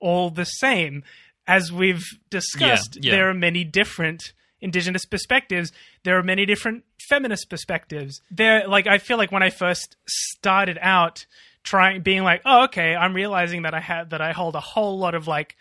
all 0.00 0.30
the 0.30 0.44
same. 0.44 1.04
As 1.46 1.72
we've 1.72 2.04
discussed, 2.30 2.96
Yeah, 2.96 3.10
yeah. 3.10 3.16
there 3.18 3.30
are 3.30 3.34
many 3.34 3.64
different 3.64 4.32
indigenous 4.60 5.04
perspectives. 5.04 5.72
There 6.04 6.18
are 6.18 6.22
many 6.22 6.46
different 6.46 6.84
feminist 7.08 7.48
perspectives. 7.50 8.20
There, 8.30 8.68
like, 8.68 8.86
I 8.86 8.98
feel 8.98 9.16
like 9.16 9.32
when 9.32 9.42
I 9.42 9.50
first 9.50 9.96
started 10.06 10.78
out 10.80 11.26
trying, 11.64 12.02
being 12.02 12.22
like, 12.22 12.42
oh, 12.44 12.64
okay, 12.64 12.94
I'm 12.94 13.14
realizing 13.14 13.62
that 13.62 13.74
I 13.74 13.80
have, 13.80 14.10
that 14.10 14.20
I 14.20 14.32
hold 14.32 14.54
a 14.54 14.60
whole 14.60 14.98
lot 14.98 15.14
of 15.14 15.26
like 15.26 15.56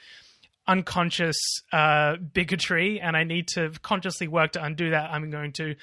unconscious 0.68 1.38
uh, 1.74 2.16
bigotry 2.18 3.00
and 3.00 3.18
I 3.18 3.24
need 3.24 3.48
to 3.50 3.72
consciously 3.82 4.28
work 4.28 4.52
to 4.54 4.64
undo 4.64 4.92
that. 4.92 5.12
I'm 5.12 5.30
going 5.32 5.52
to 5.54 5.76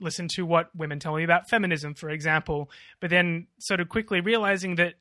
listen 0.00 0.28
to 0.34 0.42
what 0.42 0.74
women 0.76 0.98
tell 0.98 1.14
me 1.14 1.24
about 1.24 1.48
feminism, 1.48 1.94
for 1.94 2.10
example, 2.10 2.70
but 3.00 3.10
then 3.10 3.46
sort 3.58 3.80
of 3.80 3.88
quickly 3.88 4.20
realizing 4.20 4.74
that 4.76 4.94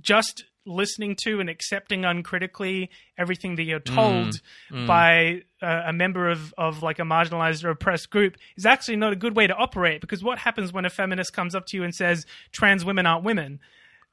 just 0.00 0.44
listening 0.66 1.16
to 1.22 1.40
and 1.40 1.48
accepting 1.48 2.04
uncritically 2.04 2.90
everything 3.16 3.56
that 3.56 3.62
you're 3.62 3.78
told 3.80 4.40
by 4.86 5.42
uh, 5.62 5.82
a 5.86 5.92
member 5.92 6.28
of, 6.28 6.52
of 6.58 6.82
like 6.82 6.98
a 6.98 7.02
marginalized 7.02 7.64
or 7.64 7.70
oppressed 7.70 8.10
group 8.10 8.36
is 8.56 8.66
actually 8.66 8.96
not 8.96 9.12
a 9.12 9.16
good 9.16 9.36
way 9.36 9.46
to 9.46 9.54
operate 9.54 10.00
because 10.00 10.22
what 10.22 10.38
happens 10.38 10.72
when 10.72 10.84
a 10.84 10.90
feminist 10.90 11.32
comes 11.32 11.54
up 11.54 11.66
to 11.66 11.76
you 11.76 11.84
and 11.84 11.94
says 11.94 12.26
trans 12.52 12.84
women 12.84 13.06
aren't 13.06 13.24
women. 13.24 13.60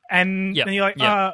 And, 0.10 0.56
Yep, 0.56 0.68
and 0.68 0.76
you're 0.76 0.86
like 0.86 0.98
yep. 0.98 1.10
uh 1.10 1.32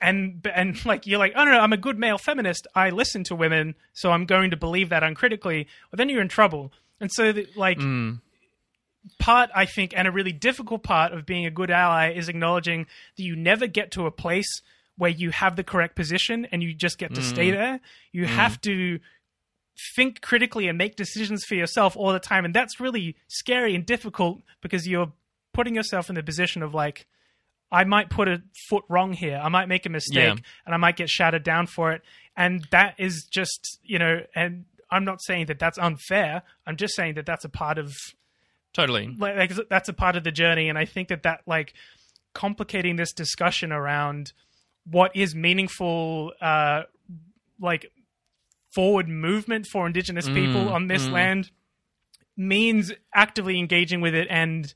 and 0.00 0.46
and 0.54 0.84
like 0.86 1.06
you're 1.06 1.18
like 1.18 1.32
oh 1.36 1.44
no, 1.44 1.50
no 1.52 1.60
i'm 1.60 1.72
a 1.72 1.76
good 1.76 1.98
male 1.98 2.18
feminist. 2.18 2.66
I 2.74 2.90
listen 2.90 3.24
to 3.24 3.34
women 3.34 3.74
so 3.92 4.12
i'm 4.12 4.24
going 4.24 4.50
to 4.50 4.56
believe 4.56 4.88
that 4.90 5.02
uncritically. 5.02 5.66
Well 5.90 5.96
then 5.96 6.08
you're 6.08 6.22
in 6.22 6.28
trouble. 6.28 6.72
And 7.00 7.10
so 7.10 7.32
that, 7.32 7.56
like 7.56 7.78
part 9.18 9.50
I 9.54 9.66
think, 9.66 9.92
and 9.96 10.06
a 10.06 10.12
really 10.12 10.32
difficult 10.32 10.82
part 10.82 11.12
of 11.12 11.26
being 11.26 11.46
a 11.46 11.50
good 11.50 11.70
ally 11.70 12.12
is 12.12 12.28
acknowledging 12.28 12.86
that 13.16 13.22
you 13.22 13.36
never 13.36 13.66
get 13.66 13.90
to 13.92 14.06
a 14.06 14.10
place 14.10 14.62
where 14.96 15.10
you 15.10 15.30
have 15.30 15.56
the 15.56 15.64
correct 15.64 15.96
position 15.96 16.46
and 16.52 16.62
you 16.62 16.74
just 16.74 16.98
get 16.98 17.14
to 17.14 17.22
stay 17.22 17.48
mm. 17.48 17.52
there. 17.52 17.80
You 18.12 18.24
mm. 18.24 18.28
have 18.28 18.60
to 18.62 19.00
think 19.96 20.20
critically 20.20 20.68
and 20.68 20.76
make 20.76 20.96
decisions 20.96 21.44
for 21.44 21.54
yourself 21.54 21.96
all 21.96 22.12
the 22.12 22.20
time, 22.20 22.44
and 22.44 22.54
that's 22.54 22.80
really 22.80 23.16
scary 23.28 23.74
and 23.74 23.86
difficult 23.86 24.40
because 24.60 24.86
you're 24.86 25.12
putting 25.52 25.74
yourself 25.74 26.08
in 26.08 26.14
the 26.14 26.22
position 26.22 26.62
of 26.62 26.74
like. 26.74 27.06
I 27.72 27.84
might 27.84 28.10
put 28.10 28.26
a 28.26 28.42
foot 28.68 28.82
wrong 28.88 29.12
here. 29.12 29.40
I 29.40 29.48
might 29.48 29.68
make 29.68 29.86
a 29.86 29.90
mistake 29.90 30.38
Yeah. 30.38 30.44
and 30.66 30.74
I 30.74 30.76
might 30.76 30.96
get 30.96 31.08
shouted 31.08 31.44
down 31.44 31.68
for 31.68 31.92
it. 31.92 32.02
And 32.36 32.66
that 32.72 32.96
is 32.98 33.28
just, 33.30 33.78
you 33.84 33.96
know, 33.96 34.22
and 34.34 34.64
I'm 34.90 35.04
not 35.04 35.22
saying 35.22 35.46
that 35.46 35.60
that's 35.60 35.78
unfair. 35.78 36.42
I'm 36.66 36.76
just 36.76 36.96
saying 36.96 37.14
that 37.14 37.26
that's 37.26 37.44
a 37.44 37.48
part 37.48 37.78
of 37.78 37.94
Totally. 38.72 39.14
like, 39.18 39.52
that's 39.68 39.88
a 39.88 39.92
part 39.92 40.16
of 40.16 40.24
the 40.24 40.30
journey 40.30 40.68
and 40.68 40.78
i 40.78 40.84
think 40.84 41.08
that 41.08 41.22
that 41.24 41.42
like 41.46 41.74
complicating 42.34 42.96
this 42.96 43.12
discussion 43.12 43.72
around 43.72 44.32
what 44.84 45.14
is 45.14 45.34
meaningful 45.34 46.32
uh 46.40 46.82
like 47.60 47.90
forward 48.74 49.08
movement 49.08 49.66
for 49.66 49.86
indigenous 49.86 50.28
people 50.28 50.68
on 50.68 50.86
this 50.86 51.08
land 51.08 51.50
means 52.36 52.92
actively 53.14 53.58
engaging 53.58 54.00
with 54.00 54.14
it 54.14 54.28
and 54.30 54.74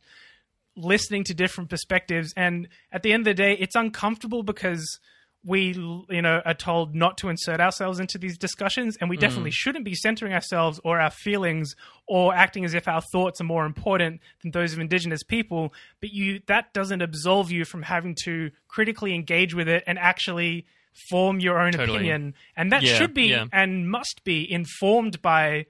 listening 0.77 1.23
to 1.23 1.33
different 1.33 1.71
perspectives 1.71 2.35
and 2.37 2.69
at 2.91 3.03
the 3.05 3.13
end 3.13 3.21
of 3.21 3.25
the 3.25 3.35
day 3.35 3.55
it's 3.55 3.77
uncomfortable 3.77 4.43
because 4.43 4.99
we 5.47 5.73
you 6.09 6.23
know 6.23 6.41
are 6.47 6.55
told 6.55 6.95
not 6.95 7.19
to 7.19 7.29
insert 7.29 7.61
ourselves 7.61 8.01
into 8.01 8.17
these 8.17 8.39
discussions 8.39 8.97
and 9.01 9.11
we 9.11 9.17
definitely 9.19 9.51
shouldn't 9.51 9.85
be 9.85 9.95
centering 9.95 10.33
ourselves 10.33 10.81
or 10.85 10.99
our 10.99 11.11
feelings 11.11 11.75
or 12.09 12.35
acting 12.35 12.65
as 12.65 12.73
if 12.73 12.89
our 12.89 13.03
thoughts 13.13 13.41
are 13.43 13.45
more 13.45 13.67
important 13.67 14.21
than 14.43 14.53
those 14.53 14.73
of 14.73 14.79
indigenous 14.79 15.23
people 15.23 15.73
but 16.01 16.11
you 16.11 16.41
that 16.47 16.73
doesn't 16.73 17.03
absolve 17.03 17.51
you 17.51 17.65
from 17.67 17.83
having 17.83 18.15
to 18.25 18.51
critically 18.69 19.15
engage 19.15 19.55
with 19.55 19.69
it 19.69 19.85
and 19.87 19.99
actually 19.99 20.65
form 21.11 21.41
your 21.41 21.61
own 21.61 21.73
Totally. 21.73 21.97
opinion 21.99 22.35
and 22.57 22.73
that 22.73 22.83
Yeah, 22.83 22.95
should 22.97 23.13
be 23.13 23.25
yeah. 23.27 23.45
and 23.53 23.91
must 23.91 24.25
be 24.25 24.51
informed 24.51 25.21
by 25.21 25.67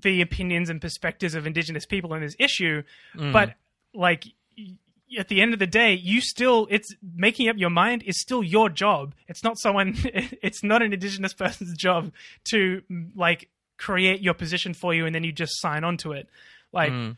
the 0.00 0.22
opinions 0.22 0.70
and 0.70 0.80
perspectives 0.80 1.34
of 1.34 1.46
indigenous 1.46 1.84
people 1.84 2.12
on 2.14 2.20
this 2.20 2.36
issue 2.38 2.82
Mm. 3.16 3.32
but 3.32 3.54
like 3.94 4.24
at 5.18 5.28
the 5.28 5.40
end 5.40 5.52
of 5.52 5.58
the 5.58 5.66
day 5.66 5.92
you 5.94 6.20
still 6.20 6.66
it's 6.70 6.94
making 7.14 7.48
up 7.48 7.56
your 7.56 7.70
mind 7.70 8.02
is 8.04 8.20
still 8.20 8.42
your 8.42 8.68
job 8.68 9.14
it's 9.28 9.42
not 9.44 9.58
someone 9.58 9.94
it's 10.04 10.62
not 10.62 10.82
an 10.82 10.92
indigenous 10.92 11.32
person's 11.34 11.76
job 11.76 12.12
to 12.44 12.82
like 13.14 13.48
create 13.78 14.20
your 14.20 14.34
position 14.34 14.74
for 14.74 14.92
you 14.92 15.06
and 15.06 15.14
then 15.14 15.24
you 15.24 15.32
just 15.32 15.60
sign 15.60 15.84
on 15.84 15.96
to 15.96 16.12
it 16.12 16.28
like 16.72 16.92
Mm. 16.92 17.16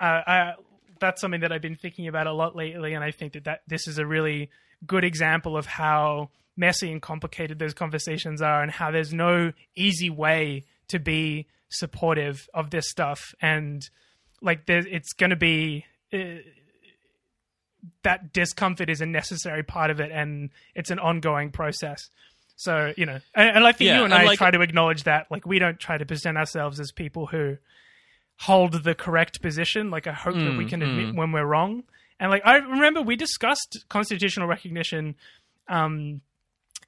uh, 0.00 0.04
I, 0.26 0.52
that's 1.00 1.20
something 1.20 1.40
that 1.40 1.50
I've 1.52 1.62
been 1.62 1.76
thinking 1.76 2.06
about 2.06 2.26
a 2.28 2.32
lot 2.32 2.54
lately, 2.54 2.94
and 2.94 3.02
I 3.02 3.10
think 3.10 3.32
that, 3.32 3.44
that 3.44 3.62
this 3.66 3.88
is 3.88 3.98
a 3.98 4.06
really 4.06 4.50
good 4.86 5.02
example 5.04 5.56
of 5.56 5.66
how 5.66 6.30
messy 6.56 6.92
and 6.92 7.02
complicated 7.02 7.58
those 7.58 7.74
conversations 7.74 8.40
are, 8.40 8.62
and 8.62 8.70
how 8.70 8.90
there's 8.92 9.12
no 9.12 9.52
easy 9.74 10.10
way 10.10 10.64
to 10.88 11.00
be 11.00 11.46
supportive 11.70 12.48
of 12.54 12.70
this 12.70 12.88
stuff, 12.88 13.34
and 13.40 13.88
like 14.40 14.66
there, 14.66 14.86
it's 14.86 15.12
going 15.12 15.30
to 15.30 15.36
be. 15.36 15.86
Uh, 16.12 16.36
that 18.02 18.32
discomfort 18.32 18.88
is 18.90 19.00
a 19.00 19.06
necessary 19.06 19.62
part 19.62 19.90
of 19.90 20.00
it, 20.00 20.10
and 20.12 20.50
it's 20.74 20.90
an 20.90 20.98
ongoing 20.98 21.50
process. 21.50 22.10
So 22.56 22.92
you 22.96 23.06
know, 23.06 23.18
and, 23.34 23.56
and 23.56 23.64
I 23.66 23.72
think 23.72 23.88
Yeah, 23.88 23.98
you 23.98 24.04
and, 24.04 24.12
and 24.12 24.22
I 24.22 24.26
like- 24.26 24.38
try 24.38 24.50
to 24.50 24.60
acknowledge 24.60 25.04
that. 25.04 25.26
Like 25.30 25.46
we 25.46 25.58
don't 25.58 25.78
try 25.80 25.98
to 25.98 26.06
present 26.06 26.36
ourselves 26.38 26.78
as 26.80 26.92
people 26.92 27.26
who 27.26 27.56
hold 28.40 28.84
the 28.84 28.94
correct 28.94 29.40
position. 29.42 29.90
Like 29.90 30.06
I 30.06 30.12
hope 30.12 30.34
that 30.34 30.56
we 30.56 30.64
Mm, 30.64 30.68
can 30.68 30.82
admit 30.82 31.14
when 31.14 31.32
we're 31.32 31.44
wrong. 31.46 31.84
And 32.20 32.30
like 32.30 32.42
I 32.44 32.56
remember 32.56 33.02
we 33.02 33.16
discussed 33.16 33.84
constitutional 33.88 34.46
recognition 34.48 35.16
um 35.68 36.20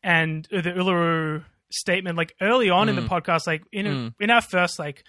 and 0.03 0.47
the 0.51 0.63
Uluru 0.63 1.45
statement 1.71 2.17
like 2.17 2.35
early 2.41 2.71
on 2.71 2.89
in 2.89 2.95
the 2.97 3.03
podcast 3.03 3.47
like 3.47 3.63
in 3.73 3.87
a, 3.87 4.15
in 4.21 4.31
our 4.31 4.41
first 4.43 4.79
like 4.79 5.03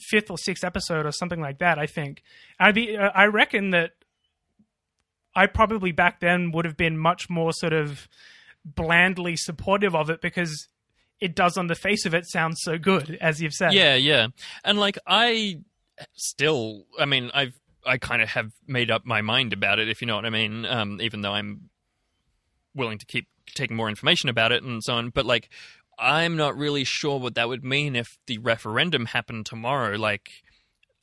fifth 0.00 0.30
or 0.30 0.38
sixth 0.38 0.64
episode 0.64 1.06
or 1.06 1.12
something 1.12 1.40
like 1.40 1.58
that 1.58 1.78
I 1.78 1.86
think. 1.86 2.22
I'd 2.58 2.74
be 2.74 2.96
uh, 2.96 3.10
I 3.14 3.26
reckon 3.26 3.70
that 3.70 3.92
I 5.34 5.46
probably 5.46 5.92
back 5.92 6.20
then 6.20 6.52
would 6.52 6.64
have 6.64 6.76
been 6.76 6.98
much 6.98 7.30
more 7.30 7.52
sort 7.52 7.72
of 7.72 8.08
blandly 8.64 9.36
supportive 9.36 9.94
of 9.94 10.10
it 10.10 10.20
because 10.20 10.68
it 11.20 11.34
does 11.34 11.56
on 11.56 11.66
the 11.66 11.74
face 11.74 12.06
of 12.06 12.14
it 12.14 12.26
sound 12.26 12.58
so 12.58 12.78
good 12.78 13.16
as 13.20 13.40
you've 13.40 13.54
said. 13.54 13.72
Yeah, 13.72 13.94
yeah. 13.94 14.28
And 14.64 14.78
like 14.78 14.98
I 15.06 15.60
still 16.14 16.84
I 16.98 17.04
mean, 17.04 17.30
I've 17.34 17.58
I 17.84 17.98
kind 17.98 18.22
of 18.22 18.28
have 18.30 18.52
made 18.66 18.90
up 18.90 19.06
my 19.06 19.22
mind 19.22 19.52
about 19.52 19.78
it 19.78 19.88
if 19.88 20.00
you 20.00 20.06
know 20.06 20.16
what 20.16 20.26
I 20.26 20.30
mean, 20.30 20.64
um 20.66 21.00
even 21.00 21.22
though 21.22 21.32
I'm 21.32 21.70
willing 22.74 22.98
to 22.98 23.06
keep 23.06 23.28
taking 23.54 23.76
more 23.76 23.88
information 23.88 24.28
about 24.28 24.52
it 24.52 24.62
and 24.62 24.82
so 24.82 24.94
on, 24.94 25.10
but 25.10 25.26
like 25.26 25.48
I'm 25.98 26.36
not 26.36 26.56
really 26.56 26.84
sure 26.84 27.18
what 27.18 27.34
that 27.34 27.48
would 27.48 27.64
mean 27.64 27.96
if 27.96 28.18
the 28.26 28.38
referendum 28.38 29.06
happened 29.06 29.46
tomorrow 29.46 29.96
like 29.96 30.30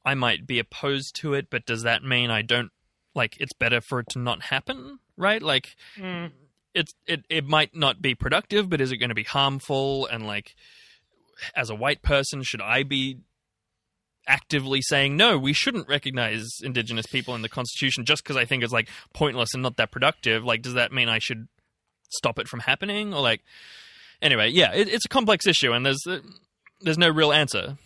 I 0.06 0.14
might 0.14 0.46
be 0.46 0.60
opposed 0.60 1.16
to 1.18 1.34
it, 1.34 1.48
but 1.50 1.66
does 1.66 1.82
that 1.82 2.04
mean 2.04 2.30
I 2.30 2.44
don't 2.44 2.72
like 3.16 3.38
it's 3.40 3.54
better 3.54 3.82
for 3.82 4.00
it 4.00 4.10
to 4.10 4.20
not 4.20 4.44
happen, 4.44 5.00
right? 5.18 5.42
Like 5.42 5.76
Mm. 5.98 6.32
it's 6.74 6.94
it 7.08 7.24
it 7.30 7.46
might 7.46 7.76
not 7.76 8.02
be 8.02 8.14
productive, 8.16 8.70
but 8.70 8.82
is 8.82 8.92
it 8.92 8.98
going 8.98 9.10
to 9.10 9.16
be 9.16 9.24
harmful? 9.24 10.06
And 10.08 10.28
like, 10.28 10.56
as 11.56 11.70
a 11.70 11.76
white 11.76 12.02
person, 12.02 12.44
should 12.44 12.62
I 12.62 12.84
be 12.84 13.20
actively 14.28 14.82
saying 14.82 15.16
no, 15.16 15.38
we 15.38 15.54
shouldn't 15.54 15.88
recognize 15.88 16.48
Indigenous 16.64 17.06
people 17.06 17.36
in 17.36 17.42
the 17.44 17.50
Constitution 17.50 18.06
just 18.06 18.24
because 18.24 18.36
I 18.38 18.46
think 18.46 18.64
it's 18.64 18.74
like 18.74 18.90
pointless 19.14 19.54
and 19.54 19.62
not 19.64 19.78
that 19.78 19.92
productive. 19.92 20.44
Like, 20.44 20.62
does 20.62 20.74
that 20.74 20.92
mean 20.92 21.10
I 21.10 21.20
should 21.20 21.48
stop 22.10 22.40
it 22.40 22.48
from 22.48 22.62
happening? 22.62 23.14
Or 23.14 23.22
like, 23.22 23.42
anyway, 24.22 24.50
yeah, 24.50 24.74
it, 24.74 24.88
it's 24.88 25.06
a 25.06 25.10
complex 25.10 25.46
issue, 25.48 25.72
and 25.74 25.86
there's 25.86 26.02
uh, 26.08 26.20
there's 26.82 26.98
no 26.98 27.10
real 27.10 27.32
answer. 27.32 27.78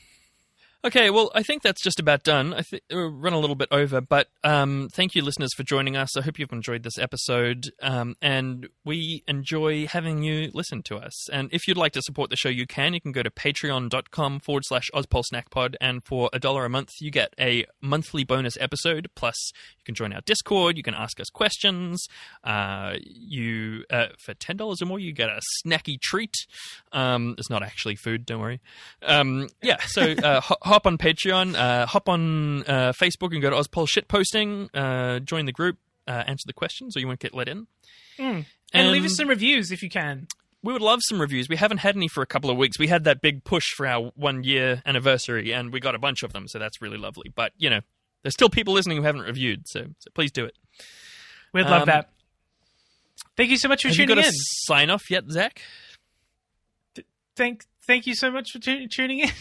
Okay, 0.86 1.10
well, 1.10 1.30
I 1.36 1.44
think 1.44 1.62
that's 1.62 1.84
just 1.84 2.00
about 2.00 2.24
done. 2.24 2.54
I 2.54 2.62
think 2.62 2.84
we're 2.90 3.10
run 3.10 3.34
a 3.34 3.38
little 3.40 3.58
bit 3.58 3.68
over, 3.70 4.00
but 4.00 4.30
um, 4.46 4.88
thank 4.94 5.14
you, 5.14 5.22
listeners, 5.22 5.54
for 5.54 5.64
joining 5.64 5.98
us. 5.98 6.16
I 6.16 6.22
hope 6.22 6.40
you've 6.40 6.54
enjoyed 6.54 6.84
this 6.84 6.98
episode, 6.98 7.74
um, 7.82 8.16
and 8.22 8.70
we 8.86 9.26
enjoy 9.28 9.88
having 9.88 10.24
you 10.24 10.52
listen 10.54 10.82
to 10.84 10.96
us. 10.96 11.30
And 11.32 11.50
if 11.52 11.68
you'd 11.68 11.76
like 11.76 11.92
to 11.94 12.02
support 12.02 12.30
the 12.30 12.38
show, 12.38 12.48
you 12.48 12.66
can. 12.66 12.94
You 12.94 13.02
can 13.02 13.12
go 13.12 13.22
to 13.24 13.30
patreon.com 13.30 14.40
forward 14.40 14.64
slash 14.66 14.90
ozpolsnackpod, 14.94 15.76
and 15.82 16.02
for 16.06 16.30
a 16.32 16.40
dollar 16.40 16.64
a 16.64 16.70
month, 16.70 16.92
you 17.02 17.12
get 17.12 17.34
a 17.38 17.66
monthly 17.82 18.24
bonus 18.24 18.56
episode. 18.62 19.10
Plus, 19.16 19.52
you 19.78 19.84
can 19.84 19.96
join 19.96 20.14
our 20.14 20.22
Discord. 20.22 20.78
You 20.78 20.84
can 20.84 20.94
ask 20.94 21.20
us 21.20 21.28
questions. 21.28 22.08
Uh, 22.42 22.94
you 23.04 23.84
uh, 23.90 24.08
for 24.18 24.34
ten 24.34 24.56
dollars 24.56 24.82
or 24.82 24.86
more, 24.86 25.00
you 25.00 25.12
get 25.12 25.28
a 25.28 25.42
snacky 25.62 26.00
treat. 26.00 26.36
Um, 26.94 27.36
it's 27.38 27.50
not 27.50 27.64
actually 27.64 27.98
food, 27.98 28.26
don't 28.26 28.40
worry. 28.40 28.62
Um, 29.02 29.50
yeah, 29.62 29.80
so 29.82 30.14
uh, 30.24 30.40
hop 30.70 30.88
on 30.88 30.98
Patreon, 30.98 31.56
uh, 31.56 31.86
hop 31.86 32.08
on 32.08 32.64
uh, 32.64 32.94
Facebook, 32.94 33.34
and 33.34 33.41
go 33.41 33.50
to 33.50 33.56
Ozpol 33.58 33.88
shitposting. 33.88 34.70
Uh, 34.74 35.20
join 35.20 35.46
the 35.46 35.52
group, 35.52 35.78
uh, 36.08 36.24
answer 36.26 36.44
the 36.48 36.54
questions, 36.54 36.96
or 36.96 37.00
you 37.02 37.08
won't 37.08 37.20
get 37.20 37.34
let 37.34 37.48
in. 37.50 37.68
and, 38.18 38.46
leave 38.74 39.04
us 39.06 39.16
some 39.16 39.28
reviews 39.28 39.72
if 39.72 39.82
you 39.84 39.90
can. 39.90 40.28
We 40.62 40.74
would 40.74 40.82
love 40.82 41.00
some 41.04 41.20
reviews. 41.22 41.48
We 41.48 41.56
haven't 41.56 41.78
had 41.80 41.96
any 41.96 42.08
for 42.10 42.22
a 42.22 42.26
couple 42.26 42.50
of 42.50 42.58
weeks. 42.58 42.78
We 42.78 42.88
had 42.88 43.06
that 43.06 43.22
big 43.22 43.44
push 43.46 43.64
for 43.78 43.88
our 43.88 44.12
one 44.16 44.44
year 44.44 44.82
anniversary, 44.86 45.54
and 45.54 45.72
we 45.72 45.80
got 45.80 45.96
a 45.96 46.00
bunch 46.00 46.22
of 46.24 46.34
them, 46.34 46.48
so 46.48 46.60
that's 46.60 46.82
really 46.82 46.98
lovely. 46.98 47.32
But 47.34 47.54
you 47.58 47.70
know, 47.70 47.80
there's 48.24 48.34
still 48.34 48.50
people 48.50 48.74
listening 48.74 48.98
who 48.98 49.04
haven't 49.04 49.22
reviewed, 49.22 49.68
so, 49.68 49.86
so 50.00 50.10
please 50.14 50.32
do 50.32 50.46
it. 50.46 50.56
We'd 51.54 51.64
love 51.64 51.84
Um, 51.84 51.86
that. 51.88 52.10
Thank 53.38 53.52
you 53.52 53.58
so 53.58 53.70
much 53.70 53.84
for 53.84 53.88
Have 53.88 53.96
you 53.98 54.06
tuning 54.06 54.22
got 54.24 54.26
in. 54.28 54.34
sign 54.34 54.90
off 54.90 55.10
yet, 55.10 55.24
Zach? 55.32 55.62
Thank, 57.38 57.64
thank 57.88 58.06
you 58.06 58.16
so 58.16 58.30
much 58.30 58.52
for 58.52 58.60
tu- 58.60 58.88
tuning 58.90 59.20
in. 59.20 59.30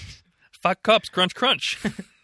Fuck 0.60 0.82
cops, 0.82 1.09
crunch, 1.09 1.35
crunch. 1.35 1.78